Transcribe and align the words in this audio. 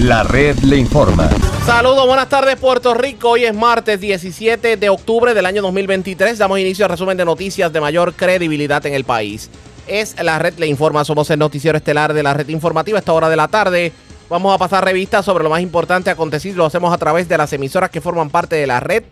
La 0.00 0.22
red 0.22 0.58
le 0.60 0.78
informa. 0.78 1.28
Saludos, 1.66 2.06
buenas 2.06 2.30
tardes 2.30 2.56
Puerto 2.56 2.94
Rico. 2.94 3.32
Hoy 3.32 3.44
es 3.44 3.54
martes 3.54 4.00
17 4.00 4.78
de 4.78 4.88
octubre 4.88 5.34
del 5.34 5.44
año 5.44 5.60
2023. 5.60 6.38
Damos 6.38 6.58
inicio 6.58 6.86
al 6.86 6.90
resumen 6.90 7.18
de 7.18 7.26
noticias 7.26 7.70
de 7.70 7.82
mayor 7.82 8.14
credibilidad 8.14 8.84
en 8.86 8.94
el 8.94 9.04
país. 9.04 9.50
Es 9.86 10.16
la 10.22 10.38
red 10.38 10.54
le 10.56 10.66
informa. 10.68 11.04
Somos 11.04 11.28
el 11.28 11.38
noticiero 11.38 11.76
estelar 11.76 12.14
de 12.14 12.22
la 12.22 12.32
red 12.32 12.48
informativa 12.48 12.96
a 12.96 13.00
esta 13.00 13.12
hora 13.12 13.28
de 13.28 13.36
la 13.36 13.48
tarde. 13.48 13.92
Vamos 14.30 14.54
a 14.54 14.58
pasar 14.58 14.86
revistas 14.86 15.26
sobre 15.26 15.44
lo 15.44 15.50
más 15.50 15.60
importante 15.60 16.08
acontecido. 16.08 16.56
Lo 16.56 16.64
hacemos 16.64 16.94
a 16.94 16.98
través 16.98 17.28
de 17.28 17.36
las 17.36 17.52
emisoras 17.52 17.90
que 17.90 18.00
forman 18.00 18.30
parte 18.30 18.56
de 18.56 18.66
la 18.66 18.80
red, 18.80 19.04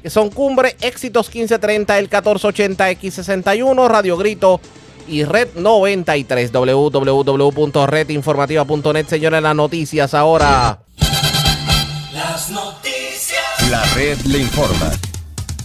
que 0.00 0.10
son 0.10 0.30
Cumbre, 0.30 0.76
Éxitos 0.80 1.26
1530, 1.26 1.98
el 1.98 2.04
1480, 2.04 2.92
X61, 2.92 3.88
Radio 3.88 4.16
Grito 4.16 4.60
y 5.08 5.24
Red 5.24 5.54
93, 5.56 6.52
www.redinformativa.net. 6.52 9.06
Señores, 9.06 9.42
las 9.42 9.54
noticias 9.54 10.14
ahora. 10.14 10.80
Las 12.12 12.50
noticias. 12.50 13.70
La 13.70 13.84
red 13.94 14.18
le 14.26 14.38
informa. 14.38 14.90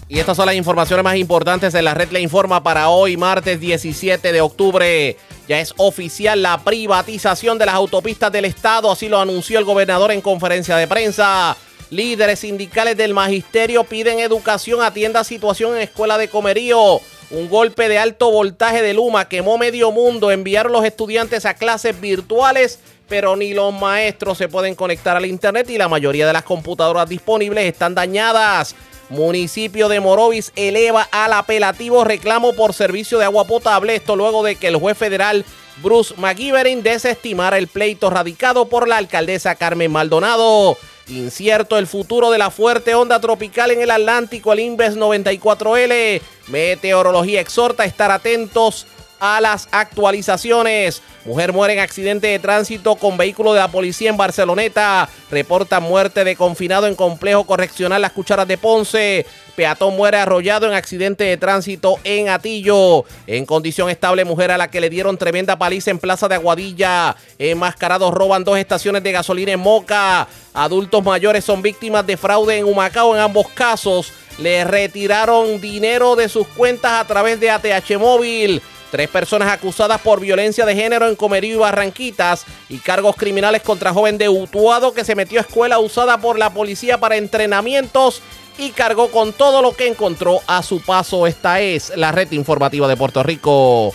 Y 0.08 0.20
estas 0.20 0.36
son 0.36 0.46
las 0.46 0.56
informaciones 0.56 1.04
más 1.06 1.16
importantes 1.16 1.72
de 1.72 1.82
la 1.82 1.94
red 1.94 2.12
le 2.12 2.20
informa 2.20 2.62
para 2.62 2.90
hoy, 2.90 3.16
martes 3.16 3.62
17 3.62 4.34
de 4.34 4.42
octubre. 4.42 5.16
Ya 5.48 5.62
es 5.62 5.74
oficial 5.78 6.42
la 6.42 6.58
privatización 6.58 7.58
de 7.58 7.66
las 7.66 7.76
autopistas 7.76 8.32
del 8.32 8.46
Estado, 8.46 8.92
así 8.92 9.08
lo 9.08 9.22
anunció 9.22 9.58
el 9.58 9.66
gobernador 9.66 10.12
en 10.12 10.20
conferencia 10.20 10.76
de 10.76 10.88
prensa. 10.88 11.56
Líderes 11.90 12.40
sindicales 12.40 12.98
del 12.98 13.14
magisterio 13.14 13.86
piden 13.86 14.20
educación, 14.20 14.82
atienda 14.82 15.24
situación 15.24 15.76
en 15.76 15.82
escuela 15.82 16.18
de 16.18 16.28
comerío. 16.28 17.00
Un 17.32 17.50
golpe 17.50 17.88
de 17.88 17.98
alto 17.98 18.30
voltaje 18.30 18.82
de 18.82 18.94
Luma 18.94 19.30
quemó 19.30 19.58
medio 19.58 19.92
mundo. 19.92 20.32
Enviaron 20.32 20.74
los 20.74 20.84
estudiantes 20.84 21.46
a 21.46 21.54
clases 21.54 22.00
virtuales, 22.00 22.80
pero 23.08 23.38
ni 23.38 23.54
los 23.54 23.74
maestros 23.74 24.38
se 24.38 24.50
pueden 24.50 24.76
conectar 24.76 25.16
al 25.16 25.26
internet 25.26 25.70
y 25.70 25.78
la 25.78 25.88
mayoría 25.88 26.28
de 26.28 26.34
las 26.34 26.44
computadoras 26.44 27.08
disponibles 27.08 27.66
están 27.66 27.96
dañadas. 27.96 28.76
Municipio 29.10 29.88
de 29.88 30.02
Morovis 30.02 30.52
eleva 30.58 31.08
al 31.12 31.32
apelativo 31.32 32.04
reclamo 32.04 32.52
por 32.54 32.74
servicio 32.74 33.18
de 33.18 33.26
agua 33.26 33.46
potable. 33.46 33.96
Esto 33.96 34.18
luego 34.18 34.44
de 34.44 34.56
que 34.56 34.68
el 34.68 34.76
juez 34.76 34.98
federal 34.98 35.46
Bruce 35.82 36.14
McGivern 36.18 36.84
desestimara 36.84 37.58
el 37.58 37.68
pleito 37.68 38.10
radicado 38.10 38.68
por 38.68 38.90
la 38.90 38.98
alcaldesa 38.98 39.56
Carmen 39.56 39.92
Maldonado. 39.92 40.78
Incierto 41.08 41.78
el 41.78 41.88
futuro 41.88 42.32
de 42.32 42.38
la 42.38 42.52
fuerte 42.52 42.96
onda 42.96 43.20
tropical 43.20 43.72
en 43.72 43.82
el 43.82 43.92
Atlántico, 43.92 44.54
el 44.54 44.60
Inves 44.60 44.96
94L. 44.96 46.22
Meteorología 46.52 47.42
exhorta 47.42 47.84
a 47.84 47.86
estar 47.86 48.12
atentos 48.12 48.86
a 49.22 49.40
las 49.40 49.68
actualizaciones. 49.72 51.02
Mujer 51.26 51.54
muere 51.54 51.74
en 51.74 51.80
accidente 51.80 52.28
de 52.28 52.40
tránsito 52.40 52.96
con 52.96 53.18
vehículo 53.18 53.54
de 53.54 53.60
la 53.60 53.68
policía 53.68 54.10
en 54.10 54.18
Barceloneta. 54.18 55.08
Reporta 55.30 55.80
muerte 55.80 56.24
de 56.24 56.36
confinado 56.36 56.88
en 56.88 56.96
complejo 56.96 57.46
correccional 57.46 58.02
Las 58.02 58.14
Cucharas 58.14 58.48
de 58.48 58.58
Ponce. 58.58 59.28
Peatón 59.56 59.96
muere 59.96 60.18
arrollado 60.18 60.68
en 60.68 60.74
accidente 60.74 61.24
de 61.24 61.38
tránsito 61.38 61.98
en 62.04 62.30
Atillo. 62.30 63.06
En 63.28 63.46
condición 63.46 63.90
estable, 63.90 64.26
mujer 64.26 64.52
a 64.52 64.58
la 64.58 64.70
que 64.70 64.82
le 64.82 64.90
dieron 64.90 65.18
tremenda 65.18 65.58
paliza 65.58 65.92
en 65.92 66.00
Plaza 66.00 66.28
de 66.28 66.36
Aguadilla. 66.36 67.16
Enmascarados 67.38 68.14
roban 68.14 68.44
dos 68.44 68.58
estaciones 68.58 69.04
de 69.04 69.12
gasolina 69.12 69.52
en 69.52 69.60
Moca. 69.60 70.28
Adultos 70.54 71.04
mayores 71.04 71.46
son 71.46 71.62
víctimas 71.62 72.06
de 72.08 72.18
fraude 72.18 72.58
en 72.58 72.66
Humacao. 72.66 73.16
En 73.16 73.22
ambos 73.22 73.48
casos, 73.50 74.12
le 74.38 74.64
retiraron 74.64 75.60
dinero 75.62 76.16
de 76.16 76.30
sus 76.30 76.48
cuentas 76.48 76.94
a 76.94 77.06
través 77.06 77.40
de 77.40 77.52
ATH 77.52 77.98
Móvil. 78.00 78.62
Tres 78.92 79.08
personas 79.08 79.50
acusadas 79.50 80.02
por 80.02 80.20
violencia 80.20 80.66
de 80.66 80.76
género 80.76 81.08
en 81.08 81.16
Comerío 81.16 81.56
y 81.56 81.60
Barranquitas 81.60 82.46
y 82.68 82.78
cargos 82.78 83.16
criminales 83.16 83.62
contra 83.62 83.94
joven 83.94 84.18
de 84.18 84.28
Utuado 84.28 84.94
que 84.94 85.06
se 85.06 85.16
metió 85.16 85.40
a 85.40 85.44
escuela 85.44 85.80
usada 85.80 86.18
por 86.18 86.38
la 86.38 86.50
policía 86.50 86.98
para 87.00 87.16
entrenamientos 87.16 88.22
y 88.58 88.72
cargó 88.72 89.10
con 89.10 89.34
todo 89.34 89.62
lo 89.62 89.74
que 89.74 89.88
encontró 89.88 90.40
a 90.48 90.64
su 90.64 90.82
paso. 90.82 91.28
Esta 91.28 91.60
es 91.60 91.96
la 91.96 92.12
red 92.12 92.32
informativa 92.32 92.88
de 92.88 92.98
Puerto 92.98 93.24
Rico. 93.24 93.94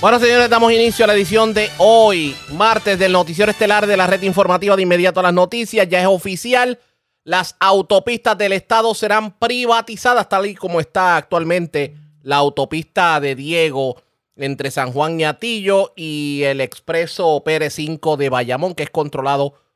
Bueno, 0.00 0.20
señores, 0.20 0.48
damos 0.48 0.72
inicio 0.72 1.04
a 1.04 1.08
la 1.08 1.14
edición 1.14 1.54
de 1.54 1.70
hoy, 1.78 2.36
martes 2.52 2.98
del 2.98 3.12
noticiero 3.12 3.50
estelar 3.50 3.86
de 3.86 3.96
la 3.96 4.06
red 4.06 4.22
informativa 4.22 4.76
de 4.76 4.82
inmediato 4.82 5.20
a 5.20 5.24
las 5.24 5.34
noticias. 5.34 5.88
Ya 5.88 6.00
es 6.00 6.06
oficial, 6.06 6.78
las 7.24 7.56
autopistas 7.58 8.38
del 8.38 8.52
estado 8.52 8.94
serán 8.94 9.38
privatizadas 9.38 10.28
tal 10.28 10.46
y 10.46 10.54
como 10.54 10.80
está 10.80 11.16
actualmente 11.16 11.96
la 12.22 12.36
autopista 12.36 13.20
de 13.20 13.34
Diego 13.34 13.96
entre 14.36 14.70
San 14.70 14.92
Juan 14.92 15.20
y 15.20 15.24
Atillo 15.24 15.92
y 15.96 16.42
el 16.44 16.60
expreso 16.60 17.42
Pérez 17.44 17.74
5 17.74 18.16
de 18.16 18.28
Bayamón, 18.28 18.74
que 18.74 18.84
es 18.84 18.90
controlado 18.90 19.50
por 19.50 19.67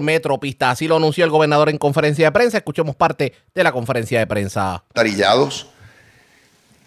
Metropista. 0.00 0.70
Así 0.70 0.86
lo 0.86 0.96
anunció 0.96 1.24
el 1.24 1.30
gobernador 1.30 1.68
en 1.68 1.78
conferencia 1.78 2.26
de 2.26 2.32
prensa. 2.32 2.58
Escuchemos 2.58 2.94
parte 2.94 3.32
de 3.54 3.64
la 3.64 3.72
conferencia 3.72 4.18
de 4.18 4.26
prensa. 4.26 4.84
Tarillados 4.92 5.66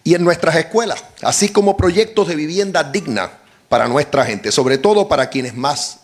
y 0.05 0.13
en 0.13 0.23
nuestras 0.23 0.55
escuelas, 0.55 1.03
así 1.23 1.49
como 1.49 1.75
proyectos 1.75 2.27
de 2.27 2.35
vivienda 2.35 2.83
digna 2.83 3.31
para 3.67 3.87
nuestra 3.87 4.23
gente, 4.23 4.51
sobre 4.51 4.77
todo 4.77 5.07
para 5.07 5.29
quienes 5.29 5.55
más 5.55 6.01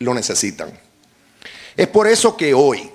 lo 0.00 0.12
necesitan. 0.12 0.70
Es 1.76 1.86
por 1.86 2.08
eso 2.08 2.36
que 2.36 2.52
hoy 2.52 2.90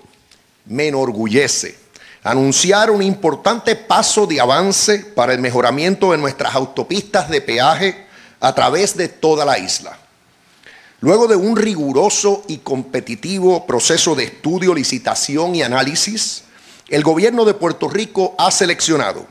me 0.65 0.87
enorgullece 0.87 1.77
anunciar 2.23 2.91
un 2.91 3.01
importante 3.01 3.77
paso 3.77 4.27
de 4.27 4.41
avance 4.41 4.99
para 5.15 5.33
el 5.33 5.39
mejoramiento 5.39 6.11
de 6.11 6.17
nuestras 6.17 6.53
autopistas 6.55 7.29
de 7.29 7.39
peaje 7.39 8.05
a 8.41 8.53
través 8.53 8.97
de 8.97 9.07
toda 9.07 9.45
la 9.45 9.57
isla. 9.57 9.97
Luego 10.99 11.27
de 11.27 11.35
un 11.35 11.55
riguroso 11.55 12.43
y 12.47 12.57
competitivo 12.57 13.67
proceso 13.67 14.15
de 14.15 14.23
estudio, 14.23 14.73
licitación 14.73 15.53
y 15.53 15.61
análisis, 15.61 16.43
el 16.89 17.03
gobierno 17.03 17.45
de 17.45 17.53
Puerto 17.53 17.87
Rico 17.87 18.33
ha 18.39 18.49
seleccionado 18.49 19.27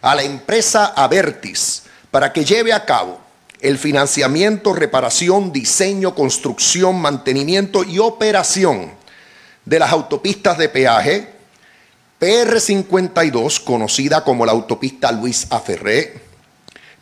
a 0.00 0.14
la 0.14 0.22
empresa 0.22 0.86
Avertis 0.86 1.82
para 2.10 2.32
que 2.32 2.46
lleve 2.46 2.72
a 2.72 2.86
cabo 2.86 3.20
el 3.60 3.76
financiamiento, 3.76 4.72
reparación, 4.72 5.52
diseño, 5.52 6.14
construcción, 6.14 6.98
mantenimiento 6.98 7.84
y 7.84 7.98
operación 7.98 8.92
de 9.66 9.78
las 9.78 9.92
autopistas 9.92 10.56
de 10.56 10.70
peaje 10.70 11.28
PR52, 12.18 13.62
conocida 13.62 14.24
como 14.24 14.46
la 14.46 14.52
autopista 14.52 15.12
Luis 15.12 15.46
Aferré, 15.50 16.29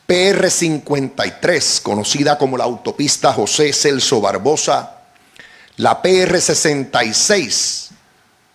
PR53, 0.08 1.82
conocida 1.82 2.38
como 2.38 2.56
la 2.56 2.64
autopista 2.64 3.30
José 3.34 3.74
Celso 3.74 4.22
Barbosa, 4.22 5.00
la 5.76 6.00
PR66, 6.02 7.91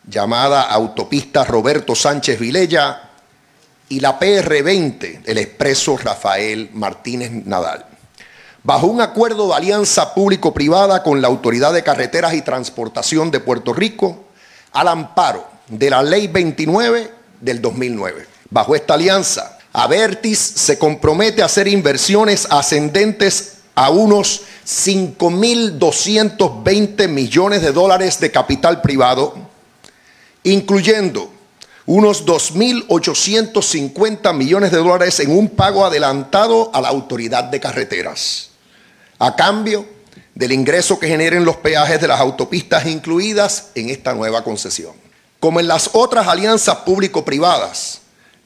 llamada 0.08 0.64
autopista 0.64 1.44
Roberto 1.44 1.94
Sánchez 1.94 2.40
Vilella, 2.40 3.12
y 3.88 4.00
la 4.00 4.20
PR20, 4.20 5.22
el 5.26 5.38
expreso 5.38 5.96
Rafael 5.96 6.72
Martínez 6.74 7.30
Nadal. 7.46 7.86
Bajo 8.64 8.88
un 8.88 9.02
acuerdo 9.02 9.50
de 9.50 9.54
alianza 9.54 10.16
público-privada 10.16 11.04
con 11.04 11.22
la 11.22 11.28
Autoridad 11.28 11.72
de 11.72 11.84
Carreteras 11.84 12.34
y 12.34 12.42
Transportación 12.42 13.30
de 13.30 13.40
Puerto 13.40 13.74
Rico, 13.74 14.24
al 14.72 14.88
amparo 14.88 15.48
de 15.68 15.92
la 15.92 16.02
Ley 16.02 16.26
29 16.26 17.12
del 17.42 17.62
2009. 17.62 18.28
Bajo 18.50 18.76
esta 18.76 18.96
alianza, 18.96 19.60
Avertis 19.74 20.40
se 20.40 20.78
compromete 20.78 21.42
a 21.42 21.46
hacer 21.46 21.68
inversiones 21.68 22.48
ascendentes 22.52 23.56
a 23.74 23.90
unos 23.90 24.42
5.220 24.68 27.08
millones 27.08 27.64
de 27.64 27.72
dólares 27.72 28.20
de 28.20 28.30
capital 28.30 28.82
privado, 28.82 29.34
incluyendo 30.44 31.32
unos 31.88 32.24
2.850 32.26 34.32
millones 34.36 34.70
de 34.72 34.78
dólares 34.78 35.20
en 35.20 35.36
un 35.36 35.50
pago 35.50 35.84
adelantado 35.86 36.70
a 36.74 36.80
la 36.80 36.90
autoridad 36.90 37.46
de 37.46 37.60
carreteras, 37.60 38.52
a 39.18 39.36
cambio 39.36 39.88
del 40.36 40.52
ingreso 40.52 41.00
que 41.00 41.08
generen 41.08 41.46
los 41.46 41.58
peajes 41.58 42.00
de 42.00 42.08
las 42.08 42.20
autopistas 42.20 42.86
incluidas 42.86 43.70
en 43.74 43.90
esta 43.90 44.14
nueva 44.14 44.44
concesión. 44.44 44.94
Como 45.40 45.60
en 45.60 45.68
las 45.68 45.90
otras 45.94 46.28
alianzas 46.28 46.76
público-privadas, 46.78 48.03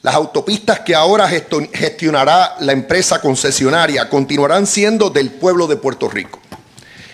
las 0.07 0.15
autopistas 0.15 0.79
que 0.79 0.95
ahora 0.95 1.27
gestionará 1.27 2.55
la 2.61 2.71
empresa 2.71 3.19
concesionaria 3.19 4.07
continuarán 4.07 4.65
siendo 4.65 5.09
del 5.09 5.31
pueblo 5.31 5.67
de 5.67 5.75
Puerto 5.75 6.07
Rico 6.07 6.39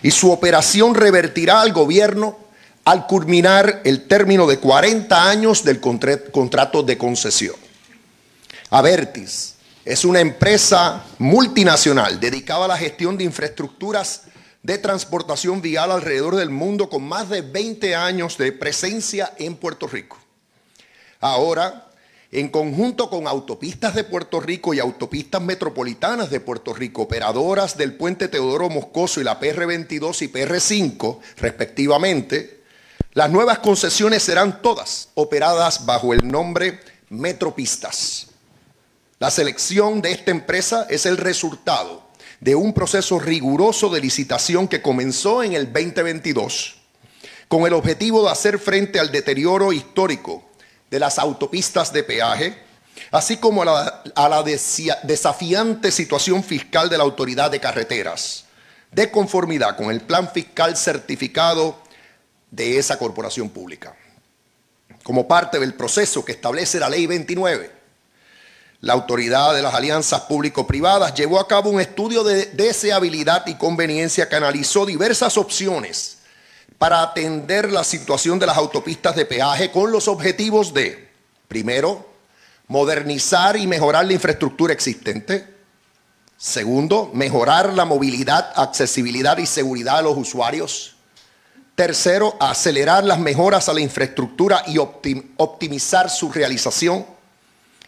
y 0.04 0.12
su 0.12 0.31
operación 0.31 0.94
revertirá 0.94 1.62
al 1.62 1.74
gobierno 1.74 2.38
al 2.86 3.07
culminar 3.07 3.81
el 3.84 4.07
término 4.07 4.45
de 4.45 4.60
40 4.60 5.28
años 5.28 5.63
del 5.63 5.80
contrato 5.80 6.84
de 6.84 6.95
concesión. 6.95 7.56
Avertis 8.69 9.56
es 9.84 10.06
una 10.06 10.19
empresa 10.19 11.04
multinacional 11.18 12.19
dedicada 12.19 12.66
a 12.66 12.68
la 12.68 12.78
gestión 12.78 13.18
de 13.18 13.24
infraestructuras 13.24 14.25
de 14.62 14.78
transportación 14.78 15.63
vial 15.63 15.90
alrededor 15.90 16.36
del 16.36 16.51
mundo 16.51 16.90
con 16.90 17.01
más 17.01 17.28
de 17.28 17.42
20 17.42 17.95
años 17.95 18.38
de 18.38 18.51
presencia 18.51 19.34
en 19.40 19.56
Puerto 19.56 19.88
Rico. 19.88 20.19
Ahora, 21.19 21.82
en 22.33 22.50
conjunto 22.50 23.12
con 23.12 23.27
Autopistas 23.27 23.94
de 23.94 24.03
Puerto 24.03 24.39
Rico 24.39 24.74
y 24.74 24.80
Autopistas 24.80 25.39
Metropolitanas 25.39 26.31
de 26.31 26.39
Puerto 26.39 26.74
Rico, 26.74 27.03
operadoras 27.03 27.77
del 27.77 27.94
puente 27.94 28.27
Teodoro 28.27 28.69
Moscoso 28.69 29.21
y 29.21 29.24
la 29.24 29.39
PR22 29.39 30.24
y 30.24 30.27
PR5, 30.30 31.19
respectivamente, 31.38 32.63
las 33.13 33.30
nuevas 33.30 33.59
concesiones 33.59 34.24
serán 34.24 34.63
todas 34.63 35.09
operadas 35.13 35.85
bajo 35.85 36.12
el 36.12 36.27
nombre 36.27 36.80
Metropistas. 37.09 38.27
La 39.19 39.30
selección 39.30 40.01
de 40.01 40.12
esta 40.12 40.31
empresa 40.31 40.88
es 40.89 41.06
el 41.06 41.18
resultado 41.18 42.03
de 42.39 42.56
un 42.56 42.74
proceso 42.74 43.19
riguroso 43.19 43.89
de 43.89 44.01
licitación 44.01 44.68
que 44.68 44.81
comenzó 44.81 45.44
en 45.44 45.53
el 45.53 45.71
2022 45.71 46.77
con 47.47 47.68
el 47.68 47.74
objetivo 47.74 48.24
de 48.24 48.31
hacer 48.31 48.57
frente 48.57 49.00
al 49.00 49.12
deterioro 49.12 49.71
histórico 49.71 50.44
de 50.94 51.00
las 51.00 51.18
autopistas 51.18 51.92
de 51.92 52.04
peaje, 52.04 52.56
así 53.10 53.38
como 53.38 53.63
a 53.63 54.30
la, 54.30 54.44
desafiante 55.01 55.90
situación 55.90 56.44
fiscal 56.44 56.88
de 56.88 57.00
la 57.00 57.04
autoridad 57.04 57.50
de 57.50 57.60
carreteras, 57.60 58.45
de 58.92 59.10
conformidad 59.10 59.75
con 59.75 59.90
el 59.90 60.01
plan 60.01 60.30
fiscal 60.31 60.78
certificado 60.78 61.80
de 62.51 62.78
esa 62.78 63.00
corporación 63.00 63.50
pública. 63.50 63.95
Como 65.01 65.28
parte 65.28 65.57
del 65.57 65.74
proceso 65.74 66.24
que 66.24 66.34
establece 66.34 66.80
la 66.80 66.92
Ley 66.92 67.07
29, 67.07 67.72
la 68.81 68.94
autoridad 68.94 69.56
de 69.56 69.63
las 69.63 69.74
alianzas 69.74 70.22
público-privadas 70.22 71.16
llevó 71.16 71.40
a 71.40 71.48
cabo 71.48 71.72
un 71.72 71.81
estudio 71.81 72.24
de 72.24 72.45
deseabilidad 72.54 73.48
y 73.48 73.56
conveniencia 73.56 74.30
que 74.30 74.36
analizó 74.36 74.86
diversas 74.86 75.40
opciones 75.40 76.12
para 76.77 77.01
atender 77.01 77.71
la 77.71 77.83
situación 77.83 78.39
de 78.39 78.45
las 78.45 78.57
autopistas 78.57 79.15
de 79.15 79.25
peaje 79.25 79.71
con 79.71 79.91
los 79.91 80.07
objetivos 80.07 80.73
de, 80.73 81.09
primero, 81.47 82.07
modernizar 82.67 83.57
y 83.57 83.67
mejorar 83.67 84.05
la 84.05 84.13
infraestructura 84.13 84.73
existente. 84.73 85.53
Segundo, 86.37 87.11
mejorar 87.13 87.73
la 87.73 87.85
movilidad, 87.85 88.51
accesibilidad 88.55 89.37
y 89.37 89.45
seguridad 89.45 89.97
de 89.97 90.03
los 90.03 90.17
usuarios. 90.17 90.95
Tercero, 91.75 92.35
acelerar 92.39 93.03
las 93.03 93.19
mejoras 93.19 93.69
a 93.69 93.73
la 93.73 93.81
infraestructura 93.81 94.63
y 94.67 94.77
optimizar 94.77 96.09
su 96.09 96.31
realización. 96.31 97.05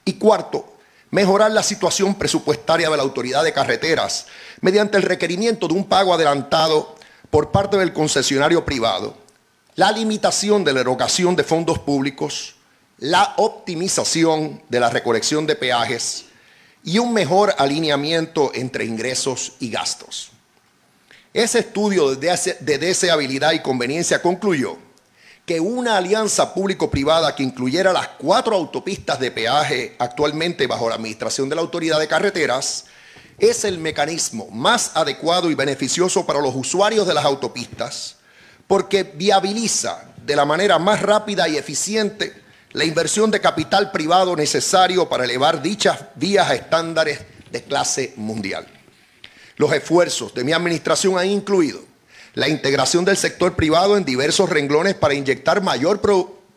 Y 0.06 0.14
cuarto, 0.14 0.76
mejorar 1.12 1.52
la 1.52 1.64
situación 1.64 2.16
presupuestaria 2.16 2.90
de 2.90 2.98
la 2.98 3.04
autoridad 3.04 3.44
de 3.44 3.54
carreteras 3.54 4.28
mediante 4.62 4.98
el 4.98 5.04
requerimiento 5.04 5.68
de 5.68 5.74
un 5.74 5.86
pago 5.86 6.14
adelantado 6.14 6.95
por 7.30 7.52
parte 7.52 7.78
del 7.78 7.94
concesionario 7.94 8.66
privado, 8.66 9.16
la 9.76 9.92
limitación 9.92 10.64
de 10.64 10.74
la 10.74 10.82
erogación 10.82 11.36
de 11.36 11.44
fondos 11.44 11.80
públicos, 11.80 12.56
la 12.98 13.34
optimización 13.38 14.62
de 14.70 14.80
la 14.80 14.90
recolección 14.90 15.46
de 15.46 15.56
peajes 15.56 16.26
y 16.84 17.00
un 17.00 17.14
mejor 17.14 17.54
alineamiento 17.58 18.52
entre 18.54 18.86
ingresos 18.86 19.54
y 19.60 19.70
gastos. 19.70 20.32
Ese 21.34 21.60
estudio 21.60 22.16
de 22.16 22.78
deseabilidad 22.78 23.52
y 23.52 23.62
conveniencia 23.62 24.22
concluyó 24.22 24.78
que 25.46 25.60
una 25.60 25.98
alianza 25.98 26.54
público-privada 26.54 27.36
que 27.36 27.44
incluyera 27.44 27.92
las 27.92 28.08
cuatro 28.18 28.56
autopistas 28.56 29.20
de 29.20 29.32
peaje 29.32 29.96
actualmente 30.00 30.66
bajo 30.66 30.90
la 30.90 30.96
administración 30.96 31.50
de 31.50 31.56
la 31.56 31.62
Autoridad 31.62 32.00
de 32.00 32.08
Carreteras 32.08 32.86
es 33.38 33.66
el 33.66 33.80
mecanismo 33.80 34.48
más 34.52 34.92
adecuado 34.96 35.50
y 35.50 35.56
beneficioso 35.56 36.26
para 36.26 36.42
los 36.42 36.56
usuarios 36.56 37.08
de 37.08 37.14
las 37.14 37.26
autopistas 37.26 38.16
porque 38.68 39.04
viabiliza 39.04 40.06
de 40.26 40.36
la 40.36 40.46
manera 40.46 40.80
más 40.80 41.02
rápida 41.02 41.48
y 41.48 41.58
eficiente 41.58 42.34
la 42.72 42.84
inversión 42.84 43.32
de 43.32 43.40
capital 43.40 43.92
privado 43.92 44.36
necesario 44.36 45.08
para 45.08 45.24
elevar 45.24 45.62
dichas 45.62 46.00
vías 46.16 46.50
a 46.50 46.56
estándares 46.56 47.20
de 47.52 47.64
clase 47.64 48.14
mundial. 48.18 48.68
Los 49.56 49.72
esfuerzos 49.72 50.34
de 50.34 50.44
mi 50.44 50.52
administración 50.52 51.18
han 51.18 51.28
incluido 51.28 51.80
la 52.34 52.50
integración 52.50 53.06
del 53.06 53.16
sector 53.16 53.56
privado 53.56 53.96
en 53.96 54.04
diversos 54.04 54.50
renglones 54.50 54.96
para 54.96 55.14
inyectar 55.14 55.62
mayor 55.62 56.02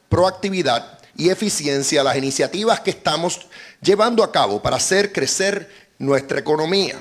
proactividad 0.09 0.99
y 1.17 1.29
eficiencia 1.29 2.01
a 2.01 2.05
las 2.05 2.17
iniciativas 2.17 2.81
que 2.81 2.91
estamos 2.91 3.47
llevando 3.81 4.25
a 4.25 4.33
cabo 4.33 4.61
para 4.61 4.77
hacer 4.77 5.13
crecer 5.13 5.88
nuestra 5.99 6.39
economía. 6.39 7.01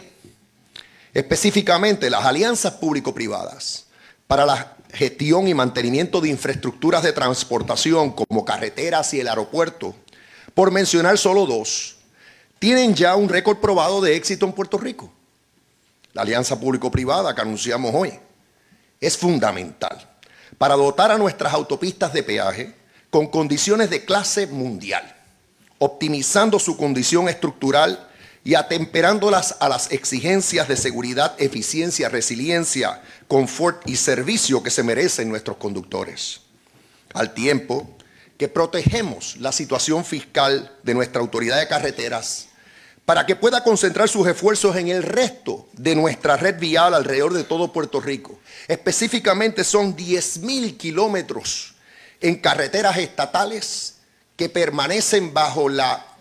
Específicamente 1.13 2.09
las 2.09 2.25
alianzas 2.25 2.73
público-privadas 2.73 3.85
para 4.27 4.45
la 4.45 4.75
gestión 4.93 5.47
y 5.47 5.53
mantenimiento 5.53 6.21
de 6.21 6.29
infraestructuras 6.29 7.03
de 7.03 7.13
transportación 7.13 8.11
como 8.11 8.45
carreteras 8.45 9.13
y 9.13 9.19
el 9.19 9.27
aeropuerto, 9.27 9.95
por 10.53 10.71
mencionar 10.71 11.17
solo 11.17 11.45
dos, 11.45 11.97
tienen 12.59 12.95
ya 12.95 13.15
un 13.15 13.29
récord 13.29 13.57
probado 13.57 14.01
de 14.01 14.15
éxito 14.15 14.45
en 14.45 14.53
Puerto 14.53 14.77
Rico. 14.77 15.11
La 16.13 16.23
alianza 16.23 16.59
público-privada 16.59 17.35
que 17.35 17.41
anunciamos 17.41 17.93
hoy 17.93 18.13
es 18.99 19.17
fundamental 19.17 20.09
para 20.57 20.75
dotar 20.75 21.11
a 21.11 21.17
nuestras 21.17 21.53
autopistas 21.53 22.13
de 22.13 22.23
peaje 22.23 22.75
con 23.09 23.27
condiciones 23.27 23.89
de 23.89 24.03
clase 24.03 24.47
mundial, 24.47 25.15
optimizando 25.77 26.57
su 26.57 26.75
condición 26.75 27.29
estructural 27.29 28.07
y 28.47 28.55
atemperándolas 28.55 29.57
a 29.59 29.67
las 29.67 29.91
exigencias 29.91 30.69
de 30.69 30.77
seguridad, 30.77 31.35
eficiencia, 31.37 32.07
resiliencia, 32.07 33.01
confort 33.27 33.81
y 33.85 33.97
servicio 33.97 34.63
que 34.63 34.69
se 34.69 34.83
merecen 34.83 35.27
nuestros 35.27 35.57
conductores. 35.57 36.39
Al 37.13 37.33
tiempo 37.33 37.89
que 38.37 38.47
protegemos 38.47 39.35
la 39.41 39.51
situación 39.51 40.05
fiscal 40.05 40.73
de 40.81 40.93
nuestra 40.93 41.19
autoridad 41.19 41.59
de 41.59 41.67
carreteras 41.67 42.47
para 43.03 43.25
que 43.25 43.35
pueda 43.35 43.65
concentrar 43.65 44.07
sus 44.07 44.25
esfuerzos 44.25 44.77
en 44.77 44.87
el 44.87 45.03
resto 45.03 45.67
de 45.73 45.97
nuestra 45.97 46.37
red 46.37 46.57
vial 46.57 46.93
alrededor 46.93 47.33
de 47.33 47.43
todo 47.43 47.73
Puerto 47.73 47.99
Rico. 47.99 48.39
Específicamente 48.69 49.65
son 49.65 49.93
10 49.93 50.39
mil 50.39 50.77
kilómetros 50.77 51.75
en 52.21 52.37
carreteras 52.37 52.95
estatales 52.95 53.95
que 54.37 54.47
permanecen 54.47 55.33
bajo 55.33 55.67
la 55.67 56.16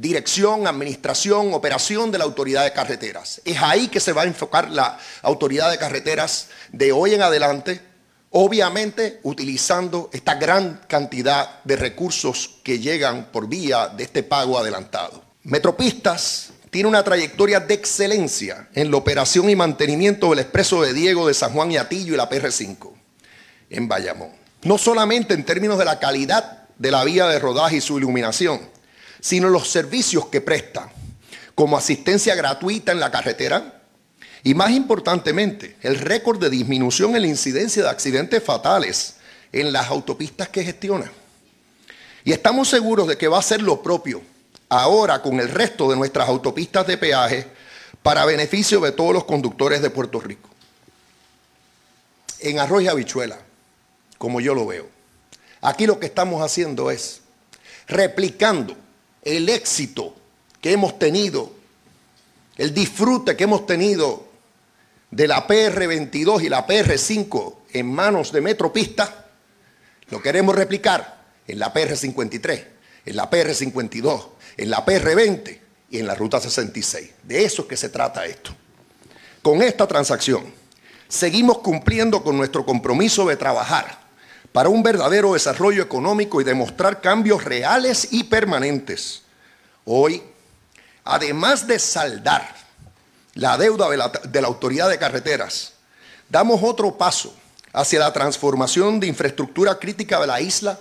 dirección, 0.00 0.66
administración, 0.66 1.52
operación 1.52 2.10
de 2.10 2.16
la 2.16 2.24
autoridad 2.24 2.64
de 2.64 2.72
carreteras. 2.72 3.42
Es 3.44 3.58
ahí 3.60 3.88
que 3.88 4.00
se 4.00 4.14
va 4.14 4.22
a 4.22 4.26
enfocar 4.26 4.70
la 4.70 4.98
autoridad 5.20 5.70
de 5.70 5.76
carreteras 5.76 6.48
de 6.72 6.90
hoy 6.90 7.12
en 7.12 7.20
adelante, 7.20 7.82
obviamente 8.30 9.20
utilizando 9.24 10.08
esta 10.14 10.36
gran 10.36 10.80
cantidad 10.88 11.62
de 11.64 11.76
recursos 11.76 12.60
que 12.64 12.78
llegan 12.78 13.26
por 13.30 13.46
vía 13.46 13.88
de 13.88 14.04
este 14.04 14.22
pago 14.22 14.58
adelantado. 14.58 15.22
Metropistas 15.42 16.50
tiene 16.70 16.88
una 16.88 17.04
trayectoria 17.04 17.60
de 17.60 17.74
excelencia 17.74 18.68
en 18.72 18.90
la 18.90 18.96
operación 18.96 19.50
y 19.50 19.56
mantenimiento 19.56 20.30
del 20.30 20.38
expreso 20.38 20.80
de 20.80 20.94
Diego 20.94 21.28
de 21.28 21.34
San 21.34 21.52
Juan 21.52 21.72
y 21.72 21.76
Atillo 21.76 22.14
y 22.14 22.16
la 22.16 22.30
PR5 22.30 22.90
en 23.68 23.86
Bayamón. 23.86 24.30
No 24.62 24.78
solamente 24.78 25.34
en 25.34 25.44
términos 25.44 25.78
de 25.78 25.84
la 25.84 25.98
calidad 25.98 26.68
de 26.78 26.90
la 26.90 27.04
vía 27.04 27.26
de 27.26 27.38
rodaje 27.38 27.76
y 27.76 27.80
su 27.82 27.98
iluminación, 27.98 28.79
sino 29.20 29.48
los 29.48 29.68
servicios 29.68 30.26
que 30.26 30.40
presta, 30.40 30.90
como 31.54 31.76
asistencia 31.76 32.34
gratuita 32.34 32.92
en 32.92 33.00
la 33.00 33.10
carretera 33.10 33.82
y 34.42 34.54
más 34.54 34.70
importantemente, 34.70 35.76
el 35.82 35.98
récord 35.98 36.40
de 36.40 36.50
disminución 36.50 37.14
en 37.14 37.22
la 37.22 37.28
incidencia 37.28 37.82
de 37.82 37.90
accidentes 37.90 38.42
fatales 38.42 39.16
en 39.52 39.72
las 39.72 39.88
autopistas 39.88 40.48
que 40.48 40.64
gestiona. 40.64 41.10
Y 42.24 42.32
estamos 42.32 42.68
seguros 42.68 43.08
de 43.08 43.18
que 43.18 43.28
va 43.28 43.38
a 43.38 43.42
ser 43.42 43.62
lo 43.62 43.82
propio 43.82 44.22
ahora 44.68 45.20
con 45.20 45.40
el 45.40 45.48
resto 45.48 45.90
de 45.90 45.96
nuestras 45.96 46.28
autopistas 46.28 46.86
de 46.86 46.96
peaje 46.96 47.46
para 48.02 48.24
beneficio 48.24 48.80
de 48.80 48.92
todos 48.92 49.12
los 49.12 49.24
conductores 49.24 49.82
de 49.82 49.90
Puerto 49.90 50.20
Rico. 50.20 50.48
En 52.40 52.58
arroz 52.58 52.82
y 52.82 52.88
habichuela, 52.88 53.38
como 54.16 54.40
yo 54.40 54.54
lo 54.54 54.66
veo, 54.66 54.88
aquí 55.60 55.86
lo 55.86 56.00
que 56.00 56.06
estamos 56.06 56.42
haciendo 56.42 56.90
es 56.90 57.20
replicando 57.86 58.76
el 59.22 59.48
éxito 59.48 60.14
que 60.60 60.72
hemos 60.72 60.98
tenido, 60.98 61.52
el 62.56 62.74
disfrute 62.74 63.36
que 63.36 63.44
hemos 63.44 63.66
tenido 63.66 64.28
de 65.10 65.26
la 65.26 65.46
PR22 65.46 66.44
y 66.44 66.48
la 66.48 66.66
PR5 66.66 67.54
en 67.72 67.92
manos 67.92 68.32
de 68.32 68.40
Metropista, 68.40 69.26
lo 70.10 70.20
queremos 70.20 70.54
replicar 70.54 71.20
en 71.46 71.58
la 71.58 71.72
PR53, 71.72 72.64
en 73.06 73.16
la 73.16 73.30
PR52, 73.30 74.28
en 74.56 74.70
la 74.70 74.84
PR20 74.84 75.58
y 75.90 75.98
en 75.98 76.06
la 76.06 76.14
Ruta 76.14 76.40
66. 76.40 77.10
De 77.22 77.44
eso 77.44 77.62
es 77.62 77.68
que 77.68 77.76
se 77.76 77.88
trata 77.88 78.26
esto. 78.26 78.54
Con 79.42 79.62
esta 79.62 79.86
transacción, 79.86 80.52
seguimos 81.08 81.58
cumpliendo 81.58 82.22
con 82.22 82.36
nuestro 82.36 82.64
compromiso 82.64 83.26
de 83.26 83.36
trabajar 83.36 83.99
para 84.52 84.68
un 84.68 84.82
verdadero 84.82 85.34
desarrollo 85.34 85.82
económico 85.82 86.40
y 86.40 86.44
demostrar 86.44 87.00
cambios 87.00 87.44
reales 87.44 88.08
y 88.10 88.24
permanentes. 88.24 89.22
Hoy, 89.84 90.22
además 91.04 91.66
de 91.66 91.78
saldar 91.78 92.54
la 93.34 93.56
deuda 93.56 93.88
de 93.88 94.40
la, 94.40 94.48
Autoridad 94.48 94.88
de 94.88 94.98
Carreteras, 94.98 95.74
damos 96.28 96.60
otro 96.62 96.96
paso 96.98 97.34
hacia 97.72 98.00
la 98.00 98.12
transformación 98.12 98.98
de 98.98 99.06
infraestructura 99.06 99.78
crítica 99.78 100.20
de 100.20 100.26
la 100.26 100.40
isla 100.40 100.78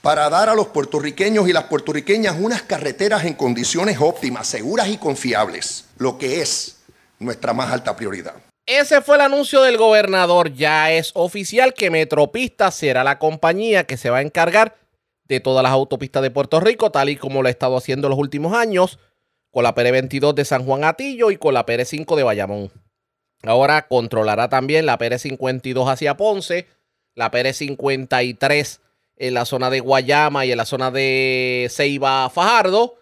para 0.00 0.30
dar 0.30 0.48
a 0.48 0.54
los 0.54 0.68
puertorriqueños 0.68 1.48
y 1.48 1.52
las 1.52 1.64
puertorriqueñas 1.64 2.36
unas 2.38 2.62
carreteras 2.62 3.24
en 3.24 3.34
condiciones 3.34 3.98
óptimas, 4.00 4.46
seguras 4.46 4.88
y 4.88 4.96
confiables, 4.96 5.84
lo 5.98 6.16
que 6.16 6.40
es 6.40 6.76
nuestra 7.18 7.52
más 7.52 7.70
alta 7.72 7.94
prioridad. 7.96 8.49
Ese 8.66 9.00
fue 9.00 9.16
el 9.16 9.22
anuncio 9.22 9.62
del 9.62 9.76
gobernador. 9.76 10.52
Ya 10.52 10.92
es 10.92 11.10
oficial 11.14 11.74
que 11.74 11.90
Metropista 11.90 12.70
será 12.70 13.04
la 13.04 13.18
compañía 13.18 13.84
que 13.84 13.96
se 13.96 14.10
va 14.10 14.18
a 14.18 14.22
encargar 14.22 14.76
de 15.24 15.40
todas 15.40 15.62
las 15.62 15.72
autopistas 15.72 16.22
de 16.22 16.30
Puerto 16.30 16.60
Rico, 16.60 16.90
tal 16.90 17.08
y 17.08 17.16
como 17.16 17.42
lo 17.42 17.48
ha 17.48 17.50
estado 17.50 17.76
haciendo 17.76 18.08
en 18.08 18.10
los 18.10 18.18
últimos 18.18 18.52
años, 18.52 18.98
con 19.50 19.62
la 19.62 19.74
PR22 19.74 20.34
de 20.34 20.44
San 20.44 20.64
Juan 20.64 20.84
Atillo 20.84 21.30
y 21.30 21.36
con 21.36 21.54
la 21.54 21.66
PR5 21.66 22.16
de 22.16 22.22
Bayamón. 22.22 22.70
Ahora 23.42 23.86
controlará 23.88 24.48
también 24.48 24.86
la 24.86 24.98
PR52 24.98 25.90
hacia 25.90 26.16
Ponce, 26.16 26.66
la 27.14 27.30
PR53 27.30 28.80
en 29.16 29.34
la 29.34 29.44
zona 29.44 29.70
de 29.70 29.80
Guayama 29.80 30.46
y 30.46 30.52
en 30.52 30.58
la 30.58 30.66
zona 30.66 30.90
de 30.90 31.68
Ceiba 31.70 32.28
Fajardo, 32.30 32.96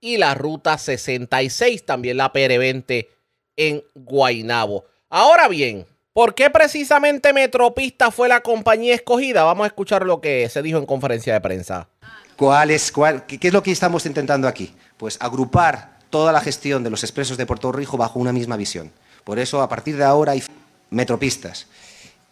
y 0.00 0.16
la 0.16 0.34
ruta 0.34 0.78
66, 0.78 1.84
también 1.84 2.16
la 2.16 2.32
PR20 2.32 3.08
en 3.56 3.84
Guainabo. 3.94 4.86
Ahora 5.12 5.48
bien, 5.48 5.86
¿por 6.12 6.36
qué 6.36 6.50
precisamente 6.50 7.32
Metropista 7.32 8.12
fue 8.12 8.28
la 8.28 8.42
compañía 8.42 8.94
escogida? 8.94 9.42
Vamos 9.42 9.64
a 9.64 9.66
escuchar 9.66 10.06
lo 10.06 10.20
que 10.20 10.48
se 10.48 10.62
dijo 10.62 10.78
en 10.78 10.86
conferencia 10.86 11.32
de 11.32 11.40
prensa. 11.40 11.88
¿Cuál 12.36 12.70
es, 12.70 12.92
cuál, 12.92 13.26
qué, 13.26 13.40
es 13.42 13.52
lo 13.52 13.60
que 13.60 13.72
estamos 13.72 14.06
intentando 14.06 14.46
aquí? 14.46 14.72
Pues 14.96 15.16
agrupar 15.20 15.98
toda 16.10 16.30
la 16.30 16.40
gestión 16.40 16.84
de 16.84 16.90
los 16.90 17.02
expresos 17.02 17.36
de 17.36 17.44
Puerto 17.44 17.72
Rico 17.72 17.96
bajo 17.96 18.20
una 18.20 18.32
misma 18.32 18.56
visión. 18.56 18.92
Por 19.24 19.40
eso, 19.40 19.60
a 19.60 19.68
partir 19.68 19.96
de 19.96 20.04
ahora 20.04 20.30
hay 20.30 20.44
metropistas. 20.90 21.66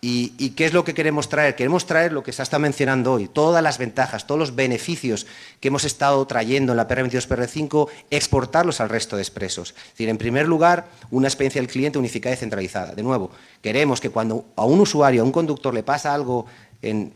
¿Y, 0.00 0.50
qué 0.50 0.64
es 0.64 0.72
lo 0.72 0.84
que 0.84 0.94
queremos 0.94 1.28
traer? 1.28 1.56
Queremos 1.56 1.84
traer 1.84 2.12
lo 2.12 2.22
que 2.22 2.32
se 2.32 2.40
está 2.40 2.60
mencionando 2.60 3.14
hoy, 3.14 3.26
todas 3.26 3.64
las 3.64 3.78
ventajas, 3.78 4.28
todos 4.28 4.38
los 4.38 4.54
beneficios 4.54 5.26
que 5.58 5.68
hemos 5.68 5.84
estado 5.84 6.24
trayendo 6.24 6.72
en 6.72 6.76
la 6.76 6.86
PR22-PR5, 6.86 7.88
exportarlos 8.10 8.80
al 8.80 8.90
resto 8.90 9.16
de 9.16 9.22
expresos. 9.22 9.70
Es 9.70 9.92
decir, 9.92 10.08
en 10.08 10.16
primer 10.16 10.46
lugar, 10.46 10.86
una 11.10 11.26
experiencia 11.26 11.60
del 11.60 11.68
cliente 11.68 11.98
unificada 11.98 12.32
y 12.36 12.38
centralizada. 12.38 12.94
De 12.94 13.02
nuevo, 13.02 13.32
queremos 13.60 14.00
que 14.00 14.10
cuando 14.10 14.44
a 14.54 14.64
un 14.64 14.78
usuario, 14.78 15.22
a 15.22 15.24
un 15.24 15.32
conductor 15.32 15.74
le 15.74 15.82
pasa 15.82 16.14
algo 16.14 16.46
en, 16.80 17.10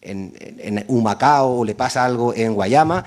en 0.00 0.84
Humacao 0.86 1.58
o 1.58 1.64
le 1.64 1.74
pasa 1.74 2.04
algo 2.04 2.32
en 2.32 2.54
Guayama, 2.54 3.04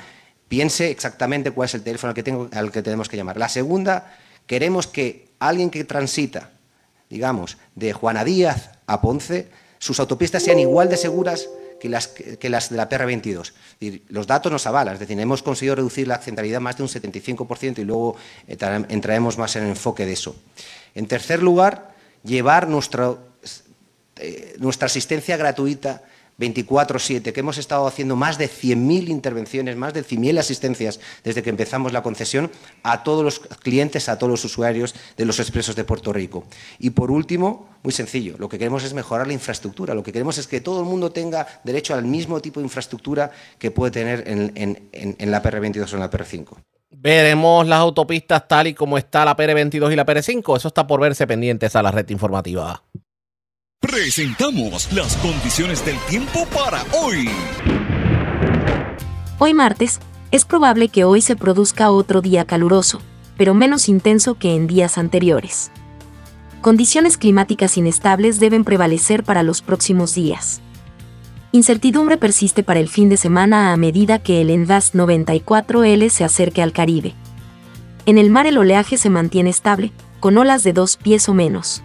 piense 0.50 0.92
exactamente 0.92 1.52
cuál 1.52 1.68
es 1.68 1.76
el 1.76 1.82
teléfono 1.82 2.10
al 2.10 2.16
que, 2.16 2.24
tengo, 2.24 2.50
al 2.52 2.74
que 2.74 2.82
tenemos 2.82 3.08
que 3.08 3.16
llamar. 3.16 3.38
La 3.38 3.48
segunda, 3.48 4.18
queremos 4.48 4.86
que 4.86 5.30
alguien 5.40 5.70
que 5.70 5.86
transita, 5.86 6.52
digamos, 7.10 7.58
de 7.74 7.94
Juana 7.94 8.26
Díaz 8.26 8.73
a 8.88 9.02
Ponce, 9.02 9.50
sus 9.80 10.00
autopistas 10.00 10.44
sean 10.44 10.60
igual 10.60 10.90
de 10.90 10.98
seguras 10.98 11.50
que 11.80 11.90
las, 11.90 12.08
que 12.08 12.50
las 12.50 12.70
de 12.70 12.78
la 12.78 12.88
PR22. 12.88 13.42
Es 13.42 13.54
decir, 13.80 14.04
los 14.08 14.26
datos 14.28 14.52
nos 14.52 14.66
avalan, 14.66 14.94
es 14.94 15.00
decir, 15.02 15.20
hemos 15.20 15.44
conseguido 15.44 15.76
reducir 15.76 16.08
la 16.08 16.18
centralidad 16.20 16.62
más 16.62 16.78
de 16.78 16.84
un 16.84 16.90
75% 16.90 17.80
y 17.80 17.84
luego 17.84 18.16
entraremos 18.48 19.38
más 19.38 19.56
en 19.58 19.64
el 19.64 19.70
enfoque 19.70 20.06
de 20.06 20.14
eso. 20.14 20.36
En 20.96 21.08
tercer 21.08 21.44
lugar, 21.44 21.94
llevar 22.24 22.70
eh, 24.16 24.56
nuestra 24.60 24.86
asistencia 24.86 25.36
gratuita 25.36 26.04
24-7, 26.40 27.32
que 27.32 27.40
hemos 27.40 27.58
estado 27.58 27.88
haciendo 27.88 28.16
más 28.16 28.38
de 28.38 28.50
100.000 28.50 29.10
intervenciones, 29.10 29.76
más 29.76 29.94
de 29.94 30.04
100.000 30.04 30.40
asistencias 30.40 31.00
desde 31.24 31.44
que 31.44 31.50
empezamos 31.50 31.94
la 31.94 32.04
concesión 32.04 32.52
a 32.84 33.04
todos 33.04 33.24
los 33.24 33.40
clientes, 33.40 34.10
a 34.10 34.18
todos 34.18 34.32
los 34.32 34.46
usuarios 34.46 34.96
de 35.18 35.26
los 35.26 35.40
expresos 35.40 35.76
de 35.76 35.84
Puerto 35.84 36.14
Rico. 36.14 36.46
Y 36.80 36.92
por 36.92 37.12
último, 37.12 37.70
muy 37.84 37.94
sencillo, 37.94 38.36
lo 38.38 38.50
que 38.50 38.58
queremos 38.58 38.84
es 38.84 38.94
mejorar 38.94 39.28
la 39.28 39.34
infraestructura, 39.34 39.94
lo 39.94 40.04
que 40.04 40.12
queremos 40.12 40.38
es 40.38 40.48
que 40.48 40.62
todo 40.62 40.80
el 40.80 40.86
mundo 40.86 41.12
tenga 41.12 41.48
derecho 41.64 41.94
al 41.94 42.06
mismo 42.06 42.42
tipo 42.42 42.60
de 42.60 42.66
infraestructura 42.66 43.32
que 43.60 43.72
puede 43.72 43.92
tener 43.92 44.24
en, 44.28 44.52
en, 44.56 45.32
la 45.32 45.42
PR22 45.42 45.92
o 45.92 45.96
en 45.96 46.00
la 46.00 46.10
PR5. 46.10 46.58
Veremos 46.92 47.68
las 47.68 47.80
autopistas 47.80 48.48
tal 48.48 48.68
y 48.68 48.74
como 48.74 48.98
está 48.98 49.26
la 49.26 49.36
PR22 49.36 49.92
y 49.92 49.96
la 49.96 50.06
PR5. 50.06 50.58
Eso 50.58 50.68
está 50.68 50.88
por 50.88 51.02
verse 51.02 51.28
pendientes 51.28 51.76
a 51.76 51.82
la 51.82 51.92
red 51.92 52.08
informativa. 52.10 52.84
Presentamos 53.84 54.92
las 54.94 55.18
condiciones 55.18 55.86
del 55.86 55.98
tiempo 56.10 56.48
para 56.48 56.84
hoy. 56.94 57.30
Hoy 59.40 59.54
martes, 59.54 60.00
es 60.32 60.46
probable 60.46 60.88
que 60.88 61.04
hoy 61.04 61.22
se 61.22 61.36
produzca 61.36 61.92
otro 61.92 62.22
día 62.22 62.46
caluroso, 62.46 63.02
pero 63.38 63.54
menos 63.54 63.90
intenso 63.90 64.36
que 64.36 64.56
en 64.56 64.68
días 64.68 64.98
anteriores. 64.98 65.70
Condiciones 66.62 67.18
climáticas 67.18 67.78
inestables 67.78 68.40
deben 68.40 68.64
prevalecer 68.64 69.24
para 69.24 69.44
los 69.44 69.62
próximos 69.62 70.16
días. 70.16 70.62
Incertidumbre 71.52 72.18
persiste 72.18 72.64
para 72.64 72.80
el 72.80 72.88
fin 72.88 73.10
de 73.10 73.18
semana 73.18 73.74
a 73.74 73.78
medida 73.78 74.18
que 74.18 74.42
el 74.42 74.50
Envas 74.50 74.96
94L 74.96 76.10
se 76.10 76.24
acerque 76.24 76.64
al 76.64 76.72
Caribe. 76.72 77.14
En 78.06 78.18
el 78.18 78.30
mar 78.30 78.48
el 78.48 78.58
oleaje 78.58 78.98
se 78.98 79.10
mantiene 79.10 79.50
estable, 79.50 79.92
con 80.22 80.38
olas 80.38 80.64
de 80.64 80.72
dos 80.72 80.96
pies 80.96 81.28
o 81.28 81.34
menos 81.34 81.84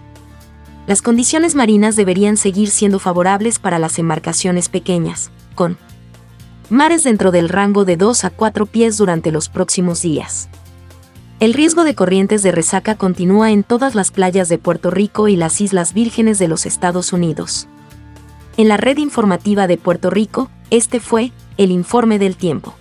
las 0.89 1.03
condiciones 1.03 1.55
marinas 1.55 1.97
deberían 1.97 2.39
seguir 2.39 2.71
siendo 2.71 2.99
favorables 2.99 3.59
para 3.59 3.79
las 3.79 3.99
embarcaciones 3.99 4.71
pequeñas, 4.71 5.31
con 5.55 5.77
mares 6.71 7.05
dentro 7.05 7.31
del 7.31 7.51
rango 7.51 7.85
de 7.85 7.99
2 7.99 8.25
a 8.25 8.31
4 8.31 8.65
pies 8.65 8.97
durante 8.97 9.31
los 9.31 9.51
próximos 9.51 10.01
días. 10.01 10.49
El 11.41 11.53
riesgo 11.53 11.85
de 11.85 11.95
corrientes 11.95 12.43
de 12.43 12.53
resaca 12.53 12.95
continúa 12.95 13.53
en 13.53 13.65
todas 13.65 13.95
las 13.95 14.11
playas 14.11 14.49
de 14.49 14.57
Puerto 14.57 14.91
Rico 14.91 15.29
y 15.29 15.37
las 15.37 15.61
Islas 15.61 15.93
Vírgenes 15.93 16.39
de 16.39 16.49
los 16.49 16.65
Estados 16.65 17.13
Unidos. 17.13 17.69
En 18.57 18.69
la 18.69 18.79
red 18.79 18.97
informativa 18.97 19.67
de 19.67 19.77
Puerto 19.77 20.09
Rico, 20.09 20.51
este 20.71 21.01
fue 21.01 21.33
el 21.59 21.71
informe 21.71 22.19
del 22.19 22.35
tiempo. 22.37 22.75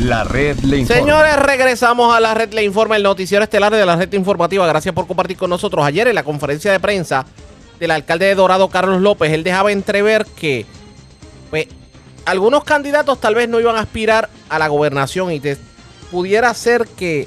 La 0.00 0.22
red 0.22 0.56
le 0.60 0.78
informa. 0.78 1.00
Señores, 1.00 1.36
regresamos 1.36 2.14
a 2.14 2.20
la 2.20 2.32
red 2.32 2.52
le 2.52 2.62
informa, 2.62 2.96
el 2.96 3.02
noticiero 3.02 3.42
estelar 3.42 3.74
de 3.74 3.84
la 3.84 3.96
red 3.96 4.12
informativa. 4.12 4.64
Gracias 4.64 4.94
por 4.94 5.08
compartir 5.08 5.36
con 5.36 5.50
nosotros. 5.50 5.84
Ayer 5.84 6.06
en 6.06 6.14
la 6.14 6.22
conferencia 6.22 6.70
de 6.70 6.78
prensa 6.78 7.26
del 7.80 7.90
alcalde 7.90 8.26
de 8.26 8.36
Dorado, 8.36 8.68
Carlos 8.68 9.00
López, 9.00 9.32
él 9.32 9.42
dejaba 9.42 9.72
entrever 9.72 10.24
que 10.36 10.66
pues, 11.50 11.66
algunos 12.26 12.62
candidatos 12.62 13.20
tal 13.20 13.34
vez 13.34 13.48
no 13.48 13.58
iban 13.58 13.74
a 13.74 13.80
aspirar 13.80 14.28
a 14.48 14.58
la 14.60 14.68
gobernación 14.68 15.32
y 15.32 15.42
pudiera 16.12 16.54
ser 16.54 16.86
que 16.86 17.26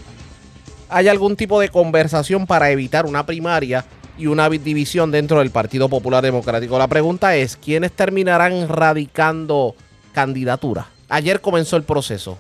haya 0.88 1.12
algún 1.12 1.36
tipo 1.36 1.60
de 1.60 1.68
conversación 1.68 2.48
para 2.48 2.72
evitar 2.72 3.06
una 3.06 3.26
primaria 3.26 3.84
y 4.18 4.28
una 4.28 4.50
división 4.50 5.12
dentro 5.12 5.40
del 5.40 5.50
Partido 5.50 5.90
Popular 5.90 6.24
Democrático. 6.24 6.80
La 6.80 6.88
pregunta 6.88 7.36
es, 7.36 7.58
¿quiénes 7.58 7.92
terminarán 7.92 8.70
radicando 8.70 9.76
candidatura? 10.14 10.88
Ayer 11.10 11.42
comenzó 11.42 11.76
el 11.76 11.84
proceso 11.84 12.38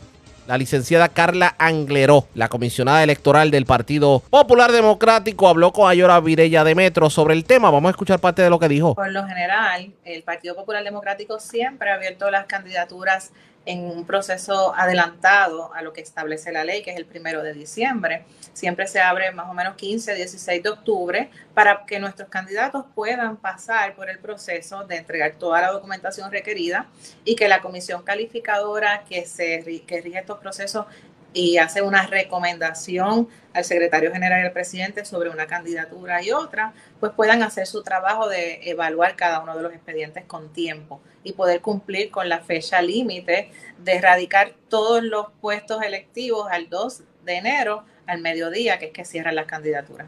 la 0.47 0.57
licenciada 0.57 1.09
Carla 1.09 1.55
Angleró, 1.57 2.27
la 2.33 2.49
comisionada 2.49 3.03
electoral 3.03 3.51
del 3.51 3.65
Partido 3.65 4.21
Popular 4.29 4.71
Democrático, 4.71 5.47
habló 5.47 5.71
con 5.71 5.89
Ayora 5.89 6.19
Virella 6.19 6.63
de 6.63 6.75
Metro 6.75 7.09
sobre 7.09 7.33
el 7.33 7.45
tema. 7.45 7.71
Vamos 7.71 7.89
a 7.89 7.91
escuchar 7.91 8.19
parte 8.19 8.41
de 8.41 8.49
lo 8.49 8.59
que 8.59 8.67
dijo. 8.67 8.95
Por 8.95 9.11
lo 9.11 9.25
general, 9.25 9.91
el 10.03 10.23
Partido 10.23 10.55
Popular 10.55 10.83
Democrático 10.83 11.39
siempre 11.39 11.91
ha 11.91 11.95
abierto 11.95 12.29
las 12.31 12.45
candidaturas 12.45 13.31
en 13.65 13.85
un 13.85 14.05
proceso 14.05 14.73
adelantado 14.75 15.73
a 15.73 15.81
lo 15.81 15.93
que 15.93 16.01
establece 16.01 16.51
la 16.51 16.63
ley, 16.63 16.81
que 16.81 16.91
es 16.91 16.97
el 16.97 17.05
primero 17.05 17.43
de 17.43 17.53
diciembre. 17.53 18.25
Siempre 18.53 18.87
se 18.87 18.99
abre 18.99 19.31
más 19.31 19.49
o 19.49 19.53
menos 19.53 19.75
15, 19.75 20.15
16 20.15 20.63
de 20.63 20.69
octubre 20.69 21.29
para 21.53 21.85
que 21.85 21.99
nuestros 21.99 22.29
candidatos 22.29 22.85
puedan 22.95 23.37
pasar 23.37 23.95
por 23.95 24.09
el 24.09 24.19
proceso 24.19 24.83
de 24.85 24.97
entregar 24.97 25.33
toda 25.33 25.61
la 25.61 25.71
documentación 25.71 26.31
requerida 26.31 26.87
y 27.23 27.35
que 27.35 27.47
la 27.47 27.61
comisión 27.61 28.03
calificadora 28.03 29.03
que, 29.07 29.25
se, 29.25 29.63
que 29.85 30.01
rige 30.01 30.19
estos 30.19 30.39
procesos 30.39 30.85
y 31.33 31.57
hace 31.57 31.81
una 31.81 32.07
recomendación 32.07 33.27
al 33.53 33.63
secretario 33.63 34.11
general 34.11 34.41
y 34.41 34.45
al 34.45 34.51
presidente 34.51 35.05
sobre 35.05 35.29
una 35.29 35.47
candidatura 35.47 36.23
y 36.23 36.31
otra, 36.31 36.73
pues 36.99 37.11
puedan 37.13 37.43
hacer 37.43 37.67
su 37.67 37.83
trabajo 37.83 38.27
de 38.27 38.69
evaluar 38.69 39.15
cada 39.15 39.39
uno 39.41 39.55
de 39.55 39.63
los 39.63 39.73
expedientes 39.73 40.25
con 40.25 40.51
tiempo 40.53 41.01
y 41.23 41.33
poder 41.33 41.61
cumplir 41.61 42.11
con 42.11 42.29
la 42.29 42.39
fecha 42.39 42.81
límite 42.81 43.51
de 43.77 43.93
erradicar 43.93 44.53
todos 44.69 45.03
los 45.03 45.27
puestos 45.41 45.81
electivos 45.83 46.47
al 46.49 46.69
2 46.69 47.03
de 47.25 47.33
enero 47.35 47.83
al 48.07 48.21
mediodía, 48.21 48.79
que 48.79 48.87
es 48.87 48.91
que 48.91 49.05
cierran 49.05 49.35
las 49.35 49.45
candidaturas. 49.45 50.07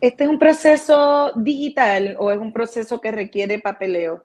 ¿Este 0.00 0.24
es 0.24 0.30
un 0.30 0.38
proceso 0.38 1.32
digital 1.36 2.16
o 2.18 2.32
es 2.32 2.38
un 2.38 2.52
proceso 2.52 3.00
que 3.00 3.12
requiere 3.12 3.60
papeleo? 3.60 4.24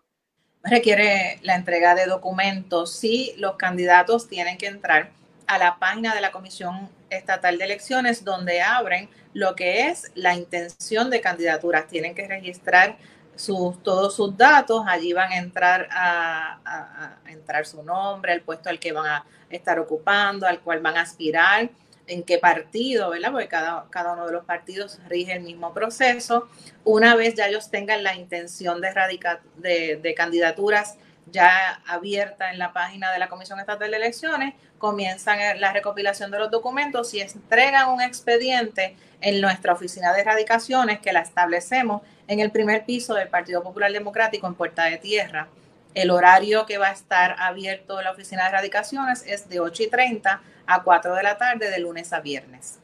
Requiere 0.64 1.40
la 1.44 1.56
entrega 1.56 1.94
de 1.94 2.08
documentos. 2.08 2.94
Sí, 2.94 3.34
los 3.38 3.58
candidatos 3.58 4.28
tienen 4.28 4.58
que 4.58 4.66
entrar 4.66 5.12
a 5.48 5.58
la 5.58 5.80
página 5.80 6.14
de 6.14 6.22
la 6.22 6.32
Comisión 6.32 6.90
Estatal 7.10 7.58
de 7.58 7.66
Elecciones 7.66 8.24
donde 8.24 8.62
abren 8.62 9.10
lo 9.34 9.56
que 9.56 9.88
es 9.88 10.12
la 10.14 10.36
intención 10.36 11.10
de 11.10 11.22
candidaturas. 11.22 11.88
Tienen 11.88 12.14
que 12.14 12.28
registrar 12.28 12.98
sus, 13.36 13.82
todos 13.82 14.16
sus 14.16 14.36
datos, 14.36 14.84
allí 14.88 15.14
van 15.14 15.32
a 15.32 15.38
entrar 15.38 15.88
a, 15.92 17.18
entrar 17.28 17.66
su 17.66 17.82
nombre, 17.84 18.34
el 18.34 18.42
puesto 18.42 18.70
al 18.70 18.80
que 18.80 18.92
van 18.92 19.06
a 19.06 19.26
estar 19.50 19.80
ocupando, 19.80 20.48
al 20.48 20.60
cual 20.60 20.82
van 20.82 20.98
a 20.98 21.02
aspirar, 21.02 21.70
en 22.08 22.24
qué 22.24 22.38
partido, 22.38 23.10
¿verdad? 23.10 23.32
Porque 23.32 23.50
cada, 23.50 23.86
cada 23.90 24.14
uno 24.14 24.26
de 24.26 24.32
los 24.32 24.46
partidos 24.46 24.98
rige 25.08 25.34
el 25.34 25.42
mismo 25.42 25.74
proceso. 25.74 26.48
Una 26.86 27.16
vez 27.16 27.36
ya 27.36 27.48
ellos 27.48 27.70
tengan 27.70 28.02
la 28.02 28.16
intención 28.16 28.80
de, 28.80 28.94
radica, 28.94 29.42
de 29.58 30.14
candidaturas 30.16 30.98
ya 31.32 31.82
abierta 31.88 32.52
en 32.52 32.60
la 32.60 32.74
página 32.74 33.12
de 33.12 33.20
la 33.20 33.30
Comisión 33.30 33.60
Estatal 33.60 33.92
de 33.92 33.98
Elecciones, 33.98 34.54
comienzan 34.78 35.40
la 35.60 35.74
recopilación 35.74 36.32
de 36.32 36.40
los 36.40 36.52
documentos 36.52 37.14
y 37.14 37.22
entregan 37.22 37.90
un 37.90 38.02
expediente 38.02 38.96
en 39.22 39.42
nuestra 39.42 39.74
oficina 39.74 40.14
de 40.14 40.22
erradicaciones 40.22 41.00
que 41.00 41.12
la 41.12 41.22
establecemos 41.22 42.02
en 42.28 42.40
el 42.40 42.52
primer 42.52 42.86
piso 42.86 43.14
del 43.14 43.30
Partido 43.30 43.64
Popular 43.64 43.92
Democrático 43.92 44.48
en 44.48 44.54
Puerta 44.54 44.86
de 44.86 44.98
Tierra. 44.98 45.48
El 45.94 46.12
horario 46.12 46.66
que 46.66 46.78
va 46.78 46.90
a 46.90 46.92
estar 46.92 47.36
abierto 47.40 48.02
la 48.02 48.12
oficina 48.12 48.44
de 48.44 48.50
erradicaciones 48.50 49.24
es 49.26 49.50
de 49.50 49.60
8 49.60 49.84
y 49.84 49.88
30 49.88 50.42
a 50.68 50.84
4 50.84 51.16
de 51.16 51.24
la 51.24 51.38
tarde 51.38 51.72
de 51.72 51.80
lunes 51.80 52.14
a 52.14 52.20
viernes. 52.20 52.80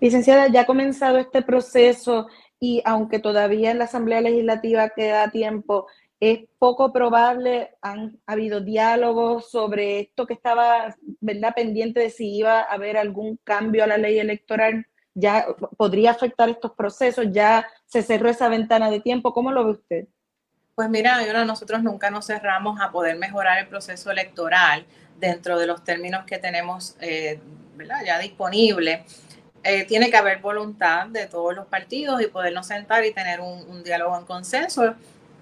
Licenciada, 0.00 0.48
ya 0.48 0.62
ha 0.62 0.66
comenzado 0.66 1.16
este 1.18 1.40
proceso 1.40 2.26
y 2.60 2.82
aunque 2.84 3.18
todavía 3.18 3.70
en 3.70 3.78
la 3.78 3.84
Asamblea 3.84 4.20
Legislativa 4.20 4.90
queda 4.90 5.30
tiempo, 5.30 5.86
es 6.20 6.40
poco 6.58 6.92
probable, 6.92 7.74
han 7.82 8.18
habido 8.26 8.60
diálogos 8.60 9.50
sobre 9.50 10.00
esto 10.00 10.26
que 10.26 10.34
estaba 10.34 10.96
¿verdad? 11.20 11.54
pendiente 11.54 12.00
de 12.00 12.10
si 12.10 12.36
iba 12.36 12.60
a 12.60 12.72
haber 12.72 12.96
algún 12.96 13.38
cambio 13.44 13.84
a 13.84 13.86
la 13.86 13.98
ley 13.98 14.18
electoral, 14.18 14.86
ya 15.14 15.46
podría 15.76 16.12
afectar 16.12 16.48
estos 16.48 16.72
procesos, 16.72 17.26
ya 17.30 17.66
se 17.86 18.02
cerró 18.02 18.28
esa 18.28 18.48
ventana 18.48 18.90
de 18.90 19.00
tiempo, 19.00 19.32
¿cómo 19.32 19.52
lo 19.52 19.64
ve 19.64 19.70
usted? 19.72 20.08
Pues 20.74 20.90
mira, 20.90 21.44
nosotros 21.44 21.82
nunca 21.82 22.10
nos 22.10 22.26
cerramos 22.26 22.80
a 22.80 22.90
poder 22.90 23.16
mejorar 23.16 23.58
el 23.58 23.66
proceso 23.66 24.10
electoral 24.10 24.84
dentro 25.18 25.58
de 25.58 25.66
los 25.66 25.84
términos 25.84 26.24
que 26.26 26.38
tenemos 26.38 26.96
eh, 27.00 27.40
¿verdad? 27.74 28.04
ya 28.04 28.18
disponible. 28.18 29.04
Eh, 29.64 29.84
tiene 29.84 30.10
que 30.10 30.16
haber 30.16 30.40
voluntad 30.40 31.06
de 31.08 31.26
todos 31.26 31.54
los 31.54 31.66
partidos 31.66 32.20
y 32.20 32.26
podernos 32.26 32.66
sentar 32.66 33.04
y 33.04 33.12
tener 33.12 33.40
un 33.40 33.82
diálogo 33.82 34.16
en 34.18 34.24
consenso 34.24 34.94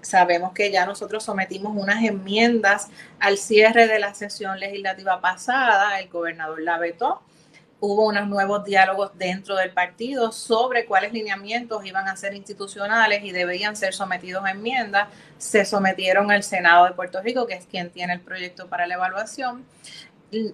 Sabemos 0.05 0.53
que 0.53 0.69
ya 0.69 0.85
nosotros 0.85 1.23
sometimos 1.23 1.73
unas 1.75 2.03
enmiendas 2.03 2.89
al 3.19 3.39
cierre 3.39 3.87
de 3.87 3.97
la 3.97 4.13
sesión 4.13 4.59
legislativa 4.59 5.19
pasada, 5.19 5.99
el 5.99 6.09
gobernador 6.09 6.61
la 6.61 6.77
vetó. 6.77 7.23
Hubo 7.79 8.05
unos 8.05 8.27
nuevos 8.27 8.63
diálogos 8.63 9.17
dentro 9.17 9.55
del 9.55 9.71
partido 9.71 10.31
sobre 10.31 10.85
cuáles 10.85 11.11
lineamientos 11.11 11.83
iban 11.85 12.07
a 12.07 12.15
ser 12.17 12.35
institucionales 12.35 13.23
y 13.23 13.31
debían 13.31 13.75
ser 13.75 13.95
sometidos 13.95 14.45
a 14.45 14.51
enmiendas. 14.51 15.07
Se 15.39 15.65
sometieron 15.65 16.29
al 16.29 16.43
Senado 16.43 16.85
de 16.85 16.91
Puerto 16.91 17.19
Rico, 17.23 17.47
que 17.47 17.55
es 17.55 17.65
quien 17.65 17.89
tiene 17.89 18.13
el 18.13 18.21
proyecto 18.21 18.67
para 18.67 18.85
la 18.85 18.93
evaluación. 18.93 19.65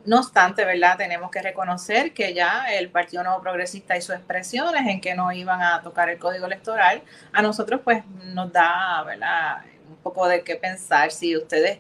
No 0.05 0.19
obstante, 0.19 0.63
¿verdad? 0.65 0.97
Tenemos 0.97 1.31
que 1.31 1.41
reconocer 1.41 2.13
que 2.13 2.33
ya 2.33 2.65
el 2.73 2.89
Partido 2.89 3.23
Nuevo 3.23 3.41
Progresista 3.41 3.97
hizo 3.97 4.13
expresiones 4.13 4.85
en 4.87 5.01
que 5.01 5.15
no 5.15 5.31
iban 5.31 5.61
a 5.61 5.81
tocar 5.81 6.09
el 6.09 6.19
código 6.19 6.45
electoral. 6.45 7.01
A 7.33 7.41
nosotros, 7.41 7.81
pues, 7.83 8.03
nos 8.25 8.51
da, 8.51 9.01
¿verdad? 9.03 9.63
Un 9.89 9.95
poco 9.97 10.27
de 10.27 10.43
qué 10.43 10.55
pensar 10.55 11.11
si 11.11 11.35
ustedes 11.35 11.79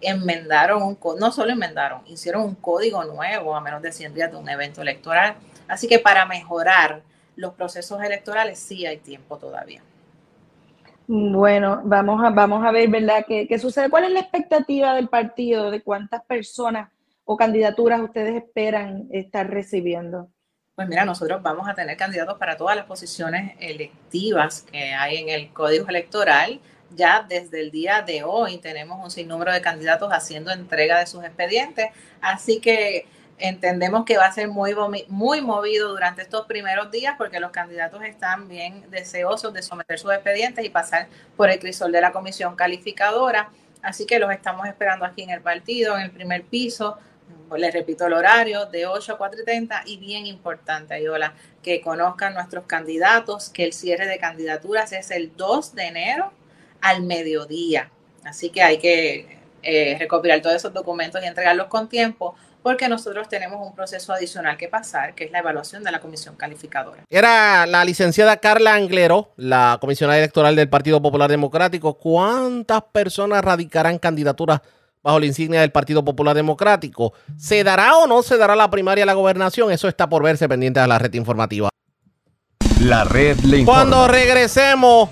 enmendaron 0.00 0.82
un 0.82 0.98
no 1.18 1.32
solo 1.32 1.52
enmendaron, 1.52 2.02
hicieron 2.06 2.42
un 2.42 2.54
código 2.54 3.04
nuevo 3.04 3.54
a 3.54 3.60
menos 3.60 3.82
de 3.82 3.92
100 3.92 4.14
días 4.14 4.30
de 4.30 4.36
un 4.36 4.48
evento 4.48 4.82
electoral. 4.82 5.34
Así 5.66 5.88
que 5.88 5.98
para 5.98 6.26
mejorar 6.26 7.02
los 7.36 7.54
procesos 7.54 8.02
electorales 8.02 8.58
sí 8.58 8.86
hay 8.86 8.98
tiempo 8.98 9.38
todavía. 9.38 9.82
Bueno, 11.06 11.82
vamos 11.84 12.24
a, 12.24 12.30
vamos 12.30 12.64
a 12.64 12.70
ver, 12.70 12.88
¿verdad? 12.88 13.24
¿Qué, 13.26 13.46
¿Qué 13.46 13.58
sucede? 13.58 13.90
¿Cuál 13.90 14.04
es 14.04 14.12
la 14.12 14.20
expectativa 14.20 14.94
del 14.94 15.08
partido? 15.08 15.70
¿De 15.70 15.82
cuántas 15.82 16.22
personas 16.24 16.88
o 17.24 17.36
candidaturas 17.36 18.00
ustedes 18.00 18.36
esperan 18.36 19.08
estar 19.10 19.48
recibiendo? 19.50 20.30
Pues 20.74 20.88
mira, 20.88 21.04
nosotros 21.04 21.40
vamos 21.40 21.68
a 21.68 21.74
tener 21.74 21.96
candidatos 21.96 22.36
para 22.36 22.56
todas 22.56 22.74
las 22.74 22.86
posiciones 22.86 23.56
electivas 23.60 24.62
que 24.62 24.92
hay 24.92 25.18
en 25.18 25.28
el 25.28 25.52
código 25.52 25.88
electoral. 25.88 26.60
Ya 26.90 27.24
desde 27.28 27.60
el 27.60 27.70
día 27.70 28.02
de 28.02 28.24
hoy 28.24 28.58
tenemos 28.58 29.02
un 29.02 29.10
sinnúmero 29.10 29.52
de 29.52 29.60
candidatos 29.60 30.10
haciendo 30.12 30.50
entrega 30.50 30.98
de 30.98 31.06
sus 31.06 31.24
expedientes, 31.24 31.90
así 32.20 32.60
que 32.60 33.06
entendemos 33.38 34.04
que 34.04 34.16
va 34.16 34.26
a 34.26 34.32
ser 34.32 34.48
muy, 34.48 34.74
muy 35.08 35.40
movido 35.40 35.90
durante 35.90 36.22
estos 36.22 36.46
primeros 36.46 36.90
días 36.90 37.14
porque 37.18 37.40
los 37.40 37.50
candidatos 37.50 38.02
están 38.02 38.48
bien 38.48 38.90
deseosos 38.90 39.52
de 39.52 39.62
someter 39.62 39.98
sus 39.98 40.12
expedientes 40.12 40.64
y 40.64 40.70
pasar 40.70 41.08
por 41.36 41.50
el 41.50 41.58
crisol 41.58 41.92
de 41.92 42.00
la 42.00 42.12
comisión 42.12 42.56
calificadora. 42.56 43.50
Así 43.82 44.06
que 44.06 44.18
los 44.18 44.32
estamos 44.32 44.66
esperando 44.66 45.04
aquí 45.04 45.22
en 45.22 45.30
el 45.30 45.40
partido, 45.40 45.96
en 45.96 46.02
el 46.02 46.10
primer 46.10 46.44
piso, 46.44 46.98
pues 47.48 47.60
les 47.60 47.72
repito 47.72 48.06
el 48.06 48.12
horario, 48.14 48.66
de 48.66 48.86
8 48.86 49.12
a 49.12 49.18
4 49.18 49.40
y 49.40 49.44
30 49.44 49.82
y 49.86 49.96
bien 49.98 50.26
importante, 50.26 50.94
Ayola, 50.94 51.34
que 51.62 51.80
conozcan 51.80 52.34
nuestros 52.34 52.64
candidatos, 52.64 53.48
que 53.48 53.64
el 53.64 53.72
cierre 53.72 54.06
de 54.06 54.18
candidaturas 54.18 54.92
es 54.92 55.10
el 55.10 55.36
2 55.36 55.74
de 55.74 55.84
enero 55.84 56.32
al 56.80 57.02
mediodía. 57.02 57.90
Así 58.24 58.50
que 58.50 58.62
hay 58.62 58.78
que 58.78 59.38
eh, 59.62 59.96
recopilar 59.98 60.40
todos 60.42 60.56
esos 60.56 60.72
documentos 60.72 61.22
y 61.22 61.26
entregarlos 61.26 61.68
con 61.68 61.88
tiempo 61.88 62.34
porque 62.64 62.88
nosotros 62.88 63.28
tenemos 63.28 63.60
un 63.64 63.74
proceso 63.74 64.14
adicional 64.14 64.56
que 64.56 64.68
pasar, 64.68 65.14
que 65.14 65.24
es 65.24 65.30
la 65.30 65.40
evaluación 65.40 65.84
de 65.84 65.92
la 65.92 66.00
comisión 66.00 66.34
calificadora. 66.34 67.02
Era 67.10 67.66
la 67.66 67.84
licenciada 67.84 68.38
Carla 68.38 68.74
Anglero, 68.74 69.34
la 69.36 69.76
comisionada 69.82 70.18
electoral 70.18 70.56
del 70.56 70.70
Partido 70.70 71.02
Popular 71.02 71.30
Democrático. 71.30 71.98
¿Cuántas 71.98 72.82
personas 72.84 73.44
radicarán 73.44 73.98
candidaturas 73.98 74.62
bajo 75.04 75.20
la 75.20 75.26
insignia 75.26 75.60
del 75.60 75.70
Partido 75.70 76.02
Popular 76.02 76.34
Democrático. 76.34 77.12
¿Se 77.36 77.62
dará 77.62 77.98
o 77.98 78.06
no 78.06 78.22
se 78.22 78.38
dará 78.38 78.56
la 78.56 78.70
primaria 78.70 79.04
a 79.04 79.06
la 79.06 79.12
gobernación? 79.12 79.70
Eso 79.70 79.86
está 79.86 80.08
por 80.08 80.24
verse 80.24 80.48
pendiente 80.48 80.80
de 80.80 80.88
la 80.88 80.98
red 80.98 81.12
informativa. 81.12 81.68
La 82.80 83.04
red 83.04 83.38
le 83.40 83.58
informa. 83.58 83.80
Cuando 83.80 84.08
regresemos, 84.08 85.10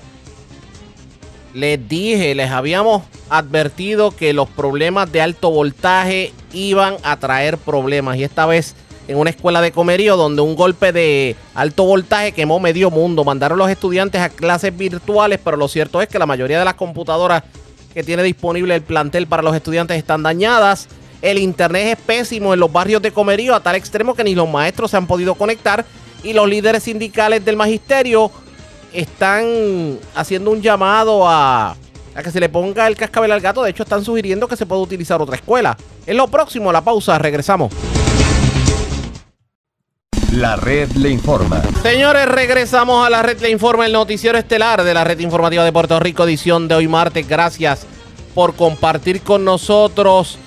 les 1.55 1.89
dije, 1.89 2.35
les 2.35 2.51
habíamos 2.51 3.03
advertido 3.29 4.11
que 4.11 4.33
los 4.33 4.49
problemas 4.49 5.13
de 5.13 5.21
alto 5.21 5.51
voltaje 5.51 6.33
iban 6.55 6.97
a 7.03 7.19
traer 7.19 7.59
problemas. 7.59 8.17
Y 8.17 8.25
esta 8.25 8.47
vez 8.47 8.75
en 9.09 9.19
una 9.19 9.31
escuela 9.31 9.61
de 9.61 9.73
comerío 9.73 10.17
donde 10.17 10.41
un 10.41 10.55
golpe 10.55 10.93
de 10.93 11.37
alto 11.55 11.85
voltaje 11.85 12.33
quemó 12.33 12.61
medio 12.61 12.91
mundo. 12.91 13.25
Mandaron 13.25 13.59
los 13.59 13.69
estudiantes 13.69 14.23
a 14.23 14.31
clases 14.31 14.75
virtuales, 14.75 15.39
pero 15.45 15.59
lo 15.59 15.69
cierto 15.69 16.01
es 16.01 16.09
que 16.09 16.19
la 16.19 16.27
mayoría 16.27 16.59
de 16.59 16.65
las 16.65 16.75
computadoras 16.75 17.43
que 17.95 18.03
tiene 18.03 18.23
disponible 18.23 18.75
el 18.75 18.83
plantel 18.83 19.27
para 19.27 19.43
los 19.43 19.55
estudiantes 19.55 19.97
están 19.97 20.23
dañadas. 20.23 20.89
El 21.21 21.39
internet 21.39 21.99
es 21.99 22.05
pésimo 22.05 22.53
en 22.53 22.61
los 22.61 22.73
barrios 22.73 23.01
de 23.01 23.13
Comerío 23.13 23.55
a 23.55 23.61
tal 23.61 23.77
extremo 23.77 24.15
que 24.15 24.25
ni 24.25 24.35
los 24.35 24.49
maestros 24.49 24.91
se 24.91 24.97
han 24.97 25.07
podido 25.07 25.35
conectar 25.35 25.85
y 26.23 26.33
los 26.33 26.49
líderes 26.49 26.83
sindicales 26.83 27.45
del 27.45 27.57
magisterio 27.57 28.31
están 28.93 29.99
haciendo 30.15 30.51
un 30.51 30.61
llamado 30.61 31.29
a, 31.29 31.77
a 32.15 32.23
que 32.23 32.31
se 32.31 32.41
le 32.41 32.49
ponga 32.49 32.87
el 32.87 32.97
cascabel 32.97 33.33
al 33.33 33.41
gato. 33.41 33.63
De 33.63 33.71
hecho, 33.71 33.83
están 33.83 34.05
sugiriendo 34.05 34.49
que 34.49 34.57
se 34.57 34.67
pueda 34.67 34.83
utilizar 34.83 35.21
otra 35.21 35.37
escuela. 35.37 35.77
En 36.07 36.17
lo 36.17 36.29
próximo, 36.29 36.73
la 36.73 36.83
pausa, 36.83 37.19
regresamos. 37.19 37.73
La 40.33 40.57
red 40.57 40.91
le 40.93 41.11
informa. 41.11 41.63
Señores, 41.83 42.27
regresamos 42.27 43.07
a 43.07 43.11
la 43.11 43.21
red 43.21 43.39
le 43.43 43.51
informa, 43.51 43.85
el 43.85 43.93
noticiero 43.93 44.39
estelar 44.39 44.83
de 44.83 44.95
la 44.95 45.05
red 45.05 45.19
informativa 45.19 45.63
de 45.63 45.73
Puerto 45.73 46.01
Rico, 46.01 46.25
edición 46.25 46.69
de 46.69 46.75
hoy 46.75 46.89
martes. 46.89 47.29
Gracias 47.29 47.87
por 48.35 48.55
compartir 48.55 49.21
con 49.21 49.45
nosotros. 49.45 50.39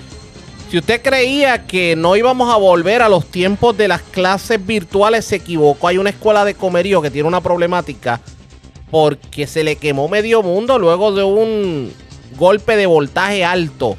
Si 0.72 0.80
usted 0.80 1.04
creía 1.04 1.68
que 1.68 1.96
no 1.96 2.16
íbamos 2.16 2.52
a 2.52 2.58
volver 2.58 3.04
a 3.04 3.10
los 3.10 3.28
tiempos 3.28 3.78
de 3.78 3.88
las 3.88 4.02
clases 4.02 4.66
virtuales, 4.66 5.26
se 5.26 5.36
equivocó. 5.36 5.88
Hay 5.88 6.00
una 6.00 6.10
escuela 6.10 6.46
de 6.46 6.56
comerío 6.56 7.00
que 7.04 7.12
tiene 7.12 7.28
una 7.28 7.42
problemática 7.42 8.20
porque 8.90 9.46
se 9.46 9.64
le 9.64 9.76
quemó 9.76 10.08
medio 10.08 10.42
mundo 10.42 10.80
luego 10.80 11.12
de 11.12 11.24
un 11.24 11.94
golpe 12.38 12.76
de 12.76 12.88
voltaje 12.88 13.46
alto 13.46 13.98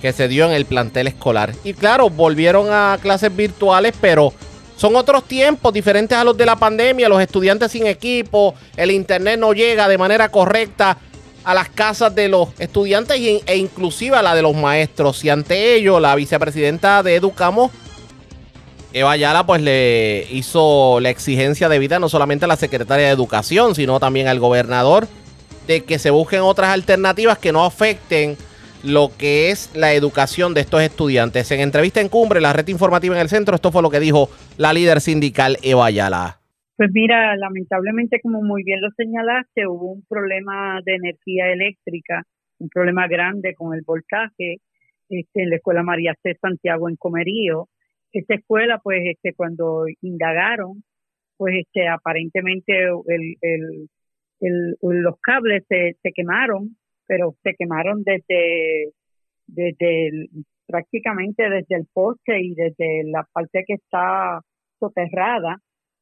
que 0.00 0.12
se 0.12 0.28
dio 0.28 0.46
en 0.46 0.52
el 0.52 0.66
plantel 0.66 1.08
escolar. 1.08 1.52
Y 1.64 1.74
claro, 1.74 2.10
volvieron 2.10 2.68
a 2.70 2.96
clases 3.02 3.34
virtuales, 3.34 3.92
pero 4.00 4.32
son 4.76 4.96
otros 4.96 5.24
tiempos 5.24 5.72
diferentes 5.72 6.16
a 6.16 6.24
los 6.24 6.36
de 6.36 6.46
la 6.46 6.56
pandemia, 6.56 7.08
los 7.08 7.20
estudiantes 7.20 7.72
sin 7.72 7.86
equipo, 7.86 8.54
el 8.76 8.90
internet 8.90 9.38
no 9.38 9.52
llega 9.52 9.88
de 9.88 9.98
manera 9.98 10.28
correcta 10.30 10.98
a 11.44 11.54
las 11.54 11.68
casas 11.68 12.14
de 12.14 12.28
los 12.28 12.48
estudiantes 12.58 13.18
e 13.46 13.56
inclusive 13.56 14.16
a 14.16 14.22
la 14.22 14.34
de 14.34 14.42
los 14.42 14.56
maestros. 14.56 15.24
Y 15.24 15.30
ante 15.30 15.74
ello, 15.74 16.00
la 16.00 16.14
vicepresidenta 16.14 17.02
de 17.02 17.16
Educamos, 17.16 17.70
Eva 18.92 19.12
Ayala, 19.12 19.44
pues 19.44 19.60
le 19.60 20.26
hizo 20.30 21.00
la 21.00 21.10
exigencia 21.10 21.68
de 21.68 21.78
vida 21.78 21.98
no 21.98 22.08
solamente 22.08 22.46
a 22.46 22.48
la 22.48 22.56
secretaria 22.56 23.06
de 23.06 23.12
Educación, 23.12 23.74
sino 23.74 24.00
también 24.00 24.28
al 24.28 24.38
gobernador, 24.38 25.06
de 25.66 25.84
que 25.84 25.98
se 25.98 26.10
busquen 26.10 26.40
otras 26.40 26.70
alternativas 26.70 27.38
que 27.38 27.52
no 27.52 27.64
afecten 27.64 28.36
lo 28.84 29.10
que 29.18 29.50
es 29.50 29.74
la 29.74 29.94
educación 29.94 30.54
de 30.54 30.60
estos 30.60 30.82
estudiantes. 30.82 31.50
En 31.50 31.60
entrevista 31.60 32.00
en 32.00 32.08
Cumbre, 32.08 32.40
la 32.40 32.52
red 32.52 32.68
informativa 32.68 33.14
en 33.14 33.20
el 33.22 33.28
centro, 33.28 33.54
esto 33.54 33.72
fue 33.72 33.82
lo 33.82 33.90
que 33.90 34.00
dijo 34.00 34.28
la 34.58 34.72
líder 34.72 35.00
sindical 35.00 35.56
Eva 35.62 35.86
Ayala. 35.86 36.40
Pues 36.76 36.90
mira, 36.92 37.36
lamentablemente, 37.36 38.20
como 38.20 38.42
muy 38.42 38.62
bien 38.64 38.80
lo 38.80 38.90
señalaste, 38.96 39.66
hubo 39.66 39.92
un 39.92 40.04
problema 40.08 40.80
de 40.84 40.96
energía 40.96 41.52
eléctrica, 41.52 42.24
un 42.58 42.68
problema 42.68 43.06
grande 43.08 43.54
con 43.54 43.74
el 43.74 43.82
voltaje 43.86 44.58
este, 45.08 45.42
en 45.42 45.50
la 45.50 45.56
escuela 45.56 45.82
María 45.82 46.14
C. 46.22 46.36
Santiago 46.40 46.88
en 46.88 46.96
Comerío. 46.96 47.68
Esta 48.12 48.34
escuela, 48.34 48.80
pues, 48.82 49.00
este, 49.04 49.34
cuando 49.34 49.84
indagaron, 50.02 50.82
pues, 51.36 51.54
este, 51.60 51.88
aparentemente 51.88 52.72
los 54.80 55.20
cables 55.20 55.64
se 55.68 56.12
quemaron 56.12 56.76
pero 57.06 57.34
se 57.42 57.54
quemaron 57.58 58.02
desde, 58.04 58.92
desde 59.46 60.28
prácticamente 60.66 61.48
desde 61.48 61.76
el 61.76 61.86
poste 61.92 62.40
y 62.40 62.54
desde 62.54 63.04
la 63.04 63.26
parte 63.32 63.64
que 63.66 63.74
está 63.74 64.40
soterrada. 64.78 65.58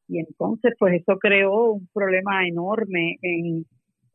Y 0.09 0.19
entonces, 0.19 0.75
pues 0.79 1.01
eso 1.01 1.19
creó 1.19 1.73
un 1.73 1.89
problema 1.93 2.47
enorme 2.47 3.17
en, 3.23 3.65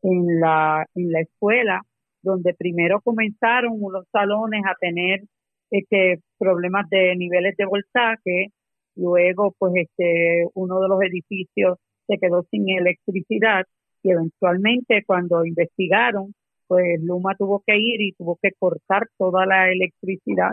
en, 0.02 0.40
la, 0.40 0.86
en 0.94 1.12
la 1.12 1.20
escuela, 1.20 1.82
donde 2.22 2.54
primero 2.54 3.00
comenzaron 3.00 3.72
unos 3.74 4.04
salones 4.12 4.62
a 4.66 4.74
tener 4.80 5.22
este, 5.70 6.20
problemas 6.38 6.88
de 6.90 7.14
niveles 7.16 7.56
de 7.56 7.66
voltaje, 7.66 8.48
luego 8.96 9.54
pues 9.58 9.72
este, 9.76 10.46
uno 10.54 10.80
de 10.80 10.88
los 10.88 11.00
edificios 11.02 11.78
se 12.06 12.18
quedó 12.18 12.42
sin 12.50 12.68
electricidad 12.70 13.64
y 14.02 14.10
eventualmente 14.10 15.02
cuando 15.06 15.44
investigaron, 15.44 16.34
pues 16.68 17.02
Luma 17.02 17.34
tuvo 17.36 17.62
que 17.66 17.76
ir 17.78 18.00
y 18.02 18.12
tuvo 18.12 18.38
que 18.42 18.50
cortar 18.58 19.08
toda 19.18 19.46
la 19.46 19.70
electricidad 19.70 20.52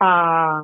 a, 0.00 0.62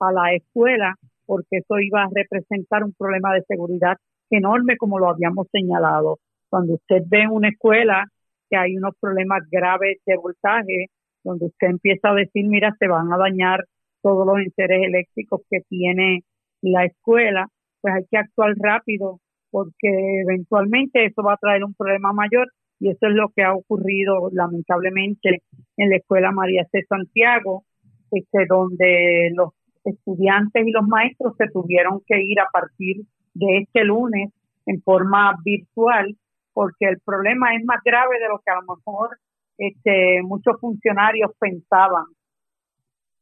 la 0.00 0.34
escuela 0.34 0.94
porque 1.26 1.58
eso 1.58 1.78
iba 1.80 2.04
a 2.04 2.08
representar 2.12 2.84
un 2.84 2.94
problema 2.94 3.34
de 3.34 3.42
seguridad 3.42 3.96
enorme 4.30 4.76
como 4.78 4.98
lo 4.98 5.10
habíamos 5.10 5.48
señalado. 5.52 6.18
Cuando 6.48 6.74
usted 6.74 7.02
ve 7.06 7.22
en 7.22 7.30
una 7.30 7.50
escuela 7.50 8.04
que 8.50 8.56
hay 8.56 8.76
unos 8.76 8.94
problemas 9.00 9.42
graves 9.50 9.98
de 10.06 10.16
voltaje, 10.16 10.86
donde 11.24 11.46
usted 11.46 11.68
empieza 11.68 12.10
a 12.10 12.14
decir, 12.14 12.46
mira, 12.48 12.74
se 12.78 12.88
van 12.88 13.12
a 13.12 13.18
dañar 13.18 13.64
todos 14.02 14.26
los 14.26 14.38
enseres 14.38 14.82
eléctricos 14.86 15.42
que 15.50 15.60
tiene 15.68 16.22
la 16.62 16.86
escuela, 16.86 17.46
pues 17.82 17.94
hay 17.94 18.04
que 18.10 18.18
actuar 18.18 18.54
rápido 18.58 19.20
porque 19.50 19.88
eventualmente 20.22 21.04
eso 21.04 21.22
va 21.22 21.34
a 21.34 21.38
traer 21.38 21.64
un 21.64 21.74
problema 21.74 22.12
mayor 22.12 22.48
y 22.80 22.90
eso 22.90 23.06
es 23.06 23.14
lo 23.14 23.28
que 23.34 23.42
ha 23.42 23.54
ocurrido 23.54 24.30
lamentablemente 24.32 25.42
en 25.76 25.90
la 25.90 25.96
escuela 25.96 26.30
María 26.30 26.64
C. 26.70 26.84
Santiago, 26.88 27.64
este, 28.10 28.46
donde 28.48 29.30
los 29.34 29.50
estudiantes 29.84 30.66
y 30.66 30.70
los 30.70 30.86
maestros 30.86 31.34
se 31.36 31.48
tuvieron 31.48 32.00
que 32.06 32.20
ir 32.22 32.40
a 32.40 32.48
partir 32.52 33.02
de 33.34 33.58
este 33.62 33.84
lunes 33.84 34.30
en 34.66 34.82
forma 34.82 35.34
virtual 35.44 36.16
porque 36.52 36.86
el 36.86 36.98
problema 37.04 37.54
es 37.54 37.64
más 37.64 37.80
grave 37.84 38.18
de 38.18 38.28
lo 38.28 38.40
que 38.40 38.50
a 38.50 38.56
lo 38.56 38.74
mejor 38.74 39.16
este, 39.58 40.22
muchos 40.24 40.60
funcionarios 40.60 41.30
pensaban. 41.38 42.04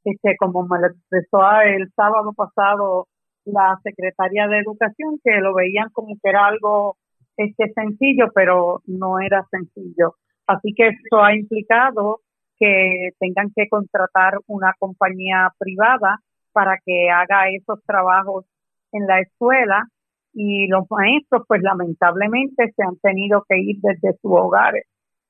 Este, 0.05 0.37
como 0.39 0.67
me 0.67 0.79
lo 0.79 0.87
expresó 0.87 1.41
el 1.61 1.93
sábado 1.95 2.33
pasado 2.33 3.09
la 3.45 3.79
secretaria 3.83 4.49
de 4.49 4.61
Educación, 4.61 5.21
que 5.23 5.33
lo 5.41 5.53
veían 5.55 5.91
como 5.93 6.15
que 6.15 6.31
era 6.31 6.47
algo 6.47 6.97
este, 7.37 7.73
sencillo, 7.73 8.27
pero 8.35 8.83
no 8.87 9.21
era 9.21 9.45
sencillo. 9.51 10.15
Así 10.47 10.73
que 10.75 10.89
eso 10.89 11.23
ha 11.23 11.35
implicado 11.35 12.21
que 12.59 13.11
tengan 13.19 13.51
que 13.55 13.69
contratar 13.69 14.35
una 14.47 14.73
compañía 14.79 15.53
privada 15.59 16.21
para 16.53 16.79
que 16.85 17.11
haga 17.11 17.51
esos 17.51 17.83
trabajos 17.85 18.47
en 18.93 19.07
la 19.07 19.21
escuela 19.21 19.85
y 20.33 20.67
los 20.69 20.85
maestros 20.91 21.43
pues 21.47 21.63
lamentablemente 21.63 22.73
se 22.75 22.83
han 22.83 22.97
tenido 22.99 23.45
que 23.49 23.59
ir 23.59 23.77
desde 23.81 24.13
sus 24.21 24.33
hogares 24.33 24.85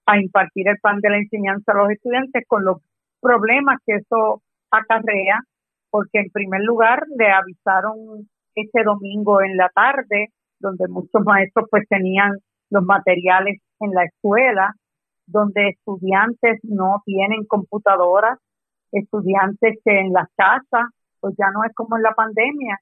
a 0.06 0.20
impartir 0.20 0.68
el 0.68 0.78
plan 0.78 1.00
de 1.00 1.10
la 1.10 1.18
enseñanza 1.18 1.72
a 1.72 1.76
los 1.76 1.90
estudiantes 1.90 2.44
con 2.46 2.64
los 2.64 2.78
problemas 3.20 3.78
que 3.84 3.96
eso 3.96 4.42
acarrea 4.70 5.40
porque 5.90 6.20
en 6.20 6.30
primer 6.30 6.60
lugar 6.62 7.04
le 7.16 7.30
avisaron 7.30 8.28
ese 8.54 8.82
domingo 8.84 9.42
en 9.42 9.56
la 9.56 9.68
tarde 9.70 10.30
donde 10.60 10.88
muchos 10.88 11.22
maestros 11.24 11.66
pues 11.70 11.84
tenían 11.88 12.32
los 12.70 12.84
materiales 12.84 13.60
en 13.80 13.90
la 13.92 14.04
escuela 14.04 14.74
donde 15.26 15.70
estudiantes 15.70 16.60
no 16.62 17.02
tienen 17.04 17.44
computadoras, 17.46 18.38
estudiantes 18.92 19.78
que 19.84 20.00
en 20.00 20.12
las 20.12 20.28
casas, 20.36 20.88
pues 21.20 21.34
ya 21.36 21.50
no 21.52 21.64
es 21.64 21.74
como 21.74 21.96
en 21.96 22.02
la 22.02 22.12
pandemia. 22.12 22.78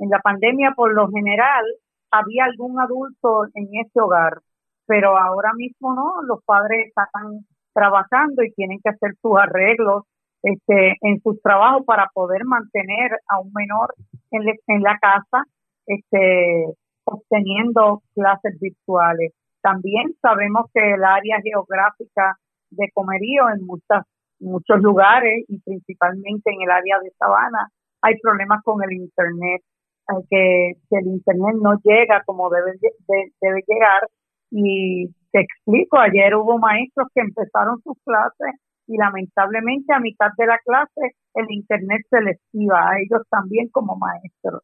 En 0.00 0.10
la 0.10 0.18
pandemia, 0.18 0.72
por 0.74 0.92
lo 0.92 1.08
general, 1.08 1.64
había 2.10 2.44
algún 2.44 2.80
adulto 2.80 3.46
en 3.54 3.68
ese 3.80 4.00
hogar, 4.00 4.40
pero 4.86 5.16
ahora 5.16 5.52
mismo 5.56 5.94
no, 5.94 6.22
los 6.22 6.42
padres 6.44 6.88
están 6.88 7.46
trabajando 7.72 8.42
y 8.42 8.52
tienen 8.52 8.78
que 8.82 8.90
hacer 8.90 9.12
sus 9.20 9.36
arreglos 9.38 10.04
este, 10.42 10.96
en 11.00 11.20
sus 11.22 11.40
trabajos 11.42 11.84
para 11.86 12.08
poder 12.12 12.44
mantener 12.44 13.12
a 13.28 13.40
un 13.40 13.52
menor 13.52 13.94
en, 14.30 14.42
en 14.66 14.82
la 14.82 14.98
casa, 14.98 15.44
este, 15.86 16.66
obteniendo 17.04 18.02
clases 18.14 18.58
virtuales. 18.60 19.32
También 19.62 20.14
sabemos 20.20 20.66
que 20.74 20.94
el 20.94 21.04
área 21.04 21.40
geográfica 21.42 22.36
de 22.70 22.90
Comerío 22.92 23.48
en 23.54 23.64
muchas, 23.66 24.04
muchos 24.40 24.80
lugares 24.80 25.44
y 25.48 25.60
principalmente 25.60 26.50
en 26.52 26.62
el 26.62 26.70
área 26.70 26.98
de 27.00 27.10
Sabana 27.18 27.68
hay 28.02 28.18
problemas 28.20 28.62
con 28.62 28.82
el 28.82 28.92
Internet, 28.92 29.62
eh, 30.10 30.14
que, 30.28 30.72
que 30.90 30.96
el 30.98 31.06
Internet 31.06 31.56
no 31.62 31.74
llega 31.82 32.22
como 32.26 32.50
debe, 32.50 32.72
de- 32.80 33.32
debe 33.40 33.62
llegar. 33.66 34.02
Y 34.50 35.08
te 35.32 35.40
explico, 35.40 35.98
ayer 35.98 36.34
hubo 36.34 36.58
maestros 36.58 37.08
que 37.14 37.22
empezaron 37.22 37.80
sus 37.82 37.96
clases 38.04 38.54
y 38.86 38.98
lamentablemente 38.98 39.94
a 39.94 39.98
mitad 40.00 40.28
de 40.36 40.46
la 40.46 40.58
clase 40.58 41.16
el 41.34 41.46
Internet 41.50 42.02
se 42.10 42.20
les 42.20 42.38
iba 42.52 42.78
a 42.90 42.98
ellos 42.98 43.22
también 43.30 43.68
como 43.70 43.96
maestros. 43.96 44.62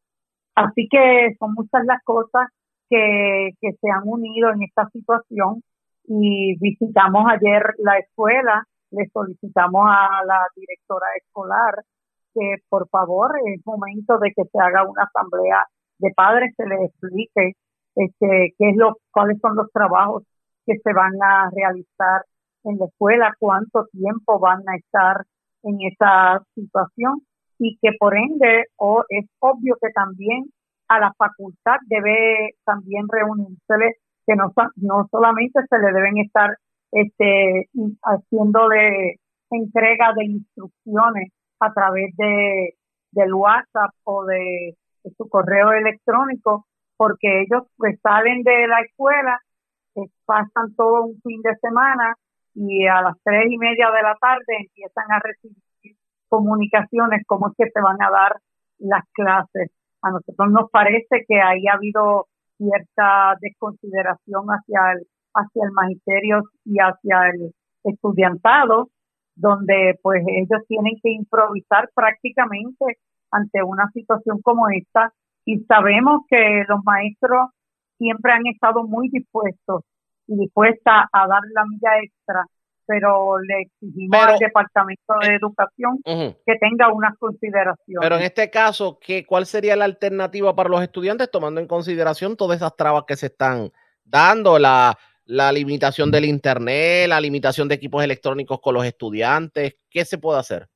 Así 0.61 0.89
que 0.91 1.35
son 1.39 1.55
muchas 1.55 1.85
las 1.87 2.03
cosas 2.05 2.49
que, 2.91 3.51
que 3.61 3.73
se 3.81 3.91
han 3.91 4.03
unido 4.05 4.51
en 4.51 4.63
esta 4.63 4.89
situación. 4.91 5.63
Y 6.05 6.57
visitamos 6.59 7.25
ayer 7.31 7.63
la 7.79 7.99
escuela, 7.99 8.65
le 8.91 9.09
solicitamos 9.13 9.87
a 9.87 10.25
la 10.27 10.47
directora 10.57 11.07
escolar 11.17 11.85
que 12.35 12.57
por 12.69 12.89
favor 12.89 13.33
es 13.47 13.65
momento 13.67 14.19
de 14.19 14.33
que 14.37 14.45
se 14.45 14.59
haga 14.61 14.89
una 14.89 15.05
asamblea 15.05 15.67
de 15.99 16.13
padres, 16.15 16.55
se 16.57 16.67
les 16.67 16.81
explique 16.91 17.53
este, 17.97 18.55
qué 18.59 18.71
es 18.71 18.77
lo, 18.77 18.99
cuáles 19.11 19.39
son 19.41 19.57
los 19.57 19.71
trabajos 19.73 20.25
que 20.67 20.75
se 20.79 20.93
van 20.93 21.13
a 21.23 21.51
realizar 21.51 22.25
en 22.65 22.79
la 22.79 22.87
escuela, 22.87 23.35
cuánto 23.39 23.87
tiempo 23.93 24.39
van 24.39 24.63
a 24.69 24.77
estar 24.77 25.25
en 25.63 25.79
esa 25.83 26.41
situación 26.55 27.23
y 27.61 27.79
que 27.81 27.91
por 27.99 28.17
ende 28.17 28.65
o 28.77 29.05
es 29.11 29.27
obvio 29.39 29.77
que 29.81 29.91
también 29.91 30.47
a 30.89 30.99
la 30.99 31.13
facultad 31.17 31.77
debe 31.87 32.55
también 32.65 33.07
reunirse 33.09 33.99
que 34.27 34.35
no, 34.35 34.53
no 34.77 35.07
solamente 35.11 35.61
se 35.69 35.79
le 35.79 35.93
deben 35.93 36.19
estar 36.19 36.57
este 36.91 37.69
haciéndole 38.03 39.21
entrega 39.51 40.13
de 40.17 40.25
instrucciones 40.25 41.33
a 41.61 41.73
través 41.73 42.17
de 42.17 42.75
del 43.13 43.35
WhatsApp 43.35 43.91
o 44.05 44.25
de, 44.25 44.77
su 45.17 45.29
correo 45.29 45.73
electrónico 45.73 46.67
porque 46.97 47.43
ellos 47.43 47.65
salen 48.03 48.43
de 48.43 48.69
la 48.69 48.81
escuela 48.81 49.39
eh, 49.97 50.09
pasan 50.25 50.75
todo 50.77 51.05
un 51.05 51.21
fin 51.23 51.43
de 51.43 51.57
semana 51.57 52.15
y 52.55 52.87
a 52.87 53.03
las 53.03 53.17
tres 53.23 53.51
y 53.51 53.59
media 53.59 53.91
de 53.91 54.03
la 54.03 54.17
tarde 54.17 54.57
empiezan 54.59 55.11
a 55.11 55.21
recibir 55.21 55.70
comunicaciones 56.31 57.23
cómo 57.27 57.49
es 57.49 57.55
que 57.59 57.71
se 57.71 57.81
van 57.83 58.01
a 58.01 58.11
dar 58.11 58.37
las 58.79 59.05
clases. 59.13 59.71
A 60.03 60.11
nosotros 60.11 60.51
nos 60.51 60.71
parece 60.71 61.25
que 61.29 61.41
ahí 61.43 61.67
ha 61.67 61.75
habido 61.75 62.27
cierta 62.57 63.37
desconsideración 63.41 64.47
hacia 64.47 64.93
el, 64.93 65.07
hacia 65.35 65.65
el 65.65 65.73
magisterio 65.73 66.43
y 66.65 66.79
hacia 66.79 67.29
el 67.35 67.53
estudiantado, 67.85 68.89
donde 69.35 69.99
pues 70.03 70.23
ellos 70.27 70.63
tienen 70.69 70.95
que 71.03 71.11
improvisar 71.11 71.91
prácticamente 71.95 72.99
ante 73.31 73.63
una 73.63 73.89
situación 73.93 74.41
como 74.43 74.69
esta 74.71 75.13
y 75.45 75.61
sabemos 75.65 76.23
que 76.29 76.65
los 76.69 76.81
maestros 76.85 77.51
siempre 77.99 78.33
han 78.33 78.47
estado 78.47 78.87
muy 78.87 79.09
dispuestos 79.11 79.83
y 80.27 80.37
dispuestas 80.37 81.07
a 81.13 81.27
dar 81.27 81.43
la 81.53 81.65
milla 81.65 82.03
extra, 82.03 82.45
pero 82.91 83.39
le 83.39 83.61
exigimos 83.61 84.19
Pero- 84.19 84.33
al 84.33 84.39
Departamento 84.41 85.15
de 85.23 85.35
Educación 85.37 85.93
Ujú. 86.05 86.37
que 86.45 86.57
tenga 86.57 86.93
unas 86.93 87.17
consideraciones. 87.19 88.01
Pero 88.01 88.17
en 88.17 88.23
este 88.23 88.51
caso, 88.51 88.99
¿qué, 89.01 89.25
¿cuál 89.25 89.47
sería 89.47 89.77
la 89.77 89.85
alternativa 89.85 90.57
para 90.57 90.69
los 90.69 90.83
estudiantes 90.83 91.31
tomando 91.31 91.61
en 91.61 91.69
consideración 91.69 92.37
todas 92.37 92.57
esas 92.57 92.75
trabas 92.75 93.05
que 93.07 93.15
se 93.15 93.27
están 93.27 93.71
dando? 94.05 94.59
La, 94.59 94.99
la 95.27 95.53
limitación 95.53 96.11
del 96.11 96.25
Internet, 96.25 97.09
la 97.09 97.21
limitación 97.21 97.69
de 97.69 97.77
equipos 97.77 98.03
electrónicos 98.03 98.61
con 98.61 98.75
los 98.75 98.85
estudiantes. 98.85 99.77
¿Qué 99.89 100.05
se 100.05 100.19
puede 100.19 100.41
hacer? 100.41 100.67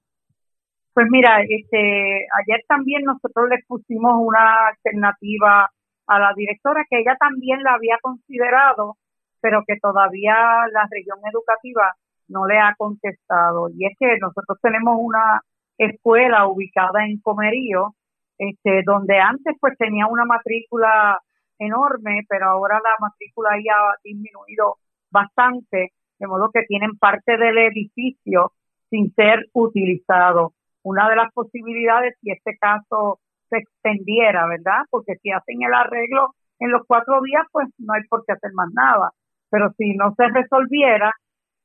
Pues 0.92 1.08
mira, 1.10 1.40
este, 1.42 2.26
ayer 2.38 2.64
también 2.68 3.02
nosotros 3.02 3.48
le 3.50 3.56
pusimos 3.66 4.12
una 4.16 4.68
alternativa 4.68 5.68
a 6.06 6.18
la 6.20 6.32
directora 6.36 6.84
que 6.88 7.00
ella 7.00 7.16
también 7.18 7.60
la 7.64 7.74
había 7.74 7.98
considerado, 8.00 8.98
pero 9.40 9.64
que 9.66 9.76
todavía 9.82 10.32
la 10.72 10.86
región 10.88 11.18
educativa 11.28 11.96
no 12.28 12.46
le 12.46 12.58
ha 12.58 12.74
contestado. 12.76 13.68
Y 13.70 13.86
es 13.86 13.96
que 13.98 14.18
nosotros 14.18 14.58
tenemos 14.62 14.96
una 14.98 15.40
escuela 15.78 16.46
ubicada 16.48 17.04
en 17.04 17.20
Comerío, 17.20 17.94
este, 18.38 18.82
donde 18.84 19.18
antes 19.18 19.54
pues 19.60 19.76
tenía 19.78 20.06
una 20.06 20.24
matrícula 20.24 21.18
enorme, 21.58 22.22
pero 22.28 22.46
ahora 22.46 22.80
la 22.82 22.96
matrícula 23.00 23.50
ahí 23.52 23.64
ha 23.68 23.94
disminuido 24.02 24.76
bastante. 25.10 25.92
de 26.18 26.26
modo 26.28 26.50
que 26.52 26.62
tienen 26.68 26.96
parte 26.96 27.36
del 27.36 27.58
edificio 27.58 28.52
sin 28.88 29.12
ser 29.14 29.46
utilizado. 29.52 30.54
Una 30.82 31.08
de 31.10 31.16
las 31.16 31.32
posibilidades, 31.32 32.14
si 32.20 32.30
este 32.30 32.56
caso 32.58 33.18
se 33.50 33.58
extendiera, 33.58 34.46
¿verdad? 34.46 34.84
Porque 34.90 35.16
si 35.16 35.32
hacen 35.32 35.62
el 35.62 35.74
arreglo 35.74 36.34
en 36.60 36.70
los 36.70 36.82
cuatro 36.86 37.20
días, 37.22 37.44
pues 37.50 37.68
no 37.78 37.94
hay 37.94 38.02
por 38.08 38.24
qué 38.24 38.32
hacer 38.32 38.52
más 38.54 38.68
nada. 38.72 39.10
Pero 39.50 39.72
si 39.76 39.94
no 39.94 40.14
se 40.16 40.28
resolviera, 40.28 41.12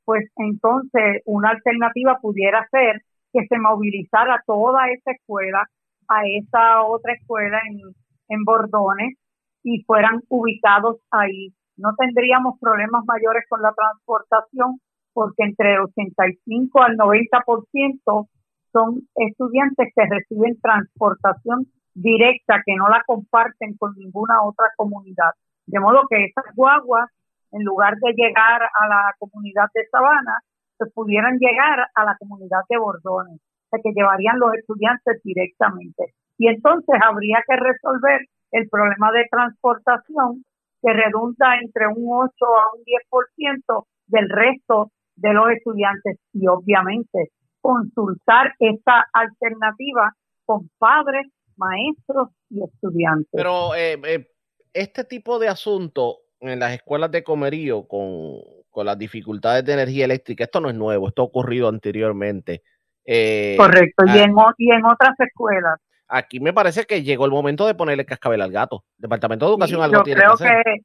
pues 0.04 0.28
entonces 0.36 1.22
una 1.24 1.50
alternativa 1.50 2.18
pudiera 2.20 2.66
ser 2.70 3.02
que 3.32 3.46
se 3.46 3.58
movilizara 3.58 4.42
toda 4.46 4.88
esa 4.90 5.12
escuela 5.12 5.68
a 6.08 6.22
esa 6.26 6.82
otra 6.82 7.14
escuela 7.14 7.60
en, 7.68 7.80
en 8.28 8.44
Bordones 8.44 9.16
y 9.62 9.82
fueran 9.84 10.20
ubicados 10.28 10.96
ahí. 11.10 11.54
No 11.76 11.94
tendríamos 11.96 12.58
problemas 12.60 13.04
mayores 13.06 13.44
con 13.48 13.62
la 13.62 13.72
transportación 13.72 14.80
porque 15.12 15.44
entre 15.44 15.74
el 15.74 15.80
85 15.80 16.82
al 16.82 16.96
90% 16.96 18.28
son 18.72 19.08
estudiantes 19.16 19.92
que 19.94 20.06
reciben 20.06 20.60
transportación 20.60 21.66
directa, 21.94 22.62
que 22.64 22.74
no 22.76 22.88
la 22.88 23.02
comparten 23.06 23.76
con 23.76 23.94
ninguna 23.96 24.42
otra 24.42 24.66
comunidad. 24.76 25.32
De 25.66 25.80
modo 25.80 26.02
que 26.08 26.24
esas 26.24 26.44
guaguas, 26.54 27.08
en 27.52 27.64
lugar 27.64 27.94
de 27.96 28.12
llegar 28.12 28.62
a 28.62 28.88
la 28.88 29.14
comunidad 29.18 29.68
de 29.74 29.86
Sabana, 29.90 30.38
se 30.78 30.86
pudieran 30.86 31.38
llegar 31.38 31.86
a 31.94 32.04
la 32.04 32.16
comunidad 32.18 32.60
de 32.68 32.78
Bordones, 32.78 33.40
que 33.70 33.92
llevarían 33.94 34.38
los 34.38 34.54
estudiantes 34.54 35.20
directamente. 35.22 36.14
Y 36.38 36.48
entonces 36.48 36.96
habría 37.02 37.42
que 37.46 37.56
resolver 37.56 38.26
el 38.52 38.68
problema 38.68 39.12
de 39.12 39.26
transportación 39.30 40.44
que 40.82 40.92
redunda 40.92 41.56
entre 41.62 41.86
un 41.86 42.08
8 42.10 42.32
a 42.44 42.64
un 42.74 42.82
10% 42.84 43.84
del 44.06 44.28
resto 44.28 44.90
de 45.16 45.32
los 45.34 45.50
estudiantes 45.50 46.18
y 46.32 46.46
obviamente 46.46 47.30
consultar 47.60 48.54
esta 48.58 49.06
alternativa 49.12 50.14
con 50.46 50.70
padres, 50.78 51.26
maestros 51.56 52.30
y 52.48 52.64
estudiantes. 52.64 53.28
Pero 53.32 53.74
eh, 53.74 54.00
eh, 54.02 54.26
este 54.72 55.04
tipo 55.04 55.38
de 55.38 55.48
asunto 55.48 56.20
en 56.40 56.58
las 56.58 56.72
escuelas 56.72 57.10
de 57.10 57.22
comerío 57.22 57.86
con, 57.86 58.38
con, 58.70 58.86
las 58.86 58.98
dificultades 58.98 59.64
de 59.64 59.74
energía 59.74 60.04
eléctrica, 60.04 60.44
esto 60.44 60.60
no 60.60 60.68
es 60.68 60.74
nuevo, 60.74 61.08
esto 61.08 61.22
ha 61.22 61.26
ocurrido 61.26 61.68
anteriormente. 61.68 62.62
Eh, 63.04 63.56
Correcto, 63.58 64.04
y, 64.06 64.18
en, 64.18 64.34
y 64.58 64.70
en 64.72 64.84
otras 64.84 65.18
escuelas. 65.18 65.80
Aquí 66.08 66.40
me 66.40 66.52
parece 66.52 66.84
que 66.84 67.02
llegó 67.02 67.24
el 67.24 67.30
momento 67.30 67.66
de 67.66 67.74
ponerle 67.74 68.04
cascabel 68.04 68.42
al 68.42 68.50
gato. 68.50 68.84
Departamento 68.98 69.46
de 69.46 69.52
Educación 69.52 69.82
algo 69.82 69.98
yo 69.98 70.02
tiene 70.02 70.20
creo 70.20 70.36
que 70.36 70.44
hacer. 70.44 70.64
Que, 70.64 70.80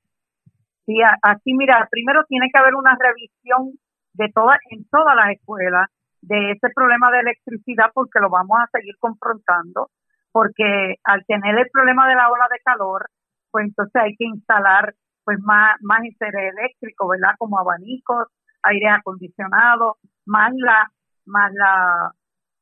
sí, 0.86 0.98
aquí 1.24 1.54
mira, 1.54 1.88
primero 1.90 2.24
tiene 2.28 2.48
que 2.54 2.60
haber 2.60 2.76
una 2.76 2.96
revisión 3.00 3.74
de 4.14 4.32
todas 4.34 4.60
en 4.70 4.88
todas 4.90 5.16
las 5.16 5.32
escuelas 5.32 5.90
de 6.22 6.52
ese 6.52 6.70
problema 6.74 7.12
de 7.12 7.20
electricidad 7.20 7.92
porque 7.94 8.20
lo 8.20 8.30
vamos 8.30 8.58
a 8.60 8.70
seguir 8.72 8.96
confrontando 9.00 9.90
porque 10.32 10.96
al 11.04 11.26
tener 11.26 11.58
el 11.58 11.70
problema 11.72 12.08
de 12.08 12.16
la 12.16 12.30
ola 12.30 12.48
de 12.52 12.60
calor 12.64 13.10
pues 13.52 13.66
entonces 13.66 14.02
hay 14.02 14.16
que 14.16 14.26
instalar 14.26 14.94
pues 15.26 15.40
más 15.42 15.76
más 15.82 16.00
eléctrico 16.04 17.08
verdad 17.08 17.36
como 17.38 17.60
abanicos 17.60 18.28
aire 18.64 18.90
acondicionado 18.90 19.98
más 20.26 20.52
la 20.56 20.90
más 21.26 21.52
la 21.54 22.12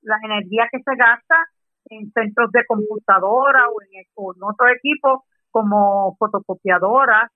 la 0.02 0.18
energía 0.24 0.68
que 0.72 0.80
se 0.80 0.96
gasta 0.96 1.36
en 1.90 2.12
centros 2.12 2.52
de 2.52 2.66
computadora 2.66 3.68
o 3.70 3.82
en, 3.82 4.06
o 4.16 4.34
en 4.34 4.44
otros 4.44 4.70
equipos 4.78 5.22
como 5.52 6.16
fotocopiadoras 6.18 7.30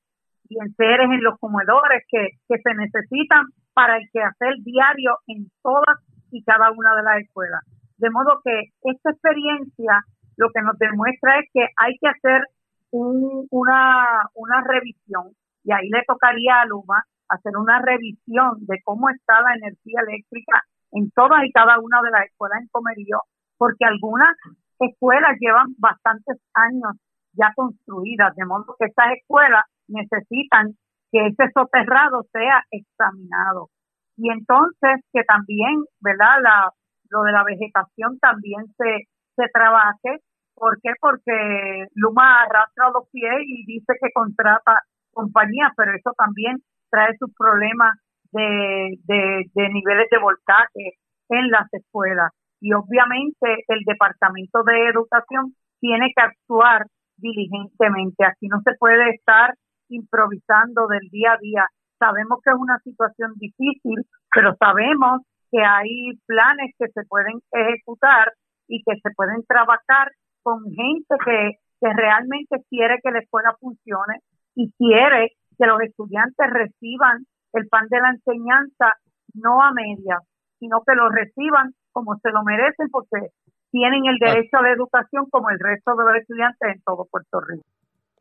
y 0.50 0.58
en 0.60 0.74
seres 0.76 1.10
en 1.12 1.24
los 1.24 1.38
comedores 1.40 2.04
que, 2.10 2.30
que 2.48 2.58
se 2.62 2.74
necesitan 2.74 3.46
para 3.74 3.98
el 3.98 4.10
quehacer 4.12 4.56
diario 4.64 5.18
en 5.28 5.52
todas 5.62 5.98
y 6.32 6.44
cada 6.44 6.72
una 6.72 6.96
de 6.96 7.04
las 7.04 7.22
escuelas. 7.22 7.62
De 7.98 8.10
modo 8.10 8.42
que 8.44 8.72
esta 8.84 9.12
experiencia 9.12 10.02
lo 10.38 10.50
que 10.54 10.62
nos 10.62 10.78
demuestra 10.78 11.40
es 11.40 11.50
que 11.54 11.68
hay 11.76 11.98
que 12.00 12.08
hacer 12.08 12.42
un, 12.92 13.48
una, 13.52 14.30
una 14.36 14.62
revisión 14.62 15.34
y 15.64 15.72
ahí 15.72 15.90
le 15.90 16.04
tocaría 16.08 16.62
a 16.62 16.66
Luma 16.66 17.04
hacer 17.30 17.58
una 17.58 17.82
revisión 17.82 18.66
de 18.68 18.80
cómo 18.84 19.10
está 19.10 19.42
la 19.42 19.56
energía 19.56 20.02
eléctrica 20.08 20.64
en 20.92 21.12
todas 21.12 21.44
y 21.44 21.52
cada 21.52 21.80
una 21.80 22.02
de 22.02 22.12
las 22.12 22.26
escuelas 22.26 22.62
en 22.62 22.70
Comerío, 22.70 23.20
porque 23.58 23.84
algunas 23.84 24.36
escuelas 24.80 25.36
llevan 25.40 25.76
bastantes 25.78 26.38
años 26.54 26.96
ya 27.34 27.52
construidas, 27.56 28.34
de 28.36 28.46
modo 28.46 28.76
que 28.80 28.86
estas 28.86 29.14
escuelas 29.20 29.64
necesitan 29.88 30.74
que 31.12 31.28
ese 31.28 31.52
soterrado 31.54 32.24
sea 32.32 32.64
examinado. 32.72 33.70
Y 34.18 34.32
entonces 34.32 35.04
que 35.14 35.24
también, 35.24 35.84
¿verdad? 36.00 36.42
La, 36.42 36.72
lo 37.10 37.24
de 37.24 37.32
la 37.32 37.44
vegetación 37.44 38.18
también 38.20 38.66
se, 38.78 39.08
se 39.36 39.44
trabaje. 39.54 40.24
¿Por 40.58 40.80
qué? 40.82 40.90
Porque 41.00 41.86
Luma 41.94 42.42
arrastra 42.42 42.90
los 42.90 43.08
pies 43.12 43.46
y 43.46 43.66
dice 43.66 43.94
que 44.02 44.12
contrata 44.12 44.82
compañías, 45.12 45.72
pero 45.78 45.94
eso 45.94 46.12
también 46.18 46.58
trae 46.90 47.16
sus 47.20 47.32
problemas 47.38 47.94
de, 48.32 48.98
de, 49.06 49.46
de 49.54 49.70
niveles 49.70 50.08
de 50.10 50.18
voltaje 50.18 50.98
en 51.30 51.50
las 51.52 51.72
escuelas. 51.74 52.32
Y 52.60 52.74
obviamente 52.74 53.66
el 53.68 53.84
Departamento 53.86 54.64
de 54.64 54.90
Educación 54.90 55.54
tiene 55.80 56.12
que 56.16 56.24
actuar 56.24 56.88
diligentemente. 57.18 58.26
Aquí 58.26 58.48
no 58.48 58.60
se 58.62 58.74
puede 58.80 59.12
estar 59.12 59.54
improvisando 59.90 60.88
del 60.88 61.08
día 61.12 61.34
a 61.34 61.38
día. 61.38 61.66
Sabemos 62.00 62.40
que 62.44 62.50
es 62.50 62.58
una 62.58 62.80
situación 62.80 63.34
difícil, 63.36 64.06
pero 64.34 64.56
sabemos 64.60 65.22
que 65.52 65.64
hay 65.64 66.18
planes 66.26 66.74
que 66.80 66.88
se 66.88 67.04
pueden 67.08 67.40
ejecutar 67.52 68.34
y 68.68 68.82
que 68.84 69.00
se 69.02 69.12
pueden 69.16 69.44
trabajar 69.46 70.12
con 70.48 70.64
gente 70.64 71.16
que, 71.26 71.60
que 71.82 71.94
realmente 71.94 72.64
quiere 72.70 73.00
que 73.04 73.12
la 73.12 73.20
escuela 73.20 73.54
funcione 73.60 74.22
y 74.56 74.72
quiere 74.78 75.34
que 75.58 75.66
los 75.66 75.82
estudiantes 75.82 76.48
reciban 76.50 77.26
el 77.52 77.68
pan 77.68 77.88
de 77.90 78.00
la 78.00 78.12
enseñanza 78.12 78.94
no 79.34 79.62
a 79.62 79.74
medias, 79.74 80.24
sino 80.58 80.84
que 80.88 80.96
lo 80.96 81.10
reciban 81.10 81.74
como 81.92 82.16
se 82.24 82.32
lo 82.32 82.44
merecen 82.44 82.88
porque 82.90 83.28
tienen 83.72 84.06
el 84.06 84.20
derecho 84.20 84.56
a 84.56 84.62
la 84.62 84.72
educación 84.72 85.26
como 85.30 85.50
el 85.50 85.60
resto 85.60 85.98
de 85.98 86.06
los 86.06 86.16
estudiantes 86.16 86.76
en 86.76 86.82
todo 86.86 87.06
Puerto 87.12 87.42
Rico. 87.42 87.66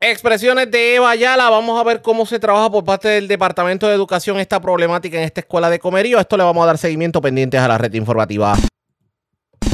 Expresiones 0.01 0.69
de 0.69 0.97
Eva 0.97 1.11
Ayala. 1.11 1.49
Vamos 1.49 1.81
a 1.81 1.85
ver 1.85 2.03
cómo 2.03 2.27
se 2.27 2.41
trabaja 2.41 2.69
por 2.71 2.85
parte 2.85 3.07
del 3.07 3.29
Departamento 3.29 3.87
de 3.87 3.95
Educación 3.95 4.39
esta 4.39 4.61
problemática 4.61 5.17
en 5.17 5.23
esta 5.23 5.43
escuela 5.43 5.71
de 5.71 5.79
comerío. 5.79 6.19
Esto 6.19 6.37
le 6.37 6.43
vamos 6.43 6.65
a 6.65 6.67
dar 6.67 6.79
seguimiento 6.79 7.21
pendientes 7.21 7.61
a 7.61 7.69
la 7.69 7.79
red 7.79 7.95
informativa. 7.95 8.55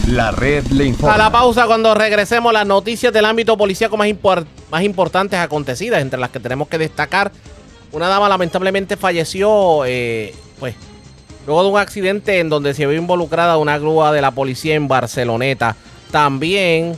La 0.08 0.30
red 0.30 0.66
le 0.66 0.84
informa. 0.84 1.14
A 1.14 1.18
la 1.18 1.30
pausa, 1.30 1.66
cuando 1.66 1.94
regresemos, 1.94 2.52
las 2.52 2.66
noticias 2.66 3.12
del 3.12 3.24
ámbito 3.24 3.56
policíaco 3.56 3.96
más, 3.96 4.08
más 4.70 4.82
importantes 4.82 5.38
acontecidas, 5.38 6.02
entre 6.02 6.18
las 6.18 6.30
que 6.30 6.40
tenemos 6.40 6.68
que 6.68 6.78
destacar. 6.78 7.30
Una 7.92 8.08
dama 8.08 8.28
lamentablemente 8.28 8.96
falleció, 8.96 9.84
eh, 9.84 10.34
pues, 10.58 10.74
luego 11.46 11.62
de 11.62 11.70
un 11.70 11.78
accidente 11.78 12.40
en 12.40 12.48
donde 12.48 12.74
se 12.74 12.86
vio 12.86 12.98
involucrada 12.98 13.58
una 13.58 13.78
grúa 13.78 14.12
de 14.12 14.22
la 14.22 14.32
policía 14.32 14.74
en 14.74 14.88
Barceloneta. 14.88 15.76
También 16.10 16.96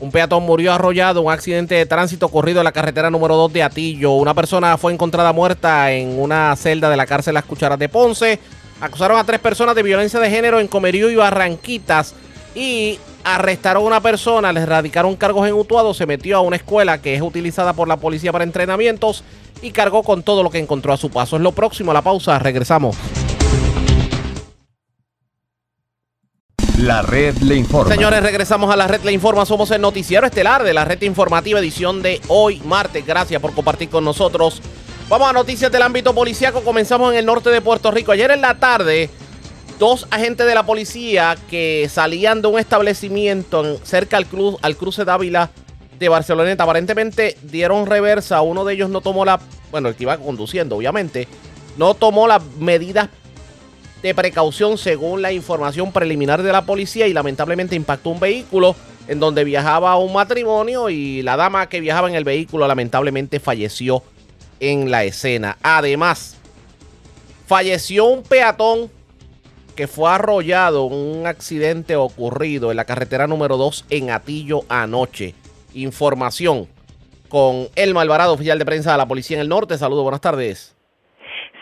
un 0.00 0.10
peatón 0.10 0.44
murió 0.44 0.72
arrollado 0.72 1.20
un 1.20 1.30
accidente 1.30 1.74
de 1.74 1.84
tránsito 1.84 2.26
ocurrido 2.26 2.60
en 2.60 2.64
la 2.64 2.72
carretera 2.72 3.10
número 3.10 3.36
2 3.36 3.52
de 3.52 3.62
Atillo. 3.62 4.12
Una 4.12 4.34
persona 4.34 4.78
fue 4.78 4.92
encontrada 4.92 5.32
muerta 5.32 5.92
en 5.92 6.18
una 6.18 6.56
celda 6.56 6.88
de 6.88 6.96
la 6.96 7.06
cárcel 7.06 7.34
Las 7.34 7.44
Cucharas 7.44 7.78
de 7.78 7.88
Ponce. 7.88 8.40
Acusaron 8.80 9.18
a 9.18 9.24
tres 9.24 9.40
personas 9.40 9.74
de 9.74 9.82
violencia 9.82 10.18
de 10.20 10.30
género 10.30 10.60
en 10.60 10.68
Comerío 10.68 11.10
y 11.10 11.16
Barranquitas. 11.16 12.14
Y 12.54 12.98
arrestaron 13.22 13.84
a 13.84 13.86
una 13.86 14.00
persona, 14.00 14.52
les 14.52 14.66
radicaron 14.66 15.14
cargos 15.16 15.46
en 15.46 15.54
Utuado, 15.54 15.94
se 15.94 16.06
metió 16.06 16.36
a 16.36 16.40
una 16.40 16.56
escuela 16.56 17.00
que 17.00 17.14
es 17.14 17.22
utilizada 17.22 17.74
por 17.74 17.86
la 17.86 17.98
policía 17.98 18.32
para 18.32 18.44
entrenamientos 18.44 19.22
y 19.62 19.70
cargó 19.72 20.02
con 20.02 20.22
todo 20.22 20.42
lo 20.42 20.50
que 20.50 20.58
encontró 20.58 20.92
a 20.92 20.96
su 20.96 21.10
paso. 21.10 21.36
Es 21.36 21.42
lo 21.42 21.52
próximo, 21.52 21.90
a 21.90 21.94
la 21.94 22.02
pausa, 22.02 22.38
regresamos. 22.38 22.96
La 26.78 27.02
red 27.02 27.36
le 27.38 27.56
informa. 27.56 27.92
Señores, 27.92 28.22
regresamos 28.22 28.72
a 28.72 28.76
la 28.76 28.86
red 28.86 29.02
le 29.02 29.12
informa. 29.12 29.44
Somos 29.44 29.70
el 29.70 29.82
noticiero 29.82 30.26
estelar 30.26 30.62
de 30.64 30.72
la 30.72 30.86
red 30.86 31.02
informativa 31.02 31.60
edición 31.60 32.00
de 32.00 32.22
hoy, 32.28 32.62
martes. 32.64 33.04
Gracias 33.04 33.40
por 33.40 33.52
compartir 33.52 33.90
con 33.90 34.02
nosotros. 34.02 34.62
Vamos 35.10 35.28
a 35.28 35.32
noticias 35.32 35.72
del 35.72 35.82
ámbito 35.82 36.14
policíaco. 36.14 36.62
Comenzamos 36.62 37.10
en 37.10 37.18
el 37.18 37.26
norte 37.26 37.50
de 37.50 37.60
Puerto 37.60 37.90
Rico. 37.90 38.12
Ayer 38.12 38.30
en 38.30 38.40
la 38.40 38.60
tarde, 38.60 39.10
dos 39.76 40.06
agentes 40.08 40.46
de 40.46 40.54
la 40.54 40.64
policía 40.64 41.36
que 41.50 41.88
salían 41.90 42.40
de 42.42 42.46
un 42.46 42.60
establecimiento 42.60 43.84
cerca 43.84 44.18
al, 44.18 44.26
cruz, 44.26 44.54
al 44.62 44.76
cruce 44.76 45.04
Dávila 45.04 45.50
de 45.98 46.08
Barceloneta, 46.08 46.62
aparentemente 46.62 47.36
dieron 47.42 47.86
reversa. 47.86 48.40
Uno 48.42 48.64
de 48.64 48.74
ellos 48.74 48.88
no 48.88 49.00
tomó 49.00 49.24
la, 49.24 49.40
bueno, 49.72 49.88
el 49.88 49.96
que 49.96 50.04
iba 50.04 50.16
conduciendo, 50.16 50.76
obviamente, 50.76 51.26
no 51.76 51.94
tomó 51.94 52.28
las 52.28 52.44
medidas 52.60 53.08
de 54.04 54.14
precaución 54.14 54.78
según 54.78 55.22
la 55.22 55.32
información 55.32 55.90
preliminar 55.90 56.40
de 56.44 56.52
la 56.52 56.64
policía 56.64 57.08
y 57.08 57.12
lamentablemente 57.12 57.74
impactó 57.74 58.10
un 58.10 58.20
vehículo 58.20 58.76
en 59.08 59.18
donde 59.18 59.42
viajaba 59.42 59.96
un 59.96 60.12
matrimonio 60.12 60.88
y 60.88 61.22
la 61.22 61.36
dama 61.36 61.68
que 61.68 61.80
viajaba 61.80 62.08
en 62.08 62.14
el 62.14 62.22
vehículo 62.22 62.68
lamentablemente 62.68 63.40
falleció 63.40 64.04
en 64.60 64.90
la 64.90 65.04
escena. 65.04 65.56
Además, 65.62 66.40
Falleció 67.50 68.04
un 68.04 68.22
peatón 68.22 68.90
que 69.76 69.88
fue 69.88 70.08
arrollado 70.08 70.86
en 70.86 70.92
un 70.92 71.26
accidente 71.26 71.96
ocurrido 71.96 72.70
en 72.70 72.76
la 72.76 72.84
carretera 72.84 73.26
número 73.26 73.56
2 73.56 73.86
en 73.90 74.10
Atillo 74.10 74.60
anoche. 74.68 75.34
Información 75.74 76.68
con 77.28 77.66
Elma 77.74 78.02
Alvarado, 78.02 78.34
oficial 78.34 78.56
de 78.60 78.64
prensa 78.64 78.92
de 78.92 78.98
la 78.98 79.08
Policía 79.08 79.38
en 79.38 79.40
el 79.40 79.48
Norte. 79.48 79.76
Saludos, 79.78 80.04
buenas 80.04 80.20
tardes. 80.20 80.76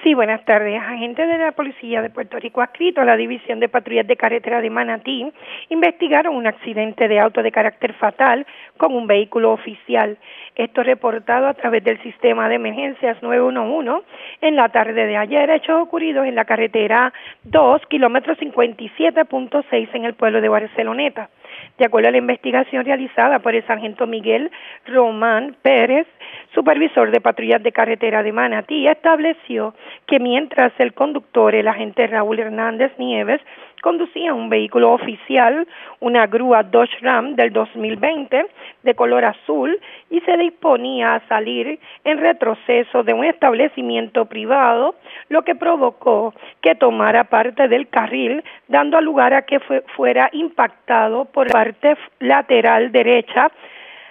Sí, 0.02 0.12
buenas 0.12 0.44
tardes. 0.44 0.78
Agentes 0.80 1.26
de 1.26 1.38
la 1.38 1.52
Policía 1.52 2.02
de 2.02 2.10
Puerto 2.10 2.38
Rico 2.38 2.60
adscrito 2.60 3.00
a 3.00 3.04
la 3.04 3.16
División 3.16 3.58
de 3.58 3.68
Patrullas 3.68 4.06
de 4.06 4.16
Carretera 4.16 4.60
de 4.60 4.68
Manatí 4.70 5.26
investigaron 5.70 6.36
un 6.36 6.46
accidente 6.46 7.08
de 7.08 7.18
auto 7.18 7.42
de 7.42 7.50
carácter 7.50 7.94
fatal 7.94 8.46
con 8.76 8.94
un 8.94 9.06
vehículo 9.06 9.52
oficial. 9.52 10.18
Esto 10.58 10.82
reportado 10.82 11.46
a 11.46 11.54
través 11.54 11.84
del 11.84 12.02
sistema 12.02 12.48
de 12.48 12.56
emergencias 12.56 13.22
911 13.22 14.04
en 14.40 14.56
la 14.56 14.68
tarde 14.70 15.06
de 15.06 15.16
ayer, 15.16 15.48
hechos 15.50 15.80
ocurridos 15.80 16.26
en 16.26 16.34
la 16.34 16.46
carretera 16.46 17.12
2, 17.44 17.82
kilómetro 17.86 18.34
57.6 18.34 19.88
en 19.92 20.04
el 20.04 20.14
pueblo 20.14 20.40
de 20.40 20.48
Barceloneta. 20.48 21.30
De 21.78 21.84
acuerdo 21.84 22.08
a 22.08 22.10
la 22.10 22.18
investigación 22.18 22.84
realizada 22.84 23.38
por 23.38 23.54
el 23.54 23.64
sargento 23.68 24.08
Miguel 24.08 24.50
Román 24.84 25.54
Pérez, 25.62 26.08
supervisor 26.52 27.12
de 27.12 27.20
patrullas 27.20 27.62
de 27.62 27.70
carretera 27.70 28.24
de 28.24 28.32
Manatí, 28.32 28.88
estableció 28.88 29.74
que 30.06 30.18
mientras 30.18 30.72
el 30.78 30.92
conductor, 30.92 31.54
el 31.54 31.68
agente 31.68 32.08
Raúl 32.08 32.40
Hernández 32.40 32.90
Nieves, 32.98 33.40
conducía 33.80 34.34
un 34.34 34.48
vehículo 34.48 34.92
oficial, 34.92 35.68
una 36.00 36.26
grúa 36.26 36.64
Dodge 36.64 36.98
Ram 37.00 37.36
del 37.36 37.52
2020 37.52 38.46
de 38.82 38.94
color 38.94 39.24
azul 39.24 39.78
y 40.10 40.20
se 40.20 40.36
disponía 40.36 41.14
a 41.14 41.28
salir 41.28 41.78
en 42.04 42.18
retroceso 42.18 43.02
de 43.02 43.12
un 43.12 43.24
establecimiento 43.24 44.26
privado, 44.26 44.94
lo 45.28 45.42
que 45.42 45.54
provocó 45.54 46.34
que 46.60 46.74
tomara 46.74 47.24
parte 47.24 47.68
del 47.68 47.88
carril, 47.88 48.42
dando 48.68 49.00
lugar 49.00 49.34
a 49.34 49.42
que 49.42 49.60
fuera 49.96 50.30
impactado 50.32 51.26
por 51.26 51.46
la 51.48 51.52
parte 51.52 51.96
lateral 52.20 52.92
derecha 52.92 53.50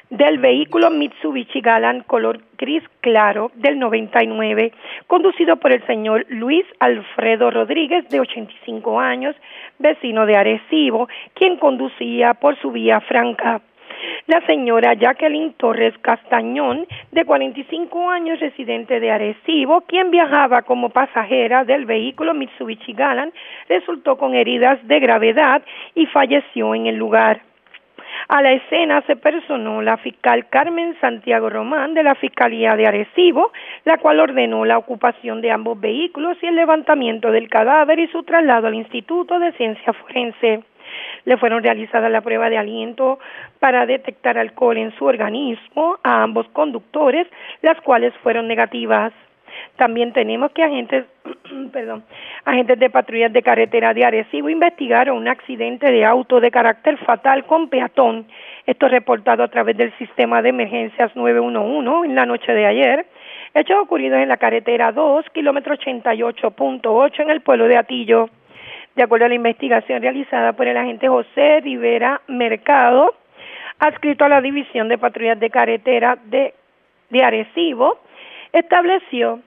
del 0.09 0.37
vehículo 0.37 0.89
Mitsubishi 0.89 1.59
Galant 1.59 2.05
color 2.05 2.39
gris 2.57 2.83
claro 3.01 3.51
del 3.55 3.77
99, 3.77 4.71
conducido 5.07 5.57
por 5.57 5.71
el 5.71 5.85
señor 5.85 6.25
Luis 6.29 6.65
Alfredo 6.79 7.51
Rodríguez, 7.51 8.07
de 8.09 8.21
85 8.21 8.99
años, 8.99 9.35
vecino 9.79 10.25
de 10.25 10.37
Arecibo, 10.37 11.09
quien 11.33 11.57
conducía 11.57 12.35
por 12.35 12.57
su 12.59 12.71
vía 12.71 13.01
franca. 13.01 13.61
La 14.27 14.45
señora 14.45 14.93
Jacqueline 14.93 15.53
Torres 15.53 15.97
Castañón, 16.01 16.85
de 17.11 17.25
45 17.25 18.09
años, 18.09 18.39
residente 18.39 18.99
de 18.99 19.11
Arecibo, 19.11 19.81
quien 19.81 20.11
viajaba 20.11 20.63
como 20.63 20.89
pasajera 20.89 21.63
del 21.63 21.85
vehículo 21.85 22.33
Mitsubishi 22.33 22.93
Galant, 22.93 23.33
resultó 23.69 24.17
con 24.17 24.35
heridas 24.35 24.79
de 24.87 24.99
gravedad 24.99 25.61
y 25.95 26.05
falleció 26.07 26.75
en 26.75 26.87
el 26.87 26.95
lugar. 26.95 27.41
A 28.29 28.41
la 28.41 28.51
escena 28.51 29.01
se 29.07 29.15
personó 29.15 29.81
la 29.81 29.97
fiscal 29.97 30.47
Carmen 30.49 30.97
Santiago 30.99 31.49
Román 31.49 31.93
de 31.93 32.03
la 32.03 32.15
Fiscalía 32.15 32.75
de 32.75 32.85
Arecibo, 32.87 33.51
la 33.85 33.97
cual 33.97 34.19
ordenó 34.19 34.65
la 34.65 34.77
ocupación 34.77 35.41
de 35.41 35.51
ambos 35.51 35.79
vehículos 35.79 36.37
y 36.41 36.47
el 36.47 36.55
levantamiento 36.55 37.31
del 37.31 37.49
cadáver 37.49 37.99
y 37.99 38.07
su 38.07 38.23
traslado 38.23 38.67
al 38.67 38.75
Instituto 38.75 39.39
de 39.39 39.53
Ciencia 39.53 39.93
Forense. 39.93 40.63
Le 41.25 41.37
fueron 41.37 41.63
realizadas 41.63 42.11
la 42.11 42.21
prueba 42.21 42.49
de 42.49 42.57
aliento 42.57 43.19
para 43.59 43.85
detectar 43.85 44.37
alcohol 44.37 44.77
en 44.77 44.91
su 44.97 45.05
organismo 45.05 45.97
a 46.03 46.23
ambos 46.23 46.47
conductores, 46.49 47.27
las 47.61 47.79
cuales 47.81 48.13
fueron 48.23 48.47
negativas. 48.47 49.13
También 49.75 50.11
tenemos 50.13 50.51
que 50.51 50.63
agentes, 50.63 51.05
perdón, 51.71 52.03
agentes 52.45 52.79
de 52.79 52.89
patrullas 52.89 53.31
de 53.31 53.43
carretera 53.43 53.93
de 53.93 54.05
Arecibo 54.05 54.49
investigaron 54.49 55.17
un 55.17 55.27
accidente 55.27 55.91
de 55.91 56.05
auto 56.05 56.39
de 56.39 56.51
carácter 56.51 56.97
fatal 56.97 57.45
con 57.45 57.69
peatón. 57.69 58.27
Esto 58.65 58.87
reportado 58.87 59.43
a 59.43 59.47
través 59.47 59.77
del 59.77 59.95
sistema 59.97 60.41
de 60.41 60.49
emergencias 60.49 61.15
911 61.15 62.07
en 62.07 62.15
la 62.15 62.25
noche 62.25 62.53
de 62.53 62.65
ayer. 62.65 63.05
Hechos 63.53 63.77
ocurridos 63.81 64.19
en 64.19 64.29
la 64.29 64.37
carretera 64.37 64.91
2, 64.91 65.25
kilómetro 65.31 65.75
88.8 65.75 67.19
en 67.21 67.29
el 67.29 67.41
pueblo 67.41 67.67
de 67.67 67.77
Atillo. 67.77 68.29
De 68.97 69.03
acuerdo 69.03 69.27
a 69.27 69.29
la 69.29 69.35
investigación 69.35 70.01
realizada 70.01 70.53
por 70.53 70.67
el 70.67 70.75
agente 70.75 71.07
José 71.07 71.59
Rivera 71.61 72.19
Mercado, 72.27 73.13
adscrito 73.77 74.25
a 74.25 74.27
la 74.27 74.41
División 74.41 74.87
de 74.87 74.97
Patrullas 74.97 75.39
de 75.39 75.51
Carretera 75.51 76.17
de, 76.25 76.55
de 77.11 77.23
Arecibo, 77.23 77.99
estableció 78.51 79.41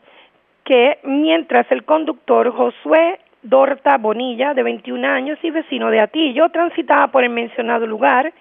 que 0.63 1.01
mientras 1.03 1.67
el 1.73 1.83
conductor 1.83 2.53
Josué 2.53 3.19
Dorta 3.43 3.99
Bonilla, 3.99 4.55
de 4.55 4.63
21 4.63 5.05
años 5.09 5.37
y 5.43 5.51
vecino 5.51 5.91
de 5.91 5.99
Atillo, 5.99 6.51
transitaba 6.51 7.09
por 7.09 7.25
el 7.25 7.31
mencionado 7.31 7.89
lugar, 7.89 8.33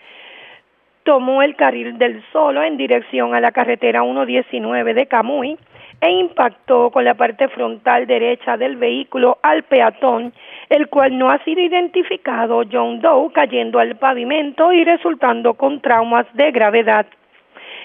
tomó 1.02 1.42
el 1.42 1.56
carril 1.56 1.98
del 1.98 2.24
solo 2.32 2.62
en 2.62 2.78
dirección 2.78 3.34
a 3.34 3.40
la 3.40 3.52
carretera 3.52 4.04
119 4.04 4.94
de 4.94 5.08
Camuy 5.08 5.58
e 6.02 6.12
impactó 6.12 6.92
con 6.92 7.04
la 7.04 7.16
parte 7.16 7.48
frontal 7.50 8.08
derecha 8.08 8.58
del 8.58 8.78
vehículo 8.78 9.38
al 9.42 9.64
peatón, 9.64 10.34
el 10.70 10.88
cual 10.88 11.18
no 11.18 11.30
ha 11.30 11.44
sido 11.44 11.62
identificado 11.62 12.64
John 12.72 13.02
Doe 13.02 13.32
cayendo 13.34 13.80
al 13.80 13.96
pavimento 13.98 14.72
y 14.72 14.84
resultando 14.84 15.56
con 15.56 15.82
traumas 15.82 16.26
de 16.34 16.52
gravedad. 16.52 17.06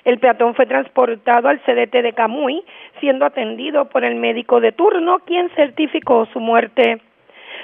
El 0.04 0.18
peatón 0.18 0.54
fue 0.54 0.66
transportado 0.66 1.48
al 1.48 1.60
CDT 1.60 2.02
de 2.02 2.12
Camuy, 2.12 2.62
siendo 3.00 3.24
atendido 3.24 3.86
por 3.86 4.04
el 4.04 4.16
médico 4.16 4.60
de 4.60 4.72
turno, 4.72 5.18
quien 5.20 5.48
certificó 5.50 6.26
su 6.26 6.40
muerte. 6.40 7.00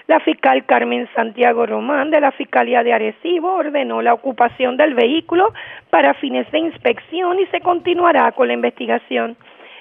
La 0.07 0.21
fiscal 0.21 0.65
Carmen 0.65 1.09
Santiago 1.15 1.67
Román 1.67 2.11
de 2.11 2.21
la 2.21 2.33
Fiscalía 2.33 2.83
de 2.83 2.93
Arecibo 2.93 3.53
ordenó 3.53 4.01
la 4.01 4.15
ocupación 4.15 4.77
del 4.77 4.95
vehículo 4.95 5.53
para 5.91 6.15
fines 6.15 6.51
de 6.51 6.59
inspección 6.61 7.39
y 7.39 7.47
se 7.47 7.61
continuará 7.61 8.33
con 8.33 8.49
la 8.49 8.55
investigación. 8.55 9.37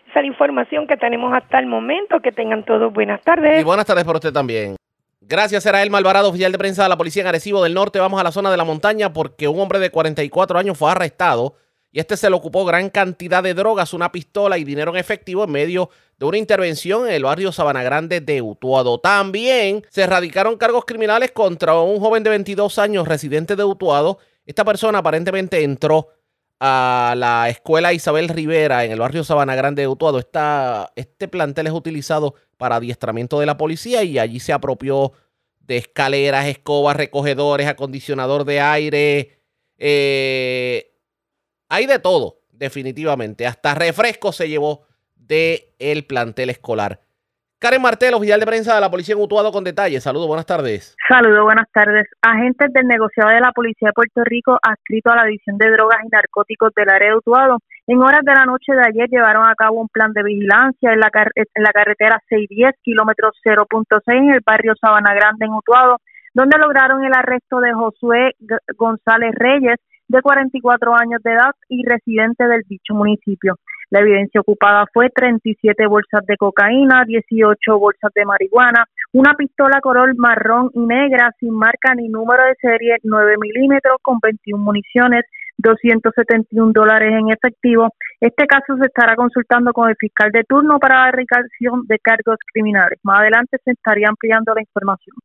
Esa 0.10 0.20
es 0.20 0.24
la 0.24 0.28
información 0.28 0.88
que 0.88 0.98
tenemos 0.98 1.32
hasta 1.34 1.60
el 1.60 1.68
momento. 1.68 2.20
Que 2.20 2.32
tengan 2.32 2.66
todos 2.66 2.92
buenas 2.92 3.22
tardes. 3.22 3.62
Y 3.62 3.64
buenas 3.64 3.86
tardes 3.86 4.04
para 4.06 4.18
usted 4.18 4.34
también. 4.34 4.76
Gracias, 5.22 5.64
era 5.68 5.84
el 5.84 5.92
Malvarado, 5.92 6.30
oficial 6.30 6.52
de 6.52 6.58
prensa 6.58 6.82
de 6.82 6.90
la 6.90 6.98
Policía 6.98 7.22
en 7.22 7.28
Arecibo 7.28 7.62
del 7.62 7.76
Norte. 7.76 8.00
Vamos 8.00 8.20
a 8.20 8.24
la 8.24 8.32
zona 8.32 8.50
de 8.50 8.58
la 8.58 8.64
montaña 8.64 9.14
porque 9.14 9.48
un 9.48 9.60
hombre 9.60 9.78
de 9.78 9.92
44 9.92 10.58
años 10.58 10.78
fue 10.78 10.90
arrestado 10.90 11.56
y 11.92 12.00
este 12.00 12.18
se 12.18 12.30
le 12.30 12.36
ocupó 12.36 12.66
gran 12.66 12.90
cantidad 12.90 13.44
de 13.44 13.54
drogas, 13.54 13.94
una 13.94 14.12
pistola 14.12 14.58
y 14.58 14.64
dinero 14.64 14.92
en 14.92 14.98
efectivo 14.98 15.44
en 15.44 15.52
medio 15.52 15.90
de 16.18 16.26
una 16.26 16.38
intervención 16.38 17.08
en 17.08 17.14
el 17.14 17.24
barrio 17.24 17.52
Sabana 17.52 17.84
Grande 17.84 18.22
de 18.22 18.42
Utuado. 18.42 19.00
También 19.00 19.86
se 19.90 20.02
erradicaron 20.02 20.58
cargos 20.58 20.86
criminales 20.86 21.32
contra 21.32 21.80
un 21.80 22.00
joven 22.00 22.24
de 22.24 22.32
22 22.32 22.80
años 22.80 23.08
residente 23.08 23.56
de 23.56 23.64
Utuado. 23.64 24.18
Esta 24.48 24.66
persona 24.66 25.00
aparentemente 25.00 25.64
entró 25.64 26.08
a 26.60 27.14
la 27.18 27.50
escuela 27.50 27.94
Isabel 27.94 28.28
Rivera 28.28 28.84
en 28.84 28.92
el 28.92 29.00
barrio 29.00 29.24
Sabana 29.24 29.56
Grande 29.56 29.84
de 29.84 29.88
Utuado. 29.88 30.20
este 30.20 31.28
plantel 31.28 31.68
es 31.68 31.74
utilizado 31.74 32.36
para 32.58 32.78
adiestramiento 32.78 33.40
de 33.40 33.46
la 33.46 33.58
policía 33.58 34.04
y 34.04 34.20
allí 34.20 34.40
se 34.40 34.54
apropió 34.54 35.14
de 35.62 35.78
escaleras, 35.78 36.48
escobas, 36.48 36.96
recogedores, 36.96 37.68
acondicionador 37.68 38.44
de 38.44 38.60
aire, 38.60 39.40
eh, 39.78 40.92
hay 41.70 41.86
de 41.86 42.00
todo, 42.00 42.42
definitivamente. 42.52 43.48
Hasta 43.48 43.76
refresco 43.76 44.32
se 44.32 44.50
llevó 44.50 44.86
del 45.16 45.66
el 45.80 46.06
plantel 46.06 46.50
escolar. 46.50 47.02
Karen 47.60 47.82
Martel, 47.82 48.14
oficial 48.14 48.40
de 48.40 48.46
prensa 48.46 48.74
de 48.74 48.80
la 48.80 48.90
Policía 48.90 49.16
en 49.16 49.22
Utuado 49.22 49.52
con 49.52 49.66
detalles. 49.66 50.02
Saludos, 50.02 50.28
buenas 50.28 50.46
tardes. 50.46 50.96
Saludos, 51.10 51.44
buenas 51.44 51.70
tardes. 51.74 52.08
Agentes 52.22 52.72
del 52.72 52.88
negociado 52.88 53.32
de 53.32 53.42
la 53.42 53.52
Policía 53.52 53.90
de 53.90 53.94
Puerto 53.94 54.24
Rico, 54.24 54.58
adscrito 54.64 55.12
a 55.12 55.18
la 55.18 55.26
División 55.26 55.58
de 55.58 55.70
Drogas 55.70 56.00
y 56.06 56.08
Narcóticos 56.08 56.72
del 56.74 56.88
área 56.88 57.10
de 57.10 57.18
Utuado, 57.18 57.58
en 57.88 58.00
horas 58.00 58.24
de 58.24 58.34
la 58.34 58.46
noche 58.46 58.72
de 58.72 58.88
ayer 58.88 59.10
llevaron 59.10 59.46
a 59.46 59.56
cabo 59.56 59.82
un 59.82 59.90
plan 59.90 60.14
de 60.14 60.24
vigilancia 60.24 60.94
en 60.94 61.02
la, 61.02 61.12
en 61.36 61.64
la 61.64 61.74
carretera 61.74 62.22
610, 62.30 62.76
kilómetros 62.82 63.34
0.6, 63.44 64.02
en 64.08 64.30
el 64.36 64.40
barrio 64.46 64.74
Sabana 64.80 65.14
Grande, 65.14 65.46
en 65.46 65.52
Utuado, 65.52 65.98
donde 66.34 66.58
lograron 66.58 67.04
el 67.04 67.14
arresto 67.14 67.60
de 67.60 67.74
Josué 67.74 68.36
González 68.78 69.36
Reyes, 69.36 69.76
de 70.08 70.22
44 70.22 70.96
años 70.96 71.22
de 71.24 71.34
edad 71.34 71.52
y 71.68 71.84
residente 71.86 72.48
del 72.48 72.62
dicho 72.70 72.94
municipio. 72.94 73.56
La 73.92 74.02
evidencia 74.02 74.42
ocupada 74.42 74.86
fue 74.94 75.10
37 75.10 75.88
bolsas 75.88 76.24
de 76.28 76.38
cocaína, 76.38 77.06
18 77.06 77.80
bolsas 77.80 78.12
de 78.14 78.24
marihuana, 78.24 78.86
una 79.14 79.34
pistola 79.34 79.82
color 79.82 80.16
marrón 80.16 80.70
y 80.74 80.80
negra 80.80 81.32
sin 81.40 81.58
marca 81.58 81.96
ni 81.96 82.08
número 82.08 82.44
de 82.46 82.56
serie 82.62 82.98
9 83.02 83.36
milímetros 83.40 83.98
con 84.04 84.20
21 84.22 84.64
municiones, 84.64 85.24
271 85.58 86.72
dólares 86.72 87.12
en 87.12 87.32
efectivo. 87.32 87.90
Este 88.20 88.46
caso 88.46 88.78
se 88.78 88.86
estará 88.86 89.16
consultando 89.16 89.74
con 89.74 89.90
el 89.90 89.96
fiscal 89.96 90.32
de 90.32 90.44
turno 90.44 90.78
para 90.78 91.02
la 91.02 91.10
erradicación 91.10 91.88
de 91.88 91.98
cargos 91.98 92.38
criminales. 92.54 93.00
Más 93.04 93.22
adelante 93.22 93.58
se 93.64 93.72
estaría 93.72 94.08
ampliando 94.08 94.54
la 94.54 94.62
información. 94.62 95.16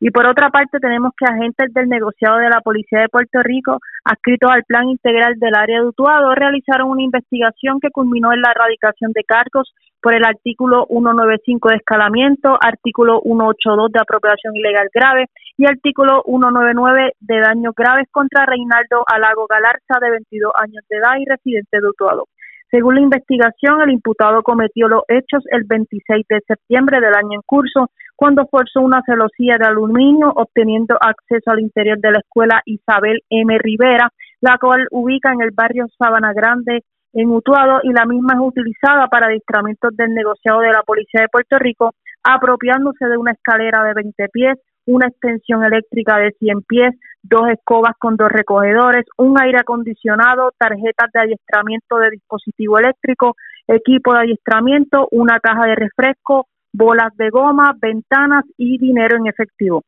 Y 0.00 0.10
por 0.10 0.26
otra 0.26 0.50
parte, 0.50 0.80
tenemos 0.80 1.12
que 1.16 1.24
agentes 1.24 1.72
del 1.72 1.88
negociado 1.88 2.38
de 2.38 2.50
la 2.50 2.60
Policía 2.60 3.00
de 3.00 3.08
Puerto 3.08 3.42
Rico, 3.42 3.78
adscritos 4.04 4.50
al 4.50 4.64
Plan 4.64 4.88
Integral 4.88 5.38
del 5.38 5.54
Área 5.54 5.80
de 5.80 5.86
Utuado, 5.86 6.34
realizaron 6.34 6.90
una 6.90 7.02
investigación 7.02 7.78
que 7.80 7.90
culminó 7.90 8.32
en 8.32 8.42
la 8.42 8.50
erradicación 8.50 9.12
de 9.12 9.22
cargos 9.24 9.72
por 10.02 10.12
el 10.12 10.24
artículo 10.24 10.86
195 10.90 11.70
de 11.70 11.76
escalamiento, 11.76 12.58
artículo 12.60 13.20
182 13.22 13.92
de 13.92 14.00
apropiación 14.00 14.54
ilegal 14.54 14.88
grave 14.92 15.26
y 15.56 15.66
artículo 15.66 16.22
199 16.26 17.12
de 17.20 17.40
daños 17.40 17.74
graves 17.74 18.06
contra 18.10 18.44
Reinaldo 18.44 19.04
Alago 19.06 19.46
Galarza, 19.46 20.00
de 20.00 20.10
22 20.10 20.52
años 20.56 20.84
de 20.90 20.96
edad 20.98 21.16
y 21.18 21.24
residente 21.24 21.80
de 21.80 21.88
Utuado. 21.88 22.26
Según 22.70 22.96
la 22.96 23.02
investigación, 23.02 23.80
el 23.82 23.92
imputado 23.92 24.42
cometió 24.42 24.88
los 24.88 25.04
hechos 25.08 25.44
el 25.52 25.62
26 25.64 26.26
de 26.28 26.40
septiembre 26.46 27.00
del 27.00 27.14
año 27.14 27.34
en 27.34 27.42
curso, 27.46 27.88
cuando 28.16 28.46
forzó 28.46 28.80
una 28.80 29.02
celosía 29.04 29.56
de 29.58 29.66
aluminio, 29.66 30.32
obteniendo 30.34 30.96
acceso 31.00 31.50
al 31.50 31.60
interior 31.60 31.98
de 31.98 32.12
la 32.12 32.18
escuela 32.18 32.62
Isabel 32.64 33.20
M. 33.30 33.58
Rivera, 33.58 34.10
la 34.40 34.58
cual 34.58 34.86
ubica 34.90 35.32
en 35.32 35.42
el 35.42 35.50
barrio 35.52 35.86
Sabana 35.98 36.32
Grande, 36.32 36.82
en 37.12 37.30
Utuado, 37.30 37.80
y 37.82 37.92
la 37.92 38.06
misma 38.06 38.34
es 38.34 38.40
utilizada 38.40 39.06
para 39.08 39.26
adiestramientos 39.26 39.96
del 39.96 40.14
negociado 40.14 40.60
de 40.60 40.72
la 40.72 40.82
Policía 40.82 41.22
de 41.22 41.28
Puerto 41.28 41.58
Rico, 41.58 41.92
apropiándose 42.22 43.06
de 43.06 43.16
una 43.16 43.32
escalera 43.32 43.84
de 43.84 43.94
20 43.94 44.28
pies, 44.32 44.58
una 44.86 45.06
extensión 45.06 45.64
eléctrica 45.64 46.18
de 46.18 46.32
100 46.38 46.62
pies, 46.62 46.94
dos 47.22 47.48
escobas 47.48 47.94
con 47.98 48.16
dos 48.16 48.30
recogedores, 48.30 49.04
un 49.16 49.40
aire 49.40 49.60
acondicionado, 49.60 50.52
tarjetas 50.58 51.10
de 51.12 51.20
adiestramiento 51.20 51.98
de 51.98 52.10
dispositivo 52.10 52.78
eléctrico, 52.78 53.34
equipo 53.66 54.12
de 54.12 54.20
adiestramiento, 54.20 55.08
una 55.10 55.40
caja 55.40 55.66
de 55.66 55.74
refresco, 55.74 56.46
bolas 56.74 57.16
de 57.16 57.30
goma, 57.30 57.74
ventanas 57.80 58.44
y 58.58 58.78
dinero 58.78 59.16
en 59.16 59.26
efectivo 59.28 59.82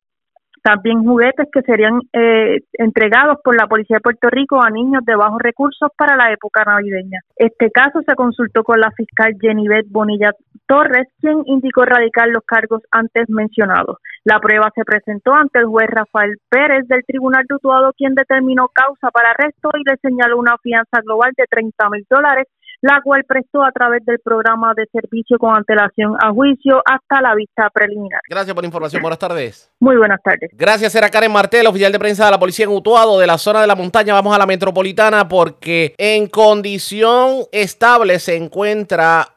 también 0.67 1.05
juguetes 1.05 1.47
que 1.53 1.63
serían 1.63 2.01
eh, 2.13 2.59
entregados 2.73 3.39
por 3.45 3.55
la 3.55 3.69
Policía 3.69 3.99
de 3.99 4.01
Puerto 4.01 4.29
Rico 4.29 4.61
a 4.61 4.69
niños 4.69 5.05
de 5.05 5.15
bajos 5.15 5.41
recursos 5.41 5.91
para 5.97 6.17
la 6.17 6.33
época 6.33 6.65
navideña. 6.65 7.21
Este 7.37 7.71
caso 7.71 8.01
se 8.05 8.17
consultó 8.17 8.65
con 8.65 8.81
la 8.81 8.91
fiscal 8.91 9.37
Jenibet 9.41 9.87
Bonilla 9.89 10.33
Torres, 10.67 11.07
quien 11.21 11.43
indicó 11.47 11.85
erradicar 11.85 12.27
los 12.31 12.43
cargos 12.45 12.83
antes 12.91 13.31
mencionados. 13.31 13.99
La 14.25 14.41
prueba 14.41 14.73
se 14.75 14.85
presentó 14.85 15.35
ante 15.35 15.61
el 15.61 15.67
juez 15.67 15.89
Rafael 15.89 16.35
Pérez 16.51 16.89
del 16.89 17.05
Tribunal 17.07 17.45
de 17.49 17.57
quien 17.97 18.17
determinó 18.17 18.67
causa 18.75 19.13
para 19.13 19.31
arresto 19.31 19.71
y 19.75 19.89
le 19.89 19.97
señaló 19.99 20.37
una 20.37 20.59
fianza 20.59 21.01
global 21.05 21.31
de 21.37 21.45
30 21.49 21.91
mil 21.91 22.05
dólares 22.11 22.49
la 22.81 23.01
cual 23.03 23.25
prestó 23.27 23.65
a 23.65 23.73
través 23.73 24.05
del 24.05 24.19
programa 24.21 24.73
de 24.77 24.87
servicio 24.93 25.39
con 25.39 25.57
antelación 25.57 26.15
a 26.21 26.31
juicio 26.31 26.83
hasta 26.85 27.21
la 27.21 27.35
vista 27.35 27.69
preliminar. 27.73 28.21
Gracias 28.29 28.55
por 28.55 28.63
la 28.63 28.67
información. 28.67 29.03
Buenas 29.03 29.19
tardes. 29.19 29.71
Muy 29.81 29.97
buenas 29.97 30.21
tardes. 30.23 30.51
Gracias, 30.53 30.95
era 30.95 31.09
Karen 31.09 31.33
Martel, 31.33 31.67
oficial 31.67 31.93
de 31.93 31.99
prensa 31.99 32.27
de 32.27 32.31
la 32.31 32.39
Policía 32.39 32.65
en 32.65 32.73
Utuado, 32.73 33.19
de 33.19 33.27
la 33.27 33.39
zona 33.39 33.61
de 33.61 33.67
la 33.67 33.75
montaña. 33.75 34.15
Vamos 34.15 34.35
a 34.35 34.39
la 34.39 34.47
metropolitana 34.47 35.29
porque 35.29 35.95
en 35.99 36.27
condición 36.29 37.45
estable 37.53 38.19
se 38.19 38.37
encuentra 38.37 39.29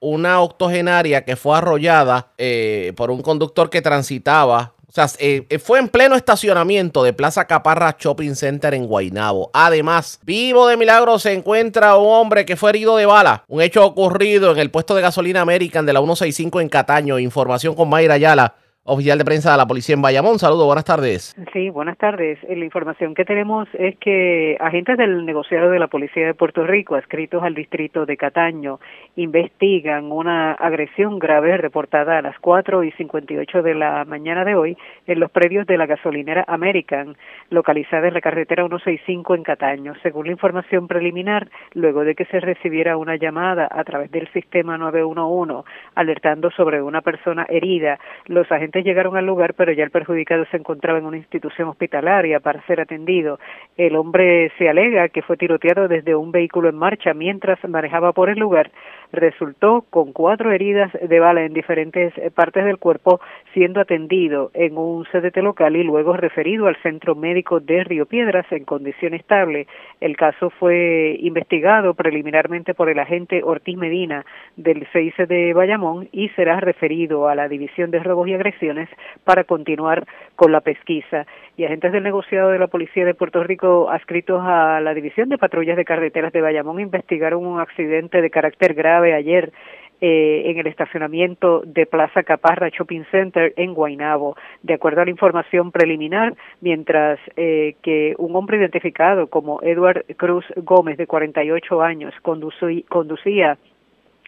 una 0.00 0.40
octogenaria 0.40 1.24
que 1.24 1.36
fue 1.36 1.56
arrollada 1.56 2.32
eh, 2.38 2.92
por 2.96 3.10
un 3.10 3.20
conductor 3.22 3.68
que 3.68 3.82
transitaba 3.82 4.74
o 4.88 4.92
sea, 4.92 5.06
eh, 5.18 5.46
eh, 5.50 5.58
fue 5.58 5.78
en 5.78 5.88
pleno 5.88 6.14
estacionamiento 6.14 7.02
de 7.02 7.12
Plaza 7.12 7.46
Caparra 7.46 7.94
Shopping 7.98 8.34
Center 8.34 8.72
en 8.72 8.86
Guaynabo. 8.86 9.50
Además, 9.52 10.18
vivo 10.22 10.66
de 10.66 10.78
milagro 10.78 11.18
se 11.18 11.34
encuentra 11.34 11.98
un 11.98 12.08
hombre 12.08 12.46
que 12.46 12.56
fue 12.56 12.70
herido 12.70 12.96
de 12.96 13.04
bala. 13.04 13.44
Un 13.48 13.60
hecho 13.60 13.84
ocurrido 13.84 14.50
en 14.50 14.58
el 14.58 14.70
puesto 14.70 14.94
de 14.94 15.02
gasolina 15.02 15.42
American 15.42 15.84
de 15.84 15.92
la 15.92 16.00
165 16.00 16.62
en 16.62 16.70
Cataño. 16.70 17.18
Información 17.18 17.74
con 17.74 17.90
Mayra 17.90 18.14
Ayala 18.14 18.54
oficial 18.88 19.18
de 19.18 19.24
prensa 19.24 19.52
de 19.52 19.58
la 19.58 19.66
policía 19.66 19.94
en 19.94 20.02
Bayamón. 20.02 20.38
Saludos, 20.38 20.66
buenas 20.66 20.84
tardes. 20.84 21.36
Sí, 21.52 21.70
buenas 21.70 21.98
tardes. 21.98 22.38
Eh, 22.48 22.56
la 22.56 22.64
información 22.64 23.14
que 23.14 23.24
tenemos 23.24 23.68
es 23.74 23.96
que 23.98 24.56
agentes 24.60 24.96
del 24.96 25.26
negociado 25.26 25.70
de 25.70 25.78
la 25.78 25.88
policía 25.88 26.26
de 26.26 26.34
Puerto 26.34 26.66
Rico, 26.66 26.94
adscritos 26.94 27.42
al 27.42 27.54
distrito 27.54 28.06
de 28.06 28.16
Cataño, 28.16 28.80
investigan 29.16 30.10
una 30.10 30.52
agresión 30.52 31.18
grave 31.18 31.56
reportada 31.58 32.18
a 32.18 32.22
las 32.22 32.38
4 32.40 32.84
y 32.84 32.92
58 32.92 33.62
de 33.62 33.74
la 33.74 34.04
mañana 34.04 34.44
de 34.44 34.54
hoy 34.54 34.76
en 35.06 35.20
los 35.20 35.30
predios 35.30 35.66
de 35.66 35.76
la 35.76 35.86
gasolinera 35.86 36.44
American, 36.48 37.16
localizada 37.50 38.08
en 38.08 38.14
la 38.14 38.20
carretera 38.20 38.66
165 38.66 39.34
en 39.34 39.42
Cataño. 39.42 39.92
Según 40.02 40.26
la 40.26 40.32
información 40.32 40.88
preliminar, 40.88 41.48
luego 41.74 42.04
de 42.04 42.14
que 42.14 42.24
se 42.26 42.40
recibiera 42.40 42.96
una 42.96 43.16
llamada 43.16 43.68
a 43.70 43.84
través 43.84 44.10
del 44.10 44.28
sistema 44.32 44.78
911 44.78 45.68
alertando 45.94 46.50
sobre 46.50 46.82
una 46.82 47.00
persona 47.00 47.46
herida, 47.48 47.98
los 48.26 48.50
agentes 48.50 48.77
llegaron 48.82 49.16
al 49.16 49.26
lugar, 49.26 49.54
pero 49.54 49.72
ya 49.72 49.84
el 49.84 49.90
perjudicado 49.90 50.44
se 50.50 50.56
encontraba 50.56 50.98
en 50.98 51.06
una 51.06 51.16
institución 51.16 51.68
hospitalaria 51.68 52.40
para 52.40 52.64
ser 52.66 52.80
atendido. 52.80 53.38
El 53.76 53.96
hombre 53.96 54.52
se 54.58 54.68
alega 54.68 55.08
que 55.08 55.22
fue 55.22 55.36
tiroteado 55.36 55.88
desde 55.88 56.14
un 56.14 56.32
vehículo 56.32 56.68
en 56.68 56.76
marcha 56.76 57.14
mientras 57.14 57.58
manejaba 57.68 58.12
por 58.12 58.30
el 58.30 58.38
lugar. 58.38 58.70
Resultó 59.10 59.86
con 59.88 60.12
cuatro 60.12 60.52
heridas 60.52 60.92
de 60.92 61.18
bala 61.18 61.44
en 61.44 61.54
diferentes 61.54 62.12
partes 62.34 62.64
del 62.66 62.76
cuerpo, 62.76 63.20
siendo 63.54 63.80
atendido 63.80 64.50
en 64.52 64.76
un 64.76 65.04
CDT 65.04 65.38
local 65.38 65.76
y 65.76 65.82
luego 65.82 66.14
referido 66.14 66.66
al 66.66 66.76
centro 66.82 67.14
médico 67.14 67.58
de 67.58 67.84
Río 67.84 68.04
Piedras 68.04 68.44
en 68.50 68.64
condición 68.64 69.14
estable. 69.14 69.66
El 70.00 70.16
caso 70.16 70.50
fue 70.50 71.16
investigado 71.20 71.94
preliminarmente 71.94 72.74
por 72.74 72.90
el 72.90 72.98
agente 72.98 73.42
Ortiz 73.42 73.78
Medina 73.78 74.26
del 74.56 74.86
CIC 74.92 75.26
de 75.26 75.54
Bayamón 75.54 76.08
y 76.12 76.28
será 76.30 76.60
referido 76.60 77.28
a 77.28 77.34
la 77.34 77.48
División 77.48 77.90
de 77.90 78.00
Robos 78.00 78.28
y 78.28 78.34
Agresiones 78.34 78.90
para 79.24 79.44
continuar 79.44 80.04
con 80.36 80.52
la 80.52 80.60
pesquisa. 80.60 81.26
Y 81.56 81.64
agentes 81.64 81.92
del 81.92 82.04
negociado 82.04 82.50
de 82.50 82.58
la 82.58 82.68
Policía 82.68 83.04
de 83.04 83.14
Puerto 83.14 83.42
Rico 83.42 83.90
adscritos 83.90 84.42
a 84.44 84.80
la 84.80 84.94
División 84.94 85.28
de 85.28 85.38
Patrullas 85.38 85.76
de 85.76 85.84
Carreteras 85.84 86.32
de 86.32 86.42
Bayamón 86.42 86.78
investigaron 86.78 87.46
un 87.46 87.58
accidente 87.58 88.20
de 88.20 88.30
carácter 88.30 88.74
grave 88.74 88.97
ayer 89.04 89.52
eh, 90.00 90.42
en 90.46 90.58
el 90.58 90.68
estacionamiento 90.68 91.62
de 91.66 91.84
Plaza 91.84 92.22
Caparra 92.22 92.68
Shopping 92.68 93.02
Center 93.10 93.52
en 93.56 93.74
Guaynabo. 93.74 94.36
De 94.62 94.74
acuerdo 94.74 95.00
a 95.00 95.04
la 95.04 95.10
información 95.10 95.72
preliminar, 95.72 96.36
mientras 96.60 97.18
eh, 97.36 97.74
que 97.82 98.14
un 98.18 98.36
hombre 98.36 98.58
identificado 98.58 99.26
como 99.26 99.60
Edward 99.60 100.04
Cruz 100.16 100.44
Gómez, 100.56 100.98
de 100.98 101.08
48 101.08 101.82
años, 101.82 102.14
conducía 102.22 103.58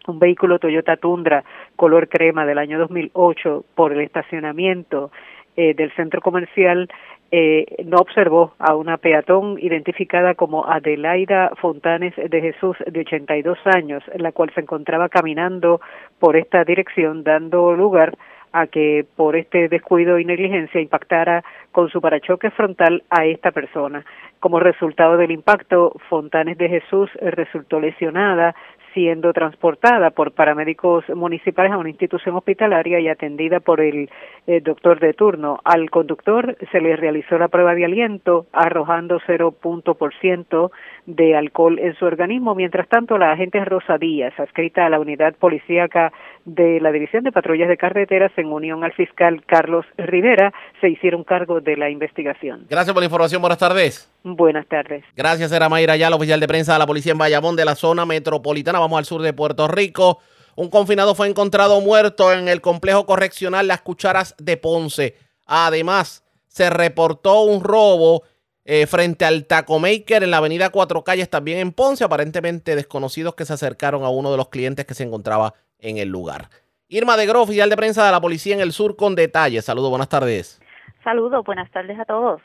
un 0.08 0.18
vehículo 0.18 0.58
Toyota 0.58 0.96
Tundra 0.96 1.44
color 1.76 2.08
crema 2.08 2.46
del 2.46 2.58
año 2.58 2.78
2008 2.78 3.64
por 3.76 3.92
el 3.92 4.00
estacionamiento 4.00 5.12
eh, 5.56 5.74
del 5.74 5.92
centro 5.94 6.20
comercial 6.20 6.88
eh, 7.32 7.84
no 7.84 7.98
observó 7.98 8.54
a 8.58 8.74
una 8.74 8.96
peatón 8.96 9.56
identificada 9.60 10.34
como 10.34 10.66
Adelaida 10.66 11.52
Fontanes 11.60 12.14
de 12.16 12.40
Jesús, 12.40 12.76
de 12.86 13.00
82 13.00 13.58
años, 13.66 14.02
la 14.16 14.32
cual 14.32 14.50
se 14.52 14.62
encontraba 14.62 15.08
caminando 15.08 15.80
por 16.18 16.36
esta 16.36 16.64
dirección, 16.64 17.22
dando 17.22 17.72
lugar 17.72 18.16
a 18.52 18.66
que 18.66 19.06
por 19.16 19.36
este 19.36 19.68
descuido 19.68 20.18
y 20.18 20.24
negligencia 20.24 20.80
impactara 20.80 21.44
con 21.70 21.88
su 21.88 22.00
parachoque 22.00 22.50
frontal 22.50 23.04
a 23.10 23.24
esta 23.24 23.52
persona. 23.52 24.04
Como 24.40 24.58
resultado 24.58 25.16
del 25.16 25.30
impacto, 25.30 25.92
Fontanes 26.08 26.58
de 26.58 26.68
Jesús 26.68 27.10
resultó 27.20 27.78
lesionada, 27.78 28.54
siendo 28.94 29.32
transportada 29.32 30.10
por 30.10 30.32
paramédicos 30.32 31.08
municipales 31.10 31.72
a 31.72 31.78
una 31.78 31.90
institución 31.90 32.36
hospitalaria 32.36 33.00
y 33.00 33.08
atendida 33.08 33.60
por 33.60 33.80
el 33.80 34.10
eh, 34.46 34.60
doctor 34.60 35.00
de 35.00 35.12
turno. 35.14 35.58
Al 35.64 35.90
conductor 35.90 36.56
se 36.70 36.80
le 36.80 36.96
realizó 36.96 37.38
la 37.38 37.48
prueba 37.48 37.74
de 37.74 37.84
aliento 37.84 38.46
arrojando 38.52 39.20
cero 39.26 39.52
punto 39.52 39.94
por 39.94 40.14
ciento 40.20 40.72
de 41.06 41.36
alcohol 41.36 41.78
en 41.78 41.94
su 41.94 42.04
organismo. 42.04 42.54
Mientras 42.54 42.88
tanto, 42.88 43.18
la 43.18 43.32
agente 43.32 43.64
Rosa 43.64 43.98
Díaz, 43.98 44.38
adscrita 44.38 44.86
a 44.86 44.90
la 44.90 45.00
unidad 45.00 45.34
policíaca 45.34 46.12
de 46.44 46.80
la 46.80 46.92
División 46.92 47.24
de 47.24 47.32
Patrullas 47.32 47.68
de 47.68 47.76
Carreteras 47.76 48.32
en 48.36 48.52
unión 48.52 48.84
al 48.84 48.92
fiscal 48.92 49.42
Carlos 49.46 49.86
Rivera, 49.96 50.52
se 50.80 50.88
hicieron 50.88 51.24
cargo 51.24 51.60
de 51.60 51.76
la 51.76 51.90
investigación. 51.90 52.66
Gracias 52.68 52.92
por 52.92 53.02
la 53.02 53.06
información. 53.06 53.40
Buenas 53.40 53.58
tardes. 53.58 54.10
Buenas 54.22 54.66
tardes. 54.68 55.04
Gracias, 55.16 55.50
era 55.50 55.68
Mayra 55.68 55.94
Ayala, 55.94 56.16
oficial 56.16 56.40
de 56.40 56.48
prensa 56.48 56.74
de 56.74 56.78
la 56.78 56.86
policía 56.86 57.12
en 57.12 57.18
Bayamón 57.18 57.56
de 57.56 57.64
la 57.64 57.74
zona 57.74 58.04
metropolitana. 58.04 58.78
Vamos 58.78 58.98
al 58.98 59.04
sur 59.04 59.22
de 59.22 59.32
Puerto 59.32 59.66
Rico. 59.66 60.18
Un 60.56 60.68
confinado 60.68 61.14
fue 61.14 61.28
encontrado 61.28 61.80
muerto 61.80 62.32
en 62.32 62.48
el 62.48 62.60
complejo 62.60 63.06
correccional 63.06 63.66
Las 63.66 63.80
Cucharas 63.80 64.34
de 64.38 64.56
Ponce. 64.56 65.16
Además, 65.46 66.24
se 66.48 66.68
reportó 66.68 67.42
un 67.42 67.64
robo 67.64 68.24
eh, 68.64 68.86
frente 68.86 69.24
al 69.24 69.46
Taco 69.46 69.78
Maker 69.78 70.22
en 70.22 70.30
la 70.30 70.36
avenida 70.36 70.70
Cuatro 70.70 71.02
Calles, 71.02 71.30
también 71.30 71.58
en 71.58 71.72
Ponce. 71.72 72.04
Aparentemente 72.04 72.76
desconocidos 72.76 73.34
que 73.34 73.46
se 73.46 73.54
acercaron 73.54 74.04
a 74.04 74.10
uno 74.10 74.30
de 74.30 74.36
los 74.36 74.50
clientes 74.50 74.84
que 74.84 74.94
se 74.94 75.04
encontraba 75.04 75.54
en 75.78 75.96
el 75.96 76.08
lugar. 76.08 76.50
Irma 76.88 77.16
de 77.16 77.24
Gro, 77.24 77.42
oficial 77.42 77.70
de 77.70 77.76
prensa 77.76 78.04
de 78.04 78.12
la 78.12 78.20
policía 78.20 78.54
en 78.54 78.60
el 78.60 78.72
sur, 78.72 78.96
con 78.96 79.14
detalles. 79.14 79.64
Saludos, 79.64 79.90
buenas 79.90 80.08
tardes. 80.08 80.60
Saludos, 81.04 81.44
buenas 81.46 81.70
tardes 81.70 81.98
a 81.98 82.04
todos. 82.04 82.42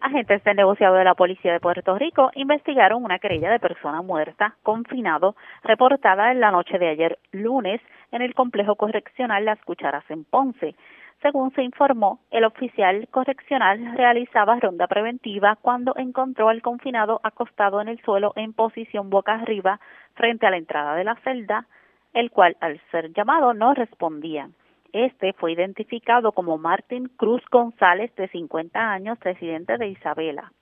Agentes 0.00 0.42
del 0.44 0.56
negociado 0.56 0.94
de 0.94 1.04
la 1.04 1.14
Policía 1.14 1.52
de 1.52 1.60
Puerto 1.60 1.98
Rico 1.98 2.30
investigaron 2.34 3.04
una 3.04 3.18
querella 3.18 3.50
de 3.50 3.60
persona 3.60 4.00
muerta, 4.00 4.56
confinado, 4.62 5.36
reportada 5.62 6.32
en 6.32 6.40
la 6.40 6.50
noche 6.50 6.78
de 6.78 6.88
ayer 6.88 7.18
lunes 7.32 7.82
en 8.10 8.22
el 8.22 8.34
complejo 8.34 8.76
correccional 8.76 9.44
Las 9.44 9.62
Cucharas 9.62 10.04
en 10.08 10.24
Ponce. 10.24 10.74
Según 11.20 11.52
se 11.52 11.62
informó, 11.62 12.20
el 12.30 12.44
oficial 12.44 13.08
correccional 13.10 13.94
realizaba 13.94 14.58
ronda 14.58 14.86
preventiva 14.86 15.58
cuando 15.60 15.94
encontró 15.96 16.48
al 16.48 16.62
confinado 16.62 17.20
acostado 17.22 17.82
en 17.82 17.88
el 17.88 18.00
suelo 18.00 18.32
en 18.36 18.54
posición 18.54 19.10
boca 19.10 19.34
arriba 19.34 19.80
frente 20.14 20.46
a 20.46 20.50
la 20.50 20.56
entrada 20.56 20.94
de 20.94 21.04
la 21.04 21.16
celda, 21.16 21.66
el 22.14 22.30
cual 22.30 22.56
al 22.60 22.80
ser 22.90 23.12
llamado 23.12 23.52
no 23.52 23.74
respondía. 23.74 24.48
Este 24.92 25.32
fue 25.34 25.52
identificado 25.52 26.32
como 26.32 26.58
Martín 26.58 27.08
Cruz 27.16 27.42
González, 27.50 28.14
de 28.16 28.28
50 28.28 28.78
años, 28.78 29.18
residente 29.20 29.76
de 29.78 29.88
Isabela 29.88 30.52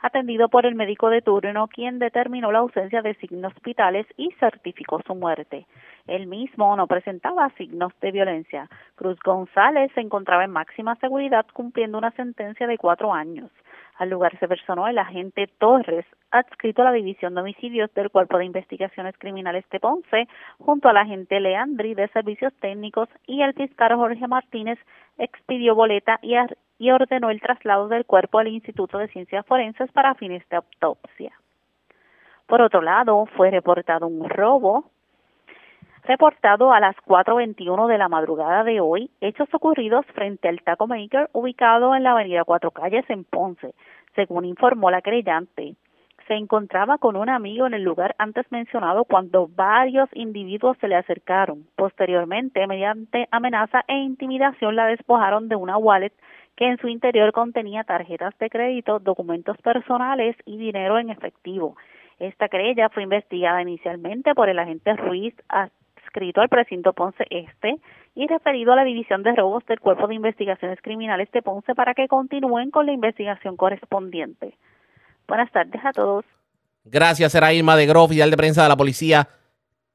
atendido 0.00 0.48
por 0.48 0.66
el 0.66 0.74
médico 0.74 1.08
de 1.08 1.22
turno, 1.22 1.68
quien 1.68 1.98
determinó 1.98 2.52
la 2.52 2.60
ausencia 2.60 3.02
de 3.02 3.14
signos 3.14 3.52
vitales 3.64 4.06
y 4.16 4.30
certificó 4.38 5.00
su 5.06 5.14
muerte. 5.14 5.66
El 6.06 6.26
mismo 6.26 6.76
no 6.76 6.86
presentaba 6.86 7.50
signos 7.56 7.92
de 8.00 8.12
violencia. 8.12 8.68
Cruz 8.94 9.18
González 9.24 9.90
se 9.94 10.00
encontraba 10.00 10.44
en 10.44 10.52
máxima 10.52 10.96
seguridad 10.96 11.46
cumpliendo 11.52 11.98
una 11.98 12.12
sentencia 12.12 12.66
de 12.66 12.78
cuatro 12.78 13.12
años. 13.12 13.50
Al 13.98 14.10
lugar 14.10 14.38
se 14.38 14.46
personó 14.46 14.86
el 14.88 14.98
agente 14.98 15.46
Torres, 15.58 16.04
adscrito 16.30 16.82
a 16.82 16.86
la 16.86 16.92
División 16.92 17.34
de 17.34 17.40
Homicidios 17.40 17.92
del 17.94 18.10
Cuerpo 18.10 18.36
de 18.36 18.44
Investigaciones 18.44 19.14
Criminales 19.18 19.64
de 19.70 19.80
Ponce, 19.80 20.28
junto 20.58 20.88
al 20.88 20.98
agente 20.98 21.40
Leandri 21.40 21.94
de 21.94 22.08
Servicios 22.08 22.52
Técnicos 22.60 23.08
y 23.26 23.40
el 23.40 23.54
fiscal 23.54 23.94
Jorge 23.94 24.28
Martínez 24.28 24.78
expidió 25.16 25.74
boleta 25.74 26.18
y, 26.20 26.34
y 26.78 26.90
ordenó 26.90 27.30
el 27.30 27.40
traslado 27.40 27.88
del 27.88 28.04
cuerpo 28.04 28.38
al 28.38 28.48
Instituto 28.48 28.98
de 28.98 29.08
Ciencias 29.08 29.46
Forenses 29.46 29.90
para 29.92 30.14
fines 30.14 30.46
de 30.50 30.56
autopsia. 30.56 31.32
Por 32.46 32.60
otro 32.60 32.82
lado, 32.82 33.26
fue 33.36 33.50
reportado 33.50 34.06
un 34.06 34.28
robo 34.28 34.90
reportado 36.06 36.72
a 36.72 36.80
las 36.80 36.96
4.21 37.06 37.88
de 37.88 37.98
la 37.98 38.08
madrugada 38.08 38.64
de 38.64 38.80
hoy, 38.80 39.10
hechos 39.20 39.48
ocurridos 39.52 40.06
frente 40.14 40.48
al 40.48 40.62
Taco 40.62 40.86
Maker 40.86 41.28
ubicado 41.32 41.94
en 41.94 42.04
la 42.04 42.12
avenida 42.12 42.44
Cuatro 42.44 42.70
Calles 42.70 43.04
en 43.08 43.24
Ponce. 43.24 43.74
Según 44.14 44.44
informó 44.44 44.90
la 44.90 45.02
creyente, 45.02 45.74
se 46.28 46.34
encontraba 46.34 46.98
con 46.98 47.16
un 47.16 47.28
amigo 47.28 47.66
en 47.66 47.74
el 47.74 47.82
lugar 47.82 48.14
antes 48.18 48.50
mencionado 48.50 49.04
cuando 49.04 49.48
varios 49.48 50.08
individuos 50.14 50.76
se 50.78 50.88
le 50.88 50.96
acercaron. 50.96 51.66
Posteriormente, 51.76 52.66
mediante 52.66 53.28
amenaza 53.30 53.84
e 53.88 53.96
intimidación, 53.96 54.76
la 54.76 54.86
despojaron 54.86 55.48
de 55.48 55.56
una 55.56 55.76
wallet 55.76 56.12
que 56.56 56.66
en 56.66 56.78
su 56.78 56.88
interior 56.88 57.32
contenía 57.32 57.84
tarjetas 57.84 58.36
de 58.38 58.48
crédito, 58.48 58.98
documentos 58.98 59.58
personales 59.58 60.36
y 60.46 60.56
dinero 60.56 60.98
en 60.98 61.10
efectivo. 61.10 61.76
Esta 62.18 62.48
querella 62.48 62.88
fue 62.88 63.02
investigada 63.02 63.60
inicialmente 63.60 64.34
por 64.34 64.48
el 64.48 64.58
agente 64.58 64.94
Ruiz 64.94 65.34
adscrito 66.16 66.40
al 66.40 66.48
precinto 66.48 66.92
Ponce 66.92 67.24
Este 67.30 67.78
y 68.14 68.26
referido 68.26 68.72
a 68.72 68.76
la 68.76 68.84
División 68.84 69.22
de 69.22 69.34
Robos 69.34 69.64
del 69.66 69.80
Cuerpo 69.80 70.06
de 70.06 70.14
Investigaciones 70.14 70.78
Criminales 70.82 71.30
de 71.32 71.42
Ponce 71.42 71.74
para 71.74 71.94
que 71.94 72.08
continúen 72.08 72.70
con 72.70 72.86
la 72.86 72.92
investigación 72.92 73.56
correspondiente. 73.56 74.56
Buenas 75.28 75.52
tardes 75.52 75.80
a 75.84 75.92
todos. 75.92 76.24
Gracias, 76.84 77.34
era 77.34 77.52
Irma 77.52 77.76
de 77.76 77.86
Groff, 77.86 78.06
oficial 78.06 78.30
de 78.30 78.36
prensa 78.36 78.62
de 78.62 78.68
la 78.68 78.76
policía 78.76 79.28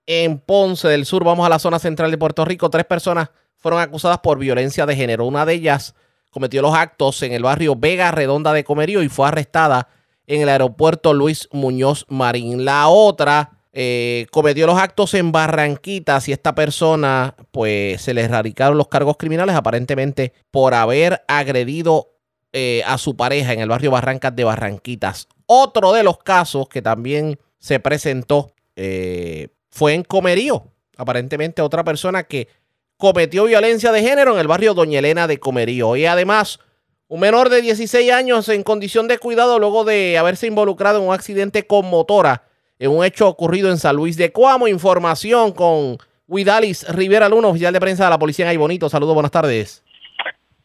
en 0.06 0.40
Ponce 0.40 0.88
del 0.88 1.06
Sur. 1.06 1.24
Vamos 1.24 1.46
a 1.46 1.50
la 1.50 1.58
zona 1.58 1.80
central 1.80 2.12
de 2.12 2.18
Puerto 2.18 2.46
Rico. 2.46 2.70
Tres 2.70 2.86
personas 2.86 3.32
fueron 3.56 3.80
acusadas 3.80 4.20
por 4.20 4.38
violencia 4.38 4.86
de 4.86 4.96
género. 4.96 5.26
Una 5.26 5.46
de 5.46 5.54
ellas 5.54 5.96
cometió 6.30 6.62
los 6.62 6.76
actos 6.76 7.24
en 7.24 7.32
el 7.34 7.44
barrio 7.44 7.76
Vega 7.76 8.12
Redonda 8.12 8.54
de 8.54 8.64
Comerío 8.64 9.02
y 9.02 9.10
fue 9.10 9.28
arrestada 9.28 9.88
en 10.28 10.42
el 10.42 10.50
aeropuerto 10.50 11.14
Luis 11.14 11.50
Muñoz 11.52 12.06
Marín. 12.10 12.64
La 12.64 12.88
otra 12.90 13.61
eh, 13.74 14.28
cometió 14.32 14.68
los 14.68 14.78
actos 14.78 15.14
en 15.14 15.32
Barranquitas 15.32 16.28
y 16.28 16.34
esta 16.34 16.54
persona 16.54 17.36
pues 17.52 18.02
se 18.02 18.14
le 18.14 18.22
erradicaron 18.22 18.78
los 18.78 18.90
cargos 18.90 19.16
criminales 19.18 19.56
aparentemente 19.56 20.34
por 20.52 20.74
haber 20.74 21.24
agredido 21.28 22.10
eh, 22.52 22.84
a 22.86 22.98
su 22.98 23.16
pareja 23.16 23.54
en 23.54 23.62
el 23.62 23.70
barrio 23.70 23.92
Barrancas 23.92 24.36
de 24.36 24.44
Barranquitas. 24.44 25.30
Otro 25.46 25.94
de 25.94 26.04
los 26.04 26.18
casos 26.18 26.68
que 26.68 26.82
también 26.82 27.40
se 27.60 27.80
presentó 27.80 28.52
eh, 28.76 29.48
fue 29.70 29.94
en 29.94 30.04
Comerío. 30.04 30.68
Aparentemente 30.98 31.62
otra 31.62 31.86
persona 31.86 32.24
que 32.24 32.50
cometió 32.98 33.46
violencia 33.46 33.94
de 33.94 34.02
género 34.02 34.34
en 34.34 34.40
el 34.40 34.48
barrio 34.48 34.74
Doña 34.74 35.00
Elena 35.00 35.28
de 35.28 35.40
Comerío. 35.40 35.96
Y 35.96 36.06
además, 36.06 36.60
un 37.08 37.22
menor 37.22 37.50
de 37.50 37.62
16 37.62 38.12
años 38.12 38.50
en 38.50 38.64
condición 38.64 39.08
de 39.08 39.18
cuidado 39.18 39.58
luego 39.58 39.86
de 39.86 40.18
haberse 40.18 40.48
involucrado 40.48 41.00
en 41.00 41.08
un 41.08 41.14
accidente 41.14 41.66
con 41.66 41.86
motora 41.86 42.51
en 42.82 42.90
un 42.90 43.06
hecho 43.06 43.30
ocurrido 43.30 43.70
en 43.70 43.78
San 43.78 43.96
Luis 43.96 44.18
de 44.18 44.32
Cuamo. 44.32 44.68
Información 44.68 45.52
con 45.52 45.98
Widalis 46.28 46.88
Rivera 46.94 47.30
Luna, 47.30 47.50
oficial 47.50 47.72
de 47.72 47.80
prensa 47.80 48.06
de 48.06 48.10
la 48.10 48.18
policía 48.18 48.46
en 48.46 48.50
Ay 48.50 48.58
Bonito. 48.58 48.90
Saludos, 48.90 49.14
buenas 49.14 49.32
tardes. 49.32 49.86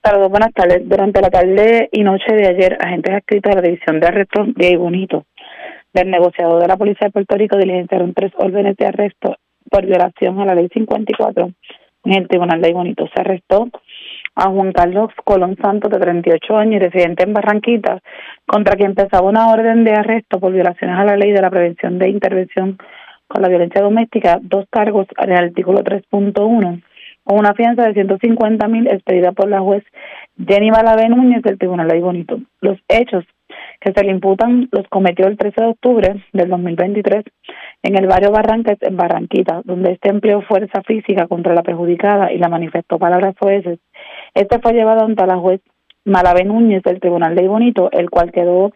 Saludos, 0.03 0.31
buenas 0.31 0.53
tardes. 0.55 0.89
Durante 0.89 1.21
la 1.21 1.29
tarde 1.29 1.91
y 1.93 2.03
noche 2.03 2.33
de 2.33 2.49
ayer, 2.49 2.79
agentes 2.81 3.15
adscritos 3.15 3.53
a 3.53 3.57
la 3.57 3.61
División 3.61 4.01
de 4.01 4.07
Arrestos 4.07 4.47
de 4.55 4.67
Ay 4.67 4.77
Bonito 4.77 5.27
del 5.93 6.11
negociador 6.11 6.63
de 6.63 6.69
la 6.69 6.79
Policía 6.79 7.09
de 7.09 7.13
Puerto 7.13 7.37
Rico 7.37 7.59
diligenciaron 7.59 8.15
tres 8.15 8.33
órdenes 8.39 8.77
de 8.77 8.87
arresto 8.87 9.37
por 9.71 9.85
violación 9.85 10.41
a 10.41 10.47
la 10.47 10.55
Ley 10.55 10.69
54 10.73 11.51
en 12.05 12.15
el 12.15 12.29
Tribunal 12.29 12.63
de 12.63 12.73
Bonito. 12.73 13.07
Se 13.15 13.21
arrestó 13.21 13.69
a 14.37 14.51
Juan 14.51 14.73
Carlos 14.73 15.11
Colón 15.25 15.57
Santos, 15.61 15.91
de 15.91 15.99
38 15.99 16.57
años 16.57 16.75
y 16.77 16.79
residente 16.79 17.25
en 17.25 17.33
Barranquita, 17.33 18.01
contra 18.47 18.77
quien 18.77 18.91
empezaba 18.91 19.29
una 19.29 19.49
orden 19.49 19.83
de 19.83 19.93
arresto 19.93 20.39
por 20.39 20.53
violaciones 20.53 20.99
a 20.99 21.05
la 21.05 21.17
ley 21.17 21.33
de 21.33 21.41
la 21.41 21.51
prevención 21.51 21.99
de 21.99 22.11
intervención 22.11 22.79
con 23.27 23.43
la 23.43 23.49
violencia 23.49 23.83
doméstica, 23.83 24.39
dos 24.43 24.67
cargos 24.71 25.07
en 25.19 25.33
el 25.33 25.45
artículo 25.45 25.83
3.1, 25.83 26.83
con 27.25 27.39
una 27.39 27.55
fianza 27.55 27.85
de 27.85 27.95
150 27.95 28.69
mil 28.69 28.87
expedida 28.87 29.33
por 29.33 29.49
la 29.49 29.61
juez 29.61 29.83
Jenny 30.39 30.71
Malavé 30.71 31.09
Núñez 31.09 31.43
del 31.43 31.59
Tribunal 31.59 31.89
de 31.89 32.01
Bonito. 32.01 32.39
Los 32.61 32.79
hechos 32.89 33.25
que 33.81 33.93
se 33.93 34.05
le 34.05 34.11
imputan 34.11 34.69
los 34.73 34.87
cometió 34.89 35.27
el 35.27 35.37
13 35.37 35.61
de 35.61 35.69
octubre 35.69 36.25
del 36.33 36.49
2023 36.49 37.25
en 37.83 37.99
el 37.99 38.07
barrio 38.07 38.33
Barranques, 38.33 38.79
en 38.81 38.97
Barranquita, 38.97 39.63
donde 39.65 39.93
este 39.93 40.09
empleó 40.09 40.43
fuerza 40.43 40.83
física 40.83 41.27
contra 41.27 41.55
la 41.55 41.63
perjudicada 41.63 42.33
y 42.33 42.39
la 42.39 42.49
manifestó 42.49 42.99
palabras 42.99 43.35
jueces. 43.39 43.79
Este 44.35 44.59
fue 44.61 44.73
llevado 44.73 45.05
ante 45.05 45.27
la 45.27 45.37
juez 45.37 45.61
Malavé 46.05 46.45
Núñez 46.45 46.83
del 46.85 47.01
Tribunal 47.01 47.35
de 47.35 47.49
Bonito, 47.49 47.91
el 47.93 48.11
cual 48.11 48.31
quedó 48.31 48.73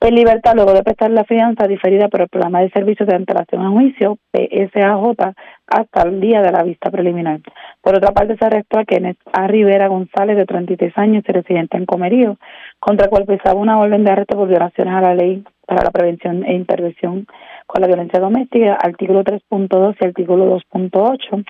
en 0.00 0.14
libertad 0.14 0.54
luego 0.54 0.72
de 0.72 0.82
prestar 0.82 1.10
la 1.10 1.24
fianza 1.24 1.66
diferida 1.66 2.08
por 2.08 2.22
el 2.22 2.28
programa 2.28 2.60
de 2.60 2.70
servicios 2.70 3.08
de 3.08 3.16
antelación 3.16 3.64
a 3.64 3.70
juicio, 3.70 4.18
PSAJ, 4.32 5.34
hasta 5.66 6.02
el 6.02 6.20
día 6.20 6.40
de 6.40 6.52
la 6.52 6.62
vista 6.62 6.90
preliminar. 6.90 7.40
Por 7.82 7.96
otra 7.96 8.12
parte, 8.12 8.36
se 8.36 8.44
arrestó 8.44 8.78
a 8.78 8.84
Kenneth 8.84 9.18
A. 9.32 9.46
Rivera 9.46 9.88
González, 9.88 10.36
de 10.36 10.46
33 10.46 10.96
años 10.96 11.24
y 11.26 11.32
residente 11.32 11.76
en 11.76 11.86
Comerío, 11.86 12.36
contra 12.78 13.06
el 13.06 13.10
cual 13.10 13.24
pesaba 13.24 13.60
una 13.60 13.78
orden 13.78 14.04
de 14.04 14.12
arresto 14.12 14.36
por 14.36 14.48
violaciones 14.48 14.94
a 14.94 15.00
la 15.00 15.14
ley 15.14 15.44
para 15.66 15.84
la 15.84 15.90
prevención 15.90 16.44
e 16.44 16.54
intervención 16.54 17.26
con 17.66 17.82
la 17.82 17.88
violencia 17.88 18.20
doméstica, 18.20 18.78
artículo 18.80 19.22
3.2 19.24 19.96
y 20.00 20.04
artículo 20.04 20.58
2.8 20.72 21.44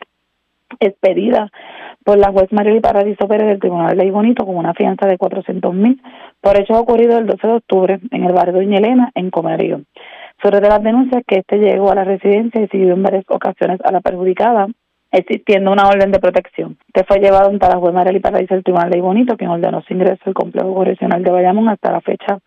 expedida 0.80 1.50
por 2.04 2.18
la 2.18 2.32
juez 2.32 2.52
María 2.52 2.80
Paradiso 2.80 3.28
Pérez 3.28 3.48
del 3.48 3.60
Tribunal 3.60 3.90
de 3.90 3.96
Ley 3.96 4.10
Bonito 4.10 4.46
con 4.46 4.56
una 4.56 4.74
fianza 4.74 5.06
de 5.06 5.18
400 5.18 5.74
mil 5.74 6.00
por 6.40 6.58
hechos 6.58 6.78
ocurridos 6.78 7.18
el 7.18 7.26
12 7.26 7.46
de 7.46 7.52
octubre 7.52 8.00
en 8.10 8.24
el 8.24 8.32
barrio 8.32 8.54
Doña 8.54 8.78
Elena, 8.78 9.10
en 9.14 9.30
Comerío. 9.30 9.82
Sobre 10.42 10.60
las 10.60 10.82
denuncias 10.82 11.22
que 11.26 11.40
este 11.40 11.58
llegó 11.58 11.90
a 11.90 11.96
la 11.96 12.04
residencia 12.04 12.60
y 12.60 12.68
siguió 12.68 12.94
en 12.94 13.02
varias 13.02 13.24
ocasiones 13.28 13.80
a 13.84 13.90
la 13.90 14.00
perjudicada, 14.00 14.68
existiendo 15.10 15.72
una 15.72 15.88
orden 15.88 16.12
de 16.12 16.20
protección. 16.20 16.76
Este 16.86 17.04
fue 17.04 17.18
llevado 17.18 17.48
ante 17.48 17.68
la 17.68 17.76
juez 17.76 17.92
María 17.92 18.20
Paradiso 18.20 18.54
del 18.54 18.62
Tribunal 18.62 18.90
de 18.90 18.96
Ley 18.96 19.00
Bonito, 19.00 19.36
quien 19.36 19.50
ordenó 19.50 19.82
su 19.82 19.92
ingreso 19.92 20.22
al 20.26 20.34
complejo 20.34 20.74
correccional 20.74 21.22
de 21.22 21.30
Bayamón 21.30 21.68
hasta 21.68 21.92
la 21.92 22.00
fecha 22.00 22.38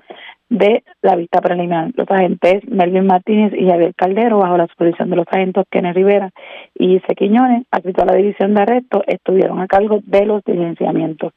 de 0.52 0.84
la 1.02 1.16
vista 1.16 1.40
preliminar. 1.40 1.92
Los 1.96 2.12
agentes 2.12 2.68
Melvin 2.68 3.08
Martínez 3.08 3.54
y 3.56 3.70
Javier 3.70 3.96
Caldero, 3.96 4.40
bajo 4.40 4.58
la 4.58 4.68
supervisión 4.68 5.10
de 5.10 5.16
los 5.16 5.26
agentes 5.32 5.64
Kenneth 5.72 5.96
Rivera 5.96 6.30
y 6.76 7.00
Quiñones, 7.00 7.64
adscrito 7.72 8.04
a 8.04 8.06
la 8.06 8.16
división 8.16 8.54
de 8.54 8.62
arresto, 8.62 9.02
estuvieron 9.08 9.62
a 9.62 9.68
cargo 9.68 10.00
de 10.04 10.26
los 10.26 10.44
diligenciamientos. 10.44 11.32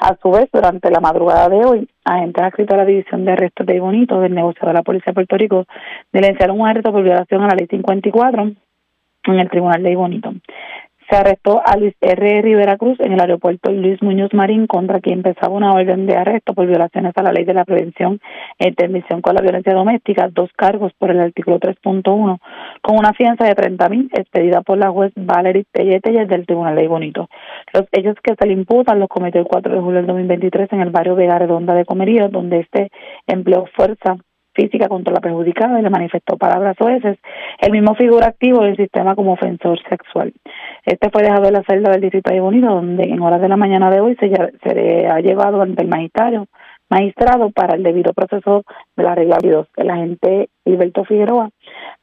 A 0.00 0.16
su 0.20 0.30
vez, 0.32 0.48
durante 0.52 0.90
la 0.90 0.98
madrugada 0.98 1.48
de 1.48 1.64
hoy, 1.64 1.88
agentes 2.04 2.42
adscritos 2.42 2.74
a 2.74 2.78
la 2.78 2.84
división 2.84 3.24
de 3.24 3.32
arrestos 3.32 3.66
de 3.66 3.78
Bonito 3.78 4.20
del 4.20 4.34
negocio 4.34 4.66
de 4.66 4.74
la 4.74 4.82
Policía 4.82 5.12
de 5.12 5.14
Puerto 5.14 5.36
Rico 5.36 5.64
diligenciaron 6.12 6.60
un 6.60 6.66
arresto 6.66 6.90
por 6.90 7.04
violación 7.04 7.42
a 7.42 7.46
la 7.46 7.54
ley 7.54 7.68
54 7.68 8.50
en 9.28 9.40
el 9.40 9.48
Tribunal 9.48 9.82
de 9.82 9.94
Bonito 9.94 10.32
se 11.08 11.16
arrestó 11.16 11.62
a 11.64 11.76
Luis 11.76 11.94
R. 12.00 12.42
Rivera 12.42 12.76
Cruz 12.76 12.98
en 13.00 13.12
el 13.12 13.20
aeropuerto 13.20 13.70
Luis 13.70 14.02
Muñoz 14.02 14.32
Marín, 14.32 14.66
contra 14.66 15.00
quien 15.00 15.18
empezaba 15.18 15.54
una 15.54 15.72
orden 15.72 16.06
de 16.06 16.16
arresto 16.16 16.54
por 16.54 16.66
violaciones 16.66 17.12
a 17.16 17.22
la 17.22 17.32
ley 17.32 17.44
de 17.44 17.54
la 17.54 17.64
prevención 17.64 18.20
e 18.58 18.68
intervención 18.68 19.20
con 19.20 19.34
la 19.34 19.42
violencia 19.42 19.72
doméstica, 19.72 20.28
dos 20.32 20.50
cargos 20.56 20.92
por 20.98 21.10
el 21.10 21.20
artículo 21.20 21.60
3.1, 21.60 22.38
con 22.82 22.98
una 22.98 23.12
fianza 23.12 23.44
de 23.44 23.54
30 23.54 23.88
mil 23.88 24.10
expedida 24.12 24.62
por 24.62 24.78
la 24.78 24.90
juez 24.90 25.12
Valerie 25.16 25.64
Tellete 25.70 26.12
del 26.26 26.46
Tribunal 26.46 26.76
de 26.76 26.88
Bonito. 26.88 27.28
Los 27.72 27.84
hechos 27.92 28.16
que 28.22 28.34
se 28.34 28.46
le 28.46 28.52
imputan 28.52 28.98
los 28.98 29.08
cometió 29.08 29.40
el 29.40 29.46
4 29.46 29.74
de 29.74 29.80
julio 29.80 29.96
del 29.98 30.06
2023 30.06 30.72
en 30.72 30.80
el 30.80 30.90
barrio 30.90 31.14
Vega 31.14 31.38
Redonda 31.38 31.74
de 31.74 31.84
Comerío, 31.84 32.28
donde 32.28 32.60
este 32.60 32.90
empleó 33.26 33.66
fuerza 33.74 34.16
física 34.56 34.88
contra 34.88 35.12
la 35.12 35.20
perjudicada 35.20 35.78
y 35.78 35.82
le 35.82 35.90
manifestó 35.90 36.36
palabras 36.36 36.76
veces. 36.78 37.18
El 37.60 37.72
mismo 37.72 37.94
figura 37.94 38.26
activo 38.26 38.64
del 38.64 38.76
sistema 38.76 39.14
como 39.14 39.34
ofensor 39.34 39.78
sexual. 39.88 40.32
Este 40.84 41.10
fue 41.10 41.22
dejado 41.22 41.46
en 41.46 41.52
la 41.52 41.62
celda 41.62 41.92
del 41.92 42.00
distrito 42.00 42.32
de 42.32 42.40
Bonito, 42.40 42.66
donde 42.66 43.04
en 43.04 43.20
horas 43.20 43.40
de 43.40 43.48
la 43.48 43.56
mañana 43.56 43.90
de 43.90 44.00
hoy 44.00 44.16
se, 44.16 44.30
se 44.30 44.74
le 44.74 45.06
ha 45.06 45.20
llevado 45.20 45.62
ante 45.62 45.82
el 45.82 45.88
magistrario 45.88 46.48
magistrado 46.88 47.50
para 47.50 47.74
el 47.74 47.82
debido 47.82 48.12
proceso 48.12 48.64
de 48.96 49.02
la 49.02 49.14
regla 49.14 49.38
2. 49.42 49.66
El 49.76 49.90
agente 49.90 50.48
Hilberto 50.64 51.04
Figueroa, 51.04 51.50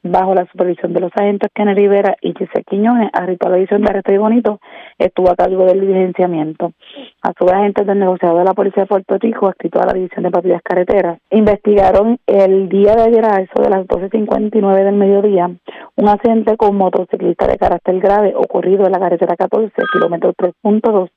bajo 0.04 0.36
la 0.36 0.46
supervisión 0.46 0.94
de 0.94 1.00
los 1.00 1.12
agentes 1.16 1.50
Kennedy 1.54 1.82
Rivera 1.82 2.16
y 2.22 2.34
Giselle 2.34 2.66
Quiñones, 2.70 3.10
arregló 3.14 3.50
la 3.50 3.58
edición 3.58 3.82
de 3.82 3.90
Arresto 3.90 4.14
y 4.14 4.18
Bonito, 4.18 4.60
estuvo 4.98 5.32
a 5.32 5.36
cargo 5.36 5.66
del 5.66 5.82
diligenciamiento. 5.82 6.74
A 7.22 7.34
su 7.38 7.46
vez, 7.46 7.56
agentes 7.56 7.88
del 7.88 8.00
negociador 8.00 8.40
de 8.40 8.46
la 8.46 8.54
Policía 8.54 8.84
de 8.84 8.88
Puerto 8.88 9.18
Rico, 9.18 9.48
adscrito 9.48 9.82
a 9.82 9.86
la 9.86 9.94
División 9.94 10.24
de 10.24 10.32
Patrullas 10.32 10.62
Carreteras, 10.64 11.20
investigaron 11.32 12.20
el 12.28 12.70
día 12.70 12.96
de 12.96 13.04
ayer 13.04 13.26
a 13.26 13.42
eso 13.42 13.62
de 13.62 13.70
las 13.70 13.86
12.59 13.88 14.84
del 14.84 14.96
mediodía 14.96 15.50
un 15.96 16.10
accidente 16.10 16.58
con 16.58 16.76
motociclista 16.76 17.48
de 17.48 17.58
carácter 17.58 18.00
grave 18.00 18.34
ocurrido 18.36 18.86
en 18.86 18.92
la 18.92 19.00
carretera 19.00 19.36
14, 19.36 19.72
kilómetro 19.94 20.34
3.2 20.34 21.10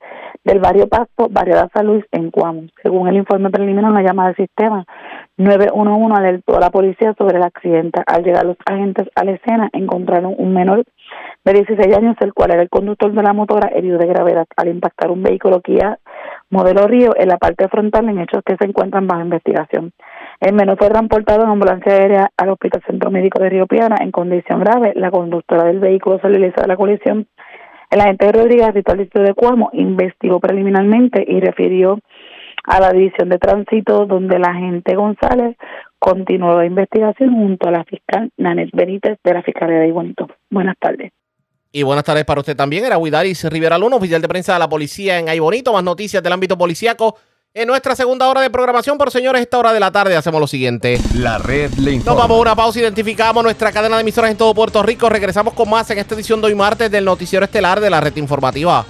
del 0.44 0.60
barrio 0.60 0.86
Pasto, 0.88 1.28
barrio 1.30 1.56
de 1.56 1.68
San 1.72 1.86
Luis, 1.86 2.04
en 2.12 2.30
Cuamo. 2.30 2.64
Según 2.82 3.08
el 3.08 3.16
informe 3.16 3.50
preliminar, 3.50 3.90
una 3.90 4.02
llamada 4.02 4.28
del 4.28 4.36
sistema 4.36 4.84
911 5.38 6.14
alertó 6.18 6.56
a 6.56 6.60
la 6.60 6.70
policía 6.70 7.14
sobre 7.18 7.36
el 7.36 7.42
accidente. 7.42 8.02
Al 8.06 8.24
llegar 8.24 8.46
los 8.46 8.56
agentes 8.64 9.08
a 9.14 9.24
la 9.24 9.32
escena, 9.32 9.68
encontraron 9.72 10.34
un 10.36 10.54
menor 10.54 10.84
de 11.44 11.52
16 11.52 11.96
años, 11.96 12.16
el 12.20 12.32
cual 12.32 12.52
era 12.52 12.62
el 12.62 12.70
conductor 12.70 13.12
de 13.12 13.22
la 13.22 13.32
motora, 13.32 13.68
herido 13.68 13.98
de 13.98 14.06
gravedad 14.06 14.46
al 14.56 14.68
impactar 14.68 15.10
un 15.10 15.22
vehículo 15.22 15.60
Kia 15.60 15.98
modelo 16.50 16.86
Río 16.86 17.10
en 17.16 17.28
la 17.28 17.38
parte 17.38 17.68
frontal 17.68 18.08
en 18.08 18.20
hechos 18.20 18.42
que 18.44 18.56
se 18.56 18.64
encuentran 18.64 19.06
bajo 19.06 19.22
investigación. 19.22 19.92
El 20.40 20.54
menor 20.54 20.78
fue 20.78 20.88
transportado 20.88 21.42
en 21.42 21.50
ambulancia 21.50 21.92
aérea 21.92 22.30
al 22.36 22.50
Hospital 22.50 22.82
Centro 22.86 23.10
Médico 23.10 23.40
de 23.42 23.50
Río 23.50 23.66
Piana 23.66 23.96
en 24.00 24.12
condición 24.12 24.60
grave. 24.60 24.92
La 24.94 25.10
conductora 25.10 25.64
del 25.64 25.80
vehículo 25.80 26.20
se 26.20 26.28
de 26.28 26.52
la 26.66 26.76
colisión. 26.76 27.26
El 27.90 28.00
agente 28.00 28.32
Rodríguez, 28.32 28.74
ritual 28.74 29.08
de 29.12 29.34
Cuamo, 29.34 29.70
investigó 29.72 30.40
preliminarmente 30.40 31.24
y 31.26 31.40
refirió 31.40 31.98
a 32.66 32.80
la 32.80 32.92
División 32.92 33.28
de 33.28 33.38
Tránsito, 33.38 34.06
donde 34.06 34.38
la 34.38 34.48
agente 34.48 34.94
González 34.94 35.56
continuó 35.98 36.56
la 36.56 36.66
investigación 36.66 37.34
junto 37.34 37.68
a 37.68 37.70
la 37.70 37.84
fiscal 37.84 38.30
Nanet 38.36 38.70
Benítez 38.72 39.18
de 39.24 39.34
la 39.34 39.42
Fiscalía 39.42 39.78
de 39.78 39.88
Iguanito. 39.88 40.28
Buenas 40.50 40.76
tardes. 40.78 41.12
Y 41.72 41.82
buenas 41.82 42.04
tardes 42.04 42.24
para 42.24 42.40
usted 42.40 42.56
también. 42.56 42.84
Era 42.84 42.98
Huidaris 42.98 43.44
Rivera 43.50 43.78
Luna, 43.78 43.96
oficial 43.96 44.22
de 44.22 44.28
prensa 44.28 44.54
de 44.54 44.58
la 44.58 44.68
policía 44.68 45.18
en 45.18 45.28
Aybonito. 45.28 45.72
Más 45.72 45.84
noticias 45.84 46.22
del 46.22 46.32
ámbito 46.32 46.56
policíaco. 46.56 47.16
En 47.52 47.66
nuestra 47.66 47.96
segunda 47.96 48.28
hora 48.28 48.42
de 48.42 48.50
programación, 48.50 48.98
por 48.98 49.10
señores, 49.10 49.40
esta 49.40 49.58
hora 49.58 49.72
de 49.72 49.80
la 49.80 49.90
tarde 49.90 50.14
hacemos 50.14 50.40
lo 50.40 50.46
siguiente. 50.46 50.98
La 51.14 51.38
red 51.38 51.72
le 51.74 51.92
informa. 51.92 52.24
A 52.24 52.38
una 52.38 52.54
pausa, 52.54 52.80
identificamos 52.80 53.42
nuestra 53.42 53.72
cadena 53.72 53.96
de 53.96 54.02
emisoras 54.02 54.30
en 54.30 54.36
todo 54.36 54.54
Puerto 54.54 54.82
Rico. 54.82 55.08
Regresamos 55.08 55.54
con 55.54 55.70
más 55.70 55.90
en 55.90 55.98
esta 55.98 56.14
edición 56.14 56.40
de 56.42 56.48
hoy 56.48 56.54
martes 56.54 56.90
del 56.90 57.06
noticiero 57.06 57.44
estelar 57.44 57.80
de 57.80 57.88
la 57.88 58.00
red 58.00 58.14
informativa. 58.16 58.84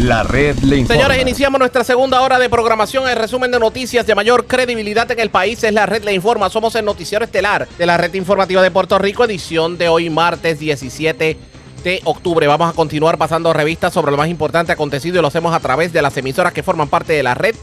La 0.00 0.24
red 0.24 0.58
le 0.58 0.78
informa. 0.78 1.02
Señores, 1.02 1.22
iniciamos 1.22 1.58
nuestra 1.58 1.84
segunda 1.84 2.20
hora 2.20 2.38
de 2.38 2.50
programación. 2.50 3.08
El 3.08 3.16
resumen 3.16 3.50
de 3.52 3.60
noticias 3.60 4.06
de 4.06 4.14
mayor 4.14 4.46
credibilidad 4.46 5.10
en 5.10 5.20
el 5.20 5.30
país 5.30 5.64
es 5.64 5.72
la 5.72 5.86
red 5.86 6.02
le 6.02 6.12
informa. 6.12 6.50
Somos 6.50 6.74
el 6.74 6.84
noticiero 6.84 7.24
estelar 7.24 7.66
de 7.78 7.86
la 7.86 7.96
red 7.96 8.12
informativa 8.14 8.60
de 8.60 8.72
Puerto 8.72 8.98
Rico, 8.98 9.24
edición 9.24 9.78
de 9.78 9.88
hoy 9.88 10.10
martes 10.10 10.58
17 10.58 11.38
de 11.84 12.02
octubre. 12.04 12.46
Vamos 12.48 12.70
a 12.70 12.74
continuar 12.74 13.16
pasando 13.18 13.52
revistas 13.52 13.92
sobre 13.92 14.10
lo 14.10 14.18
más 14.18 14.28
importante 14.28 14.72
acontecido 14.72 15.18
y 15.18 15.20
lo 15.22 15.28
hacemos 15.28 15.54
a 15.54 15.60
través 15.60 15.92
de 15.92 16.02
las 16.02 16.16
emisoras 16.16 16.52
que 16.52 16.64
forman 16.64 16.88
parte 16.88 17.12
de 17.12 17.22
la 17.22 17.34
red, 17.34 17.54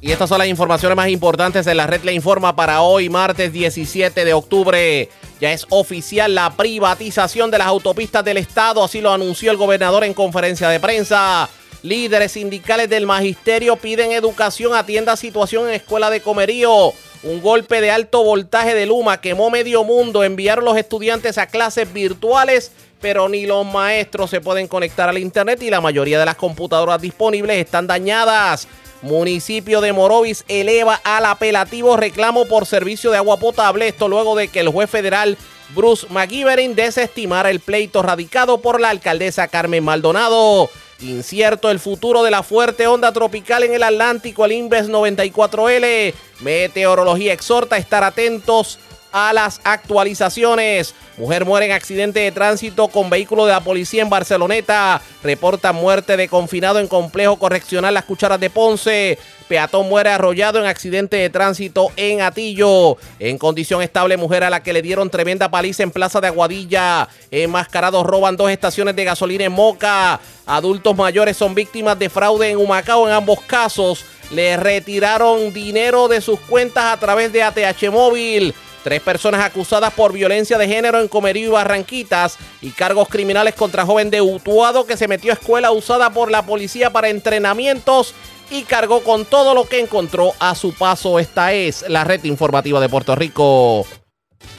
Y 0.00 0.12
estas 0.12 0.28
son 0.28 0.38
las 0.38 0.46
informaciones 0.46 0.94
más 0.94 1.08
importantes 1.08 1.64
de 1.64 1.74
la 1.74 1.88
red 1.88 2.04
le 2.04 2.12
informa 2.12 2.54
para 2.54 2.82
hoy, 2.82 3.08
martes 3.08 3.52
17 3.52 4.24
de 4.24 4.32
octubre. 4.32 5.10
Ya 5.40 5.50
es 5.50 5.66
oficial 5.70 6.36
la 6.36 6.56
privatización 6.56 7.50
de 7.50 7.58
las 7.58 7.66
autopistas 7.66 8.24
del 8.24 8.36
Estado, 8.36 8.84
así 8.84 9.00
lo 9.00 9.12
anunció 9.12 9.50
el 9.50 9.56
gobernador 9.56 10.04
en 10.04 10.14
conferencia 10.14 10.68
de 10.68 10.78
prensa. 10.78 11.48
Líderes 11.82 12.30
sindicales 12.30 12.88
del 12.88 13.06
magisterio 13.06 13.74
piden 13.74 14.12
educación, 14.12 14.72
atienda 14.76 15.16
situación 15.16 15.66
en 15.66 15.74
escuela 15.74 16.10
de 16.10 16.20
comerío. 16.20 16.92
Un 17.24 17.42
golpe 17.42 17.80
de 17.80 17.90
alto 17.90 18.22
voltaje 18.22 18.72
de 18.72 18.86
Luma 18.86 19.20
quemó 19.20 19.50
medio 19.50 19.82
mundo. 19.82 20.22
Enviaron 20.22 20.64
los 20.64 20.76
estudiantes 20.76 21.38
a 21.38 21.48
clases 21.48 21.92
virtuales, 21.92 22.70
pero 23.00 23.28
ni 23.28 23.46
los 23.46 23.66
maestros 23.66 24.30
se 24.30 24.40
pueden 24.40 24.68
conectar 24.68 25.08
al 25.08 25.18
internet 25.18 25.62
y 25.62 25.70
la 25.70 25.80
mayoría 25.80 26.18
de 26.18 26.26
las 26.26 26.36
computadoras 26.36 27.00
disponibles 27.00 27.58
están 27.58 27.86
dañadas. 27.86 28.68
Municipio 29.02 29.80
de 29.80 29.92
Morovis 29.92 30.44
eleva 30.48 31.00
al 31.04 31.26
apelativo 31.26 31.96
reclamo 31.96 32.46
por 32.46 32.66
servicio 32.66 33.10
de 33.10 33.18
agua 33.18 33.36
potable. 33.36 33.88
Esto 33.88 34.08
luego 34.08 34.34
de 34.34 34.48
que 34.48 34.60
el 34.60 34.68
juez 34.68 34.90
federal 34.90 35.36
Bruce 35.74 36.06
McGivern 36.10 36.74
desestimara 36.74 37.50
el 37.50 37.60
pleito 37.60 38.02
radicado 38.02 38.58
por 38.58 38.80
la 38.80 38.90
alcaldesa 38.90 39.48
Carmen 39.48 39.84
Maldonado. 39.84 40.70
Incierto 41.00 41.70
el 41.70 41.78
futuro 41.78 42.22
de 42.22 42.30
la 42.30 42.42
fuerte 42.42 42.86
onda 42.86 43.12
tropical 43.12 43.64
en 43.64 43.74
el 43.74 43.82
Atlántico, 43.82 44.46
el 44.46 44.52
Inves 44.52 44.88
94L. 44.88 46.14
Meteorología 46.40 47.34
exhorta 47.34 47.76
a 47.76 47.78
estar 47.78 48.02
atentos 48.02 48.78
a 49.16 49.32
las 49.32 49.62
actualizaciones. 49.64 50.94
Mujer 51.16 51.46
muere 51.46 51.64
en 51.64 51.72
accidente 51.72 52.20
de 52.20 52.32
tránsito 52.32 52.88
con 52.88 53.08
vehículo 53.08 53.46
de 53.46 53.52
la 53.52 53.62
policía 53.62 54.02
en 54.02 54.10
Barceloneta. 54.10 55.00
Reporta 55.22 55.72
muerte 55.72 56.18
de 56.18 56.28
confinado 56.28 56.80
en 56.80 56.86
complejo 56.86 57.38
correccional 57.38 57.94
Las 57.94 58.04
Cucharas 58.04 58.38
de 58.38 58.50
Ponce. 58.50 59.18
Peatón 59.48 59.88
muere 59.88 60.10
arrollado 60.10 60.58
en 60.58 60.66
accidente 60.66 61.16
de 61.16 61.30
tránsito 61.30 61.90
en 61.96 62.20
Atillo. 62.20 62.98
En 63.18 63.38
condición 63.38 63.80
estable, 63.80 64.18
mujer 64.18 64.44
a 64.44 64.50
la 64.50 64.62
que 64.62 64.74
le 64.74 64.82
dieron 64.82 65.08
tremenda 65.08 65.50
paliza 65.50 65.82
en 65.82 65.92
Plaza 65.92 66.20
de 66.20 66.26
Aguadilla. 66.26 67.08
Enmascarados 67.30 68.04
roban 68.04 68.36
dos 68.36 68.50
estaciones 68.50 68.96
de 68.96 69.04
gasolina 69.04 69.44
en 69.44 69.52
Moca. 69.52 70.20
Adultos 70.44 70.94
mayores 70.94 71.38
son 71.38 71.54
víctimas 71.54 71.98
de 71.98 72.10
fraude 72.10 72.50
en 72.50 72.58
Humacao 72.58 73.08
en 73.08 73.14
ambos 73.14 73.40
casos. 73.40 74.04
Le 74.30 74.58
retiraron 74.58 75.54
dinero 75.54 76.06
de 76.08 76.20
sus 76.20 76.38
cuentas 76.40 76.84
a 76.84 76.96
través 76.98 77.32
de 77.32 77.44
ATH 77.44 77.90
Móvil. 77.90 78.52
Tres 78.86 79.02
personas 79.02 79.44
acusadas 79.44 79.92
por 79.94 80.12
violencia 80.12 80.58
de 80.58 80.68
género 80.68 81.00
en 81.00 81.08
Comerío 81.08 81.48
y 81.48 81.50
Barranquitas 81.50 82.38
y 82.62 82.70
cargos 82.70 83.08
criminales 83.08 83.56
contra 83.56 83.84
joven 83.84 84.10
de 84.10 84.20
Utuado 84.20 84.86
que 84.86 84.96
se 84.96 85.08
metió 85.08 85.32
a 85.32 85.34
escuela 85.34 85.72
usada 85.72 86.10
por 86.10 86.30
la 86.30 86.46
policía 86.46 86.90
para 86.90 87.08
entrenamientos 87.08 88.14
y 88.48 88.62
cargó 88.62 89.02
con 89.02 89.24
todo 89.24 89.54
lo 89.54 89.68
que 89.68 89.80
encontró 89.80 90.34
a 90.38 90.54
su 90.54 90.72
paso. 90.72 91.18
Esta 91.18 91.52
es 91.52 91.84
la 91.88 92.04
red 92.04 92.22
informativa 92.22 92.78
de 92.78 92.88
Puerto 92.88 93.16
Rico. 93.16 93.84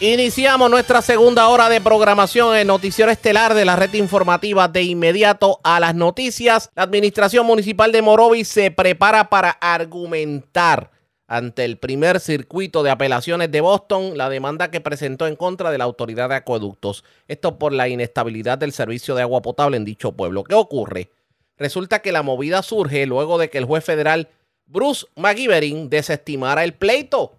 Iniciamos 0.02 0.70
nuestra 0.70 1.02
segunda 1.02 1.48
hora 1.48 1.70
de 1.70 1.80
programación 1.80 2.54
en 2.58 2.68
Noticiero 2.68 3.10
Estelar 3.10 3.54
de 3.54 3.64
la 3.64 3.78
red 3.78 3.94
informativa 3.94 4.68
de 4.68 4.84
inmediato 4.84 5.62
a 5.64 5.80
las 5.80 5.96
noticias. 5.96 6.70
La 6.76 6.84
Administración 6.84 7.46
Municipal 7.46 7.94
de 7.94 8.02
Morovis 8.02 8.50
se 8.50 8.72
prepara 8.72 9.30
para 9.30 9.52
argumentar 9.52 10.97
ante 11.28 11.66
el 11.66 11.78
primer 11.78 12.22
circuito 12.22 12.84
de 12.84 12.90
apelaciones 12.90 13.52
de 13.52 13.62
Boston 13.62 14.18
la 14.18 14.30
demanda 14.30 14.72
que 14.72 14.82
presentó 14.82 15.28
en 15.28 15.36
contra 15.36 15.72
de 15.72 15.78
la 15.78 15.84
autoridad 15.84 16.30
de 16.30 16.36
acueductos. 16.36 17.04
Esto 17.28 17.60
por 17.60 17.74
la 17.74 17.90
inestabilidad 17.90 18.58
del 18.58 18.72
servicio 18.72 19.14
de 19.14 19.24
agua 19.24 19.42
potable 19.42 19.76
en 19.78 19.86
dicho 19.86 20.14
pueblo. 20.14 20.46
¿Qué 20.46 20.56
ocurre? 20.56 21.12
Resulta 21.58 22.00
que 22.00 22.14
la 22.14 22.24
movida 22.24 22.64
surge 22.64 23.06
luego 23.06 23.38
de 23.38 23.50
que 23.50 23.58
el 23.58 23.66
juez 23.66 23.84
federal 23.84 24.30
Bruce 24.66 25.06
McGivering 25.16 25.90
desestimara 25.90 26.64
el 26.64 26.74
pleito. 26.74 27.34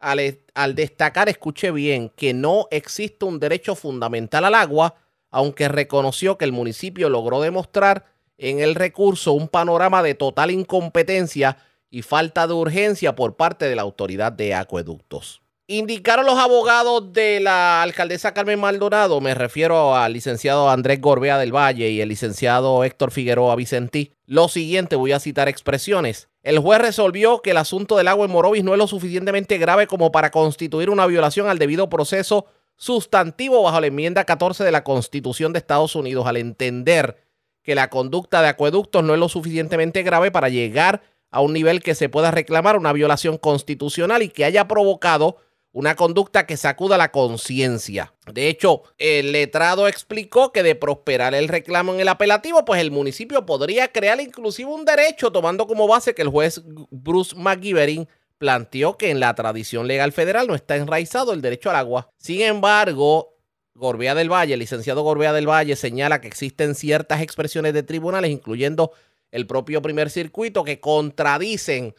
Al, 0.00 0.38
al 0.54 0.74
destacar, 0.74 1.28
escuche 1.28 1.70
bien, 1.70 2.08
que 2.16 2.32
no 2.32 2.66
existe 2.70 3.26
un 3.26 3.38
derecho 3.38 3.74
fundamental 3.74 4.46
al 4.46 4.54
agua, 4.54 4.94
aunque 5.30 5.68
reconoció 5.68 6.38
que 6.38 6.46
el 6.46 6.52
municipio 6.52 7.10
logró 7.10 7.40
demostrar 7.40 8.06
en 8.38 8.60
el 8.60 8.74
recurso 8.74 9.32
un 9.32 9.48
panorama 9.48 10.02
de 10.02 10.14
total 10.14 10.50
incompetencia 10.50 11.58
y 11.90 12.02
falta 12.02 12.46
de 12.46 12.54
urgencia 12.54 13.14
por 13.14 13.36
parte 13.36 13.66
de 13.66 13.76
la 13.76 13.82
autoridad 13.82 14.32
de 14.32 14.54
acueductos. 14.54 15.42
Indicaron 15.66 16.26
los 16.26 16.36
abogados 16.36 17.12
de 17.12 17.38
la 17.38 17.80
alcaldesa 17.82 18.34
Carmen 18.34 18.58
Maldonado, 18.58 19.20
me 19.20 19.34
refiero 19.34 19.94
al 19.94 20.12
licenciado 20.12 20.68
Andrés 20.68 21.00
Gorbea 21.00 21.38
del 21.38 21.54
Valle 21.54 21.90
y 21.90 22.00
el 22.00 22.08
licenciado 22.08 22.82
Héctor 22.82 23.12
Figueroa 23.12 23.54
Vicentí. 23.54 24.12
Lo 24.26 24.48
siguiente, 24.48 24.96
voy 24.96 25.12
a 25.12 25.20
citar 25.20 25.48
expresiones. 25.48 26.28
El 26.42 26.58
juez 26.58 26.80
resolvió 26.80 27.40
que 27.40 27.52
el 27.52 27.56
asunto 27.56 27.96
del 27.96 28.08
agua 28.08 28.24
en 28.24 28.32
Morovis 28.32 28.64
no 28.64 28.72
es 28.72 28.78
lo 28.78 28.88
suficientemente 28.88 29.58
grave 29.58 29.86
como 29.86 30.10
para 30.10 30.32
constituir 30.32 30.90
una 30.90 31.06
violación 31.06 31.48
al 31.48 31.58
debido 31.58 31.88
proceso 31.88 32.46
sustantivo 32.74 33.62
bajo 33.62 33.80
la 33.80 33.86
enmienda 33.86 34.24
14 34.24 34.64
de 34.64 34.72
la 34.72 34.82
Constitución 34.82 35.52
de 35.52 35.58
Estados 35.60 35.94
Unidos 35.94 36.26
al 36.26 36.38
entender 36.38 37.18
que 37.62 37.74
la 37.74 37.90
conducta 37.90 38.42
de 38.42 38.48
acueductos 38.48 39.04
no 39.04 39.12
es 39.12 39.20
lo 39.20 39.28
suficientemente 39.28 40.02
grave 40.02 40.30
para 40.30 40.48
llegar 40.48 41.02
a 41.30 41.40
un 41.40 41.52
nivel 41.52 41.82
que 41.82 41.94
se 41.94 42.08
pueda 42.08 42.30
reclamar 42.30 42.76
una 42.76 42.92
violación 42.92 43.38
constitucional 43.38 44.22
y 44.22 44.28
que 44.28 44.44
haya 44.44 44.66
provocado 44.68 45.36
una 45.72 45.94
conducta 45.94 46.46
que 46.46 46.56
sacuda 46.56 46.98
la 46.98 47.12
conciencia. 47.12 48.12
De 48.32 48.48
hecho, 48.48 48.82
el 48.98 49.32
letrado 49.32 49.86
explicó 49.86 50.52
que 50.52 50.62
de 50.62 50.74
prosperar 50.74 51.34
el 51.34 51.48
reclamo 51.48 51.94
en 51.94 52.00
el 52.00 52.08
apelativo, 52.08 52.64
pues 52.64 52.80
el 52.80 52.90
municipio 52.90 53.46
podría 53.46 53.88
crear 53.88 54.20
inclusive 54.20 54.70
un 54.70 54.84
derecho, 54.84 55.30
tomando 55.30 55.66
como 55.66 55.86
base 55.86 56.14
que 56.14 56.22
el 56.22 56.28
juez 56.28 56.62
Bruce 56.90 57.36
McGivering 57.36 58.08
planteó 58.38 58.96
que 58.96 59.10
en 59.10 59.20
la 59.20 59.34
tradición 59.34 59.86
legal 59.86 60.12
federal 60.12 60.48
no 60.48 60.54
está 60.54 60.74
enraizado 60.74 61.32
el 61.32 61.42
derecho 61.42 61.70
al 61.70 61.76
agua. 61.76 62.10
Sin 62.16 62.40
embargo, 62.40 63.36
Gorbea 63.74 64.14
del 64.14 64.32
Valle, 64.32 64.54
el 64.54 64.60
licenciado 64.60 65.02
Gorbea 65.02 65.32
del 65.32 65.48
Valle, 65.48 65.76
señala 65.76 66.20
que 66.20 66.28
existen 66.28 66.74
ciertas 66.74 67.22
expresiones 67.22 67.74
de 67.74 67.82
tribunales, 67.82 68.30
incluyendo 68.30 68.92
el 69.30 69.46
propio 69.46 69.82
primer 69.82 70.10
circuito, 70.10 70.64
que 70.64 70.80
contradicen 70.80 71.94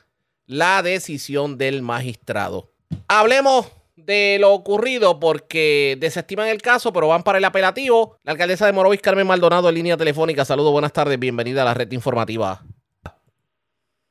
la 0.45 0.81
decisión 0.83 1.57
del 1.57 1.81
magistrado. 1.81 2.71
Hablemos 3.07 3.71
de 3.95 4.37
lo 4.39 4.51
ocurrido 4.51 5.19
porque 5.19 5.97
desestiman 5.99 6.47
el 6.47 6.61
caso, 6.61 6.91
pero 6.91 7.07
van 7.07 7.23
para 7.23 7.37
el 7.37 7.45
apelativo. 7.45 8.17
La 8.23 8.33
alcaldesa 8.33 8.65
de 8.65 8.73
Morovis, 8.73 9.01
Carmen 9.01 9.27
Maldonado, 9.27 9.69
en 9.69 9.75
línea 9.75 9.97
telefónica. 9.97 10.45
Saludos, 10.45 10.71
buenas 10.71 10.93
tardes, 10.93 11.19
bienvenida 11.19 11.61
a 11.61 11.65
la 11.65 11.73
red 11.73 11.91
informativa. 11.91 12.61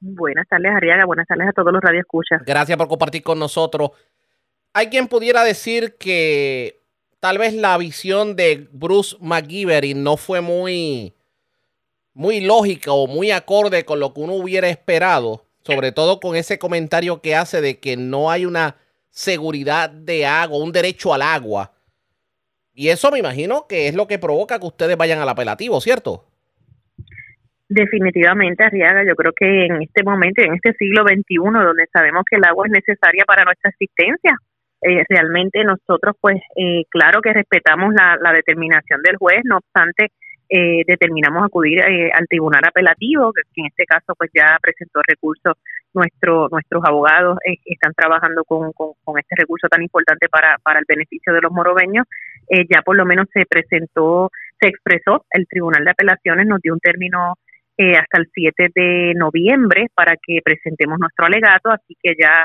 Buenas 0.00 0.48
tardes, 0.48 0.72
Ariaga. 0.74 1.04
Buenas 1.04 1.26
tardes 1.26 1.48
a 1.48 1.52
todos 1.52 1.72
los 1.72 1.82
radioescuchas. 1.82 2.42
Gracias 2.46 2.78
por 2.78 2.88
compartir 2.88 3.22
con 3.22 3.38
nosotros. 3.38 3.90
Hay 4.72 4.86
quien 4.86 5.08
pudiera 5.08 5.44
decir 5.44 5.96
que 5.98 6.80
tal 7.18 7.38
vez 7.38 7.52
la 7.52 7.76
visión 7.76 8.34
de 8.34 8.68
Bruce 8.72 9.16
McGivering 9.20 10.02
no 10.02 10.16
fue 10.16 10.40
muy, 10.40 11.14
muy 12.14 12.40
lógica 12.40 12.92
o 12.92 13.06
muy 13.06 13.30
acorde 13.30 13.84
con 13.84 14.00
lo 14.00 14.12
que 14.12 14.20
uno 14.20 14.34
hubiera 14.34 14.68
esperado 14.68 15.46
sobre 15.62 15.92
todo 15.92 16.20
con 16.20 16.36
ese 16.36 16.58
comentario 16.58 17.20
que 17.20 17.34
hace 17.34 17.60
de 17.60 17.78
que 17.78 17.96
no 17.96 18.30
hay 18.30 18.46
una 18.46 18.76
seguridad 19.10 19.90
de 19.90 20.26
agua, 20.26 20.58
un 20.58 20.72
derecho 20.72 21.12
al 21.12 21.22
agua. 21.22 21.72
Y 22.72 22.88
eso 22.88 23.10
me 23.10 23.18
imagino 23.18 23.66
que 23.68 23.88
es 23.88 23.94
lo 23.94 24.06
que 24.06 24.18
provoca 24.18 24.58
que 24.58 24.66
ustedes 24.66 24.96
vayan 24.96 25.18
al 25.18 25.28
apelativo, 25.28 25.80
¿cierto? 25.80 26.24
Definitivamente, 27.68 28.64
Arriaga, 28.64 29.04
yo 29.06 29.14
creo 29.14 29.32
que 29.32 29.66
en 29.66 29.82
este 29.82 30.02
momento, 30.02 30.42
en 30.42 30.54
este 30.54 30.72
siglo 30.74 31.02
XXI, 31.02 31.36
donde 31.36 31.86
sabemos 31.92 32.24
que 32.28 32.36
el 32.36 32.44
agua 32.44 32.66
es 32.66 32.72
necesaria 32.72 33.24
para 33.24 33.44
nuestra 33.44 33.70
existencia, 33.70 34.34
eh, 34.82 35.04
realmente 35.08 35.62
nosotros, 35.62 36.16
pues, 36.20 36.36
eh, 36.56 36.84
claro 36.88 37.20
que 37.20 37.32
respetamos 37.32 37.92
la, 37.94 38.16
la 38.20 38.32
determinación 38.32 39.02
del 39.02 39.16
juez, 39.18 39.42
no 39.44 39.58
obstante, 39.58 40.08
eh, 40.52 40.82
determinamos 40.84 41.44
acudir 41.44 41.78
eh, 41.78 42.10
al 42.12 42.26
tribunal 42.26 42.62
apelativo, 42.66 43.32
que 43.32 43.60
en 43.60 43.66
este 43.66 43.84
caso 43.84 44.16
pues 44.18 44.32
ya 44.34 44.58
presentó 44.60 45.00
recurso, 45.06 45.52
nuestro, 45.94 46.48
nuestros 46.50 46.82
abogados 46.84 47.38
eh, 47.46 47.54
están 47.66 47.94
trabajando 47.94 48.42
con, 48.42 48.72
con, 48.72 48.94
este 49.16 49.36
recurso 49.36 49.68
tan 49.68 49.80
importante 49.80 50.28
para, 50.28 50.58
para 50.58 50.80
el 50.80 50.86
beneficio 50.88 51.32
de 51.32 51.40
los 51.40 51.52
morobeños, 51.52 52.04
ya 52.68 52.82
por 52.82 52.96
lo 52.96 53.06
menos 53.06 53.28
se 53.32 53.46
presentó, 53.46 54.30
se 54.60 54.66
expresó, 54.66 55.24
el 55.30 55.46
tribunal 55.46 55.84
de 55.84 55.92
apelaciones 55.92 56.48
nos 56.48 56.60
dio 56.60 56.72
un 56.72 56.80
término 56.80 57.34
hasta 57.78 58.18
el 58.18 58.28
7 58.34 58.70
de 58.74 59.14
noviembre 59.14 59.86
para 59.94 60.16
que 60.16 60.40
presentemos 60.44 60.98
nuestro 60.98 61.26
alegato, 61.26 61.70
así 61.70 61.96
que 62.02 62.14
ya 62.20 62.44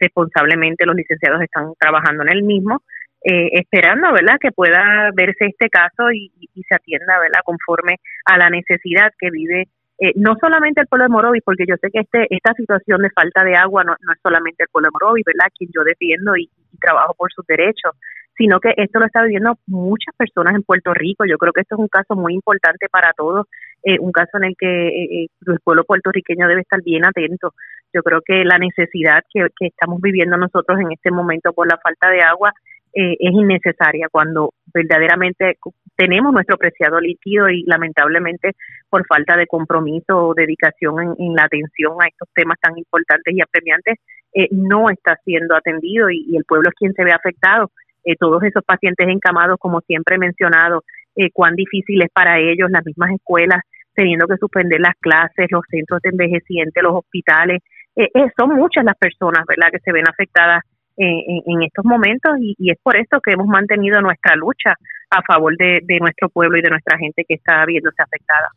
responsablemente 0.00 0.84
los 0.86 0.96
licenciados 0.96 1.40
están 1.40 1.72
trabajando 1.78 2.24
en 2.24 2.30
el 2.30 2.42
mismo 2.42 2.82
eh, 3.24 3.48
esperando, 3.52 4.12
¿verdad?, 4.12 4.36
que 4.40 4.52
pueda 4.52 5.10
verse 5.12 5.46
este 5.46 5.68
caso 5.68 6.10
y, 6.12 6.30
se 6.68 6.74
atienda, 6.74 7.18
¿verdad?, 7.18 7.40
conforme 7.44 7.96
a 8.24 8.38
la 8.38 8.48
necesidad 8.50 9.12
que 9.18 9.30
vive 9.30 9.68
eh, 10.00 10.12
no 10.14 10.36
solamente 10.40 10.80
el 10.80 10.86
pueblo 10.86 11.06
de 11.06 11.08
Morovis, 11.08 11.42
porque 11.44 11.64
yo 11.66 11.74
sé 11.80 11.90
que 11.90 11.98
este 12.00 12.26
esta 12.30 12.54
situación 12.54 13.02
de 13.02 13.10
falta 13.10 13.42
de 13.42 13.56
agua 13.56 13.82
no, 13.82 13.96
no 14.00 14.12
es 14.12 14.18
solamente 14.22 14.62
el 14.62 14.68
pueblo 14.70 14.86
de 14.86 14.92
Morovis, 14.92 15.24
¿verdad?, 15.26 15.52
quien 15.56 15.70
yo 15.74 15.82
defiendo 15.82 16.36
y, 16.36 16.48
trabajo 16.80 17.14
por 17.14 17.32
sus 17.32 17.44
derechos, 17.46 17.90
sino 18.36 18.60
que 18.60 18.72
esto 18.76 19.00
lo 19.00 19.06
está 19.06 19.22
viviendo 19.24 19.58
muchas 19.66 20.14
personas 20.16 20.54
en 20.54 20.62
Puerto 20.62 20.94
Rico. 20.94 21.24
Yo 21.24 21.38
creo 21.38 21.52
que 21.52 21.62
esto 21.62 21.74
es 21.74 21.80
un 21.80 21.88
caso 21.88 22.14
muy 22.14 22.34
importante 22.34 22.86
para 22.88 23.12
todos, 23.14 23.48
eh, 23.82 23.98
un 23.98 24.12
caso 24.12 24.36
en 24.36 24.44
el 24.44 24.54
que 24.56 25.26
el 25.44 25.60
pueblo 25.64 25.82
puertorriqueño 25.82 26.46
debe 26.46 26.60
estar 26.60 26.80
bien 26.84 27.04
atento. 27.04 27.52
Yo 27.92 28.04
creo 28.04 28.20
que 28.24 28.44
la 28.44 28.58
necesidad 28.58 29.24
que 29.32 29.48
estamos 29.58 30.00
viviendo 30.00 30.36
nosotros 30.36 30.78
en 30.78 30.92
este 30.92 31.10
momento 31.10 31.52
por 31.52 31.66
la 31.66 31.78
falta 31.78 32.10
de 32.10 32.22
agua 32.22 32.52
eh, 32.94 33.16
es 33.18 33.32
innecesaria 33.32 34.08
cuando 34.10 34.54
verdaderamente 34.72 35.58
tenemos 35.96 36.32
nuestro 36.32 36.56
preciado 36.56 37.00
líquido 37.00 37.48
y 37.50 37.64
lamentablemente 37.64 38.52
por 38.88 39.06
falta 39.06 39.36
de 39.36 39.46
compromiso 39.46 40.16
o 40.16 40.34
dedicación 40.34 41.14
en, 41.18 41.34
la 41.34 41.44
atención 41.44 41.94
a 42.00 42.06
estos 42.06 42.28
temas 42.34 42.58
tan 42.60 42.78
importantes 42.78 43.34
y 43.34 43.42
apremiantes 43.42 43.98
eh, 44.32 44.48
no 44.52 44.88
está 44.90 45.18
siendo 45.24 45.54
atendido 45.56 46.08
y, 46.10 46.36
el 46.36 46.44
pueblo 46.44 46.70
es 46.70 46.74
quien 46.76 46.92
se 46.94 47.04
ve 47.04 47.12
afectado. 47.12 47.70
Eh, 48.04 48.16
todos 48.16 48.42
esos 48.42 48.64
pacientes 48.64 49.06
encamados, 49.08 49.58
como 49.58 49.80
siempre 49.80 50.16
he 50.16 50.18
mencionado, 50.18 50.82
cuán 51.32 51.56
difícil 51.56 52.00
es 52.02 52.10
para 52.12 52.38
ellos, 52.38 52.70
las 52.70 52.86
mismas 52.86 53.10
escuelas 53.10 53.60
teniendo 53.92 54.28
que 54.28 54.36
suspender 54.36 54.78
las 54.78 54.94
clases, 55.00 55.48
los 55.50 55.62
centros 55.68 56.00
de 56.00 56.10
envejecientes, 56.10 56.80
los 56.80 56.94
hospitales. 56.94 57.60
son 58.38 58.54
muchas 58.54 58.84
las 58.84 58.96
personas, 58.96 59.44
¿verdad?, 59.48 59.72
que 59.72 59.80
se 59.80 59.90
ven 59.90 60.04
afectadas 60.08 60.62
en, 60.98 61.62
estos 61.62 61.84
momentos 61.84 62.32
y, 62.40 62.70
es 62.70 62.78
por 62.82 62.96
esto 62.96 63.20
que 63.20 63.32
hemos 63.32 63.46
mantenido 63.46 64.00
nuestra 64.00 64.34
lucha 64.36 64.74
a 65.10 65.22
favor 65.22 65.56
de, 65.56 65.80
nuestro 66.00 66.28
pueblo 66.28 66.58
y 66.58 66.62
de 66.62 66.70
nuestra 66.70 66.98
gente 66.98 67.24
que 67.26 67.34
está 67.34 67.64
viéndose 67.64 68.02
afectada. 68.02 68.48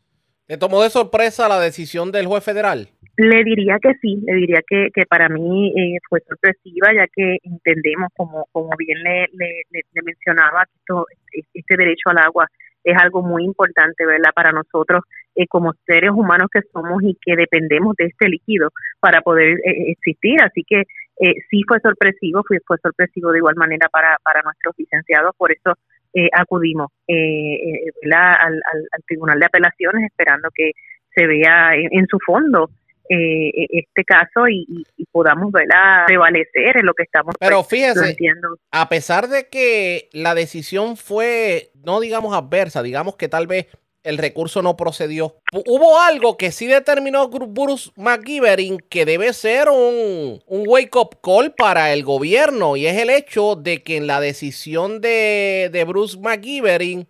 ¿Te 0.47 0.57
tomó 0.57 0.83
de 0.83 0.89
sorpresa 0.89 1.47
la 1.47 1.59
decisión 1.59 2.11
del 2.11 2.27
juez 2.27 2.43
federal? 2.43 2.89
Le 3.17 3.43
diría 3.43 3.77
que 3.81 3.93
sí, 4.01 4.21
le 4.25 4.33
diría 4.33 4.61
que, 4.67 4.89
que 4.93 5.05
para 5.05 5.29
mí 5.29 5.73
eh, 5.77 5.99
fue 6.09 6.19
sorpresiva, 6.27 6.93
ya 6.93 7.07
que 7.07 7.37
entendemos, 7.43 8.09
como, 8.15 8.45
como 8.51 8.69
bien 8.77 9.01
le, 9.03 9.27
le, 9.33 10.01
mencionaba, 10.03 10.65
que 10.65 10.79
esto, 10.79 11.05
este 11.53 11.77
derecho 11.77 12.09
al 12.09 12.17
agua 12.17 12.47
es 12.83 12.97
algo 12.97 13.21
muy 13.21 13.43
importante, 13.43 14.05
¿verdad? 14.05 14.31
Para 14.33 14.51
nosotros 14.51 15.03
eh, 15.35 15.47
como 15.47 15.73
seres 15.85 16.11
humanos 16.11 16.47
que 16.51 16.61
somos 16.73 17.01
y 17.03 17.17
que 17.21 17.35
dependemos 17.35 17.95
de 17.95 18.05
este 18.05 18.27
líquido 18.27 18.69
para 18.99 19.21
poder 19.21 19.59
eh, 19.65 19.91
existir. 19.91 20.41
Así 20.41 20.63
que 20.67 20.83
eh, 21.19 21.35
sí 21.49 21.61
fue 21.67 21.79
sorpresivo, 21.79 22.43
fue, 22.47 22.57
fue 22.65 22.77
sorpresivo 22.81 23.31
de 23.31 23.39
igual 23.39 23.55
manera 23.55 23.87
para, 23.89 24.17
para 24.23 24.41
nuestros 24.41 24.75
licenciados, 24.77 25.35
por 25.37 25.51
eso 25.51 25.73
eh, 26.13 26.29
acudimos 26.33 26.91
eh, 27.07 27.83
al, 28.11 28.53
al, 28.53 29.03
Tribunal 29.05 29.39
de 29.39 29.45
Apelaciones 29.45 30.05
esperando 30.05 30.49
que 30.53 30.71
se 31.13 31.25
vea 31.27 31.75
en, 31.75 32.07
su 32.07 32.17
fondo 32.25 32.69
este 33.07 34.05
caso 34.05 34.47
y, 34.47 34.85
podamos 35.11 35.51
¿verdad? 35.51 36.05
prevalecer 36.07 36.77
en 36.77 36.85
lo 36.85 36.93
que 36.93 37.03
estamos 37.03 37.35
Pero 37.37 37.61
fíjese, 37.63 38.15
a 38.71 38.87
pesar 38.87 39.27
de 39.27 39.49
que 39.49 40.07
la 40.13 40.33
decisión 40.33 40.95
fue, 40.95 41.71
no 41.83 41.99
digamos 41.99 42.33
adversa, 42.33 42.81
digamos 42.81 43.17
que 43.17 43.27
tal 43.27 43.47
vez 43.47 43.67
el 44.03 44.17
recurso 44.17 44.61
no 44.61 44.77
procedió. 44.77 45.37
Hubo 45.65 45.99
algo 45.99 46.37
que 46.37 46.51
sí 46.51 46.67
determinó 46.67 47.27
Bruce 47.29 47.91
McGivering 47.95 48.79
que 48.89 49.05
debe 49.05 49.33
ser 49.33 49.69
un, 49.69 50.41
wake-up 50.47 51.19
call 51.21 51.53
para 51.53 51.93
el 51.93 52.03
gobierno 52.03 52.75
y 52.77 52.87
es 52.87 52.97
el 52.97 53.09
hecho 53.09 53.55
de 53.55 53.83
que 53.83 53.97
en 53.97 54.07
la 54.07 54.19
decisión 54.19 55.01
de, 55.01 55.85
Bruce 55.87 56.17
McGivering 56.17 57.07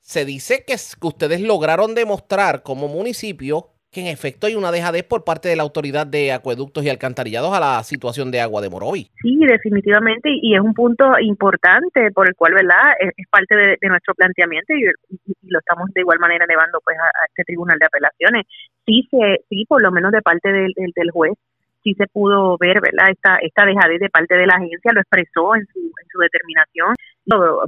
se 0.00 0.24
dice 0.24 0.64
que 0.64 0.76
ustedes 1.06 1.40
lograron 1.40 1.94
demostrar 1.94 2.62
como 2.62 2.88
municipio 2.88 3.70
en 3.98 4.06
efecto 4.06 4.46
hay 4.46 4.54
una 4.54 4.72
dejadez 4.72 5.04
por 5.04 5.24
parte 5.24 5.48
de 5.48 5.56
la 5.56 5.62
autoridad 5.62 6.06
de 6.06 6.32
acueductos 6.32 6.84
y 6.84 6.88
alcantarillados 6.88 7.52
a 7.52 7.60
la 7.60 7.82
situación 7.82 8.30
de 8.30 8.40
agua 8.40 8.62
de 8.62 8.70
Morovi. 8.70 9.10
Sí, 9.22 9.36
definitivamente, 9.46 10.30
y 10.30 10.54
es 10.54 10.60
un 10.60 10.74
punto 10.74 11.18
importante 11.20 12.10
por 12.12 12.28
el 12.28 12.34
cual, 12.34 12.54
¿verdad? 12.54 12.94
Es, 13.00 13.26
parte 13.30 13.54
de, 13.54 13.88
nuestro 13.88 14.14
planteamiento 14.14 14.72
y, 14.74 14.84
lo 15.48 15.58
estamos 15.58 15.90
de 15.94 16.00
igual 16.00 16.18
manera 16.18 16.46
llevando 16.48 16.78
pues 16.84 16.96
a, 16.98 17.10
este 17.28 17.44
tribunal 17.44 17.78
de 17.78 17.86
apelaciones. 17.86 18.46
Sí, 18.86 19.06
se, 19.10 19.44
sí, 19.48 19.64
por 19.68 19.82
lo 19.82 19.90
menos 19.90 20.12
de 20.12 20.22
parte 20.22 20.50
del, 20.50 21.10
juez 21.12 21.32
sí 21.82 21.94
se 21.94 22.06
pudo 22.08 22.56
ver, 22.58 22.80
¿verdad? 22.80 23.10
Esta, 23.10 23.36
esta 23.36 23.64
dejadez 23.64 24.00
de 24.00 24.10
parte 24.10 24.34
de 24.34 24.46
la 24.46 24.54
agencia, 24.54 24.92
lo 24.92 25.00
expresó 25.00 25.54
en 25.54 25.64
su, 25.66 25.78
en 25.78 26.08
su 26.10 26.18
determinación, 26.18 26.94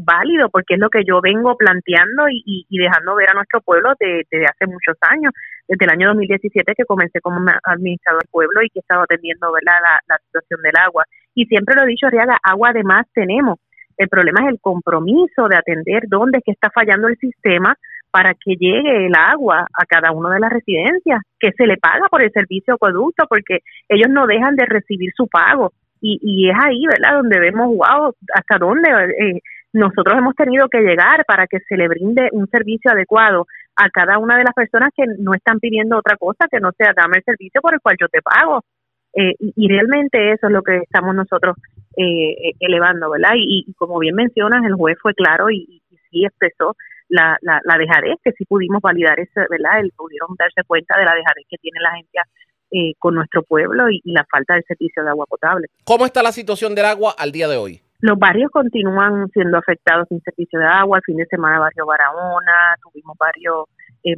válido, 0.01 0.49
porque 0.49 0.75
es 0.75 0.81
lo 0.81 0.91
que 0.91 1.05
yo 1.05 1.21
vengo 1.21 1.57
planteando 1.57 2.29
y, 2.29 2.67
y, 2.69 2.79
dejando 2.79 3.15
ver 3.15 3.31
a 3.31 3.35
nuestro 3.35 3.61
pueblo 3.61 3.93
desde 3.99 4.47
hace 4.47 4.67
muchos 4.67 4.97
años, 5.03 5.33
desde 5.71 5.85
el 5.85 5.91
año 5.93 6.09
2017 6.09 6.75
que 6.75 6.85
comencé 6.85 7.21
como 7.21 7.39
administrador 7.63 8.23
del 8.23 8.31
pueblo 8.31 8.61
y 8.63 8.71
que 8.71 8.81
he 8.81 8.83
estado 8.83 9.03
atendiendo, 9.03 9.53
¿verdad?, 9.53 9.79
la, 10.09 10.19
situación 10.27 10.61
del 10.63 10.77
agua. 10.77 11.05
Y 11.35 11.47
siempre 11.47 11.77
lo 11.77 11.85
he 11.85 11.87
dicho, 11.87 12.11
Riaga, 12.11 12.37
agua 12.43 12.71
además 12.71 13.07
tenemos. 13.15 13.61
El 13.97 14.09
problema 14.09 14.41
es 14.43 14.55
el 14.55 14.61
compromiso 14.61 15.47
de 15.49 15.57
atender 15.57 16.03
dónde 16.09 16.39
es 16.39 16.45
que 16.45 16.53
está 16.53 16.71
fallando 16.71 17.07
el 17.07 17.17
sistema 17.19 17.77
para 18.11 18.35
que 18.35 18.57
llegue 18.57 19.07
el 19.07 19.15
agua 19.15 19.67
a 19.73 19.85
cada 19.87 20.11
una 20.11 20.35
de 20.35 20.41
las 20.41 20.51
residencias, 20.51 21.21
que 21.39 21.53
se 21.53 21.67
le 21.67 21.77
paga 21.77 22.09
por 22.11 22.25
el 22.25 22.33
servicio 22.33 22.75
acueducto, 22.75 23.27
porque 23.29 23.61
ellos 23.89 24.09
no 24.11 24.27
dejan 24.27 24.57
de 24.57 24.67
recibir 24.67 25.13
su 25.15 25.29
pago. 25.29 25.73
Y, 26.01 26.19
y 26.21 26.51
es 26.51 26.57
ahí, 26.61 26.85
¿verdad?, 26.87 27.19
donde 27.19 27.39
vemos, 27.39 27.69
wow, 27.69 28.13
hasta 28.35 28.59
dónde 28.59 28.91
eh, 28.91 29.41
nosotros 29.73 30.19
hemos 30.19 30.35
tenido 30.35 30.69
que 30.69 30.81
llegar 30.81 31.25
para 31.27 31.47
que 31.47 31.61
se 31.61 31.77
le 31.77 31.89
brinde 31.89 32.29
un 32.33 32.49
servicio 32.49 32.91
adecuado 32.91 33.47
a 33.77 33.89
cada 33.91 34.19
una 34.19 34.37
de 34.37 34.45
las 34.45 34.55
personas 34.55 34.91
que 34.97 35.05
no 35.19 35.35
están 35.35 35.59
pidiendo 35.59 35.99
otra 35.99 36.17
cosa 36.17 36.49
que 36.51 36.61
no 36.61 36.71
sea 36.77 36.93
dame 36.95 37.19
el 37.19 37.25
servicio 37.25 37.61
por 37.61 37.75
el 37.75 37.81
cual 37.81 37.97
yo 38.01 38.09
te 38.09 38.21
pago. 38.23 38.63
Eh, 39.13 39.35
y, 39.39 39.69
realmente 39.69 40.33
eso 40.33 40.47
es 40.47 40.53
lo 40.53 40.63
que 40.63 40.79
estamos 40.79 41.15
nosotros 41.15 41.57
eh, 41.97 42.53
elevando, 42.61 43.11
¿verdad? 43.11 43.33
Y, 43.35 43.73
como 43.77 43.99
bien 43.99 44.15
mencionas, 44.15 44.65
el 44.65 44.75
juez 44.75 44.97
fue 45.03 45.15
claro 45.15 45.51
y, 45.51 45.83
y 45.91 45.97
sí 46.11 46.25
expresó 46.25 46.77
la, 47.09 47.37
la, 47.43 47.61
la 47.65 47.77
dejadez, 47.77 48.19
que 48.23 48.33
sí 48.33 48.45
pudimos 48.45 48.81
validar 48.81 49.19
eso, 49.19 49.41
¿verdad? 49.51 49.81
El, 49.81 49.91
pudieron 49.97 50.31
darse 50.39 50.63
cuenta 50.67 50.97
de 50.97 51.05
la 51.05 51.15
dejadez 51.15 51.45
que 51.49 51.59
tiene 51.59 51.81
la 51.81 51.91
agencia 51.91 52.23
eh, 52.73 52.95
con 52.99 53.17
nuestro 53.17 53.43
pueblo 53.43 53.91
y, 53.91 54.01
la 54.05 54.25
falta 54.31 54.55
de 54.55 54.63
servicio 54.63 55.03
de 55.03 55.11
agua 55.11 55.27
potable. 55.27 55.67
¿Cómo 55.85 56.07
está 56.07 56.23
la 56.23 56.33
situación 56.33 56.75
del 56.77 56.85
agua 56.85 57.15
al 57.19 57.33
día 57.33 57.49
de 57.49 57.57
hoy? 57.57 57.83
Los 58.03 58.19
barrios 58.19 58.51
continúan 58.51 59.29
siendo 59.29 59.59
afectados 59.59 60.09
sin 60.09 60.21
servicio 60.23 60.59
de 60.59 60.67
agua. 60.67 60.99
El 60.99 61.05
fin 61.05 61.17
de 61.17 61.27
semana, 61.27 61.59
barrio 61.59 61.85
Barahona, 61.87 62.75
tuvimos 62.83 63.17
barrio 63.19 63.67
eh, 64.03 64.15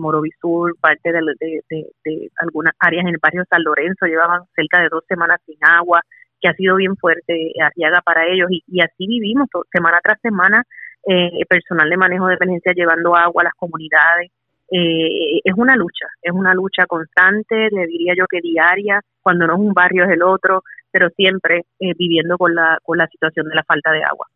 parte 0.81 1.13
de, 1.13 2.31
algunas 2.41 2.75
áreas 2.79 3.03
en 3.03 3.09
el 3.09 3.19
barrio 3.21 3.45
San 3.51 3.65
Lorenzo 3.65 4.07
llevaban 4.07 4.43
cerca 4.55 4.81
de 4.81 4.89
dos 4.89 5.05
semanas 5.09 5.41
sin 5.45 5.57
agua, 5.63 6.01
que 6.41 6.49
ha 6.49 6.55
sido 6.55 6.77
bien 6.77 6.97
fuerte, 6.97 7.53
arriaga 7.61 8.01
para 8.03 8.27
ellos. 8.27 8.49
Y, 8.51 8.63
y 8.69 8.81
así 8.81 9.07
vivimos 9.07 9.49
semana 9.73 9.99
tras 10.03 10.21
semana 10.21 10.63
eh, 11.05 11.45
personal 11.49 11.91
de 11.91 11.97
manejo 11.97 12.27
de 12.29 12.35
emergencia 12.35 12.73
llevando 12.75 13.17
agua 13.17 13.43
a 13.43 13.45
las 13.45 13.55
comunidades. 13.55 14.31
Eh, 14.71 15.41
es 15.45 15.55
una 15.57 15.75
lucha, 15.77 16.07
es 16.23 16.33
una 16.33 16.55
lucha 16.55 16.87
constante, 16.87 17.69
le 17.71 17.87
diría 17.87 18.15
yo 18.17 18.27
que 18.27 18.41
diaria, 18.41 19.01
cuando 19.21 19.47
no 19.47 19.55
es 19.55 19.59
un 19.59 19.75
barrio 19.75 20.05
es 20.05 20.11
el 20.11 20.23
otro, 20.23 20.63
pero 20.93 21.09
siempre 21.17 21.65
eh, 21.81 21.95
viviendo 21.99 22.37
con 22.39 22.55
la, 22.55 22.79
con 22.83 22.99
la 22.99 23.09
situación 23.09 23.49
de 23.49 23.55
la 23.55 23.65
falta 23.65 23.91
de 23.91 24.05
agua. 24.05 24.27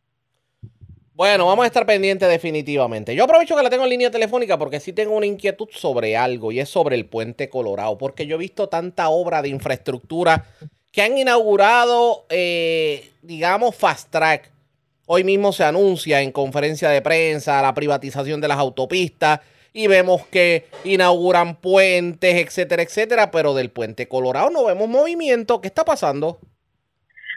Bueno, 1.15 1.47
vamos 1.47 1.65
a 1.65 1.67
estar 1.67 1.87
pendientes 1.87 2.29
definitivamente. 2.29 3.15
Yo 3.15 3.25
aprovecho 3.25 3.57
que 3.57 3.63
la 3.63 3.71
tengo 3.71 3.85
en 3.85 3.91
línea 3.91 4.11
telefónica 4.11 4.59
porque 4.59 4.81
sí 4.81 4.93
tengo 4.93 5.17
una 5.17 5.27
inquietud 5.27 5.69
sobre 5.71 6.17
algo 6.17 6.53
y 6.53 6.61
es 6.61 6.69
sobre 6.69 6.97
el 6.97 7.07
puente 7.07 7.49
Colorado, 7.49 7.97
porque 7.97 8.27
yo 8.27 8.37
he 8.37 8.39
visto 8.39 8.69
tanta 8.69 9.09
obra 9.09 9.41
de 9.41 9.49
infraestructura 9.49 10.45
que 10.93 11.03
han 11.03 11.17
inaugurado, 11.17 12.27
digamos, 13.23 13.77
fast 13.77 14.11
track 14.11 14.51
Hoy 15.09 15.23
mismo 15.23 15.53
se 15.53 15.63
anuncia 15.63 16.21
en 16.21 16.33
conferencia 16.33 16.91
de 16.91 17.01
prensa 17.01 17.63
la 17.63 17.75
privatización 17.75 18.41
de 18.41 18.49
las 18.49 18.59
autopistas 18.59 19.39
y 19.77 19.89
vemos 19.89 20.27
que 20.29 20.65
inauguran 20.85 21.57
puentes, 21.61 22.35
etcétera, 22.35 22.83
etcétera, 22.83 23.31
pero 23.31 23.53
del 23.53 23.71
puente 23.71 24.09
Colorado 24.09 24.49
no 24.49 24.65
vemos 24.65 24.89
movimiento. 24.89 25.61
¿Qué 25.61 25.69
está 25.69 25.85
pasando? 25.85 26.39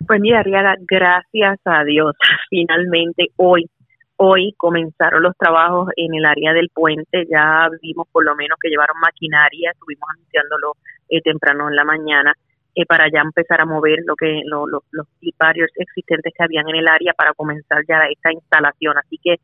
Pues 0.08 0.22
mira, 0.22 0.42
Riaga, 0.42 0.76
gracias 0.88 1.60
a 1.66 1.84
Dios, 1.84 2.16
finalmente 2.50 3.28
hoy, 3.36 3.70
hoy 4.16 4.54
comenzaron 4.56 5.22
los 5.22 5.36
trabajos 5.38 5.90
en 5.98 6.16
el 6.16 6.26
área 6.26 6.54
del 6.54 6.70
puente. 6.74 7.28
Ya 7.30 7.68
vimos 7.82 8.08
por 8.10 8.24
lo 8.24 8.34
menos 8.38 8.58
que 8.62 8.70
llevaron 8.70 8.96
maquinaria, 9.02 9.72
estuvimos 9.72 10.08
anunciándolo 10.16 10.78
eh, 11.10 11.22
temprano 11.22 11.68
en 11.68 11.76
la 11.76 11.84
mañana 11.84 12.34
eh, 12.80 12.86
para 12.86 13.10
ya 13.12 13.20
empezar 13.20 13.60
a 13.60 13.66
mover 13.66 14.00
lo 14.06 14.16
que 14.16 14.42
los 14.46 14.84
barrios 15.38 15.70
existentes 15.76 16.34
que 16.36 16.44
habían 16.44 16.70
en 16.70 16.78
el 16.78 16.88
área 16.88 17.14
para 17.14 17.34
comenzar 17.34 17.84
ya 17.88 18.06
esta 18.10 18.32
instalación. 18.32 18.98
Así 18.98 19.20
que 19.22 19.36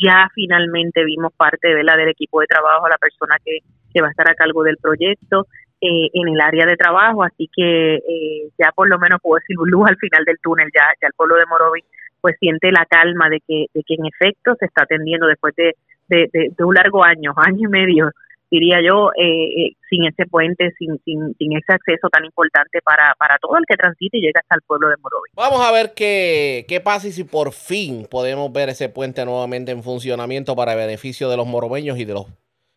ya 0.00 0.28
finalmente 0.32 1.04
vimos 1.04 1.32
parte 1.36 1.74
de 1.74 1.82
la 1.82 1.96
del 1.96 2.10
equipo 2.10 2.40
de 2.40 2.46
trabajo, 2.46 2.88
la 2.88 2.98
persona 2.98 3.36
que, 3.44 3.58
que 3.92 4.00
va 4.00 4.08
a 4.08 4.10
estar 4.10 4.30
a 4.30 4.34
cargo 4.36 4.62
del 4.62 4.76
proyecto 4.76 5.46
eh, 5.80 6.08
en 6.12 6.28
el 6.28 6.40
área 6.40 6.66
de 6.66 6.76
trabajo, 6.76 7.24
así 7.24 7.50
que 7.52 7.96
eh, 7.96 8.48
ya 8.58 8.70
por 8.72 8.88
lo 8.88 8.98
menos 8.98 9.18
puedo 9.20 9.40
decir 9.40 9.56
luz 9.58 9.88
al 9.88 9.96
final 9.96 10.24
del 10.24 10.38
túnel, 10.40 10.70
ya, 10.72 10.86
ya 11.02 11.08
el 11.08 11.14
pueblo 11.16 11.34
de 11.34 11.46
Morovi 11.46 11.80
pues 12.20 12.36
siente 12.38 12.70
la 12.70 12.86
calma 12.86 13.28
de 13.28 13.40
que, 13.40 13.66
de 13.74 13.82
que 13.84 13.94
en 13.94 14.06
efecto 14.06 14.54
se 14.58 14.66
está 14.66 14.84
atendiendo 14.84 15.26
después 15.26 15.54
de, 15.56 15.74
de, 16.08 16.28
de 16.32 16.64
un 16.64 16.74
largo 16.74 17.02
año, 17.02 17.34
año 17.36 17.68
y 17.68 17.72
medio 17.72 18.10
diría 18.54 18.78
yo, 18.86 19.10
eh, 19.16 19.66
eh, 19.66 19.76
sin 19.90 20.04
ese 20.04 20.26
puente, 20.26 20.72
sin, 20.78 20.98
sin, 21.04 21.34
sin, 21.36 21.56
ese 21.56 21.72
acceso 21.72 22.08
tan 22.08 22.24
importante 22.24 22.80
para, 22.84 23.14
para 23.18 23.38
todo 23.38 23.56
el 23.56 23.64
que 23.66 23.76
transite 23.76 24.18
y 24.18 24.20
llega 24.20 24.40
hasta 24.40 24.54
el 24.54 24.62
pueblo 24.62 24.88
de 24.88 24.96
Morovi. 24.96 25.30
Vamos 25.34 25.60
a 25.60 25.72
ver 25.72 25.92
qué, 25.94 26.64
qué 26.68 26.80
pasa 26.80 27.08
y 27.08 27.12
si 27.12 27.24
por 27.24 27.52
fin 27.52 28.06
podemos 28.08 28.52
ver 28.52 28.68
ese 28.68 28.88
puente 28.88 29.24
nuevamente 29.24 29.72
en 29.72 29.82
funcionamiento 29.82 30.54
para 30.54 30.74
beneficio 30.74 31.28
de 31.28 31.36
los 31.36 31.46
morobeños 31.46 31.98
y 31.98 32.04
de 32.04 32.14
los, 32.14 32.26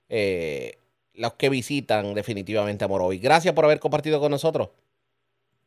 eh, 0.09 0.79
los 1.13 1.33
que 1.33 1.49
visitan 1.49 2.13
definitivamente 2.15 2.83
a 2.83 2.87
Morovi. 2.87 3.19
Gracias 3.19 3.53
por 3.53 3.65
haber 3.65 3.79
compartido 3.79 4.19
con 4.19 4.31
nosotros. 4.31 4.69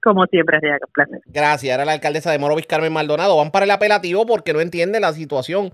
Como 0.02 0.24
siempre, 0.26 0.58
un 0.58 0.92
placer. 0.92 1.20
Gracias. 1.26 1.74
Era 1.74 1.84
la 1.84 1.92
alcaldesa 1.92 2.32
de 2.32 2.38
Morovis, 2.38 2.66
Carmen 2.66 2.92
Maldonado. 2.92 3.36
Van 3.36 3.50
para 3.50 3.64
el 3.64 3.70
apelativo 3.70 4.24
porque 4.26 4.52
no 4.52 4.60
entiende 4.60 4.98
la 4.98 5.12
situación 5.12 5.72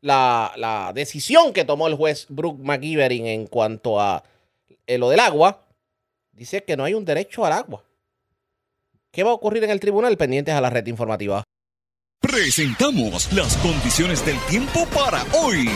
la, 0.00 0.92
decisión 0.94 1.52
que 1.52 1.64
tomó 1.64 1.86
el 1.86 1.94
juez 1.94 2.26
Brooke 2.28 2.62
McGivering 2.62 3.26
en 3.26 3.46
cuanto 3.46 4.00
a 4.00 4.24
eh, 4.86 4.98
lo 4.98 5.08
del 5.08 5.20
agua, 5.20 5.66
dice 6.32 6.64
que 6.64 6.76
no 6.76 6.84
hay 6.84 6.94
un 6.94 7.04
derecho 7.04 7.44
al 7.44 7.52
agua. 7.52 7.84
¿Qué 9.12 9.24
va 9.24 9.30
a 9.30 9.34
ocurrir 9.34 9.64
en 9.64 9.70
el 9.70 9.80
tribunal? 9.80 10.16
Pendientes 10.16 10.54
a 10.54 10.60
la 10.60 10.70
red 10.70 10.86
informativa. 10.86 11.42
Presentamos 12.20 13.32
las 13.32 13.56
condiciones 13.56 14.24
del 14.24 14.38
tiempo 14.46 14.86
para 14.94 15.24
hoy. 15.42 15.68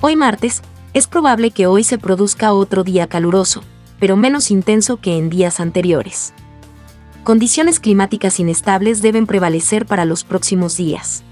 Hoy 0.00 0.16
martes, 0.16 0.62
es 0.94 1.06
probable 1.06 1.52
que 1.52 1.66
hoy 1.66 1.84
se 1.84 1.96
produzca 1.96 2.52
otro 2.52 2.84
día 2.84 3.06
caluroso, 3.06 3.62
pero 3.98 4.16
menos 4.16 4.50
intenso 4.50 4.98
que 4.98 5.16
en 5.16 5.30
días 5.30 5.60
anteriores. 5.60 6.34
Condiciones 7.24 7.78
climáticas 7.78 8.40
inestables 8.40 9.00
deben 9.00 9.26
prevalecer 9.26 9.86
para 9.86 10.04
los 10.04 10.24
próximos 10.24 10.76
días. 10.76 11.22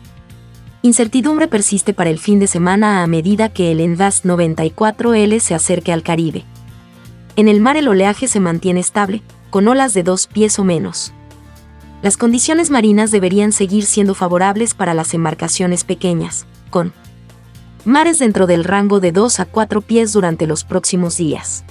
Incertidumbre 0.83 1.47
persiste 1.47 1.93
para 1.93 2.09
el 2.09 2.18
fin 2.18 2.39
de 2.39 2.47
semana 2.47 3.03
a 3.03 3.07
medida 3.07 3.51
que 3.51 3.70
el 3.70 3.81
Envas 3.81 4.24
94L 4.24 5.39
se 5.41 5.55
acerque 5.55 5.93
al 5.93 6.03
Caribe. 6.03 6.45
En 7.37 7.49
el 7.49 7.61
mar 7.61 7.76
el 7.76 7.87
oleaje 7.87 8.28
se 8.28 8.41
mantiene 8.41 8.81
estable, 8.81 9.22
con 9.51 9.68
olas 9.68 9.93
de 9.93 10.03
dos 10.03 10.26
pies 10.26 10.59
o 10.59 10.64
menos. 10.64 11.12
Las 12.01 12.16
condiciones 12.16 12.70
marinas 12.70 13.11
deberían 13.11 13.53
seguir 13.53 13.85
siendo 13.85 14.14
favorables 14.14 14.72
para 14.72 14.95
las 14.95 15.12
embarcaciones 15.12 15.85
pequeñas, 15.85 16.47
con 16.70 16.95
mares 17.85 18.18
dentro 18.18 18.47
del 18.47 18.64
rango 18.64 19.01
de 19.01 19.12
2 19.12 19.41
a 19.41 19.45
4 19.45 19.83
pies 19.83 20.14
durante 20.14 20.47
los 20.47 20.64
próximos 20.64 21.18
días. 21.18 21.62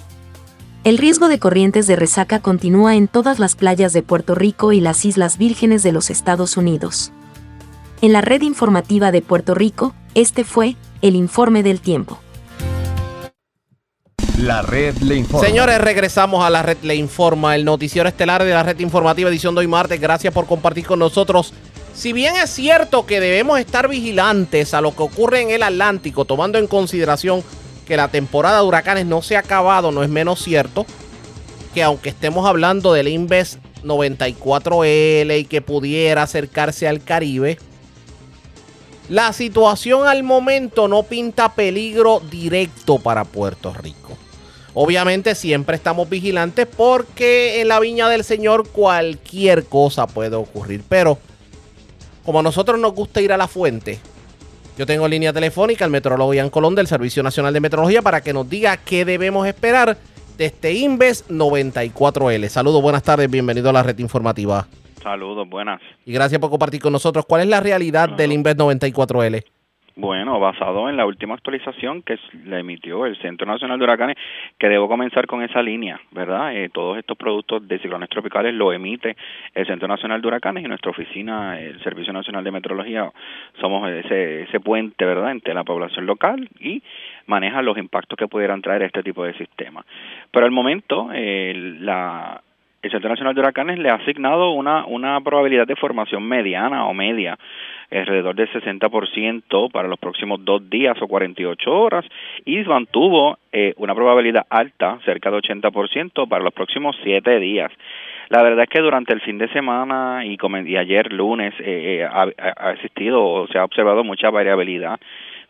El 0.84 1.00
riesgo 1.00 1.30
de 1.30 1.40
corrientes 1.40 1.88
de 1.88 1.96
resaca 1.96 2.42
continúa 2.42 2.96
en 2.96 3.08
todas 3.08 3.40
las 3.40 3.56
playas 3.56 3.92
de 3.92 4.04
Puerto 4.04 4.36
Rico 4.36 4.72
y 4.72 4.82
las 4.82 5.04
Islas 5.04 5.40
Vírgenes 5.40 5.82
de 5.82 5.94
los 5.94 6.12
Estados 6.12 6.58
Unidos. 6.58 7.12
En 8.02 8.14
la 8.14 8.22
red 8.22 8.44
informativa 8.44 9.12
de 9.12 9.22
Puerto 9.22 9.56
Rico, 9.56 9.94
este 10.16 10.46
fue 10.46 10.78
el 11.02 11.18
informe 11.18 11.64
del 11.64 11.82
tiempo. 11.82 12.18
La 14.38 14.62
red 14.62 14.96
le 15.00 15.16
informa. 15.16 15.46
Señores, 15.46 15.82
regresamos 15.82 16.46
a 16.46 16.50
la 16.50 16.64
red 16.64 16.78
le 16.82 16.96
informa, 16.96 17.56
el 17.56 17.66
noticiero 17.66 18.08
estelar 18.08 18.46
de 18.46 18.52
la 18.52 18.64
red 18.64 18.80
informativa 18.80 19.30
edición 19.30 19.54
de 19.54 19.60
hoy 19.60 19.68
martes. 19.68 20.00
Gracias 20.00 20.34
por 20.34 20.46
compartir 20.46 20.86
con 20.86 21.00
nosotros. 21.00 21.54
Si 21.94 22.14
bien 22.14 22.36
es 22.38 22.50
cierto 22.50 23.06
que 23.06 23.20
debemos 23.20 23.60
estar 23.60 23.90
vigilantes 23.90 24.74
a 24.74 24.80
lo 24.80 24.96
que 24.96 25.04
ocurre 25.04 25.42
en 25.42 25.50
el 25.50 25.62
Atlántico, 25.62 26.24
tomando 26.24 26.58
en 26.58 26.68
consideración 26.68 27.44
que 27.86 27.98
la 27.98 28.08
temporada 28.08 28.62
de 28.62 28.66
huracanes 28.66 29.08
no 29.08 29.22
se 29.22 29.36
ha 29.36 29.40
acabado, 29.40 29.92
no 29.92 30.04
es 30.04 30.10
menos 30.10 30.42
cierto 30.42 30.86
que 31.74 31.84
aunque 31.84 32.08
estemos 32.08 32.48
hablando 32.48 32.94
del 32.94 33.10
Inves 33.10 33.60
94L 33.84 35.38
y 35.38 35.44
que 35.44 35.62
pudiera 35.62 36.24
acercarse 36.24 36.88
al 36.88 37.04
Caribe, 37.04 37.58
la 39.10 39.34
situación 39.34 40.08
al 40.08 40.24
momento 40.24 40.88
no 40.88 41.04
pinta 41.04 41.54
peligro 41.54 42.22
directo 42.30 43.00
para 43.00 43.26
Puerto 43.26 43.74
Rico. 43.74 44.18
Obviamente 44.76 45.34
siempre 45.34 45.76
estamos 45.76 46.08
vigilantes 46.08 46.68
porque 46.68 47.60
en 47.60 47.68
la 47.68 47.80
viña 47.80 48.08
del 48.08 48.24
Señor 48.24 48.70
cualquier 48.70 49.66
cosa 49.66 50.06
puede 50.06 50.36
ocurrir. 50.36 50.84
Pero 50.88 51.18
como 52.24 52.40
a 52.40 52.44
nosotros 52.44 52.80
nos 52.80 52.94
gusta 52.94 53.20
ir 53.20 53.34
a 53.34 53.38
la 53.38 53.48
fuente, 53.48 54.00
yo 54.78 54.86
tengo 54.86 55.08
línea 55.08 55.34
telefónica 55.34 55.86
al 55.86 55.92
metrólogo 55.92 56.34
Ian 56.34 56.52
Colón 56.52 56.76
del 56.76 56.88
Servicio 56.88 57.24
Nacional 57.24 57.54
de 57.54 57.60
Meteorología 57.60 58.04
para 58.04 58.22
que 58.22 58.32
nos 58.32 58.48
diga 58.48 58.78
qué 58.78 59.06
debemos 59.06 59.48
esperar 59.48 59.98
de 60.38 60.46
este 60.46 60.74
Inves 60.74 61.28
94L. 61.28 62.48
Saludos, 62.48 62.82
buenas 62.82 63.04
tardes, 63.04 63.30
bienvenido 63.30 63.72
a 63.72 63.74
la 63.74 63.84
red 63.84 63.98
informativa. 63.98 64.68
Saludos, 65.02 65.48
buenas. 65.50 65.82
Y 66.06 66.14
gracias 66.14 66.40
por 66.40 66.50
compartir 66.50 66.82
con 66.82 66.94
nosotros. 66.94 67.26
¿Cuál 67.26 67.42
es 67.42 67.48
la 67.48 67.60
realidad 67.60 68.10
del 68.10 68.32
Inves 68.32 68.58
94L? 68.58 69.44
Bueno, 70.00 70.40
basado 70.40 70.88
en 70.88 70.96
la 70.96 71.06
última 71.06 71.34
actualización 71.34 72.04
que 72.04 72.18
le 72.46 72.60
emitió 72.60 73.06
el 73.06 73.18
Centro 73.18 73.46
Nacional 73.46 73.78
de 73.78 73.84
Huracanes, 73.84 74.16
que 74.58 74.70
debo 74.70 74.88
comenzar 74.88 75.28
con 75.28 75.44
esa 75.44 75.62
línea, 75.62 76.00
¿verdad? 76.12 76.56
Eh, 76.56 76.70
todos 76.70 76.98
estos 76.98 77.18
productos 77.18 77.68
de 77.68 77.80
ciclones 77.80 78.08
tropicales 78.08 78.54
lo 78.54 78.72
emite 78.72 79.18
el 79.54 79.68
Centro 79.68 79.90
Nacional 79.90 80.22
de 80.22 80.28
Huracanes 80.30 80.64
y 80.64 80.70
nuestra 80.70 80.92
oficina, 80.92 81.60
el 81.60 81.84
Servicio 81.84 82.14
Nacional 82.14 82.46
de 82.46 82.52
Meteorología, 82.52 83.12
somos 83.60 83.90
ese, 83.90 84.44
ese 84.44 84.62
puente, 84.62 85.04
¿verdad?, 85.04 85.32
entre 85.32 85.54
la 85.54 85.66
población 85.66 86.06
local 86.06 86.48
y 86.62 86.82
maneja 87.26 87.62
los 87.62 87.78
impactos 87.78 88.18
que 88.18 88.30
pudieran 88.30 88.62
traer 88.62 88.84
este 88.84 89.04
tipo 89.04 89.26
de 89.26 89.34
sistemas. 89.34 89.86
Pero 90.32 90.46
al 90.46 90.52
momento, 90.52 91.10
eh, 91.14 91.76
la 91.82 92.42
el 92.82 92.92
Centro 92.92 93.10
Nacional 93.10 93.36
de 93.36 93.42
Huracanes 93.42 93.80
le 93.80 93.90
ha 93.90 93.96
asignado 93.96 94.52
una, 94.52 94.86
una 94.86 95.20
probabilidad 95.22 95.68
de 95.68 95.76
formación 95.76 96.24
mediana 96.24 96.86
o 96.86 96.94
media, 96.94 97.38
alrededor 97.92 98.36
del 98.36 98.50
60% 98.52 99.72
para 99.72 99.88
los 99.88 100.00
próximos 100.00 100.44
dos 100.46 100.70
días 100.70 100.96
o 101.02 101.08
48 101.08 101.72
horas, 101.72 102.06
y 102.46 102.60
mantuvo 102.60 103.38
eh, 103.52 103.74
una 103.78 103.96
probabilidad 103.96 104.46
alta, 104.50 105.00
cerca 105.06 105.32
de 105.32 105.38
80%, 105.38 106.28
para 106.28 106.44
los 106.44 106.54
próximos 106.54 106.96
siete 107.04 107.40
días. 107.40 107.72
La 108.30 108.44
verdad 108.44 108.64
es 108.64 108.70
que 108.70 108.82
durante 108.82 109.14
el 109.14 109.22
fin 109.22 109.40
de 109.40 109.48
semana 109.50 110.24
y, 110.24 110.38
y 110.66 110.78
ayer 110.78 111.12
lunes 111.12 111.54
eh, 111.60 112.02
eh, 112.02 112.04
ha, 112.04 112.28
ha 112.58 112.72
existido 112.74 113.26
o 113.26 113.48
se 113.48 113.58
ha 113.58 113.66
observado 113.66 114.04
mucha 114.04 114.30
variabilidad 114.30 115.00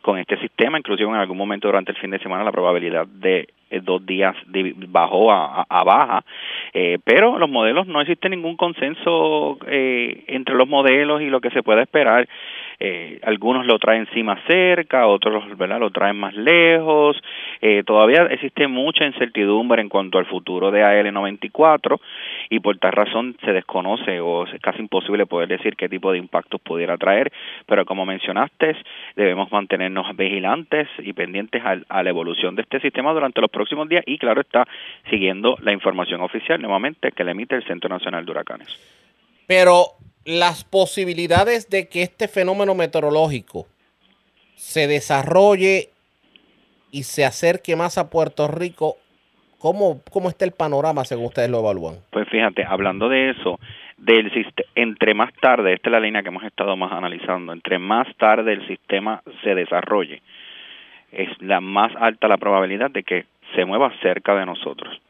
con 0.00 0.18
este 0.18 0.38
sistema, 0.38 0.78
inclusive 0.78 1.10
en 1.10 1.16
algún 1.16 1.36
momento 1.36 1.68
durante 1.68 1.92
el 1.92 1.98
fin 1.98 2.10
de 2.10 2.18
semana 2.18 2.42
la 2.42 2.52
probabilidad 2.52 3.06
de 3.06 3.48
dos 3.82 4.04
días 4.04 4.34
bajó 4.88 5.30
a, 5.32 5.66
a 5.68 5.84
baja, 5.84 6.24
eh, 6.72 6.98
pero 7.04 7.38
los 7.38 7.48
modelos 7.48 7.86
no 7.86 8.00
existe 8.00 8.28
ningún 8.28 8.56
consenso 8.56 9.58
eh, 9.66 10.24
entre 10.26 10.56
los 10.56 10.68
modelos 10.68 11.22
y 11.22 11.26
lo 11.26 11.40
que 11.40 11.50
se 11.50 11.62
puede 11.62 11.82
esperar. 11.82 12.28
Eh, 12.82 13.20
algunos 13.24 13.66
lo 13.66 13.78
traen 13.78 14.08
sí 14.14 14.22
más 14.22 14.40
cerca, 14.46 15.06
otros 15.06 15.44
¿verdad? 15.58 15.78
lo 15.78 15.90
traen 15.90 16.16
más 16.16 16.34
lejos. 16.34 17.20
Eh, 17.60 17.82
todavía 17.84 18.22
existe 18.30 18.66
mucha 18.68 19.04
incertidumbre 19.04 19.82
en 19.82 19.90
cuanto 19.90 20.16
al 20.16 20.24
futuro 20.24 20.70
de 20.70 20.82
AL94 20.82 22.00
y 22.48 22.58
por 22.60 22.78
tal 22.78 22.92
razón 22.92 23.36
se 23.44 23.52
desconoce 23.52 24.20
o 24.20 24.46
es 24.46 24.60
casi 24.62 24.80
imposible 24.80 25.26
poder 25.26 25.48
decir 25.48 25.76
qué 25.76 25.90
tipo 25.90 26.10
de 26.10 26.18
impactos 26.18 26.58
pudiera 26.62 26.96
traer, 26.96 27.30
pero 27.66 27.84
como 27.84 28.06
mencionaste, 28.06 28.74
debemos 29.14 29.52
mantenernos 29.52 30.16
vigilantes 30.16 30.88
y 31.00 31.12
pendientes 31.12 31.62
a, 31.62 31.76
a 31.86 32.02
la 32.02 32.08
evolución 32.08 32.54
de 32.56 32.62
este 32.62 32.80
sistema 32.80 33.12
durante 33.12 33.42
los 33.42 33.50
próximos 33.60 33.88
días 33.90 34.02
y 34.06 34.16
claro 34.16 34.40
está 34.40 34.64
siguiendo 35.10 35.56
la 35.60 35.72
información 35.72 36.22
oficial 36.22 36.60
nuevamente 36.62 37.12
que 37.12 37.24
le 37.24 37.32
emite 37.32 37.56
el 37.56 37.64
Centro 37.64 37.90
Nacional 37.90 38.24
de 38.24 38.30
Huracanes. 38.30 38.68
Pero 39.46 39.96
las 40.24 40.64
posibilidades 40.64 41.68
de 41.68 41.88
que 41.88 42.02
este 42.02 42.26
fenómeno 42.26 42.74
meteorológico 42.74 43.66
se 44.54 44.86
desarrolle 44.86 45.90
y 46.90 47.02
se 47.02 47.24
acerque 47.24 47.76
más 47.76 47.98
a 47.98 48.08
Puerto 48.08 48.48
Rico, 48.48 48.96
¿cómo, 49.58 50.00
cómo 50.10 50.30
está 50.30 50.46
el 50.46 50.52
panorama 50.52 51.04
según 51.04 51.26
ustedes 51.26 51.50
lo 51.50 51.58
evalúan? 51.58 51.96
Pues 52.10 52.28
fíjate, 52.28 52.64
hablando 52.64 53.08
de 53.08 53.30
eso, 53.30 53.60
del 53.98 54.30
entre 54.74 55.14
más 55.14 55.32
tarde, 55.34 55.74
esta 55.74 55.90
es 55.90 55.92
la 55.92 56.00
línea 56.00 56.22
que 56.22 56.28
hemos 56.28 56.44
estado 56.44 56.76
más 56.76 56.92
analizando, 56.92 57.52
entre 57.52 57.78
más 57.78 58.06
tarde 58.16 58.54
el 58.54 58.66
sistema 58.66 59.22
se 59.42 59.54
desarrolle, 59.54 60.22
es 61.12 61.28
la 61.40 61.60
más 61.60 61.92
alta 61.96 62.28
la 62.28 62.38
probabilidad 62.38 62.90
de 62.90 63.02
que 63.02 63.26
se 63.54 63.64
mueva 63.64 63.92
cerca 64.02 64.34
de 64.34 64.46
nosotros, 64.46 65.00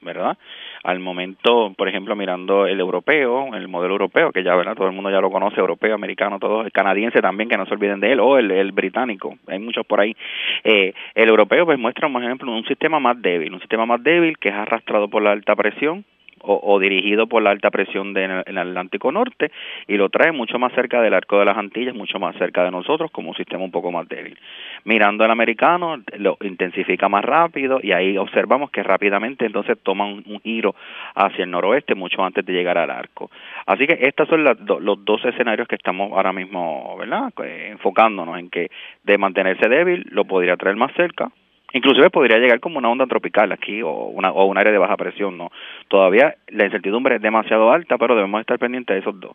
¿verdad? 0.00 0.36
al 0.82 0.98
momento, 0.98 1.72
por 1.76 1.88
ejemplo, 1.88 2.16
mirando 2.16 2.66
el 2.66 2.80
europeo, 2.80 3.54
el 3.54 3.68
modelo 3.68 3.94
europeo, 3.94 4.32
que 4.32 4.42
ya 4.42 4.54
¿verdad? 4.56 4.74
todo 4.74 4.88
el 4.88 4.92
mundo 4.92 5.10
ya 5.10 5.20
lo 5.20 5.30
conoce, 5.30 5.60
europeo, 5.60 5.94
americano, 5.94 6.38
todo, 6.38 6.62
el 6.62 6.72
canadiense 6.72 7.20
también, 7.20 7.48
que 7.48 7.56
no 7.56 7.66
se 7.66 7.74
olviden 7.74 8.00
de 8.00 8.12
él, 8.12 8.20
o 8.20 8.36
el, 8.36 8.50
el 8.50 8.72
británico, 8.72 9.36
hay 9.46 9.60
muchos 9.60 9.86
por 9.86 10.00
ahí. 10.00 10.16
Eh, 10.64 10.92
el 11.14 11.28
europeo 11.28 11.64
pues 11.66 11.78
muestra, 11.78 12.08
por 12.08 12.22
ejemplo, 12.22 12.52
un 12.52 12.64
sistema 12.64 12.98
más 12.98 13.20
débil, 13.22 13.54
un 13.54 13.60
sistema 13.60 13.86
más 13.86 14.02
débil 14.02 14.38
que 14.38 14.48
es 14.48 14.54
arrastrado 14.54 15.08
por 15.08 15.22
la 15.22 15.30
alta 15.30 15.54
presión, 15.54 16.04
o, 16.42 16.60
o, 16.62 16.78
dirigido 16.78 17.26
por 17.26 17.42
la 17.42 17.50
alta 17.50 17.70
presión 17.70 18.12
de, 18.12 18.24
en 18.24 18.42
el 18.46 18.58
Atlántico 18.58 19.12
Norte 19.12 19.50
y 19.86 19.96
lo 19.96 20.08
trae 20.08 20.32
mucho 20.32 20.58
más 20.58 20.72
cerca 20.72 21.00
del 21.00 21.14
arco 21.14 21.38
de 21.38 21.44
las 21.44 21.56
Antillas, 21.56 21.94
mucho 21.94 22.18
más 22.18 22.36
cerca 22.36 22.64
de 22.64 22.70
nosotros 22.70 23.10
como 23.10 23.30
un 23.30 23.36
sistema 23.36 23.64
un 23.64 23.70
poco 23.70 23.90
más 23.90 24.08
débil. 24.08 24.38
Mirando 24.84 25.24
al 25.24 25.30
americano, 25.30 25.96
lo 26.18 26.36
intensifica 26.42 27.08
más 27.08 27.24
rápido 27.24 27.80
y 27.82 27.92
ahí 27.92 28.16
observamos 28.18 28.70
que 28.70 28.82
rápidamente 28.82 29.46
entonces 29.46 29.78
toma 29.82 30.06
un, 30.06 30.22
giro 30.42 30.74
hacia 31.14 31.44
el 31.44 31.50
noroeste 31.50 31.94
mucho 31.94 32.24
antes 32.24 32.44
de 32.44 32.52
llegar 32.52 32.78
al 32.78 32.90
arco. 32.90 33.30
Así 33.66 33.86
que 33.86 33.98
estos 34.00 34.28
son 34.28 34.44
los 34.44 35.04
dos 35.04 35.24
escenarios 35.24 35.68
que 35.68 35.76
estamos 35.76 36.12
ahora 36.12 36.32
mismo, 36.32 36.96
¿verdad? 36.98 37.32
Eh, 37.44 37.68
enfocándonos 37.72 38.38
en 38.38 38.50
que 38.50 38.70
de 39.04 39.18
mantenerse 39.18 39.68
débil 39.68 40.04
lo 40.10 40.24
podría 40.24 40.56
traer 40.56 40.76
más 40.76 40.92
cerca 40.94 41.30
Inclusive 41.72 42.10
podría 42.10 42.38
llegar 42.38 42.60
como 42.60 42.78
una 42.78 42.90
onda 42.90 43.06
tropical 43.06 43.50
aquí 43.52 43.82
o, 43.82 43.90
una, 43.90 44.30
o 44.30 44.44
un 44.44 44.58
área 44.58 44.72
de 44.72 44.78
baja 44.78 44.96
presión, 44.96 45.38
¿no? 45.38 45.50
Todavía 45.88 46.36
la 46.48 46.64
incertidumbre 46.64 47.16
es 47.16 47.22
demasiado 47.22 47.72
alta, 47.72 47.98
pero 47.98 48.14
debemos 48.14 48.40
estar 48.40 48.58
pendientes 48.58 48.94
de 48.94 49.00
esos 49.00 49.18
dos 49.18 49.32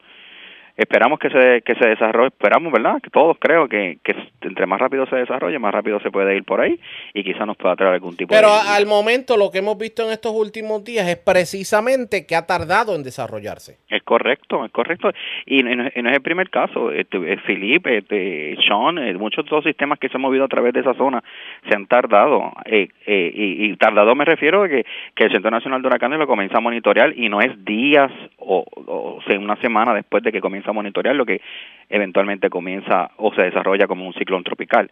esperamos 0.77 1.19
que 1.19 1.29
se, 1.29 1.61
que 1.63 1.75
se 1.75 1.89
desarrolle, 1.89 2.27
esperamos, 2.27 2.71
¿verdad? 2.71 3.01
Que 3.01 3.09
todos 3.09 3.37
creo 3.39 3.67
que, 3.67 3.97
que 4.03 4.15
entre 4.41 4.67
más 4.67 4.79
rápido 4.79 5.07
se 5.07 5.15
desarrolle, 5.15 5.57
más 5.57 5.73
rápido 5.73 5.99
se 5.99 6.11
puede 6.11 6.35
ir 6.35 6.43
por 6.43 6.61
ahí 6.61 6.79
y 7.13 7.23
quizá 7.23 7.45
nos 7.45 7.57
pueda 7.57 7.75
traer 7.75 7.95
algún 7.95 8.15
tipo 8.15 8.33
Pero 8.33 8.47
de... 8.47 8.59
Pero 8.61 8.73
al 8.75 8.85
momento 8.85 9.35
lo 9.37 9.49
que 9.49 9.57
hemos 9.57 9.77
visto 9.77 10.03
en 10.03 10.11
estos 10.11 10.33
últimos 10.33 10.83
días 10.83 11.07
es 11.07 11.17
precisamente 11.17 12.25
que 12.27 12.35
ha 12.35 12.45
tardado 12.45 12.95
en 12.95 13.03
desarrollarse. 13.03 13.77
Es 13.89 14.03
correcto, 14.03 14.63
es 14.63 14.71
correcto. 14.71 15.11
Y 15.45 15.63
no, 15.63 15.71
y 15.71 16.01
no 16.01 16.09
es 16.09 16.15
el 16.15 16.21
primer 16.21 16.49
caso. 16.49 16.91
Este, 16.91 17.37
Felipe, 17.37 17.97
este, 17.97 18.55
Sean, 18.67 18.99
eh, 18.99 19.13
muchos 19.15 19.45
de 19.45 19.51
los 19.51 19.63
sistemas 19.63 19.97
que 19.97 20.09
se 20.09 20.17
han 20.17 20.21
movido 20.21 20.45
a 20.45 20.47
través 20.47 20.73
de 20.73 20.81
esa 20.81 20.93
zona 20.93 21.23
se 21.67 21.75
han 21.75 21.87
tardado. 21.87 22.51
Eh, 22.65 22.89
eh, 23.07 23.31
y, 23.33 23.65
y, 23.65 23.77
tardado 23.77 24.13
me 24.15 24.25
refiero 24.25 24.63
a 24.63 24.69
que, 24.69 24.85
que 25.15 25.25
el 25.25 25.31
Centro 25.31 25.49
Nacional 25.49 25.81
de 25.81 25.87
Huracanes 25.87 26.19
lo 26.19 26.27
comienza 26.27 26.57
a 26.57 26.61
monitorear 26.61 27.17
y 27.17 27.29
no 27.29 27.41
es 27.41 27.63
días 27.65 28.11
o, 28.37 28.65
o, 28.75 29.17
o 29.17 29.21
sea, 29.27 29.39
una 29.39 29.55
semana 29.57 29.93
después 29.93 30.23
de 30.23 30.31
que 30.31 30.41
comienza 30.41 30.66
monitorear 30.73 31.15
lo 31.15 31.25
que 31.25 31.41
eventualmente 31.89 32.49
comienza 32.49 33.11
o 33.17 33.33
se 33.33 33.43
desarrolla 33.43 33.87
como 33.87 34.05
un 34.05 34.13
ciclón 34.13 34.43
tropical. 34.43 34.89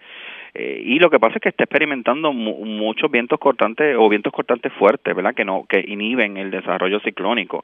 Eh, 0.53 0.81
y 0.85 0.99
lo 0.99 1.09
que 1.09 1.19
pasa 1.19 1.35
es 1.35 1.41
que 1.41 1.49
está 1.49 1.65
experimentando 1.65 2.31
mu 2.31 2.65
muchos 2.65 3.11
vientos 3.11 3.39
cortantes 3.39 3.95
o 3.97 4.07
vientos 4.07 4.31
cortantes 4.31 4.71
fuertes, 4.73 5.13
¿verdad? 5.13 5.35
Que 5.35 5.43
no 5.43 5.65
que 5.67 5.83
inhiben 5.85 6.37
el 6.37 6.49
desarrollo 6.49 6.99
ciclónico. 7.01 7.61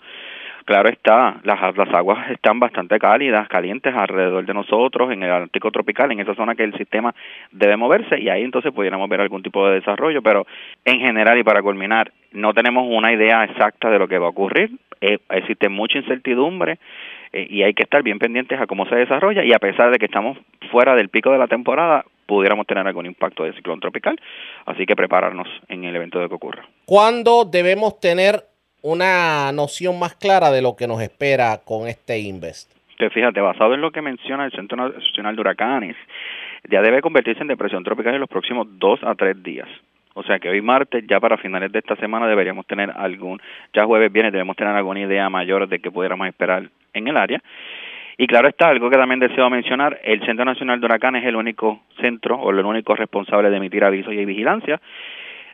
Claro 0.66 0.89
está, 0.89 1.39
las, 1.43 1.76
las 1.76 1.93
aguas 1.93 2.30
están 2.30 2.59
bastante 2.59 2.99
cálidas, 2.99 3.47
calientes 3.47 3.95
alrededor 3.95 4.45
de 4.45 4.53
nosotros, 4.53 5.12
en 5.12 5.24
el 5.24 5.32
Atlántico 5.32 5.72
tropical, 5.72 6.12
en 6.12 6.20
esa 6.20 6.36
zona 6.36 6.53
que 6.53 6.64
el 6.64 6.78
sistema 6.78 7.16
debe 7.51 7.78
moverse, 7.78 8.20
y 8.20 8.30
ahí 8.30 8.43
entonces 8.43 8.72
pudiéramos 8.72 9.09
ver 9.09 9.22
algún 9.22 9.41
tipo 9.41 9.68
de 9.68 9.76
desarrollo, 9.76 10.22
pero 10.22 10.45
en 10.86 10.99
general 10.99 11.39
y 11.39 11.43
para 11.43 11.64
culminar, 11.64 12.12
no 12.32 12.53
tenemos 12.53 12.86
una 12.88 13.12
idea 13.12 13.43
exacta 13.43 13.89
de 13.89 13.97
lo 13.97 14.07
que 14.07 14.20
va 14.20 14.28
a 14.28 14.30
ocurrir, 14.30 14.72
eh, 15.01 15.18
existe 15.32 15.68
mucha 15.68 15.97
incertidumbre, 15.97 16.78
eh, 17.34 17.47
y 17.49 17.63
hay 17.63 17.73
que 17.73 17.84
estar 17.84 18.03
bien 18.03 18.19
pendientes 18.19 18.59
a 18.59 18.67
cómo 18.67 18.86
se 18.88 18.95
desarrolla 18.95 19.43
y 19.43 19.53
a 19.53 19.59
pesar 19.59 19.91
de 19.91 19.97
que 19.97 20.05
estamos 20.05 20.38
fuera 20.71 20.95
del 20.95 21.09
pico 21.09 21.32
de 21.32 21.38
la 21.38 21.47
temporada, 21.47 22.05
pudiéramos 22.25 22.67
tener 22.67 22.86
algún 22.86 23.05
impacto 23.05 23.43
de 23.43 23.53
ciclón 23.53 23.79
tropical, 23.79 24.19
así 24.65 24.86
que 24.86 24.95
prepararnos 24.95 25.47
en 25.67 25.84
el 25.84 25.95
evento 25.95 26.19
de 26.19 26.29
que 26.29 26.36
ocurra. 26.36 26.65
¿Cuándo 26.86 27.45
debemos 27.45 27.99
tener 27.99 28.43
una 28.82 29.51
noción 29.51 29.99
más 29.99 30.15
clara 30.15 30.51
de 30.51 30.61
lo 30.61 30.75
que 30.75 30.88
nos 30.88 31.01
espera 31.01 31.59
con 31.63 31.88
este 31.88 32.19
Invest? 32.19 32.71
Que 32.97 33.09
fíjate, 33.09 33.41
basado 33.41 33.73
en 33.73 33.82
lo 33.82 33.91
que 33.91 34.01
menciona 34.01 34.45
el 34.45 34.51
Centro 34.51 34.77
Nacional 34.77 35.36
de 35.36 35.41
Huracanes, 35.41 35.95
ya 36.69 36.82
debe 36.82 37.01
convertirse 37.01 37.41
en 37.41 37.47
depresión 37.47 37.84
tropical 37.84 38.13
en 38.13 38.21
los 38.21 38.29
próximos 38.29 38.67
dos 38.79 38.99
a 39.03 39.15
tres 39.15 39.41
días. 39.41 39.67
O 40.14 40.24
sea 40.24 40.39
que 40.39 40.49
hoy 40.49 40.62
martes, 40.62 41.05
ya 41.07 41.20
para 41.20 41.38
finales 41.38 41.72
de 41.72 41.80
esta 41.80 41.95
semana, 41.95 42.28
deberíamos 42.28 42.66
tener 42.66 42.91
algún, 42.95 43.41
ya 43.74 43.86
jueves 43.86 44.12
viene, 44.12 44.32
debemos 44.32 44.55
tener 44.55 44.76
alguna 44.76 44.99
idea 44.99 45.30
mayor 45.30 45.68
de 45.68 45.80
que 45.80 45.91
pudiéramos 45.91 46.28
esperar 46.28 46.70
en 46.93 47.07
el 47.07 47.18
área. 47.18 47.41
Y 48.18 48.28
claro 48.28 48.49
está, 48.49 48.70
algo 48.70 48.89
que 48.89 48.97
también 48.97 49.20
deseo 49.20 49.49
mencionar, 49.49 49.99
el 50.03 50.24
Centro 50.26 50.45
Nacional 50.45 50.80
de 50.80 50.86
Huracanes 50.86 51.24
es 51.24 51.30
el 51.30 51.36
único 51.36 51.82
centro 51.99 52.36
o 52.36 52.51
el 52.51 52.66
único 52.66 52.95
responsable 52.95 53.49
de 53.49 53.57
emitir 53.57 53.84
avisos 53.84 54.14
y 54.14 54.26
vigilancia. 54.26 54.80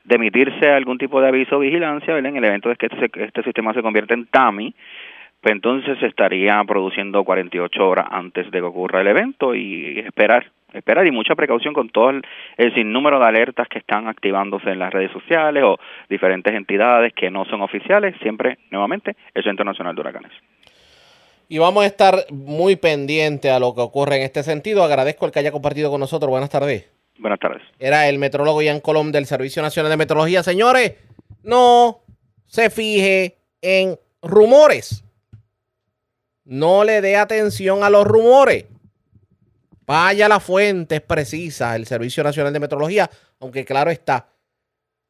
De 0.03 0.15
emitirse 0.15 0.69
algún 0.69 0.97
tipo 0.97 1.21
de 1.21 1.27
aviso 1.27 1.57
o 1.57 1.59
vigilancia, 1.59 2.17
en 2.17 2.25
el 2.25 2.43
evento 2.43 2.69
de 2.69 2.75
que 2.75 2.87
este, 2.87 3.23
este 3.23 3.43
sistema 3.43 3.73
se 3.73 3.81
convierte 3.81 4.13
en 4.13 4.25
TAMI, 4.25 4.73
pues 5.41 5.53
entonces 5.53 5.97
se 5.99 6.07
estaría 6.07 6.61
produciendo 6.65 7.23
48 7.23 7.87
horas 7.87 8.07
antes 8.09 8.49
de 8.51 8.59
que 8.59 8.65
ocurra 8.65 9.01
el 9.01 9.07
evento 9.07 9.55
y 9.55 9.99
esperar 9.99 10.45
esperar 10.73 11.07
y 11.07 11.11
mucha 11.11 11.35
precaución 11.35 11.73
con 11.73 11.89
todo 11.89 12.09
el, 12.09 12.21
el, 12.57 12.73
sinnúmero 12.73 13.19
de 13.19 13.25
alertas 13.25 13.67
que 13.69 13.79
están 13.79 14.07
activándose 14.07 14.69
en 14.69 14.79
las 14.79 14.91
redes 14.91 15.11
sociales 15.11 15.63
o 15.63 15.77
diferentes 16.09 16.53
entidades 16.53 17.13
que 17.13 17.31
no 17.31 17.45
son 17.45 17.61
oficiales, 17.61 18.15
siempre, 18.21 18.57
nuevamente, 18.69 19.15
el 19.33 19.43
Centro 19.43 19.65
Nacional 19.65 19.95
de 19.95 20.01
Huracanes. 20.01 20.31
Y 21.49 21.59
vamos 21.59 21.83
a 21.83 21.87
estar 21.87 22.15
muy 22.29 22.75
pendiente 22.75 23.49
a 23.49 23.59
lo 23.59 23.73
que 23.73 23.81
ocurre 23.81 24.17
en 24.17 24.23
este 24.23 24.43
sentido. 24.43 24.83
Agradezco 24.83 25.25
el 25.25 25.31
que 25.31 25.39
haya 25.39 25.51
compartido 25.51 25.89
con 25.89 26.01
nosotros. 26.01 26.29
Buenas 26.29 26.49
tardes. 26.49 26.91
Buenas 27.17 27.39
tardes. 27.39 27.63
Era 27.79 28.09
el 28.09 28.19
metrólogo 28.19 28.61
Ian 28.61 28.81
Colom 28.81 29.11
del 29.11 29.25
Servicio 29.25 29.61
Nacional 29.61 29.89
de 29.89 29.97
Meteorología. 29.97 30.43
Señores, 30.43 30.97
no 31.43 32.01
se 32.45 32.69
fije 32.69 33.37
en 33.61 33.95
rumores. 34.21 35.06
No 36.47 36.85
le 36.85 37.01
dé 37.01 37.17
atención 37.17 37.83
a 37.83 37.89
los 37.89 38.05
rumores. 38.05 38.65
Vaya 39.85 40.27
a 40.27 40.29
las 40.29 40.43
fuentes 40.43 41.01
precisas, 41.01 41.75
el 41.75 41.85
Servicio 41.85 42.23
Nacional 42.23 42.53
de 42.53 42.59
Meteorología, 42.59 43.09
aunque 43.41 43.65
claro 43.65 43.91
está, 43.91 44.29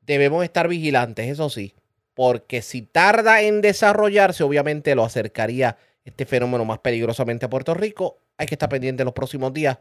debemos 0.01 0.43
estar 0.43 0.67
vigilantes, 0.67 1.29
eso 1.29 1.49
sí, 1.49 1.75
porque 2.13 2.61
si 2.61 2.81
tarda 2.81 3.41
en 3.41 3.61
desarrollarse, 3.61 4.43
obviamente 4.43 4.95
lo 4.95 5.03
acercaría 5.03 5.77
este 6.03 6.25
fenómeno 6.25 6.65
más 6.65 6.79
peligrosamente 6.79 7.45
a 7.45 7.49
Puerto 7.49 7.73
Rico. 7.73 8.17
Hay 8.37 8.47
que 8.47 8.55
estar 8.55 8.69
pendiente 8.69 9.03
en 9.03 9.05
los 9.05 9.13
próximos 9.13 9.53
días 9.53 9.77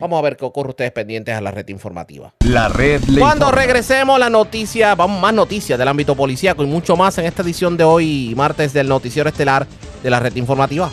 Vamos 0.00 0.20
a 0.20 0.22
ver 0.22 0.36
qué 0.36 0.44
ocurre 0.44 0.68
ustedes 0.68 0.92
pendientes 0.92 1.34
a 1.34 1.40
la 1.40 1.50
red 1.50 1.66
informativa. 1.70 2.32
La 2.44 2.68
red 2.68 3.02
le 3.08 3.18
Cuando 3.18 3.46
informa. 3.46 3.62
regresemos, 3.62 4.20
la 4.20 4.30
noticia, 4.30 4.94
vamos 4.94 5.20
más 5.20 5.34
noticias 5.34 5.76
del 5.76 5.88
ámbito 5.88 6.14
policíaco 6.14 6.62
y 6.62 6.68
mucho 6.68 6.96
más 6.96 7.18
en 7.18 7.24
esta 7.24 7.42
edición 7.42 7.76
de 7.76 7.82
hoy, 7.82 8.32
martes 8.36 8.72
del 8.72 8.86
Noticiero 8.86 9.28
Estelar 9.28 9.66
de 10.02 10.10
la 10.10 10.20
red 10.20 10.34
informativa. 10.36 10.90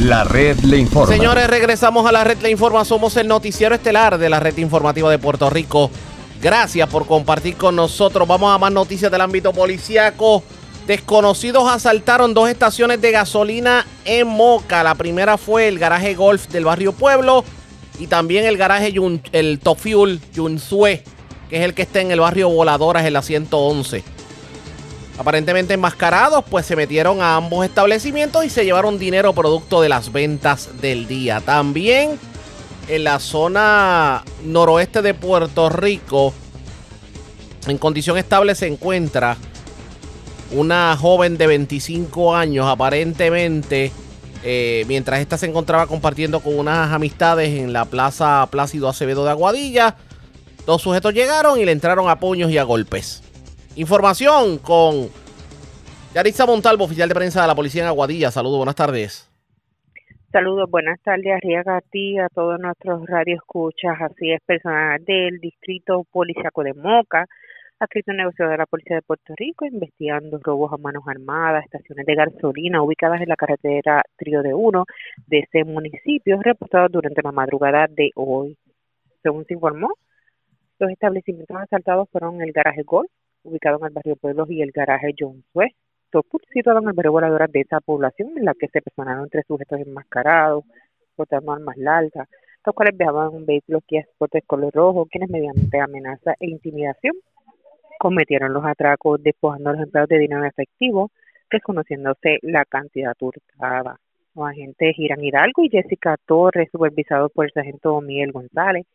La 0.00 0.22
red 0.24 0.58
le 0.60 0.78
informa. 0.78 1.12
Señores, 1.12 1.48
regresamos 1.48 2.06
a 2.06 2.12
la 2.12 2.22
red 2.22 2.38
Le 2.40 2.50
Informa. 2.50 2.84
Somos 2.84 3.16
el 3.16 3.26
noticiero 3.26 3.74
estelar 3.74 4.16
de 4.16 4.30
la 4.30 4.38
red 4.38 4.56
informativa 4.58 5.10
de 5.10 5.18
Puerto 5.18 5.50
Rico. 5.50 5.90
Gracias 6.40 6.88
por 6.88 7.04
compartir 7.06 7.56
con 7.56 7.74
nosotros. 7.74 8.28
Vamos 8.28 8.54
a 8.54 8.58
más 8.58 8.70
noticias 8.70 9.10
del 9.10 9.20
ámbito 9.20 9.52
policíaco. 9.52 10.44
Desconocidos 10.86 11.68
asaltaron 11.68 12.32
dos 12.32 12.48
estaciones 12.48 13.00
de 13.00 13.10
gasolina 13.10 13.84
en 14.04 14.28
Moca. 14.28 14.84
La 14.84 14.94
primera 14.94 15.36
fue 15.36 15.66
el 15.66 15.80
garaje 15.80 16.14
Golf 16.14 16.46
del 16.46 16.64
barrio 16.64 16.92
Pueblo 16.92 17.44
y 17.98 18.06
también 18.06 18.46
el 18.46 18.56
garaje 18.56 18.92
Yun- 18.94 19.20
el 19.32 19.58
Top 19.58 19.78
Fuel 19.78 20.20
Yunsue, 20.32 21.02
que 21.50 21.56
es 21.58 21.64
el 21.64 21.74
que 21.74 21.82
está 21.82 22.00
en 22.00 22.12
el 22.12 22.20
barrio 22.20 22.48
Voladoras 22.48 23.04
en 23.04 23.12
la 23.14 23.22
111. 23.22 24.04
Aparentemente 25.18 25.74
enmascarados, 25.74 26.44
pues 26.48 26.64
se 26.64 26.76
metieron 26.76 27.20
a 27.20 27.34
ambos 27.34 27.64
establecimientos 27.64 28.44
y 28.44 28.50
se 28.50 28.64
llevaron 28.64 29.00
dinero 29.00 29.32
producto 29.32 29.82
de 29.82 29.88
las 29.88 30.12
ventas 30.12 30.80
del 30.80 31.08
día. 31.08 31.40
También 31.40 32.18
en 32.86 33.04
la 33.04 33.18
zona 33.18 34.22
noroeste 34.44 35.02
de 35.02 35.14
Puerto 35.14 35.70
Rico, 35.70 36.32
en 37.66 37.78
condición 37.78 38.16
estable 38.16 38.54
se 38.54 38.68
encuentra 38.68 39.36
una 40.52 40.96
joven 40.96 41.36
de 41.36 41.48
25 41.48 42.34
años, 42.34 42.66
aparentemente, 42.68 43.90
eh, 44.44 44.84
mientras 44.86 45.18
esta 45.18 45.36
se 45.36 45.46
encontraba 45.46 45.88
compartiendo 45.88 46.38
con 46.40 46.56
unas 46.56 46.92
amistades 46.92 47.58
en 47.58 47.72
la 47.72 47.84
Plaza 47.86 48.46
Plácido 48.52 48.88
Acevedo 48.88 49.24
de 49.24 49.30
Aguadilla. 49.30 49.96
Dos 50.64 50.82
sujetos 50.82 51.12
llegaron 51.12 51.58
y 51.58 51.64
le 51.64 51.72
entraron 51.72 52.08
a 52.08 52.20
puños 52.20 52.52
y 52.52 52.58
a 52.58 52.62
golpes. 52.62 53.22
Información 53.78 54.58
con 54.58 55.06
Yaritza 56.12 56.44
Montalvo, 56.46 56.82
oficial 56.82 57.08
de 57.08 57.14
prensa 57.14 57.42
de 57.42 57.46
la 57.46 57.54
policía 57.54 57.82
en 57.82 57.86
Aguadilla. 57.86 58.32
Saludos, 58.32 58.56
buenas 58.56 58.74
tardes. 58.74 59.30
Saludos, 60.32 60.68
buenas 60.68 61.00
tardes, 61.00 61.32
Arriaga, 61.32 61.76
a 61.76 62.24
a 62.24 62.28
todos 62.34 62.58
nuestros 62.58 63.06
radioescuchas, 63.06 63.96
así 64.00 64.32
es, 64.32 64.40
personal 64.44 65.04
del 65.04 65.38
Distrito 65.38 66.04
Policiaco 66.10 66.64
de 66.64 66.74
Moca, 66.74 67.26
adscrito 67.78 68.12
negocio 68.14 68.48
de 68.48 68.56
la 68.56 68.66
Policía 68.66 68.96
de 68.96 69.02
Puerto 69.02 69.32
Rico, 69.36 69.64
investigando 69.64 70.40
robos 70.42 70.72
a 70.72 70.76
manos 70.76 71.04
armadas, 71.06 71.64
estaciones 71.64 72.04
de 72.04 72.16
gasolina 72.16 72.82
ubicadas 72.82 73.20
en 73.20 73.28
la 73.28 73.36
carretera 73.36 74.02
Trío 74.16 74.42
de 74.42 74.54
Uno 74.54 74.86
de 75.28 75.38
ese 75.38 75.62
municipio, 75.62 76.40
reportados 76.42 76.90
durante 76.90 77.22
la 77.22 77.30
madrugada 77.30 77.86
de 77.88 78.10
hoy. 78.16 78.58
Según 79.22 79.44
se 79.44 79.54
informó, 79.54 79.94
los 80.80 80.90
establecimientos 80.90 81.56
asaltados 81.56 82.08
fueron 82.10 82.42
el 82.42 82.50
garaje 82.50 82.82
Golf, 82.82 83.08
ubicado 83.42 83.78
en 83.78 83.86
el 83.86 83.92
barrio 83.92 84.16
Pueblos, 84.16 84.50
y 84.50 84.62
el 84.62 84.70
garaje 84.70 85.14
John 85.18 85.44
Topur, 86.10 86.40
situado 86.52 86.80
en 86.80 86.88
el 86.88 86.94
barrio 86.94 87.12
Voladoras 87.12 87.52
de 87.52 87.60
esa 87.60 87.80
población, 87.80 88.32
en 88.36 88.44
la 88.44 88.54
que 88.54 88.68
se 88.68 88.80
personaron 88.80 89.28
tres 89.28 89.44
sujetos 89.46 89.80
enmascarados, 89.80 90.64
portando 91.16 91.52
armas 91.52 91.76
largas, 91.76 92.28
los 92.64 92.74
cuales 92.74 92.96
viajaban 92.96 93.30
en 93.30 93.36
un 93.36 93.46
vehículo 93.46 93.80
Kia 93.82 94.00
Sport 94.00 94.32
color 94.46 94.72
rojo, 94.74 95.06
quienes 95.06 95.30
mediante 95.30 95.80
amenaza 95.80 96.34
e 96.38 96.46
intimidación 96.46 97.14
cometieron 97.98 98.52
los 98.52 98.64
atracos 98.64 99.22
despojando 99.22 99.70
a 99.70 99.72
los 99.72 99.82
empleados 99.82 100.08
de 100.08 100.18
dinero 100.18 100.42
en 100.42 100.48
efectivo, 100.48 101.10
desconociéndose 101.50 102.38
la 102.42 102.64
cantidad 102.64 103.16
hurtada. 103.20 103.98
Los 104.34 104.48
agentes 104.48 104.98
Irán 104.98 105.24
Hidalgo 105.24 105.64
y 105.64 105.68
Jessica 105.68 106.16
Torres, 106.24 106.68
supervisados 106.70 107.32
por 107.32 107.46
el 107.46 107.52
sargento 107.52 108.00
Miguel 108.00 108.32
González, 108.32 108.86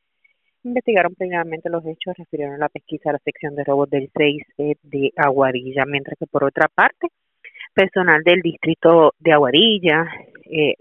investigaron 0.64 1.16
previamente 1.16 1.70
los 1.70 1.86
hechos, 1.86 2.16
refirieron 2.18 2.60
la 2.60 2.70
pesquisa 2.70 3.10
a 3.10 3.14
la 3.14 3.20
sección 3.20 3.56
de 3.56 3.64
robos 3.64 3.90
del 3.90 4.10
6 4.16 4.44
de 4.84 5.12
Aguadilla, 5.16 5.86
mientras 5.86 6.18
que 6.18 6.28
por 6.28 6.44
otra 6.44 6.68
parte, 6.74 7.08
personal 7.74 8.24
del 8.24 8.42
distrito 8.42 9.14
de 9.20 9.34
Aguadilla 9.34 10.06
eh, 10.46 10.76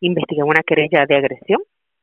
investigó 0.00 0.46
una 0.46 0.62
querella 0.62 1.06
de 1.06 1.16
agresión 1.16 1.60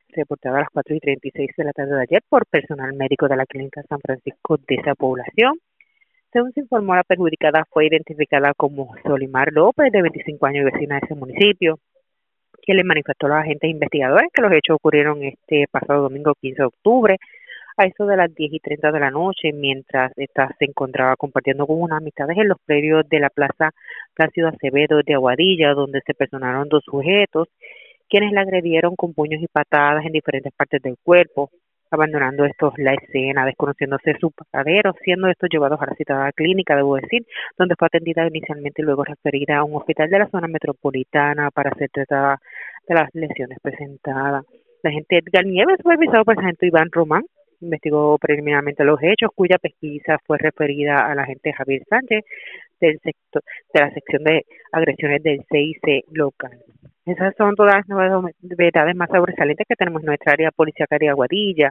reportada 0.08 0.58
a 0.58 0.60
las 0.60 0.70
4 0.72 0.96
y 0.96 1.00
36 1.00 1.50
de 1.56 1.64
la 1.64 1.72
tarde 1.72 1.94
de 1.94 2.02
ayer 2.02 2.22
por 2.28 2.46
personal 2.46 2.92
médico 2.94 3.28
de 3.28 3.36
la 3.36 3.46
Clínica 3.46 3.82
San 3.88 4.00
Francisco 4.00 4.56
de 4.56 4.74
esa 4.74 4.94
población. 4.94 5.58
Según 6.32 6.52
se 6.52 6.60
informó, 6.60 6.94
la 6.94 7.04
perjudicada 7.04 7.64
fue 7.70 7.86
identificada 7.86 8.52
como 8.56 8.94
Solimar 9.04 9.52
López, 9.52 9.92
de 9.92 10.02
25 10.02 10.46
años 10.46 10.62
y 10.62 10.72
vecina 10.72 10.96
de 10.96 11.06
ese 11.06 11.14
municipio, 11.14 11.78
que 12.66 12.74
le 12.74 12.84
manifestó 12.84 13.26
a 13.26 13.28
los 13.30 13.38
agentes 13.38 13.70
investigadores 13.70 14.28
que 14.34 14.42
los 14.42 14.52
hechos 14.52 14.74
ocurrieron 14.74 15.22
este 15.22 15.66
pasado 15.70 16.02
domingo 16.02 16.34
15 16.34 16.62
de 16.62 16.66
octubre, 16.66 17.16
a 17.76 17.84
eso 17.84 18.06
de 18.06 18.16
las 18.16 18.34
10 18.34 18.54
y 18.54 18.60
30 18.60 18.90
de 18.90 19.00
la 19.00 19.10
noche, 19.10 19.52
mientras 19.52 20.12
esta 20.16 20.48
se 20.58 20.64
encontraba 20.64 21.16
compartiendo 21.16 21.66
con 21.66 21.80
unas 21.80 21.98
amistades 21.98 22.36
en 22.38 22.48
los 22.48 22.58
predios 22.64 23.08
de 23.08 23.20
la 23.20 23.30
Plaza 23.30 23.70
Plácido 24.14 24.48
Acevedo 24.48 25.00
de 25.04 25.14
Aguadilla, 25.14 25.74
donde 25.74 26.00
se 26.04 26.14
personaron 26.14 26.68
dos 26.68 26.82
sujetos, 26.84 27.48
quienes 28.08 28.32
la 28.32 28.42
agredieron 28.42 28.96
con 28.96 29.12
puños 29.14 29.42
y 29.42 29.46
patadas 29.46 30.04
en 30.06 30.12
diferentes 30.12 30.52
partes 30.54 30.82
del 30.82 30.96
cuerpo, 31.02 31.50
abandonando 31.90 32.44
estos 32.44 32.72
la 32.78 32.94
escena, 32.94 33.46
desconociéndose 33.46 34.14
su 34.20 34.30
paradero, 34.30 34.94
siendo 35.02 35.28
estos 35.28 35.48
llevados 35.50 35.80
a 35.80 35.86
la 35.86 35.94
citada 35.94 36.32
clínica, 36.32 36.76
debo 36.76 36.96
decir, 36.96 37.26
donde 37.58 37.74
fue 37.78 37.86
atendida 37.86 38.26
inicialmente 38.26 38.82
y 38.82 38.84
luego 38.84 39.04
referida 39.04 39.58
a 39.58 39.64
un 39.64 39.76
hospital 39.76 40.10
de 40.10 40.18
la 40.18 40.28
zona 40.28 40.48
metropolitana 40.48 41.50
para 41.50 41.74
ser 41.74 41.90
tratada 41.90 42.38
de 42.88 42.94
las 42.94 43.08
lesiones 43.14 43.58
presentadas. 43.60 44.44
La 44.82 44.90
agente 44.90 45.18
Edgar 45.18 45.44
Nieves, 45.44 45.78
supervisado 45.78 46.24
por 46.24 46.34
el 46.34 46.38
sargento 46.38 46.66
Iván 46.66 46.90
Román, 46.92 47.24
investigó 47.60 48.18
preliminarmente 48.18 48.84
los 48.84 49.02
hechos, 49.02 49.30
cuya 49.34 49.58
pesquisa 49.58 50.18
fue 50.26 50.38
referida 50.38 51.06
a 51.06 51.14
la 51.14 51.22
agente 51.22 51.52
Javier 51.52 51.82
Sánchez 51.88 52.24
del 52.80 52.98
sector, 53.00 53.42
de 53.72 53.80
la 53.80 53.90
sección 53.92 54.24
de 54.24 54.44
agresiones 54.72 55.22
del 55.22 55.40
CIC 55.50 56.04
local. 56.12 56.58
Esas 57.06 57.34
son 57.38 57.54
todas 57.54 57.76
las 57.76 57.88
novedades 57.88 58.96
más 58.96 59.08
sobresalientes 59.08 59.64
que 59.68 59.76
tenemos 59.76 60.02
en 60.02 60.06
nuestra 60.06 60.32
área 60.32 60.50
policíaca 60.50 60.96
Aguadilla. 61.08 61.70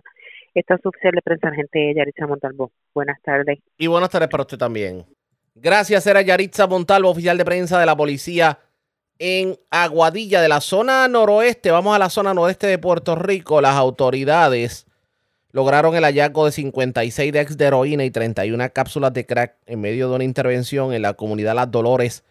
Esta 0.53 0.75
es 0.75 0.85
oficial 0.85 1.11
de 1.13 1.21
prensa 1.21 1.49
agente 1.49 1.93
Yaritza 1.93 2.25
Montalvo. 2.25 2.71
Buenas 2.93 3.21
tardes. 3.21 3.59
Y 3.77 3.87
buenas 3.87 4.09
tardes 4.09 4.29
para 4.29 4.43
usted 4.43 4.57
también. 4.57 5.05
Gracias, 5.53 6.07
era 6.07 6.21
Yaritza 6.21 6.67
Montalvo, 6.67 7.09
oficial 7.09 7.37
de 7.37 7.43
prensa 7.43 7.77
de 7.77 7.85
la 7.85 7.97
policía 7.97 8.59
en 9.19 9.57
Aguadilla, 9.71 10.41
de 10.41 10.47
la 10.47 10.61
zona 10.61 11.05
noroeste. 11.09 11.69
Vamos 11.69 11.93
a 11.93 11.99
la 11.99 12.09
zona 12.09 12.33
noroeste 12.33 12.67
de 12.67 12.77
Puerto 12.77 13.15
Rico. 13.15 13.59
Las 13.59 13.75
autoridades 13.75 14.87
lograron 15.51 15.97
el 15.97 16.05
hallazgo 16.05 16.45
de 16.45 16.53
56 16.53 17.33
decks 17.33 17.57
de 17.57 17.65
heroína 17.65 18.05
y 18.05 18.11
31 18.11 18.71
cápsulas 18.71 19.11
de 19.11 19.25
crack 19.25 19.57
en 19.65 19.81
medio 19.81 20.07
de 20.07 20.15
una 20.15 20.23
intervención 20.23 20.93
en 20.93 21.01
la 21.01 21.13
comunidad 21.13 21.55
Las 21.55 21.71
Dolores 21.71 22.23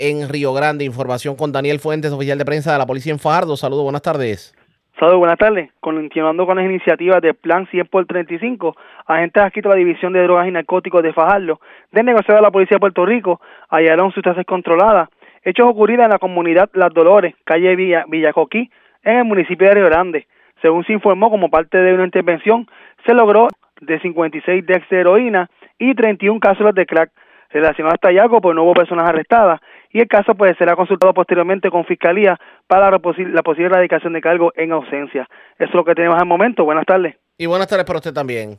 en 0.00 0.28
Río 0.28 0.52
Grande. 0.52 0.84
Información 0.84 1.36
con 1.36 1.52
Daniel 1.52 1.78
Fuentes, 1.78 2.12
oficial 2.12 2.38
de 2.38 2.44
prensa 2.44 2.72
de 2.72 2.78
la 2.78 2.86
policía 2.86 3.12
en 3.12 3.18
Fajardo. 3.18 3.56
Saludos, 3.56 3.84
buenas 3.84 4.02
tardes. 4.02 4.54
Saludos, 4.98 5.18
buenas 5.18 5.38
tardes. 5.38 5.70
Continuando 5.80 6.44
con 6.46 6.56
las 6.56 6.64
iniciativas 6.66 7.22
del 7.22 7.34
Plan 7.34 7.66
100 7.70 7.86
por 7.86 8.04
35, 8.06 8.76
agentes 9.06 9.42
adscritos 9.42 9.70
a 9.70 9.74
la 9.74 9.78
División 9.78 10.12
de 10.12 10.22
Drogas 10.22 10.48
y 10.48 10.50
Narcóticos 10.50 11.02
de 11.02 11.12
Fajardo, 11.12 11.60
del 11.92 12.06
negociado 12.06 12.36
de 12.36 12.42
la 12.42 12.50
Policía 12.50 12.76
de 12.76 12.80
Puerto 12.80 13.06
Rico, 13.06 13.40
hallaron 13.70 14.12
sustancias 14.12 14.44
controladas, 14.44 15.08
hechos 15.42 15.66
ocurridos 15.66 16.04
en 16.04 16.10
la 16.10 16.18
comunidad 16.18 16.68
Las 16.74 16.92
Dolores, 16.92 17.34
calle 17.44 17.76
Villa, 17.76 18.04
Villacoquí, 18.08 18.70
en 19.04 19.16
el 19.18 19.24
municipio 19.24 19.68
de 19.68 19.74
Río 19.74 19.86
Grande. 19.86 20.26
Según 20.60 20.84
se 20.84 20.92
informó, 20.92 21.30
como 21.30 21.48
parte 21.48 21.78
de 21.78 21.94
una 21.94 22.04
intervención, 22.04 22.68
se 23.06 23.14
logró 23.14 23.48
de 23.80 23.98
56 24.00 24.66
decks 24.66 24.88
de 24.90 25.00
heroína 25.00 25.48
y 25.78 25.94
31 25.94 26.40
cápsulas 26.40 26.74
de 26.74 26.86
crack. 26.86 27.10
Relacionado 27.48 27.92
a 27.92 27.96
este 27.96 28.08
hallazgo, 28.08 28.40
pues 28.40 28.54
no 28.54 28.62
hubo 28.62 28.74
personas 28.74 29.08
arrestadas 29.08 29.60
y 29.92 30.00
el 30.00 30.08
caso 30.08 30.34
pues 30.34 30.56
será 30.56 30.76
consultado 30.76 31.12
posteriormente 31.12 31.70
con 31.70 31.84
Fiscalía 31.84 32.38
para 32.66 32.90
la, 32.90 32.98
posi 33.00 33.24
la 33.24 33.42
posible 33.42 33.66
erradicación 33.66 34.12
de 34.12 34.20
cargo 34.20 34.52
en 34.54 34.72
ausencia. 34.72 35.28
Eso 35.58 35.68
es 35.68 35.74
lo 35.74 35.84
que 35.84 35.94
tenemos 35.94 36.18
al 36.18 36.26
momento. 36.26 36.64
Buenas 36.64 36.86
tardes. 36.86 37.16
Y 37.36 37.46
buenas 37.46 37.68
tardes 37.68 37.84
para 37.84 37.98
usted 37.98 38.12
también. 38.12 38.58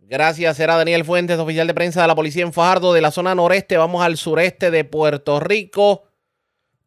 Gracias, 0.00 0.58
era 0.58 0.76
Daniel 0.76 1.04
Fuentes, 1.04 1.38
oficial 1.38 1.66
de 1.66 1.74
prensa 1.74 2.02
de 2.02 2.08
la 2.08 2.14
policía 2.14 2.42
en 2.42 2.52
Fajardo, 2.52 2.94
de 2.94 3.00
la 3.00 3.10
zona 3.10 3.34
noreste. 3.34 3.76
Vamos 3.76 4.02
al 4.02 4.16
sureste 4.16 4.70
de 4.70 4.84
Puerto 4.84 5.38
Rico, 5.38 6.04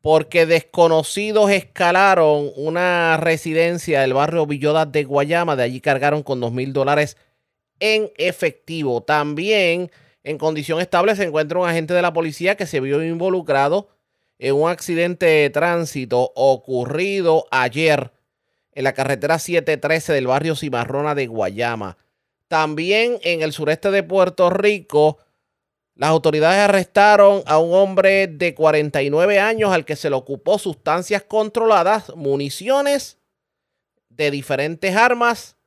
porque 0.02 0.48
desconocidos 0.48 1.52
escalaron 1.52 2.50
una 2.56 3.18
residencia 3.18 4.02
del 4.02 4.14
barrio 4.14 4.48
Villodas 4.48 4.92
de 4.92 5.04
Guayama. 5.04 5.56
De 5.56 5.64
allí 5.64 5.82
cargaron 5.82 6.24
con 6.24 6.40
dos 6.40 6.52
mil 6.52 6.74
dólares 6.74 7.16
en 7.80 8.10
efectivo. 8.18 9.02
También 9.02 9.92
en 10.24 10.38
condición 10.38 10.80
estable 10.80 11.16
se 11.16 11.24
encuentra 11.24 11.60
un 11.60 11.68
agente 11.68 11.94
de 11.94 12.02
la 12.02 12.14
policía 12.14 12.56
que 12.56 12.68
se 12.68 12.80
vio 12.80 13.04
involucrado 13.04 13.90
en 14.40 14.56
un 14.56 14.70
accidente 14.70 15.26
de 15.26 15.50
tránsito 15.50 16.32
ocurrido 16.36 17.48
ayer 17.52 18.12
en 18.74 18.84
la 18.84 18.94
carretera 18.94 19.40
713 19.40 20.14
del 20.14 20.28
barrio 20.28 20.56
Cimarrona 20.56 21.16
de 21.16 21.28
Guayama. 21.28 21.98
También 22.48 23.20
en 23.24 23.42
el 23.42 23.54
sureste 23.54 23.92
de 23.92 24.04
Puerto 24.04 24.50
Rico, 24.50 25.20
las 25.96 26.10
autoridades 26.10 26.60
arrestaron 26.60 27.44
a 27.46 27.60
un 27.60 27.74
hombre 27.74 28.28
de 28.28 28.56
49 28.56 29.40
años 29.40 29.72
al 29.72 29.86
que 29.86 29.96
se 29.96 30.10
le 30.10 30.16
ocupó 30.16 30.58
sustancias 30.58 31.24
controladas, 31.24 32.16
municiones 32.16 33.20
de 34.10 34.32
diferentes 34.32 34.96
armas. 34.96 35.58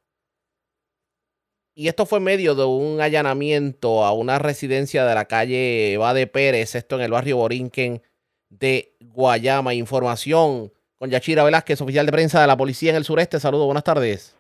Y 1.77 1.89
esto 1.89 2.07
fue 2.07 2.21
medio 2.21 2.55
de 2.55 2.65
un 2.65 3.01
allanamiento 3.01 4.05
a 4.05 4.13
una 4.13 4.39
residencia 4.39 5.05
de 5.05 5.13
la 5.13 5.25
calle 5.25 5.97
Bade 5.99 6.29
Pérez, 6.29 6.77
esto 6.77 6.95
en 6.95 7.03
el 7.03 7.11
barrio 7.11 7.39
Borinquen 7.39 8.01
de 8.49 8.93
Guayama. 9.01 9.75
Información 9.75 10.71
con 11.01 11.11
Yachira 11.11 11.43
Velázquez, 11.43 11.81
oficial 11.81 12.07
de 12.07 12.13
prensa 12.13 12.41
de 12.41 12.47
la 12.47 12.57
policía 12.57 12.91
en 12.91 12.97
el 12.97 13.03
sureste. 13.03 13.41
Saludos, 13.41 13.67
buenas 13.67 13.83
tardes. 13.83 14.39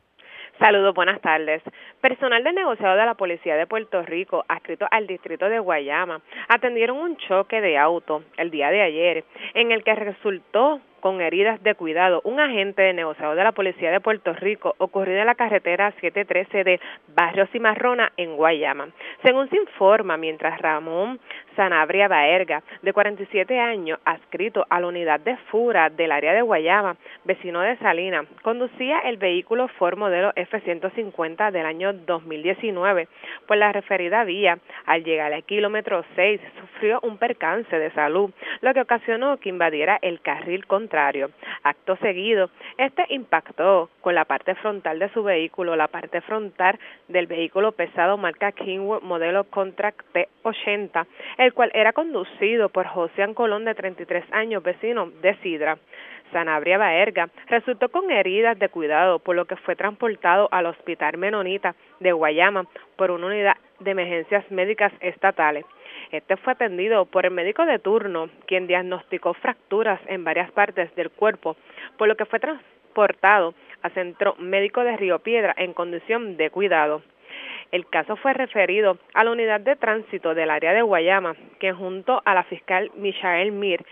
Saludos, 0.60 0.94
buenas 0.94 1.20
tardes. 1.20 1.60
Personal 2.00 2.44
del 2.44 2.54
negociado 2.54 2.96
de 2.96 3.04
la 3.04 3.14
Policía 3.14 3.56
de 3.56 3.66
Puerto 3.66 4.02
Rico, 4.02 4.44
adscrito 4.46 4.86
al 4.88 5.08
distrito 5.08 5.48
de 5.48 5.58
Guayama, 5.58 6.22
atendieron 6.48 6.98
un 6.98 7.16
choque 7.16 7.60
de 7.60 7.76
auto 7.76 8.22
el 8.36 8.52
día 8.52 8.70
de 8.70 8.80
ayer, 8.80 9.24
en 9.54 9.72
el 9.72 9.82
que 9.82 9.96
resultó 9.96 10.80
con 11.04 11.20
heridas 11.20 11.62
de 11.62 11.74
cuidado 11.74 12.22
un 12.24 12.40
agente 12.40 12.80
de 12.80 12.94
negociado 12.94 13.34
de 13.34 13.44
la 13.44 13.52
Policía 13.52 13.90
de 13.90 14.00
Puerto 14.00 14.32
Rico 14.32 14.74
ocurrido 14.78 15.20
en 15.20 15.26
la 15.26 15.34
carretera 15.34 15.92
713 16.00 16.64
de 16.64 16.80
Barrio 17.08 17.46
Cimarrona 17.48 18.10
en 18.16 18.36
Guayama. 18.36 18.88
Según 19.22 19.50
se 19.50 19.58
informa, 19.58 20.16
mientras 20.16 20.58
Ramón 20.62 21.20
Sanabria 21.56 22.08
Baerga, 22.08 22.62
de 22.82 22.92
47 22.92 23.58
años, 23.58 23.98
adscrito 24.04 24.66
a 24.68 24.80
la 24.80 24.86
unidad 24.86 25.20
de 25.20 25.36
FURA 25.50 25.90
del 25.90 26.12
área 26.12 26.32
de 26.32 26.42
Guayama, 26.42 26.96
vecino 27.24 27.60
de 27.60 27.76
Salina, 27.78 28.24
conducía 28.42 29.00
el 29.00 29.16
vehículo 29.16 29.68
Ford 29.68 29.98
modelo 29.98 30.32
F-150 30.36 31.50
del 31.50 31.66
año 31.66 31.92
2019 31.92 33.08
por 33.46 33.56
la 33.56 33.72
referida 33.72 34.24
vía. 34.24 34.58
Al 34.86 35.04
llegar 35.04 35.32
al 35.32 35.44
kilómetro 35.44 36.04
6, 36.16 36.40
sufrió 36.60 37.00
un 37.02 37.18
percance 37.18 37.78
de 37.78 37.90
salud, 37.92 38.30
lo 38.60 38.74
que 38.74 38.80
ocasionó 38.80 39.38
que 39.38 39.48
invadiera 39.48 39.98
el 40.02 40.20
carril 40.20 40.66
contrario 40.66 41.30
Acto 41.62 41.96
seguido, 41.96 42.50
este 42.78 43.06
impactó 43.08 43.90
con 44.00 44.14
la 44.14 44.24
parte 44.24 44.54
frontal 44.56 44.98
de 44.98 45.08
su 45.10 45.22
vehículo, 45.22 45.76
la 45.76 45.88
parte 45.88 46.20
frontal 46.20 46.78
del 47.08 47.26
vehículo 47.26 47.72
pesado 47.72 48.16
marca 48.16 48.52
Kingwood 48.52 49.02
modelo 49.02 49.44
Contract 49.44 50.00
P80, 50.12 51.06
el 51.44 51.52
cual 51.52 51.70
era 51.74 51.92
conducido 51.92 52.70
por 52.70 52.86
José 52.86 53.32
Colón 53.34 53.64
de 53.64 53.74
33 53.74 54.24
años, 54.32 54.62
vecino 54.62 55.10
de 55.20 55.34
Sidra. 55.36 55.76
Sanabria 56.32 56.78
Baerga 56.78 57.28
resultó 57.46 57.90
con 57.90 58.10
heridas 58.10 58.58
de 58.58 58.68
cuidado, 58.68 59.18
por 59.18 59.36
lo 59.36 59.44
que 59.44 59.56
fue 59.56 59.76
transportado 59.76 60.48
al 60.50 60.66
Hospital 60.66 61.18
Menonita 61.18 61.74
de 62.00 62.12
Guayama 62.12 62.64
por 62.96 63.10
una 63.10 63.26
unidad 63.26 63.56
de 63.78 63.90
emergencias 63.90 64.50
médicas 64.50 64.92
estatales. 65.00 65.64
Este 66.10 66.36
fue 66.38 66.54
atendido 66.54 67.04
por 67.04 67.26
el 67.26 67.32
médico 67.32 67.66
de 67.66 67.78
turno, 67.78 68.30
quien 68.46 68.66
diagnosticó 68.66 69.34
fracturas 69.34 70.00
en 70.06 70.24
varias 70.24 70.50
partes 70.50 70.94
del 70.96 71.10
cuerpo, 71.10 71.56
por 71.98 72.08
lo 72.08 72.16
que 72.16 72.24
fue 72.24 72.40
transportado 72.40 73.54
a 73.82 73.90
Centro 73.90 74.34
Médico 74.38 74.82
de 74.82 74.96
Río 74.96 75.18
Piedra 75.18 75.54
en 75.58 75.74
condición 75.74 76.36
de 76.36 76.50
cuidado. 76.50 77.02
El 77.74 77.88
caso 77.88 78.14
fue 78.14 78.34
referido 78.34 78.98
a 79.14 79.24
la 79.24 79.32
unidad 79.32 79.58
de 79.58 79.74
tránsito 79.74 80.32
del 80.32 80.50
área 80.50 80.72
de 80.72 80.82
Guayama, 80.82 81.34
que 81.58 81.72
junto 81.72 82.22
a 82.24 82.32
la 82.32 82.44
fiscal 82.44 82.92
Michael 82.94 83.50
Mir 83.50 83.84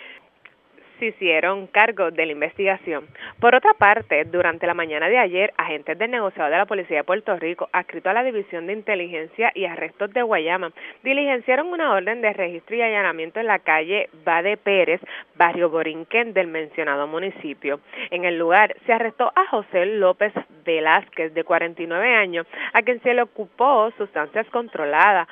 hicieron 1.07 1.67
cargo 1.67 2.11
de 2.11 2.27
la 2.27 2.33
investigación. 2.33 3.07
Por 3.41 3.55
otra 3.55 3.75
parte, 3.75 4.25
durante 4.25 4.67
la 4.67 4.75
mañana 4.75 5.09
de 5.09 5.19
ayer, 5.19 5.53
agentes 5.57 5.99
del 5.99 6.11
negociado 6.11 6.51
de 6.51 6.59
la 6.59 6.67
Policía 6.67 6.99
de 6.99 7.05
Puerto 7.05 7.37
Rico, 7.37 7.69
adscrito 7.73 8.11
a 8.11 8.13
la 8.13 8.25
División 8.25 8.67
de 8.67 8.73
Inteligencia 8.73 9.53
y 9.55 9.65
Arrestos 9.65 10.13
de 10.13 10.23
Guayama, 10.23 10.73
diligenciaron 11.03 11.69
una 11.69 11.93
orden 11.93 12.21
de 12.23 12.33
registro 12.33 12.77
y 12.77 12.83
allanamiento 12.83 13.41
en 13.41 13.47
la 13.47 13.59
calle 13.59 14.09
Bade 14.25 14.57
Pérez, 14.57 15.01
barrio 15.37 15.71
Borinquen 15.71 16.33
del 16.33 16.47
mencionado 16.47 17.07
municipio. 17.07 17.81
En 18.11 18.25
el 18.25 18.39
lugar 18.39 18.75
se 18.87 18.93
arrestó 18.93 19.33
a 19.35 19.47
José 19.47 19.87
López 19.87 20.33
Velázquez, 20.65 21.35
de 21.35 21.45
49 21.45 22.15
años, 22.15 22.47
a 22.73 22.83
quien 22.83 23.01
se 23.03 23.15
le 23.15 23.23
ocupó 23.23 23.91
sustancias 23.99 24.47
controladas, 24.51 25.29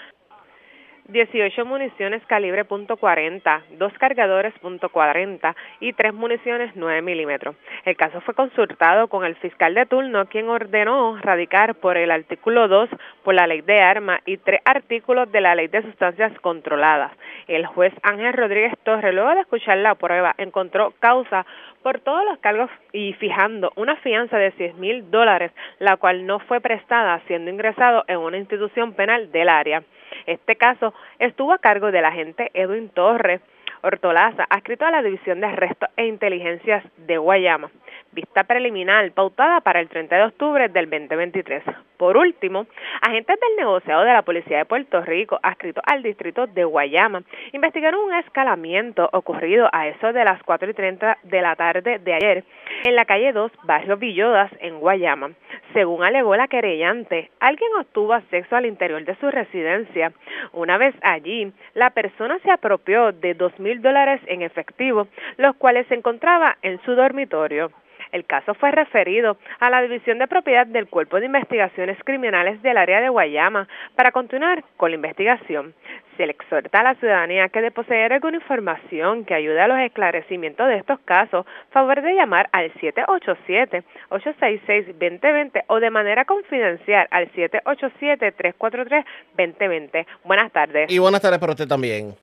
18 1.11 1.65
municiones 1.65 2.23
calibre 2.27 2.65
.40, 2.65 3.63
dos 3.79 3.93
cargadores 3.95 4.55
.40 4.63 5.55
y 5.81 5.93
tres 5.93 6.15
municiones 6.15 6.71
9 6.75 7.03
milímetros. 7.03 7.57
El 7.85 7.97
caso 7.97 8.21
fue 8.21 8.35
consultado 8.35 9.09
con 9.09 9.25
el 9.25 9.37
fiscal 9.37 9.75
de 9.75 9.87
turno, 9.87 10.27
quien 10.27 10.49
ordenó 10.49 11.19
radicar 11.19 11.75
por 11.77 11.97
el 11.97 12.11
artículo 12.11 12.69
2 12.69 12.89
por 13.25 13.35
la 13.35 13.47
ley 13.47 13.61
de 13.63 13.81
armas 13.81 14.21
y 14.27 14.37
tres 14.37 14.61
artículos 14.65 15.31
de 15.33 15.41
la 15.41 15.55
ley 15.55 15.69
de 15.69 15.83
sustancias 15.83 16.33
controladas. 16.41 17.13
El 17.49 17.67
juez 17.67 17.93
Ángel 18.03 18.33
Rodríguez 18.33 18.75
Torres, 18.85 19.15
luego 19.15 19.35
de 19.35 19.41
escuchar 19.41 19.79
la 19.79 19.95
prueba, 19.95 20.35
encontró 20.39 20.93
causa 21.01 21.45
por 21.83 22.01
todos 22.01 22.25
los 22.25 22.39
cargos 22.39 22.71
y 22.93 23.15
fijando 23.15 23.73
una 23.77 23.97
fianza 23.97 24.37
de 24.37 24.51
10 24.51 24.75
mil 24.77 25.11
dólares, 25.11 25.51
la 25.79 25.97
cual 25.97 26.27
no 26.27 26.39
fue 26.41 26.61
prestada 26.61 27.21
siendo 27.27 27.51
ingresado 27.51 28.05
en 28.07 28.19
una 28.19 28.39
institución 28.39 28.93
penal 28.93 29.33
del 29.33 29.49
área. 29.49 29.83
Este 30.27 30.57
caso 30.57 30.95
estuvo 31.19 31.53
a 31.53 31.59
cargo 31.59 31.91
del 31.91 32.05
agente 32.05 32.51
Edwin 32.55 32.89
Torres 32.91 33.41
Hortolaza, 33.83 34.45
adscrito 34.51 34.85
a 34.85 34.91
la 34.91 35.03
División 35.03 35.41
de 35.41 35.47
Arrestos 35.47 35.89
e 35.97 36.07
Inteligencias 36.07 36.85
de 36.99 37.17
Guayama 37.17 37.71
vista 38.13 38.45
preliminar 38.45 39.11
pautada 39.13 39.61
para 39.61 39.81
el 39.81 39.89
30 39.89 40.17
de 40.17 40.25
octubre 40.25 40.69
del 40.69 40.91
2023. 40.91 41.63
Por 42.01 42.17
último, 42.17 42.65
agentes 43.03 43.39
del 43.39 43.57
negociado 43.59 44.05
de 44.05 44.15
la 44.15 44.23
Policía 44.23 44.57
de 44.57 44.65
Puerto 44.65 45.03
Rico, 45.03 45.39
adscritos 45.43 45.85
al 45.87 46.03
distrito 46.03 46.47
de 46.47 46.65
Guayama, 46.65 47.25
investigaron 47.53 48.01
un 48.01 48.15
escalamiento 48.15 49.07
ocurrido 49.13 49.69
a 49.71 49.87
eso 49.87 50.11
de 50.15 50.25
las 50.25 50.43
4 50.45 50.71
y 50.71 50.73
30 50.73 51.19
de 51.25 51.43
la 51.43 51.57
tarde 51.57 51.99
de 51.99 52.15
ayer 52.15 52.45
en 52.85 52.97
la 52.97 53.05
calle 53.05 53.35
2, 53.35 53.53
barrio 53.65 53.99
Villodas, 53.99 54.51
en 54.61 54.81
Guayama. 54.81 55.33
Según 55.75 56.03
alegó 56.03 56.35
la 56.37 56.49
querellante, 56.49 57.31
alguien 57.39 57.71
obtuvo 57.79 58.15
acceso 58.15 58.57
al 58.57 58.65
interior 58.65 59.05
de 59.05 59.17
su 59.17 59.31
residencia. 59.31 60.15
Una 60.55 60.79
vez 60.79 60.95
allí, 61.03 61.53
la 61.75 61.91
persona 61.91 62.39
se 62.39 62.51
apropió 62.51 63.13
de 63.13 63.35
dos 63.35 63.53
mil 63.61 63.83
dólares 63.83 64.23
en 64.25 64.41
efectivo, 64.41 65.07
los 65.37 65.55
cuales 65.57 65.87
se 65.89 65.97
encontraba 65.97 66.57
en 66.63 66.81
su 66.81 66.95
dormitorio. 66.95 67.71
El 68.13 68.25
caso 68.25 68.55
fue 68.55 68.71
referido 68.71 69.37
a 69.61 69.71
la 69.71 69.81
División 69.83 70.19
de 70.19 70.27
Propiedad 70.27 70.67
del 70.67 70.89
Cuerpo 70.89 71.21
de 71.21 71.27
Investigaciones 71.27 71.97
Criminales 72.05 72.61
del 72.63 72.77
área 72.77 73.01
de 73.01 73.09
Guayama 73.09 73.69
para 73.95 74.11
continuar 74.13 74.63
con 74.77 74.91
la 74.91 74.97
investigación. 74.97 75.75
Se 76.17 76.27
le 76.27 76.33
exhorta 76.33 76.81
a 76.81 76.83
la 76.83 76.97
ciudadanía 76.97 77.49
que 77.49 77.63
de 77.63 77.71
poseer 77.71 78.13
alguna 78.13 78.39
información 78.39 79.25
que 79.25 79.35
ayude 79.35 79.61
a 79.61 79.69
los 79.69 79.79
esclarecimientos 79.79 80.67
de 80.69 80.79
estos 80.79 80.99
casos, 81.01 81.47
favor 81.71 82.03
de 82.03 82.15
llamar 82.15 82.49
al 82.53 82.73
787-866-2020 82.75 85.65
o 85.69 85.79
de 85.81 85.91
manera 85.91 86.25
confidencial 86.25 87.07
al 87.11 87.31
787-343-2020. 87.33 90.07
Buenas 90.25 90.51
tardes. 90.53 90.91
Y 90.91 90.99
buenas 90.99 91.21
tardes 91.21 91.39
para 91.39 91.53
usted 91.53 91.69
también. 91.69 92.17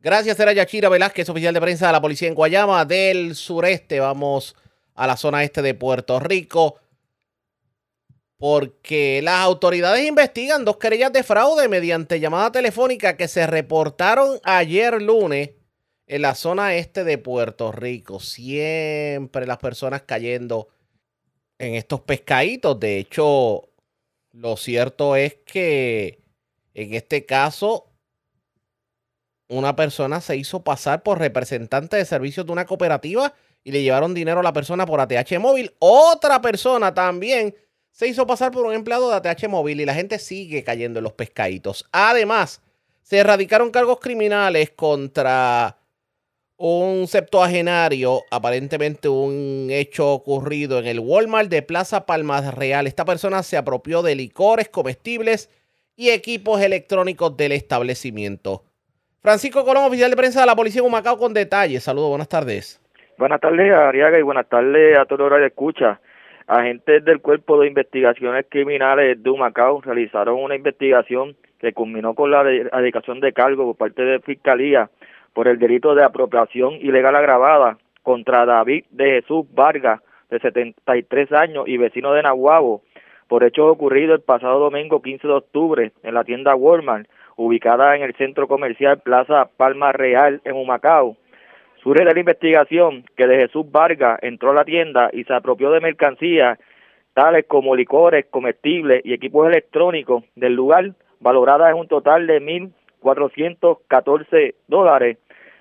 Gracias, 0.00 0.38
era 0.38 0.52
Yachira 0.52 0.88
Velázquez, 0.90 1.28
oficial 1.30 1.54
de 1.54 1.62
prensa 1.62 1.86
de 1.86 1.92
la 1.92 2.00
policía 2.00 2.28
en 2.28 2.34
Guayama 2.34 2.84
del 2.84 3.34
sureste. 3.34 4.00
Vamos 4.00 4.54
a 4.94 5.06
la 5.06 5.16
zona 5.16 5.44
este 5.44 5.62
de 5.62 5.74
Puerto 5.74 6.18
Rico. 6.20 6.76
Porque 8.36 9.20
las 9.22 9.40
autoridades 9.40 10.04
investigan 10.06 10.64
dos 10.64 10.76
querellas 10.76 11.12
de 11.12 11.22
fraude 11.22 11.68
mediante 11.68 12.20
llamada 12.20 12.52
telefónica 12.52 13.16
que 13.16 13.28
se 13.28 13.46
reportaron 13.46 14.40
ayer 14.42 15.00
lunes 15.00 15.50
en 16.06 16.22
la 16.22 16.34
zona 16.34 16.74
este 16.74 17.04
de 17.04 17.18
Puerto 17.18 17.72
Rico. 17.72 18.20
Siempre 18.20 19.46
las 19.46 19.58
personas 19.58 20.02
cayendo 20.02 20.68
en 21.58 21.74
estos 21.74 22.00
pescaditos. 22.00 22.78
De 22.78 22.98
hecho, 22.98 23.68
lo 24.32 24.56
cierto 24.56 25.16
es 25.16 25.36
que 25.46 26.20
en 26.74 26.94
este 26.94 27.24
caso 27.24 27.90
una 29.48 29.76
persona 29.76 30.20
se 30.20 30.36
hizo 30.36 30.64
pasar 30.64 31.02
por 31.02 31.18
representante 31.18 31.96
de 31.96 32.04
servicios 32.04 32.46
de 32.46 32.52
una 32.52 32.66
cooperativa 32.66 33.34
y 33.64 33.72
le 33.72 33.82
llevaron 33.82 34.14
dinero 34.14 34.40
a 34.40 34.42
la 34.42 34.52
persona 34.52 34.86
por 34.86 35.00
ATH 35.00 35.38
móvil. 35.40 35.74
Otra 35.78 36.40
persona 36.40 36.94
también 36.94 37.54
se 37.90 38.06
hizo 38.06 38.26
pasar 38.26 38.52
por 38.52 38.66
un 38.66 38.74
empleado 38.74 39.08
de 39.08 39.16
ATH 39.16 39.48
móvil 39.48 39.80
y 39.80 39.86
la 39.86 39.94
gente 39.94 40.18
sigue 40.18 40.62
cayendo 40.62 41.00
en 41.00 41.04
los 41.04 41.14
pescaditos. 41.14 41.86
Además, 41.90 42.60
se 43.02 43.18
erradicaron 43.18 43.70
cargos 43.70 44.00
criminales 44.00 44.70
contra 44.70 45.78
un 46.56 47.08
septuagenario, 47.08 48.22
aparentemente 48.30 49.08
un 49.08 49.68
hecho 49.70 50.12
ocurrido 50.12 50.78
en 50.78 50.86
el 50.86 51.00
Walmart 51.00 51.48
de 51.48 51.62
Plaza 51.62 52.06
Palmas 52.06 52.54
Real. 52.54 52.86
Esta 52.86 53.04
persona 53.04 53.42
se 53.42 53.56
apropió 53.56 54.02
de 54.02 54.14
licores, 54.14 54.68
comestibles 54.68 55.48
y 55.96 56.10
equipos 56.10 56.60
electrónicos 56.60 57.36
del 57.36 57.52
establecimiento. 57.52 58.64
Francisco 59.20 59.64
Colón, 59.64 59.84
oficial 59.84 60.10
de 60.10 60.16
prensa 60.16 60.40
de 60.40 60.46
la 60.46 60.56
Policía 60.56 60.82
de 60.82 60.88
Humacao, 60.88 61.18
con 61.18 61.32
detalles. 61.32 61.84
Saludos, 61.84 62.10
buenas 62.10 62.28
tardes. 62.28 62.80
Buenas 63.16 63.40
tardes, 63.40 63.72
Ariaga, 63.72 64.18
y 64.18 64.22
buenas 64.22 64.48
tardes 64.48 64.98
a 64.98 65.04
toda 65.04 65.26
hora 65.26 65.38
de 65.38 65.46
escucha. 65.46 66.00
Agentes 66.48 67.04
del 67.04 67.20
Cuerpo 67.20 67.60
de 67.60 67.68
Investigaciones 67.68 68.44
Criminales 68.48 69.22
de 69.22 69.30
Humacao 69.30 69.80
realizaron 69.82 70.42
una 70.42 70.56
investigación 70.56 71.36
que 71.60 71.72
culminó 71.72 72.14
con 72.14 72.32
la 72.32 72.40
erradicación 72.40 73.20
de 73.20 73.32
cargo 73.32 73.66
por 73.66 73.76
parte 73.76 74.02
de 74.02 74.18
Fiscalía 74.18 74.90
por 75.32 75.46
el 75.46 75.60
delito 75.60 75.94
de 75.94 76.02
apropiación 76.02 76.74
ilegal 76.74 77.14
agravada 77.14 77.78
contra 78.02 78.46
David 78.46 78.84
de 78.90 79.22
Jesús 79.22 79.46
Vargas 79.54 80.00
de 80.30 80.40
73 80.40 81.30
años 81.32 81.68
y 81.68 81.76
vecino 81.76 82.12
de 82.14 82.22
Nahuabo, 82.22 82.82
por 83.28 83.44
hechos 83.44 83.70
ocurridos 83.70 84.16
el 84.16 84.24
pasado 84.24 84.58
domingo 84.58 85.00
15 85.00 85.28
de 85.28 85.34
octubre 85.34 85.92
en 86.02 86.14
la 86.14 86.24
tienda 86.24 86.56
Walmart, 86.56 87.08
ubicada 87.36 87.94
en 87.94 88.02
el 88.02 88.14
centro 88.16 88.48
comercial 88.48 88.98
Plaza 88.98 89.48
Palma 89.56 89.92
Real 89.92 90.40
en 90.44 90.56
Humacao. 90.56 91.16
Surge 91.84 92.02
de 92.02 92.14
la 92.14 92.18
investigación 92.18 93.04
que 93.14 93.26
de 93.26 93.36
Jesús 93.36 93.70
Vargas 93.70 94.18
entró 94.22 94.52
a 94.52 94.54
la 94.54 94.64
tienda 94.64 95.10
y 95.12 95.24
se 95.24 95.34
apropió 95.34 95.70
de 95.70 95.80
mercancías 95.80 96.58
tales 97.12 97.44
como 97.46 97.76
licores, 97.76 98.24
comestibles 98.30 99.02
y 99.04 99.12
equipos 99.12 99.46
electrónicos 99.46 100.24
del 100.34 100.54
lugar, 100.54 100.94
valoradas 101.20 101.70
en 101.70 101.76
un 101.76 101.86
total 101.86 102.26
de 102.26 102.40
1.414 102.40 104.54
dólares. 104.66 105.18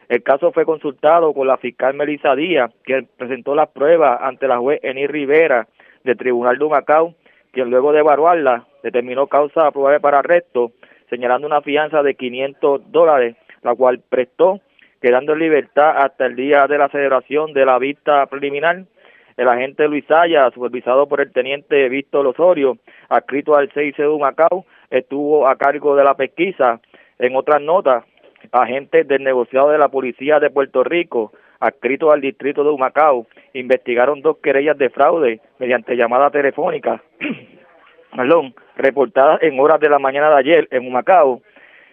El 0.07 0.23
caso 0.23 0.53
fue 0.53 0.63
consultado 0.63 1.33
con 1.33 1.45
la 1.45 1.57
fiscal 1.57 1.93
Melissa 1.93 2.37
Díaz, 2.37 2.71
quien 2.83 3.09
presentó 3.17 3.53
las 3.53 3.67
pruebas 3.71 4.21
ante 4.21 4.47
la 4.47 4.59
juez 4.59 4.79
Eni 4.81 5.07
Rivera 5.07 5.67
del 6.05 6.15
Tribunal 6.15 6.57
de 6.57 6.63
Humacao, 6.63 7.15
quien 7.51 7.69
luego 7.69 7.91
de 7.91 7.99
evaluarla 7.99 8.65
determinó 8.81 9.27
causa 9.27 9.69
probable 9.71 9.99
para 9.99 10.19
arresto, 10.19 10.71
señalando 11.09 11.47
una 11.47 11.61
fianza 11.61 12.01
de 12.01 12.15
500 12.15 12.93
dólares, 12.93 13.35
la 13.61 13.75
cual 13.75 13.99
prestó, 14.07 14.61
quedando 15.03 15.33
en 15.33 15.39
libertad 15.39 15.97
hasta 15.97 16.25
el 16.25 16.37
día 16.37 16.65
de 16.65 16.77
la 16.77 16.87
celebración 16.87 17.51
de 17.51 17.65
la 17.65 17.77
vista 17.77 18.25
preliminar 18.27 18.85
el 19.35 19.47
agente 19.49 19.85
Luis 19.89 20.05
Saya, 20.07 20.49
supervisado 20.51 21.09
por 21.09 21.19
el 21.19 21.33
teniente 21.33 21.89
Víctor 21.89 22.25
Osorio, 22.25 22.77
adscrito 23.09 23.53
al 23.53 23.69
6 23.73 23.97
de 23.97 24.17
Macao, 24.17 24.65
estuvo 24.89 25.45
a 25.45 25.57
cargo 25.57 25.97
de 25.97 26.05
la 26.05 26.15
pesquisa. 26.15 26.79
En 27.19 27.35
otras 27.35 27.61
notas, 27.61 28.05
agentes 28.53 29.05
del 29.05 29.25
negociado 29.25 29.71
de 29.71 29.77
la 29.77 29.89
Policía 29.89 30.39
de 30.39 30.49
Puerto 30.49 30.85
Rico, 30.85 31.33
adscritos 31.59 32.13
al 32.13 32.21
distrito 32.21 32.63
de 32.63 32.69
Humacao, 32.69 33.27
investigaron 33.53 34.21
dos 34.21 34.37
querellas 34.37 34.77
de 34.77 34.89
fraude 34.89 35.41
mediante 35.59 35.97
llamada 35.97 36.29
telefónica, 36.29 37.03
perdón, 38.15 38.55
reportadas 38.77 39.43
en 39.43 39.59
horas 39.59 39.81
de 39.81 39.89
la 39.89 39.99
mañana 39.99 40.29
de 40.29 40.37
ayer 40.37 40.67
en 40.71 40.87
Humacao. 40.87 41.41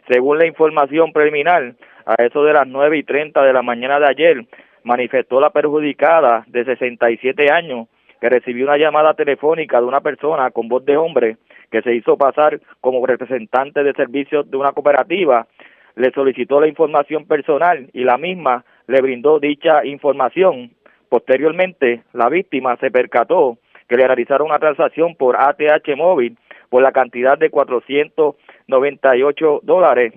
Según 0.08 0.38
la 0.38 0.46
información 0.46 1.12
preliminar, 1.12 1.74
a 2.10 2.16
eso 2.24 2.42
de 2.42 2.52
las 2.52 2.66
nueve 2.66 2.98
y 2.98 3.04
treinta 3.04 3.44
de 3.44 3.52
la 3.52 3.62
mañana 3.62 4.00
de 4.00 4.08
ayer, 4.08 4.44
manifestó 4.82 5.40
la 5.40 5.50
perjudicada 5.50 6.42
de 6.48 6.64
67 6.64 7.52
años 7.52 7.86
que 8.20 8.28
recibió 8.28 8.64
una 8.64 8.76
llamada 8.76 9.14
telefónica 9.14 9.80
de 9.80 9.86
una 9.86 10.00
persona 10.00 10.50
con 10.50 10.66
voz 10.68 10.84
de 10.84 10.96
hombre 10.96 11.36
que 11.70 11.82
se 11.82 11.94
hizo 11.94 12.16
pasar 12.16 12.60
como 12.80 13.06
representante 13.06 13.84
de 13.84 13.92
servicios 13.92 14.50
de 14.50 14.56
una 14.56 14.72
cooperativa, 14.72 15.46
le 15.94 16.10
solicitó 16.10 16.60
la 16.60 16.66
información 16.66 17.26
personal 17.26 17.88
y 17.92 18.02
la 18.02 18.18
misma 18.18 18.64
le 18.88 19.00
brindó 19.00 19.38
dicha 19.38 19.84
información. 19.84 20.72
Posteriormente, 21.08 22.02
la 22.12 22.28
víctima 22.28 22.76
se 22.78 22.90
percató 22.90 23.58
que 23.88 23.96
le 23.96 24.04
realizaron 24.06 24.48
una 24.48 24.58
transacción 24.58 25.14
por 25.14 25.36
ATH 25.36 25.96
móvil 25.96 26.36
por 26.70 26.82
la 26.82 26.90
cantidad 26.90 27.38
de 27.38 27.50
498 27.50 29.60
dólares. 29.62 30.12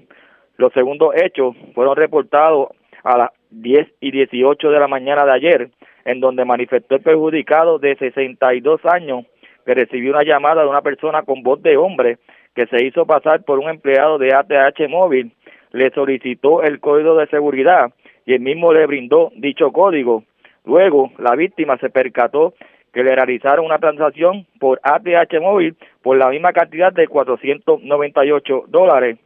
Los 0.64 0.72
segundos 0.72 1.14
hechos 1.22 1.57
fueron 1.76 1.98
reportados 1.98 2.69
a 3.03 3.18
las 3.18 3.31
10 3.49 3.85
y 3.99 4.11
18 4.11 4.72
de 4.72 4.80
la 4.80 4.88
mañana 4.88 5.26
de 5.26 5.34
ayer, 5.34 5.69
en 6.06 6.22
donde 6.22 6.45
manifestó 6.45 6.95
el 6.95 7.02
perjudicado 7.02 7.80
de 7.80 7.98
62 7.98 8.80
años 8.85 9.26
que 9.65 9.73
recibió 9.73 10.11
una 10.11 10.23
llamada 10.23 10.61
de 10.61 10.69
una 10.69 10.81
persona 10.81 11.23
con 11.23 11.44
voz 11.44 11.61
de 11.64 11.76
hombre 11.76 12.18
que 12.56 12.65
se 12.68 12.81
hizo 12.85 13.06
pasar 13.06 13.44
por 13.44 13.60
un 13.60 13.69
empleado 13.69 14.18
de 14.18 14.34
ATH 14.34 14.88
móvil, 14.88 15.34
le 15.73 15.90
solicitó 15.90 16.64
el 16.64 16.80
código 16.80 17.18
de 17.18 17.27
seguridad 17.27 17.91
y 18.26 18.34
el 18.34 18.40
mismo 18.40 18.72
le 18.72 18.85
brindó 18.85 19.34
dicho 19.35 19.69
código. 19.73 20.23
Luego, 20.64 21.11
la 21.18 21.35
víctima 21.35 21.77
se 21.80 21.90
percató 21.90 22.53
que 22.94 23.03
le 23.03 23.14
realizaron 23.14 23.65
una 23.65 23.80
transacción 23.80 24.48
por 24.61 24.80
ATH 24.81 25.41
móvil 25.41 25.76
por 26.02 26.15
la 26.15 26.30
misma 26.30 26.53
cantidad 26.53 26.94
de 26.94 27.10
498 27.10 28.64
dólares. 28.69 29.18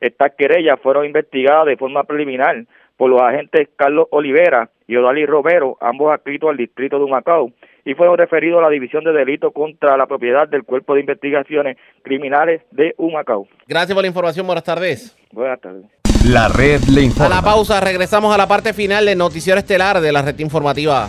Estas 0.00 0.32
querellas 0.36 0.78
fueron 0.82 1.04
investigadas 1.06 1.66
de 1.66 1.76
forma 1.76 2.04
preliminar 2.04 2.64
por 2.96 3.10
los 3.10 3.20
agentes 3.20 3.68
Carlos 3.76 4.06
Olivera 4.10 4.70
y 4.86 4.96
Odali 4.96 5.26
Romero, 5.26 5.76
ambos 5.80 6.12
adscritos 6.12 6.48
al 6.50 6.56
distrito 6.56 6.98
de 6.98 7.04
Humacao, 7.04 7.50
y 7.84 7.94
fueron 7.94 8.16
referidos 8.16 8.58
a 8.58 8.62
la 8.62 8.70
División 8.70 9.04
de 9.04 9.12
Delitos 9.12 9.52
contra 9.52 9.96
la 9.96 10.06
Propiedad 10.06 10.48
del 10.48 10.64
Cuerpo 10.64 10.94
de 10.94 11.00
Investigaciones 11.00 11.76
Criminales 12.02 12.62
de 12.70 12.94
Humacao. 12.96 13.46
Gracias 13.66 13.94
por 13.94 14.02
la 14.02 14.08
información, 14.08 14.46
buenas 14.46 14.64
tardes. 14.64 15.16
Buenas 15.32 15.60
tardes. 15.60 15.84
La 16.28 16.48
red 16.48 16.80
le 16.92 17.02
A 17.02 17.04
informa. 17.04 17.34
la 17.36 17.42
pausa, 17.42 17.80
regresamos 17.80 18.34
a 18.34 18.38
la 18.38 18.48
parte 18.48 18.72
final 18.72 19.06
del 19.06 19.18
noticiero 19.18 19.58
estelar 19.58 20.00
de 20.00 20.10
la 20.12 20.22
red 20.22 20.38
informativa. 20.40 21.06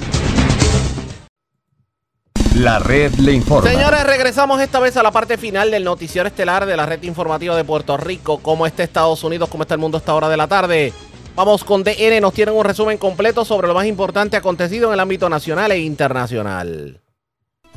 La 2.58 2.80
red 2.80 3.14
le 3.20 3.34
informa. 3.34 3.70
Señores, 3.70 4.04
regresamos 4.04 4.60
esta 4.60 4.80
vez 4.80 4.98
a 4.98 5.04
la 5.04 5.12
parte 5.12 5.38
final 5.38 5.70
del 5.70 5.84
noticiero 5.84 6.28
estelar 6.28 6.66
de 6.66 6.76
la 6.76 6.88
red 6.88 7.04
informativa 7.04 7.56
de 7.56 7.64
Puerto 7.64 7.98
Rico. 7.98 8.40
¿Cómo 8.40 8.66
está 8.66 8.84
Estados 8.84 9.24
Unidos? 9.24 9.48
¿Cómo 9.50 9.62
está 9.62 9.76
el 9.76 9.80
mundo 9.80 9.98
a 9.98 10.00
esta 10.00 10.16
hora 10.16 10.28
de 10.28 10.38
la 10.38 10.48
tarde? 10.48 10.92
Vamos 11.36 11.64
con 11.64 11.84
DN, 11.84 12.20
nos 12.20 12.34
tienen 12.34 12.56
un 12.56 12.66
resumen 12.66 12.98
completo 12.98 13.46
sobre 13.46 13.68
lo 13.68 13.76
más 13.76 13.86
importante 13.86 14.38
acontecido 14.38 14.88
en 14.88 14.96
el 14.96 15.00
ámbito 15.00 15.30
nacional 15.30 15.72
e 15.72 15.82
internacional. 15.82 17.00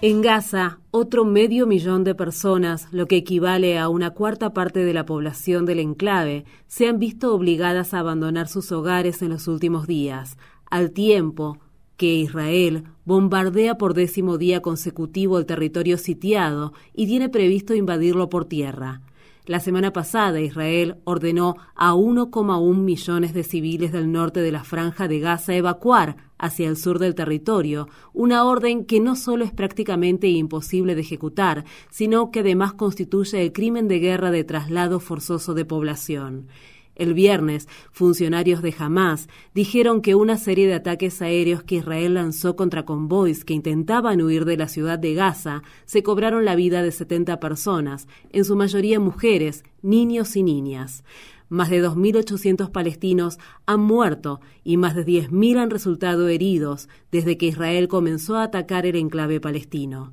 En 0.01 0.23
Gaza, 0.23 0.79
otro 0.93 1.27
medio 1.27 1.67
millón 1.67 2.03
de 2.03 2.15
personas, 2.15 2.89
lo 2.91 3.05
que 3.05 3.19
equivale 3.19 3.79
a 3.79 3.91
una 3.91 4.13
cuarta 4.13 4.55
parte 4.55 4.83
de 4.83 4.95
la 4.95 5.05
población 5.05 5.67
del 5.67 5.81
enclave, 5.81 6.47
se 6.69 6.89
han 6.89 6.99
visto 6.99 7.35
obligadas 7.35 7.93
a 7.93 7.99
abandonar 7.99 8.49
sus 8.49 8.73
hogares 8.73 9.21
en 9.21 9.29
los 9.29 9.47
últimos 9.47 9.87
días, 9.87 10.39
al 10.71 10.93
tiempo 10.93 11.59
que 12.01 12.15
Israel 12.15 12.85
bombardea 13.05 13.77
por 13.77 13.93
décimo 13.93 14.39
día 14.39 14.63
consecutivo 14.63 15.39
el 15.39 15.45
territorio 15.45 15.99
sitiado 15.99 16.73
y 16.95 17.07
tiene 17.07 17.29
previsto 17.29 17.75
invadirlo 17.75 18.31
por 18.31 18.47
tierra. 18.47 19.03
La 19.45 19.61
semana 19.61 19.93
pasada 19.93 20.41
Israel 20.41 20.97
ordenó 21.05 21.57
a 21.75 21.93
1,1 21.93 22.75
millones 22.75 23.35
de 23.35 23.43
civiles 23.43 23.93
del 23.93 24.11
norte 24.13 24.41
de 24.41 24.51
la 24.51 24.65
franja 24.65 25.09
de 25.09 25.21
Gaza 25.21 25.55
evacuar 25.55 26.17
hacia 26.39 26.71
el 26.71 26.79
sur 26.79 27.01
del 27.01 27.15
territorio, 27.15 27.87
una 28.15 28.45
orden 28.45 28.87
que 28.87 28.99
no 28.99 29.15
solo 29.15 29.45
es 29.45 29.53
prácticamente 29.53 30.27
imposible 30.27 30.95
de 30.95 31.03
ejecutar, 31.03 31.67
sino 31.91 32.31
que 32.31 32.41
además 32.41 32.73
constituye 32.73 33.43
el 33.43 33.53
crimen 33.53 33.89
de 33.89 33.99
guerra 33.99 34.31
de 34.31 34.45
traslado 34.45 35.01
forzoso 35.01 35.53
de 35.53 35.67
población. 35.67 36.47
El 36.97 37.15
viernes, 37.15 37.69
funcionarios 37.93 38.63
de 38.63 38.75
Hamas 38.79 39.29
dijeron 39.55 40.03
que 40.03 40.15
una 40.15 40.37
serie 40.37 40.67
de 40.67 40.75
ataques 40.75 41.23
aéreos 41.23 41.63
que 41.63 41.77
Israel 41.77 42.15
lanzó 42.15 42.57
contra 42.57 42.85
convoys 42.85 43.45
que 43.45 43.55
intentaban 43.55 44.21
huir 44.21 44.45
de 44.45 44.57
la 44.57 44.69
ciudad 44.69 44.99
de 44.99 45.15
Gaza 45.15 45.63
se 45.87 46.03
cobraron 46.03 46.45
la 46.45 46.57
vida 46.57 46.83
de 46.83 46.93
70 46.93 47.41
personas, 47.41 48.07
en 48.31 48.45
su 48.45 48.57
mayoría 48.57 49.01
mujeres, 49.01 49.65
niños 49.83 50.37
y 50.37 50.43
niñas. 50.43 51.05
Más 51.49 51.69
de 51.69 51.85
2.800 51.85 52.71
palestinos 52.71 53.39
han 53.67 53.81
muerto 53.81 54.41
y 54.63 54.77
más 54.77 54.95
de 54.95 55.05
10.000 55.05 55.59
han 55.59 55.71
resultado 55.71 56.29
heridos 56.29 56.89
desde 57.11 57.37
que 57.39 57.47
Israel 57.47 57.89
comenzó 57.89 58.37
a 58.37 58.45
atacar 58.45 58.87
el 58.87 58.95
enclave 58.95 59.41
palestino. 59.41 60.13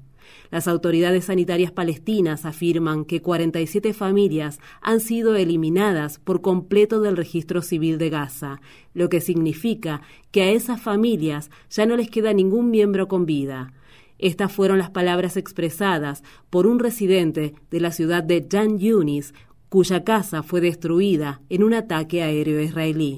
Las 0.52 0.68
autoridades 0.68 1.26
sanitarias 1.26 1.72
palestinas 1.72 2.45
afirman 2.45 3.06
que 3.06 3.22
47 3.22 3.94
familias 3.94 4.60
han 4.82 4.99
sido 4.99 5.36
eliminadas 5.36 6.20
por 6.20 6.41
completo 6.41 7.02
del 7.02 7.18
registro 7.18 7.62
civil 7.62 7.98
de 7.98 8.10
Gaza, 8.10 8.62
lo 8.94 9.10
que 9.10 9.22
significa 9.22 10.02
que 10.32 10.44
a 10.44 10.52
esas 10.52 10.82
familias 10.82 11.49
ya 11.70 11.86
no 11.86 11.98
les 11.98 12.10
queda 12.10 12.34
ningún 12.34 12.70
miembro 12.70 13.08
con 13.08 13.26
vida. 13.26 13.74
Estas 14.20 14.52
fueron 14.52 14.80
las 14.80 14.90
palabras 14.90 15.38
expresadas 15.38 16.24
por 16.49 16.66
un 16.66 16.80
residente 16.80 17.54
de 17.70 17.80
la 17.80 17.91
ciudad 17.91 18.24
de 18.24 18.48
Jan 18.49 18.80
Yunis, 18.80 19.34
cuya 19.70 20.04
casa 20.04 20.44
fue 20.44 20.62
destruida 20.62 21.41
en 21.49 21.64
un 21.64 21.74
ataque 21.74 22.24
aéreo 22.24 22.62
israelí. 22.62 23.18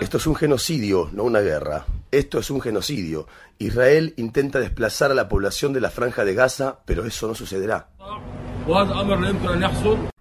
Esto 0.00 0.16
es 0.18 0.26
un 0.26 0.34
genocidio, 0.34 1.08
no 1.12 1.24
una 1.24 1.40
guerra. 1.40 1.86
Esto 2.14 2.38
es 2.38 2.48
un 2.48 2.60
genocidio. 2.60 3.26
Israel 3.58 4.14
intenta 4.16 4.60
desplazar 4.60 5.10
a 5.10 5.14
la 5.14 5.28
población 5.28 5.72
de 5.72 5.80
la 5.80 5.90
franja 5.90 6.24
de 6.24 6.32
Gaza, 6.32 6.78
pero 6.84 7.04
eso 7.04 7.26
no 7.26 7.34
sucederá. 7.34 7.88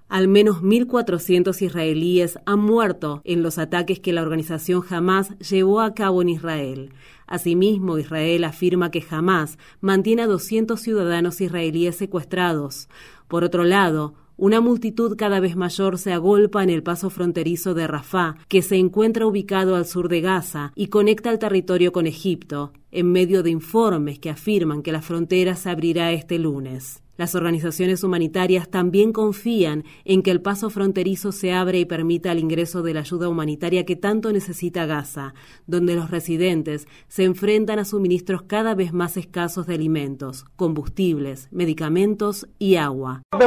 Al 0.09 0.27
menos 0.27 0.63
1.400 0.63 1.61
israelíes 1.61 2.39
han 2.47 2.61
muerto 2.61 3.21
en 3.25 3.43
los 3.43 3.59
ataques 3.59 3.99
que 3.99 4.11
la 4.11 4.23
organización 4.23 4.83
Hamas 4.89 5.37
llevó 5.37 5.81
a 5.81 5.93
cabo 5.93 6.23
en 6.23 6.29
Israel. 6.29 6.93
Asimismo, 7.27 7.99
Israel 7.99 8.43
afirma 8.43 8.89
que 8.89 9.05
Hamas 9.07 9.59
mantiene 9.79 10.23
a 10.23 10.27
200 10.27 10.81
ciudadanos 10.81 11.41
israelíes 11.41 11.95
secuestrados. 11.95 12.89
Por 13.27 13.43
otro 13.43 13.65
lado, 13.65 14.15
una 14.43 14.59
multitud 14.59 15.15
cada 15.15 15.39
vez 15.39 15.55
mayor 15.55 15.97
se 15.97 16.11
agolpa 16.11 16.63
en 16.63 16.69
el 16.69 16.83
paso 16.83 17.09
fronterizo 17.09 17.73
de 17.73 17.87
Rafah, 17.87 18.35
que 18.49 18.61
se 18.61 18.75
encuentra 18.75 19.25
ubicado 19.25 19.77
al 19.77 19.85
sur 19.85 20.09
de 20.09 20.19
Gaza 20.19 20.73
y 20.75 20.87
conecta 20.87 21.31
el 21.31 21.39
territorio 21.39 21.93
con 21.93 22.07
Egipto, 22.07 22.73
en 22.91 23.09
medio 23.09 23.41
de 23.41 23.51
informes 23.51 24.19
que 24.19 24.29
afirman 24.29 24.83
que 24.83 24.91
la 24.91 25.01
frontera 25.01 25.55
se 25.55 25.69
abrirá 25.69 26.11
este 26.11 26.39
lunes. 26.39 27.02
Las 27.15 27.35
organizaciones 27.35 28.03
humanitarias 28.03 28.69
también 28.69 29.13
confían 29.13 29.83
en 30.03 30.23
que 30.23 30.31
el 30.31 30.41
paso 30.41 30.71
fronterizo 30.71 31.31
se 31.31 31.53
abra 31.53 31.77
y 31.77 31.85
permita 31.85 32.31
el 32.31 32.39
ingreso 32.39 32.81
de 32.81 32.95
la 32.95 33.01
ayuda 33.01 33.29
humanitaria 33.29 33.85
que 33.85 33.95
tanto 33.95 34.31
necesita 34.31 34.87
Gaza, 34.87 35.35
donde 35.67 35.93
los 35.93 36.09
residentes 36.09 36.87
se 37.07 37.25
enfrentan 37.25 37.77
a 37.77 37.85
suministros 37.85 38.41
cada 38.41 38.73
vez 38.73 38.93
más 38.93 39.15
escasos 39.15 39.67
de 39.67 39.75
alimentos, 39.75 40.45
combustibles, 40.55 41.49
medicamentos 41.51 42.47
y 42.57 42.77
agua. 42.77 43.21
No 43.31 43.37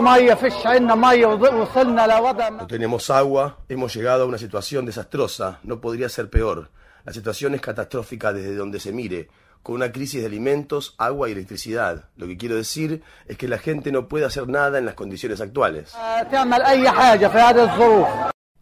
tenemos 2.69 3.11
agua, 3.11 3.59
hemos 3.69 3.95
llegado 3.95 4.23
a 4.23 4.27
una 4.27 4.39
situación 4.39 4.87
desastrosa, 4.87 5.59
no 5.65 5.81
podría 5.81 6.09
ser 6.09 6.31
peor. 6.31 6.71
La 7.05 7.13
situación 7.13 7.57
es 7.57 7.61
catastrófica 7.61 8.33
desde 8.33 8.55
donde 8.55 8.79
se 8.79 8.93
mire 8.93 9.29
con 9.67 9.75
una 9.75 9.91
crisis 9.91 10.21
de 10.21 10.29
alimentos, 10.29 10.95
agua 10.97 11.29
y 11.29 11.33
electricidad. 11.33 12.05
Lo 12.17 12.29
que 12.29 12.37
quiero 12.37 12.55
decir 12.55 13.03
es 13.27 13.37
que 13.37 13.49
la 13.49 13.59
gente 13.59 13.91
no 13.91 14.07
puede 14.07 14.25
hacer 14.25 14.49
nada 14.49 14.79
en 14.79 14.85
las 14.85 14.95
condiciones 14.95 15.41
actuales. 15.41 15.93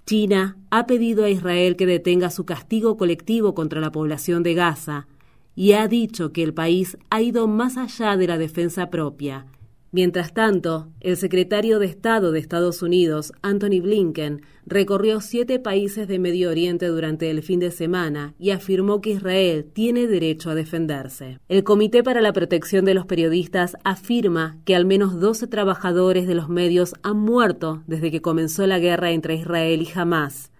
China 0.06 0.56
ha 0.70 0.86
pedido 0.86 1.24
a 1.26 1.28
Israel 1.28 1.76
que 1.76 1.84
detenga 1.84 2.30
su 2.30 2.46
castigo 2.46 2.96
colectivo 2.96 3.54
contra 3.54 3.82
la 3.82 3.92
población 3.92 4.42
de 4.42 4.54
Gaza 4.54 5.06
y 5.54 5.74
ha 5.74 5.88
dicho 5.88 6.32
que 6.32 6.42
el 6.42 6.54
país 6.54 6.96
ha 7.10 7.20
ido 7.20 7.48
más 7.48 7.76
allá 7.76 8.16
de 8.16 8.26
la 8.26 8.38
defensa 8.38 8.88
propia 8.88 9.44
Mientras 9.94 10.34
tanto, 10.34 10.88
el 10.98 11.16
secretario 11.16 11.78
de 11.78 11.86
Estado 11.86 12.32
de 12.32 12.40
Estados 12.40 12.82
Unidos, 12.82 13.32
Anthony 13.42 13.80
Blinken, 13.80 14.42
recorrió 14.66 15.20
siete 15.20 15.60
países 15.60 16.08
de 16.08 16.18
Medio 16.18 16.50
Oriente 16.50 16.88
durante 16.88 17.30
el 17.30 17.44
fin 17.44 17.60
de 17.60 17.70
semana 17.70 18.34
y 18.36 18.50
afirmó 18.50 19.00
que 19.00 19.10
Israel 19.10 19.70
tiene 19.72 20.08
derecho 20.08 20.50
a 20.50 20.56
defenderse. 20.56 21.38
El 21.48 21.62
Comité 21.62 22.02
para 22.02 22.20
la 22.20 22.32
Protección 22.32 22.84
de 22.84 22.94
los 22.94 23.06
Periodistas 23.06 23.76
afirma 23.84 24.58
que 24.64 24.74
al 24.74 24.84
menos 24.84 25.20
12 25.20 25.46
trabajadores 25.46 26.26
de 26.26 26.34
los 26.34 26.48
medios 26.48 26.94
han 27.04 27.18
muerto 27.18 27.84
desde 27.86 28.10
que 28.10 28.20
comenzó 28.20 28.66
la 28.66 28.80
guerra 28.80 29.12
entre 29.12 29.36
Israel 29.36 29.80
y 29.80 29.88
Hamas. 29.96 30.50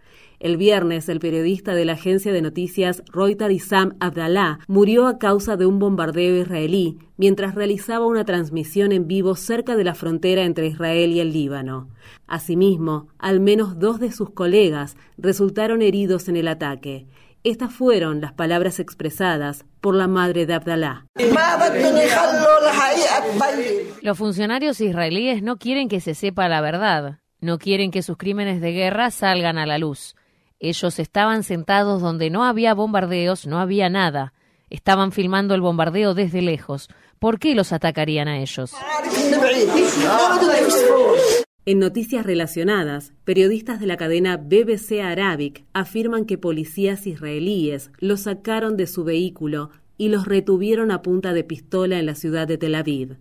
El 0.41 0.57
viernes, 0.57 1.09
el 1.09 1.21
periodista 1.21 1.75
de 1.75 1.85
la 1.85 1.93
agencia 1.93 2.33
de 2.33 2.43
noticias 2.43 3.03
Reuters 3.13 3.65
Sam 3.65 3.97
Abdallah 4.01 4.59
murió 4.67 5.07
a 5.07 5.19
causa 5.19 5.57
de 5.57 5.67
un 5.67 5.79
bombardeo 5.79 6.41
israelí 6.41 6.99
mientras 7.17 7.55
realizaba 7.55 8.07
una 8.07 8.25
transmisión 8.25 8.93
en 8.93 9.07
vivo 9.07 9.37
cerca 9.37 9.77
de 9.77 9.85
la 9.85 9.95
frontera 9.95 10.43
entre 10.43 10.67
Israel 10.67 11.13
y 11.13 11.21
el 11.21 11.33
Líbano. 11.33 11.89
Asimismo, 12.27 13.09
al 13.19 13.41
menos 13.41 13.79
dos 13.79 14.01
de 14.01 14.13
sus 14.13 14.31
colegas 14.31 14.97
resultaron 15.17 15.83
heridos 15.83 16.29
en 16.29 16.37
el 16.37 16.49
ataque. 16.49 17.07
Estas 17.45 17.75
fueron 17.75 18.23
las 18.23 18.33
palabras 18.33 18.81
expresadas 18.81 19.67
por 19.83 19.95
la 19.95 20.09
madre 20.09 20.47
de 20.47 20.55
Abdallah. 20.55 21.05
Los 24.01 24.17
funcionarios 24.17 24.81
israelíes 24.81 25.43
no 25.43 25.59
quieren 25.59 25.89
que 25.89 26.01
se 26.01 26.15
sepa 26.15 26.49
la 26.49 26.63
verdad, 26.63 27.19
no 27.41 27.59
quieren 27.59 27.91
que 27.91 28.03
sus 28.03 28.17
crímenes 28.17 28.63
de 28.63 28.73
guerra 28.73 29.11
salgan 29.11 29.59
a 29.59 29.67
la 29.67 29.77
luz. 29.77 30.17
Ellos 30.65 30.99
estaban 30.99 31.43
sentados 31.43 32.01
donde 32.01 32.31
no 32.31 32.43
había 32.43 32.73
bombardeos, 32.73 33.47
no 33.47 33.59
había 33.59 33.91
nada. 33.91 34.33
Estaban 34.71 35.13
filmando 35.13 35.55
el 35.55 35.61
bombardeo 35.61 36.15
desde 36.15 36.41
lejos. 36.41 36.89
¿Por 37.19 37.39
qué 37.39 37.55
los 37.55 37.75
atacarían 37.75 38.29
a 38.29 38.39
ellos? 38.39 38.73
En 41.67 41.79
noticias 41.79 42.25
relacionadas, 42.25 43.13
periodistas 43.25 43.79
de 43.79 43.87
la 43.87 43.99
cadena 43.99 44.39
BBC 44.39 45.03
Arabic 45.03 45.67
afirman 45.75 46.25
que 46.25 46.39
policías 46.39 47.07
israelíes 47.07 47.91
los 47.99 48.23
sacaron 48.23 48.79
de 48.79 48.87
su 48.87 49.05
vehículo 49.05 49.71
y 49.99 50.09
los 50.09 50.27
retuvieron 50.27 50.91
a 50.91 51.03
punta 51.03 51.35
de 51.35 51.45
pistola 51.45 51.99
en 51.99 52.07
la 52.07 52.15
ciudad 52.15 52.49
de 52.49 52.57
Tel 52.57 52.75
Aviv. 52.75 53.19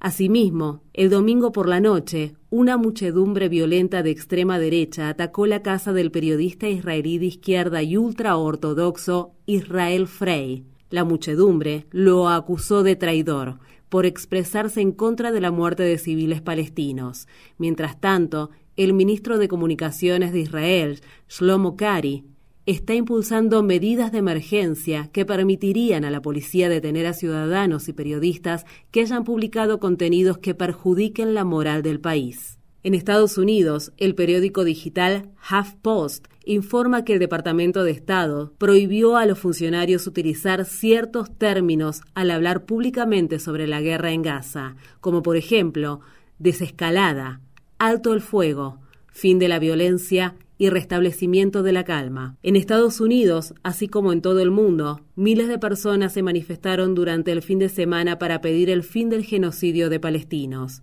Asimismo, 0.00 0.82
el 0.92 1.08
domingo 1.08 1.52
por 1.52 1.68
la 1.68 1.78
noche, 1.78 2.34
una 2.50 2.76
muchedumbre 2.76 3.48
violenta 3.48 4.02
de 4.02 4.10
extrema 4.10 4.58
derecha 4.58 5.08
atacó 5.08 5.46
la 5.46 5.62
casa 5.62 5.92
del 5.92 6.10
periodista 6.10 6.68
israelí 6.68 7.18
de 7.18 7.26
izquierda 7.26 7.80
y 7.84 7.96
ultraortodoxo 7.96 9.34
Israel 9.46 10.08
Frey. 10.08 10.64
La 10.90 11.04
muchedumbre 11.04 11.86
lo 11.90 12.28
acusó 12.28 12.82
de 12.82 12.96
traidor 12.96 13.60
por 13.88 14.04
expresarse 14.04 14.80
en 14.80 14.90
contra 14.90 15.30
de 15.30 15.40
la 15.40 15.52
muerte 15.52 15.84
de 15.84 15.96
civiles 15.96 16.40
palestinos. 16.40 17.28
Mientras 17.56 18.00
tanto, 18.00 18.50
el 18.76 18.94
ministro 18.94 19.38
de 19.38 19.46
Comunicaciones 19.46 20.32
de 20.32 20.40
Israel, 20.40 21.00
Shlomo 21.28 21.76
Kari, 21.76 22.24
está 22.66 22.94
impulsando 22.94 23.62
medidas 23.62 24.12
de 24.12 24.18
emergencia 24.18 25.08
que 25.12 25.24
permitirían 25.24 26.04
a 26.04 26.10
la 26.10 26.22
policía 26.22 26.68
detener 26.68 27.06
a 27.06 27.12
ciudadanos 27.12 27.88
y 27.88 27.92
periodistas 27.92 28.66
que 28.90 29.00
hayan 29.00 29.24
publicado 29.24 29.80
contenidos 29.80 30.38
que 30.38 30.54
perjudiquen 30.54 31.34
la 31.34 31.44
moral 31.44 31.82
del 31.82 32.00
país. 32.00 32.58
En 32.82 32.94
Estados 32.94 33.36
Unidos, 33.36 33.92
el 33.98 34.14
periódico 34.14 34.64
digital 34.64 35.30
HuffPost 35.50 36.28
informa 36.46 37.04
que 37.04 37.12
el 37.12 37.18
Departamento 37.18 37.84
de 37.84 37.90
Estado 37.90 38.54
prohibió 38.56 39.16
a 39.16 39.26
los 39.26 39.38
funcionarios 39.38 40.06
utilizar 40.06 40.64
ciertos 40.64 41.36
términos 41.36 42.00
al 42.14 42.30
hablar 42.30 42.64
públicamente 42.64 43.38
sobre 43.38 43.66
la 43.66 43.82
guerra 43.82 44.12
en 44.12 44.22
Gaza, 44.22 44.76
como 45.00 45.22
por 45.22 45.36
ejemplo 45.36 46.00
desescalada, 46.38 47.40
alto 47.78 48.14
el 48.14 48.22
fuego, 48.22 48.80
fin 49.08 49.38
de 49.38 49.48
la 49.48 49.58
violencia 49.58 50.36
y 50.60 50.68
restablecimiento 50.68 51.62
de 51.62 51.72
la 51.72 51.84
calma. 51.84 52.36
En 52.42 52.54
Estados 52.54 53.00
Unidos, 53.00 53.54
así 53.62 53.88
como 53.88 54.12
en 54.12 54.20
todo 54.20 54.40
el 54.40 54.50
mundo, 54.50 55.00
miles 55.16 55.48
de 55.48 55.58
personas 55.58 56.12
se 56.12 56.22
manifestaron 56.22 56.94
durante 56.94 57.32
el 57.32 57.40
fin 57.40 57.58
de 57.58 57.70
semana 57.70 58.18
para 58.18 58.42
pedir 58.42 58.68
el 58.68 58.82
fin 58.82 59.08
del 59.08 59.24
genocidio 59.24 59.88
de 59.88 59.98
palestinos. 59.98 60.82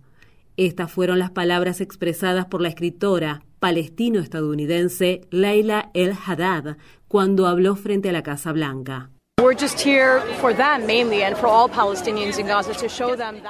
Estas 0.56 0.90
fueron 0.90 1.20
las 1.20 1.30
palabras 1.30 1.80
expresadas 1.80 2.46
por 2.46 2.60
la 2.60 2.70
escritora 2.70 3.42
palestino-estadounidense 3.60 5.20
Leila 5.30 5.92
El 5.94 6.12
Haddad 6.26 6.76
cuando 7.06 7.46
habló 7.46 7.76
frente 7.76 8.08
a 8.08 8.12
la 8.12 8.24
Casa 8.24 8.50
Blanca. 8.50 9.10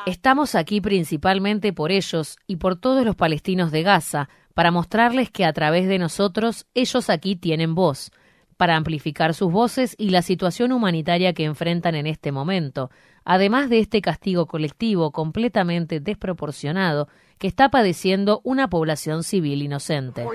Estamos 0.05 0.55
aquí 0.55 0.81
principalmente 0.83 1.73
por 1.73 1.91
ellos 1.91 2.37
y 2.47 2.57
por 2.57 2.77
todos 2.77 3.07
los 3.07 3.17
palestinos 3.17 3.73
de 3.73 3.83
Gaza, 3.83 4.29
para 4.59 4.73
mostrarles 4.73 5.31
que 5.31 5.45
a 5.45 5.53
través 5.53 5.87
de 5.87 6.01
nosotros 6.01 6.67
ellos 6.75 7.11
aquí 7.11 7.37
tienen 7.37 7.77
voz, 7.77 8.11
para 8.57 8.75
amplificar 8.75 9.33
sus 9.33 9.53
voces 9.53 9.95
y 9.97 10.11
la 10.11 10.21
situación 10.21 10.73
humanitaria 10.73 11.33
que 11.33 11.45
enfrentan 11.45 11.95
en 11.95 12.09
este 12.09 12.33
momento, 12.33 12.91
además 13.25 13.71
de 13.71 13.79
este 13.79 14.01
castigo 14.01 14.47
colectivo 14.47 15.13
completamente 15.13 16.01
desproporcionado 16.01 17.07
que 17.39 17.47
está 17.47 17.69
padeciendo 17.69 18.41
una 18.43 18.69
población 18.69 19.23
civil 19.23 19.63
inocente. 19.63 20.27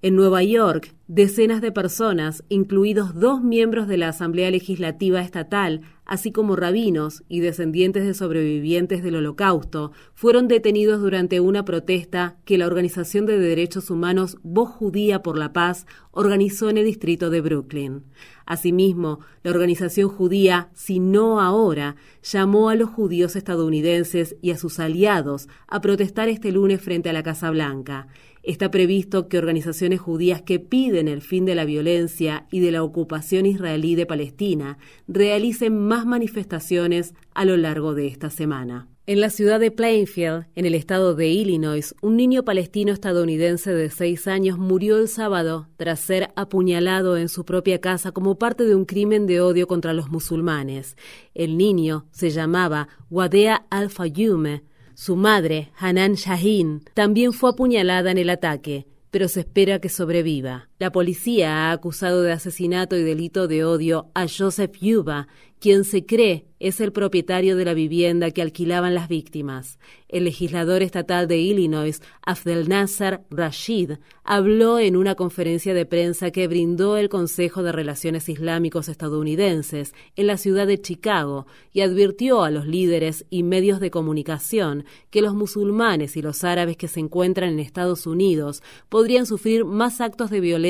En 0.00 0.14
Nueva 0.14 0.44
York, 0.44 0.94
decenas 1.08 1.60
de 1.60 1.72
personas, 1.72 2.44
incluidos 2.48 3.18
dos 3.18 3.42
miembros 3.42 3.88
de 3.88 3.96
la 3.96 4.10
Asamblea 4.10 4.48
Legislativa 4.48 5.20
Estatal, 5.20 5.80
así 6.04 6.30
como 6.30 6.54
rabinos 6.54 7.24
y 7.28 7.40
descendientes 7.40 8.06
de 8.06 8.14
sobrevivientes 8.14 9.02
del 9.02 9.16
Holocausto, 9.16 9.90
fueron 10.14 10.46
detenidos 10.46 11.00
durante 11.00 11.40
una 11.40 11.64
protesta 11.64 12.36
que 12.44 12.58
la 12.58 12.68
Organización 12.68 13.26
de 13.26 13.40
Derechos 13.40 13.90
Humanos 13.90 14.38
Voz 14.44 14.70
Judía 14.70 15.20
por 15.20 15.36
la 15.36 15.52
Paz 15.52 15.84
organizó 16.12 16.70
en 16.70 16.78
el 16.78 16.84
distrito 16.84 17.28
de 17.28 17.40
Brooklyn. 17.40 18.04
Asimismo, 18.46 19.18
la 19.42 19.50
organización 19.50 20.08
judía 20.08 20.70
Si 20.74 21.00
No 21.00 21.40
Ahora 21.40 21.96
llamó 22.22 22.70
a 22.70 22.76
los 22.76 22.88
judíos 22.88 23.34
estadounidenses 23.34 24.36
y 24.42 24.52
a 24.52 24.58
sus 24.58 24.78
aliados 24.78 25.48
a 25.66 25.80
protestar 25.80 26.28
este 26.28 26.52
lunes 26.52 26.80
frente 26.80 27.10
a 27.10 27.12
la 27.12 27.24
Casa 27.24 27.50
Blanca. 27.50 28.06
Está 28.48 28.70
previsto 28.70 29.28
que 29.28 29.36
organizaciones 29.36 30.00
judías 30.00 30.40
que 30.40 30.58
piden 30.58 31.06
el 31.06 31.20
fin 31.20 31.44
de 31.44 31.54
la 31.54 31.66
violencia 31.66 32.46
y 32.50 32.60
de 32.60 32.70
la 32.70 32.82
ocupación 32.82 33.44
israelí 33.44 33.94
de 33.94 34.06
Palestina 34.06 34.78
realicen 35.06 35.78
más 35.78 36.06
manifestaciones 36.06 37.12
a 37.34 37.44
lo 37.44 37.58
largo 37.58 37.94
de 37.94 38.06
esta 38.06 38.30
semana. 38.30 38.88
En 39.04 39.20
la 39.20 39.28
ciudad 39.28 39.60
de 39.60 39.70
Plainfield, 39.70 40.46
en 40.54 40.64
el 40.64 40.74
estado 40.74 41.14
de 41.14 41.28
Illinois, 41.28 41.94
un 42.00 42.16
niño 42.16 42.42
palestino 42.42 42.90
estadounidense 42.90 43.74
de 43.74 43.90
seis 43.90 44.26
años 44.26 44.56
murió 44.56 44.96
el 44.96 45.08
sábado 45.08 45.68
tras 45.76 46.00
ser 46.00 46.30
apuñalado 46.34 47.18
en 47.18 47.28
su 47.28 47.44
propia 47.44 47.82
casa 47.82 48.12
como 48.12 48.38
parte 48.38 48.64
de 48.64 48.74
un 48.74 48.86
crimen 48.86 49.26
de 49.26 49.42
odio 49.42 49.66
contra 49.66 49.92
los 49.92 50.08
musulmanes. 50.08 50.96
El 51.34 51.58
niño 51.58 52.06
se 52.12 52.30
llamaba 52.30 52.88
Wadea 53.10 53.66
Al-Fayume 53.68 54.62
su 54.98 55.14
madre, 55.14 55.70
Hanan 55.78 56.14
Shahin, 56.14 56.82
también 56.92 57.32
fue 57.32 57.50
apuñalada 57.50 58.10
en 58.10 58.18
el 58.18 58.30
ataque, 58.30 58.88
pero 59.12 59.28
se 59.28 59.40
espera 59.40 59.80
que 59.80 59.88
sobreviva. 59.88 60.67
La 60.78 60.92
policía 60.92 61.56
ha 61.56 61.72
acusado 61.72 62.22
de 62.22 62.30
asesinato 62.30 62.96
y 62.96 63.02
delito 63.02 63.48
de 63.48 63.64
odio 63.64 64.12
a 64.14 64.26
Joseph 64.28 64.76
Yuba, 64.80 65.26
quien 65.58 65.82
se 65.82 66.06
cree 66.06 66.46
es 66.60 66.80
el 66.80 66.92
propietario 66.92 67.56
de 67.56 67.64
la 67.64 67.74
vivienda 67.74 68.30
que 68.30 68.42
alquilaban 68.42 68.94
las 68.94 69.08
víctimas. 69.08 69.78
El 70.08 70.24
legislador 70.24 70.82
estatal 70.82 71.28
de 71.28 71.38
Illinois, 71.38 72.00
Abdel 72.24 72.68
Nasser 72.68 73.20
Rashid, 73.30 73.92
habló 74.24 74.78
en 74.78 74.96
una 74.96 75.14
conferencia 75.14 75.74
de 75.74 75.86
prensa 75.86 76.30
que 76.30 76.48
brindó 76.48 76.96
el 76.96 77.08
Consejo 77.08 77.62
de 77.62 77.72
Relaciones 77.72 78.28
Islámicos 78.28 78.88
estadounidenses 78.88 79.94
en 80.16 80.26
la 80.26 80.36
ciudad 80.36 80.66
de 80.66 80.80
Chicago 80.80 81.46
y 81.72 81.80
advirtió 81.82 82.42
a 82.42 82.50
los 82.50 82.66
líderes 82.66 83.24
y 83.30 83.42
medios 83.42 83.78
de 83.78 83.90
comunicación 83.90 84.84
que 85.10 85.22
los 85.22 85.34
musulmanes 85.34 86.16
y 86.16 86.22
los 86.22 86.42
árabes 86.42 86.76
que 86.76 86.88
se 86.88 87.00
encuentran 87.00 87.50
en 87.50 87.60
Estados 87.60 88.06
Unidos 88.06 88.62
podrían 88.88 89.26
sufrir 89.26 89.64
más 89.64 90.00
actos 90.00 90.30
de 90.30 90.40
violencia 90.40 90.67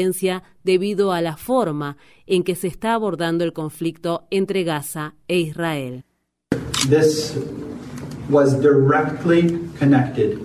debido 0.64 1.12
a 1.12 1.20
la 1.20 1.36
forma 1.36 1.96
en 2.26 2.42
que 2.42 2.54
se 2.54 2.68
está 2.68 2.94
abordando 2.94 3.44
el 3.44 3.52
conflicto 3.52 4.26
entre 4.30 4.64
Gaza 4.64 5.14
e 5.28 5.38
Israel. 5.40 6.04
This 6.88 7.36
was 8.30 8.60
directly 8.60 9.58
connected 9.78 10.38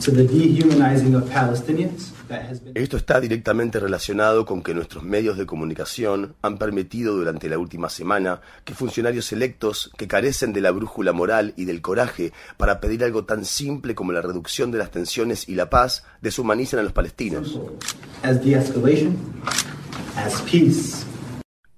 to 0.00 0.10
the 0.10 0.24
dehumanizing 0.24 1.14
of 1.14 1.28
Palestinians. 1.30 2.11
Esto 2.74 2.96
está 2.96 3.20
directamente 3.20 3.80
relacionado 3.80 4.44
con 4.44 4.62
que 4.62 4.74
nuestros 4.74 5.04
medios 5.04 5.36
de 5.36 5.46
comunicación 5.46 6.34
han 6.42 6.58
permitido 6.58 7.14
durante 7.14 7.48
la 7.48 7.58
última 7.58 7.88
semana 7.88 8.40
que 8.64 8.74
funcionarios 8.74 9.32
electos 9.32 9.90
que 9.96 10.08
carecen 10.08 10.52
de 10.52 10.60
la 10.60 10.70
brújula 10.70 11.12
moral 11.12 11.54
y 11.56 11.64
del 11.64 11.82
coraje 11.82 12.32
para 12.56 12.80
pedir 12.80 13.04
algo 13.04 13.24
tan 13.24 13.44
simple 13.44 13.94
como 13.94 14.12
la 14.12 14.22
reducción 14.22 14.70
de 14.70 14.78
las 14.78 14.90
tensiones 14.90 15.48
y 15.48 15.54
la 15.54 15.70
paz 15.70 16.04
deshumanicen 16.20 16.78
a 16.78 16.82
los 16.82 16.92
palestinos. 16.92 17.58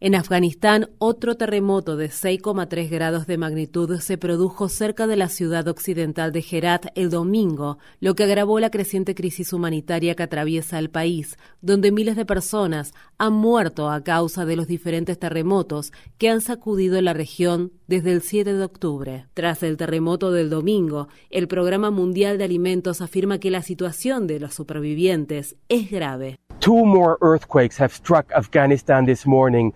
En 0.04 0.14
Afganistán, 0.14 0.90
otro 0.98 1.34
terremoto 1.34 1.96
de 1.96 2.10
6,3 2.10 2.90
grados 2.90 3.26
de 3.26 3.38
magnitud 3.38 3.98
se 4.00 4.18
produjo 4.18 4.68
cerca 4.68 5.06
de 5.06 5.16
la 5.16 5.30
ciudad 5.30 5.66
occidental 5.66 6.30
de 6.30 6.44
Herat 6.46 6.88
el 6.94 7.08
domingo, 7.08 7.78
lo 8.00 8.14
que 8.14 8.24
agravó 8.24 8.60
la 8.60 8.68
creciente 8.68 9.14
crisis 9.14 9.54
humanitaria 9.54 10.14
que 10.14 10.24
atraviesa 10.24 10.78
el 10.78 10.90
país, 10.90 11.38
donde 11.62 11.90
miles 11.90 12.16
de 12.16 12.26
personas 12.26 12.92
han 13.16 13.32
muerto 13.32 13.88
a 13.88 14.04
causa 14.04 14.44
de 14.44 14.56
los 14.56 14.66
diferentes 14.66 15.18
terremotos 15.18 15.90
que 16.18 16.28
han 16.28 16.42
sacudido 16.42 17.00
la 17.00 17.14
región 17.14 17.72
desde 17.86 18.12
el 18.12 18.20
7 18.20 18.52
de 18.52 18.62
octubre. 18.62 19.26
Tras 19.32 19.62
el 19.62 19.78
terremoto 19.78 20.32
del 20.32 20.50
domingo, 20.50 21.08
el 21.30 21.48
Programa 21.48 21.90
Mundial 21.90 22.36
de 22.36 22.44
Alimentos 22.44 23.00
afirma 23.00 23.38
que 23.38 23.50
la 23.50 23.62
situación 23.62 24.26
de 24.26 24.38
los 24.38 24.52
supervivientes 24.52 25.56
es 25.70 25.90
grave. 25.90 26.36
Two 26.60 26.84
more 26.84 27.16
earthquakes 27.20 27.78
have 27.78 27.92
struck 27.92 28.30
Afghanistan 28.34 29.04
this 29.04 29.26
morning, 29.26 29.72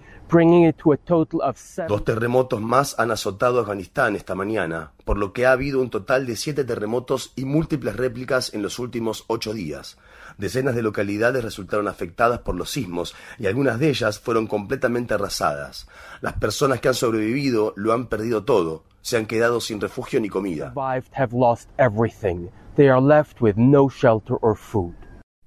Dos 1.88 2.04
terremotos 2.04 2.60
más 2.60 2.98
han 2.98 3.10
azotado 3.10 3.60
Afganistán 3.60 4.14
esta 4.14 4.34
mañana, 4.34 4.92
por 5.04 5.16
lo 5.18 5.32
que 5.32 5.46
ha 5.46 5.52
habido 5.52 5.80
un 5.80 5.90
total 5.90 6.26
de 6.26 6.36
siete 6.36 6.64
terremotos 6.64 7.32
y 7.34 7.44
múltiples 7.44 7.96
réplicas 7.96 8.52
en 8.52 8.62
los 8.62 8.78
últimos 8.78 9.24
ocho 9.26 9.54
días. 9.54 9.98
Decenas 10.36 10.74
de 10.74 10.82
localidades 10.82 11.42
resultaron 11.42 11.88
afectadas 11.88 12.40
por 12.40 12.54
los 12.54 12.70
sismos 12.70 13.14
y 13.38 13.46
algunas 13.46 13.78
de 13.78 13.88
ellas 13.88 14.20
fueron 14.20 14.46
completamente 14.46 15.14
arrasadas. 15.14 15.88
Las 16.20 16.34
personas 16.34 16.80
que 16.80 16.88
han 16.88 16.94
sobrevivido 16.94 17.72
lo 17.76 17.92
han 17.92 18.06
perdido 18.06 18.44
todo, 18.44 18.84
se 19.00 19.16
han 19.16 19.26
quedado 19.26 19.60
sin 19.60 19.80
refugio 19.80 20.20
ni 20.20 20.28
comida. 20.28 20.72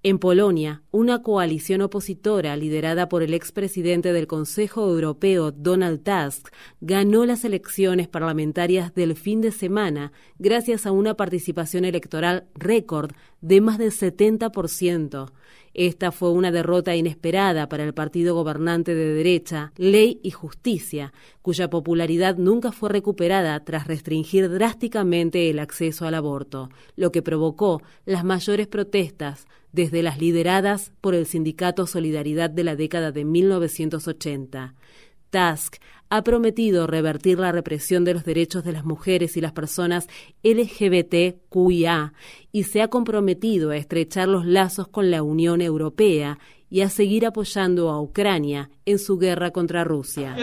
En 0.04 0.18
Polonia, 0.18 0.82
una 0.90 1.22
coalición 1.22 1.82
opositora 1.82 2.56
liderada 2.56 3.08
por 3.08 3.22
el 3.22 3.36
expresidente 3.36 4.14
del 4.14 4.26
Consejo 4.26 4.90
Europeo 4.90 5.52
Donald 5.52 6.02
Tusk 6.02 6.52
ganó 6.80 7.24
las 7.28 7.46
elecciones 7.46 8.08
parlamentarias 8.08 8.96
del 8.96 9.16
fin 9.16 9.42
de 9.42 9.52
semana 9.52 10.12
gracias 10.40 10.88
a 10.88 10.92
una 10.92 11.14
participación 11.14 11.86
electoral 11.86 12.48
récord 12.56 13.12
de 13.42 13.62
más 13.62 13.78
del 13.78 13.92
70%. 13.92 15.30
Esta 15.74 16.12
fue 16.12 16.32
una 16.32 16.52
derrota 16.52 16.96
inesperada 16.96 17.70
para 17.70 17.84
el 17.84 17.94
partido 17.94 18.36
gobernante 18.36 18.94
de 18.94 19.14
derecha, 19.14 19.72
Ley 19.78 20.20
y 20.22 20.32
Justicia, 20.32 21.14
cuya 21.42 21.70
popularidad 21.70 22.38
nunca 22.38 22.72
fue 22.72 22.90
recuperada 22.90 23.64
tras 23.64 23.88
restringir 23.88 24.50
drásticamente 24.50 25.50
el 25.50 25.60
acceso 25.60 26.06
al 26.06 26.16
aborto, 26.16 26.70
lo 26.96 27.12
que 27.12 27.22
provocó 27.22 27.82
las 28.06 28.26
mayores 28.26 28.68
protestas 28.68 29.48
desde 29.72 30.04
las 30.04 30.20
lideradas 30.20 30.92
por 31.00 31.16
el 31.16 31.26
sindicato 31.26 31.88
Solidaridad 31.88 32.50
de 32.50 32.66
la 32.66 32.76
década 32.76 33.12
de 33.12 33.24
1980. 33.24 34.76
Tusk 35.32 35.78
ha 36.10 36.24
prometido 36.24 36.88
revertir 36.88 37.40
la 37.40 37.54
represión 37.54 38.04
de 38.04 38.14
los 38.14 38.26
derechos 38.26 38.66
de 38.66 38.74
las 38.74 38.84
mujeres 38.84 39.38
y 39.38 39.42
las 39.42 39.54
personas 39.54 40.08
LGBTQIA 40.44 42.14
y 42.52 42.64
se 42.64 42.82
ha 42.82 42.90
comprometido 42.90 43.72
a 43.72 43.78
estrechar 43.78 44.28
los 44.28 44.46
lazos 44.46 44.90
con 44.90 45.10
la 45.10 45.24
Unión 45.24 45.62
Europea 45.62 46.38
y 46.70 46.82
a 46.82 46.90
seguir 46.90 47.26
apoyando 47.26 47.90
a 47.90 48.02
Ucrania 48.02 48.70
en 48.86 49.00
su 49.00 49.18
guerra 49.18 49.52
contra 49.52 49.86
Rusia. 49.86 50.36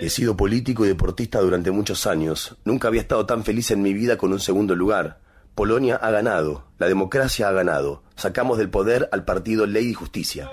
He 0.00 0.08
sido 0.08 0.36
político 0.36 0.84
y 0.84 0.88
deportista 0.88 1.40
durante 1.40 1.70
muchos 1.70 2.06
años. 2.06 2.56
Nunca 2.64 2.88
había 2.88 3.02
estado 3.02 3.26
tan 3.26 3.44
feliz 3.44 3.70
en 3.70 3.82
mi 3.82 3.92
vida 3.92 4.16
con 4.16 4.32
un 4.32 4.40
segundo 4.40 4.74
lugar. 4.74 5.25
Polonia 5.56 5.96
ha 5.96 6.10
ganado, 6.10 6.64
la 6.76 6.86
democracia 6.86 7.48
ha 7.48 7.52
ganado. 7.52 8.02
Sacamos 8.14 8.58
del 8.58 8.68
poder 8.68 9.08
al 9.10 9.24
partido 9.24 9.64
Ley 9.64 9.86
y 9.86 9.94
Justicia. 9.94 10.50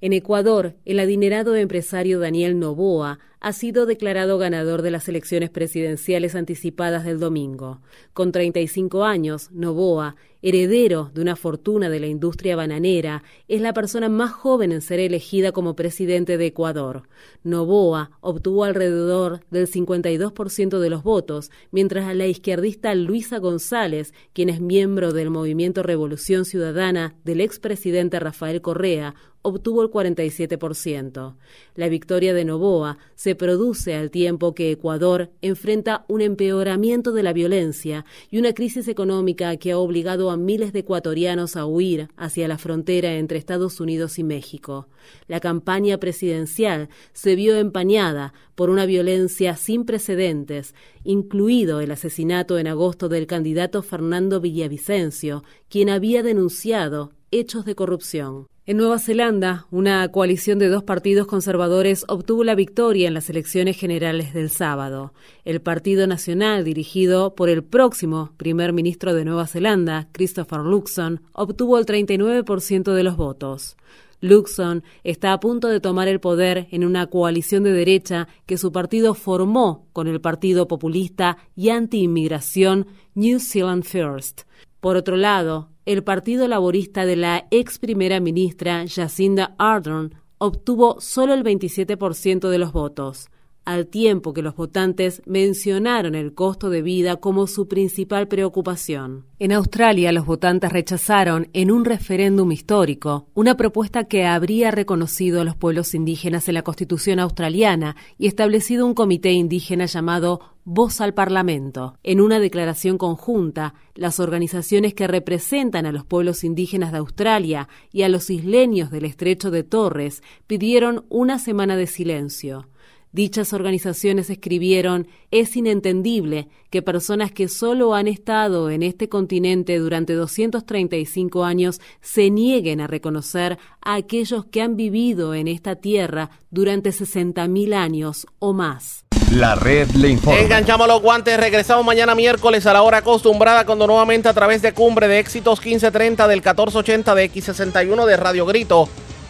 En 0.00 0.12
Ecuador, 0.12 0.76
el 0.84 1.00
adinerado 1.00 1.56
empresario 1.56 2.20
Daniel 2.20 2.60
Novoa 2.60 3.18
ha 3.40 3.52
sido 3.52 3.86
declarado 3.86 4.38
ganador 4.38 4.82
de 4.82 4.90
las 4.90 5.08
elecciones 5.08 5.50
presidenciales 5.50 6.34
anticipadas 6.34 7.04
del 7.04 7.20
domingo. 7.20 7.80
Con 8.12 8.32
35 8.32 9.04
años, 9.04 9.50
Novoa, 9.52 10.16
heredero 10.42 11.10
de 11.12 11.22
una 11.22 11.34
fortuna 11.34 11.88
de 11.88 12.00
la 12.00 12.06
industria 12.06 12.56
bananera, 12.56 13.22
es 13.48 13.60
la 13.60 13.72
persona 13.72 14.08
más 14.08 14.32
joven 14.32 14.72
en 14.72 14.80
ser 14.80 15.00
elegida 15.00 15.52
como 15.52 15.74
presidente 15.74 16.38
de 16.38 16.46
Ecuador. 16.46 17.08
Novoa 17.42 18.10
obtuvo 18.20 18.64
alrededor 18.64 19.40
del 19.50 19.66
52% 19.66 20.78
de 20.78 20.90
los 20.90 21.02
votos, 21.02 21.50
mientras 21.70 22.14
la 22.14 22.26
izquierdista 22.26 22.94
Luisa 22.94 23.38
González, 23.38 24.14
quien 24.32 24.48
es 24.48 24.60
miembro 24.60 25.12
del 25.12 25.30
movimiento 25.30 25.82
Revolución 25.82 26.44
Ciudadana 26.44 27.16
del 27.24 27.40
expresidente 27.40 28.20
Rafael 28.20 28.60
Correa, 28.60 29.14
obtuvo 29.42 29.82
el 29.82 29.90
47%. 29.90 31.36
La 31.76 31.88
victoria 31.88 32.34
de 32.34 32.44
Novoa 32.44 32.98
se 33.26 33.34
produce 33.34 33.96
al 33.96 34.12
tiempo 34.12 34.54
que 34.54 34.70
Ecuador 34.70 35.32
enfrenta 35.42 36.04
un 36.06 36.20
empeoramiento 36.20 37.10
de 37.10 37.24
la 37.24 37.32
violencia 37.32 38.04
y 38.30 38.38
una 38.38 38.52
crisis 38.52 38.86
económica 38.86 39.56
que 39.56 39.72
ha 39.72 39.78
obligado 39.78 40.30
a 40.30 40.36
miles 40.36 40.72
de 40.72 40.78
ecuatorianos 40.78 41.56
a 41.56 41.66
huir 41.66 42.08
hacia 42.16 42.46
la 42.46 42.56
frontera 42.56 43.16
entre 43.16 43.38
Estados 43.38 43.80
Unidos 43.80 44.20
y 44.20 44.22
México. 44.22 44.86
La 45.26 45.40
campaña 45.40 45.98
presidencial 45.98 46.88
se 47.14 47.34
vio 47.34 47.56
empañada 47.56 48.32
por 48.54 48.70
una 48.70 48.86
violencia 48.86 49.56
sin 49.56 49.84
precedentes, 49.84 50.76
incluido 51.02 51.80
el 51.80 51.90
asesinato 51.90 52.60
en 52.60 52.68
agosto 52.68 53.08
del 53.08 53.26
candidato 53.26 53.82
Fernando 53.82 54.40
Villavicencio, 54.40 55.42
quien 55.68 55.90
había 55.90 56.22
denunciado 56.22 57.10
hechos 57.30 57.64
de 57.64 57.74
corrupción. 57.74 58.46
En 58.68 58.78
Nueva 58.78 58.98
Zelanda, 58.98 59.66
una 59.70 60.08
coalición 60.10 60.58
de 60.58 60.68
dos 60.68 60.82
partidos 60.82 61.28
conservadores 61.28 62.04
obtuvo 62.08 62.42
la 62.42 62.56
victoria 62.56 63.06
en 63.06 63.14
las 63.14 63.30
elecciones 63.30 63.78
generales 63.78 64.34
del 64.34 64.50
sábado. 64.50 65.12
El 65.44 65.60
Partido 65.60 66.08
Nacional, 66.08 66.64
dirigido 66.64 67.36
por 67.36 67.48
el 67.48 67.62
próximo 67.62 68.32
primer 68.36 68.72
ministro 68.72 69.14
de 69.14 69.24
Nueva 69.24 69.46
Zelanda, 69.46 70.08
Christopher 70.10 70.60
Luxon, 70.60 71.20
obtuvo 71.32 71.78
el 71.78 71.86
39% 71.86 72.92
de 72.92 73.02
los 73.04 73.16
votos. 73.16 73.76
Luxon 74.20 74.82
está 75.04 75.32
a 75.32 75.40
punto 75.40 75.68
de 75.68 75.78
tomar 75.78 76.08
el 76.08 76.20
poder 76.20 76.66
en 76.70 76.84
una 76.84 77.06
coalición 77.06 77.62
de 77.62 77.72
derecha 77.72 78.26
que 78.46 78.58
su 78.58 78.72
partido 78.72 79.14
formó 79.14 79.86
con 79.92 80.08
el 80.08 80.20
partido 80.20 80.66
populista 80.66 81.38
y 81.54 81.68
anti-inmigración 81.68 82.86
New 83.14 83.38
Zealand 83.38 83.84
First. 83.84 84.42
Por 84.86 84.96
otro 84.96 85.16
lado, 85.16 85.70
el 85.84 86.04
Partido 86.04 86.46
Laborista 86.46 87.04
de 87.06 87.16
la 87.16 87.48
ex 87.50 87.80
primera 87.80 88.20
ministra 88.20 88.84
Jacinda 88.88 89.56
Ardern 89.58 90.14
obtuvo 90.38 91.00
solo 91.00 91.34
el 91.34 91.42
27% 91.42 92.48
de 92.48 92.58
los 92.58 92.70
votos. 92.70 93.28
Al 93.66 93.88
tiempo 93.88 94.32
que 94.32 94.42
los 94.42 94.54
votantes 94.54 95.20
mencionaron 95.26 96.14
el 96.14 96.32
costo 96.32 96.70
de 96.70 96.82
vida 96.82 97.16
como 97.16 97.48
su 97.48 97.66
principal 97.66 98.28
preocupación. 98.28 99.26
En 99.38 99.52
Australia, 99.52 100.12
los 100.12 100.24
votantes 100.24 100.72
rechazaron, 100.72 101.48
en 101.52 101.70
un 101.70 101.84
referéndum 101.84 102.50
histórico, 102.52 103.26
una 103.34 103.56
propuesta 103.56 104.04
que 104.04 104.24
habría 104.24 104.70
reconocido 104.70 105.40
a 105.40 105.44
los 105.44 105.56
pueblos 105.56 105.94
indígenas 105.94 106.48
en 106.48 106.54
la 106.54 106.62
Constitución 106.62 107.18
australiana 107.18 107.96
y 108.16 108.28
establecido 108.28 108.86
un 108.86 108.94
comité 108.94 109.32
indígena 109.32 109.86
llamado 109.86 110.40
Voz 110.64 111.00
al 111.00 111.12
Parlamento. 111.12 111.98
En 112.02 112.20
una 112.20 112.38
declaración 112.38 112.98
conjunta, 112.98 113.74
las 113.94 114.20
organizaciones 114.20 114.94
que 114.94 115.06
representan 115.06 115.86
a 115.86 115.92
los 115.92 116.04
pueblos 116.04 116.44
indígenas 116.44 116.92
de 116.92 116.98
Australia 116.98 117.68
y 117.92 118.02
a 118.02 118.08
los 118.08 118.30
isleños 118.30 118.90
del 118.90 119.04
estrecho 119.04 119.50
de 119.50 119.64
Torres 119.64 120.22
pidieron 120.46 121.04
una 121.08 121.38
semana 121.38 121.76
de 121.76 121.86
silencio. 121.86 122.68
Dichas 123.16 123.54
organizaciones 123.54 124.28
escribieron, 124.28 125.08
es 125.30 125.56
inentendible 125.56 126.48
que 126.68 126.82
personas 126.82 127.32
que 127.32 127.48
solo 127.48 127.94
han 127.94 128.08
estado 128.08 128.68
en 128.68 128.82
este 128.82 129.08
continente 129.08 129.78
durante 129.78 130.12
235 130.12 131.42
años 131.42 131.80
se 132.02 132.28
nieguen 132.28 132.82
a 132.82 132.86
reconocer 132.86 133.56
a 133.80 133.94
aquellos 133.94 134.44
que 134.44 134.60
han 134.60 134.76
vivido 134.76 135.32
en 135.32 135.48
esta 135.48 135.76
tierra 135.76 136.28
durante 136.50 136.90
60.000 136.90 137.72
años 137.72 138.26
o 138.38 138.52
más. 138.52 139.06
La 139.32 139.54
red 139.54 139.88
le 139.92 140.10
informa. 140.10 140.38
Enganchamos 140.38 140.86
los 140.86 141.00
guantes, 141.00 141.40
regresamos 141.40 141.86
mañana 141.86 142.14
miércoles 142.14 142.66
a 142.66 142.74
la 142.74 142.82
hora 142.82 142.98
acostumbrada 142.98 143.64
cuando 143.64 143.86
nuevamente 143.86 144.28
a 144.28 144.34
través 144.34 144.60
de 144.60 144.74
Cumbre 144.74 145.08
de 145.08 145.20
Éxitos 145.20 145.58
1530 145.60 146.28
del 146.28 146.40
1480 146.40 147.14
de 147.14 147.32
X61 147.32 148.04
de 148.04 148.16
Radio 148.18 148.44
Grito 148.44 148.90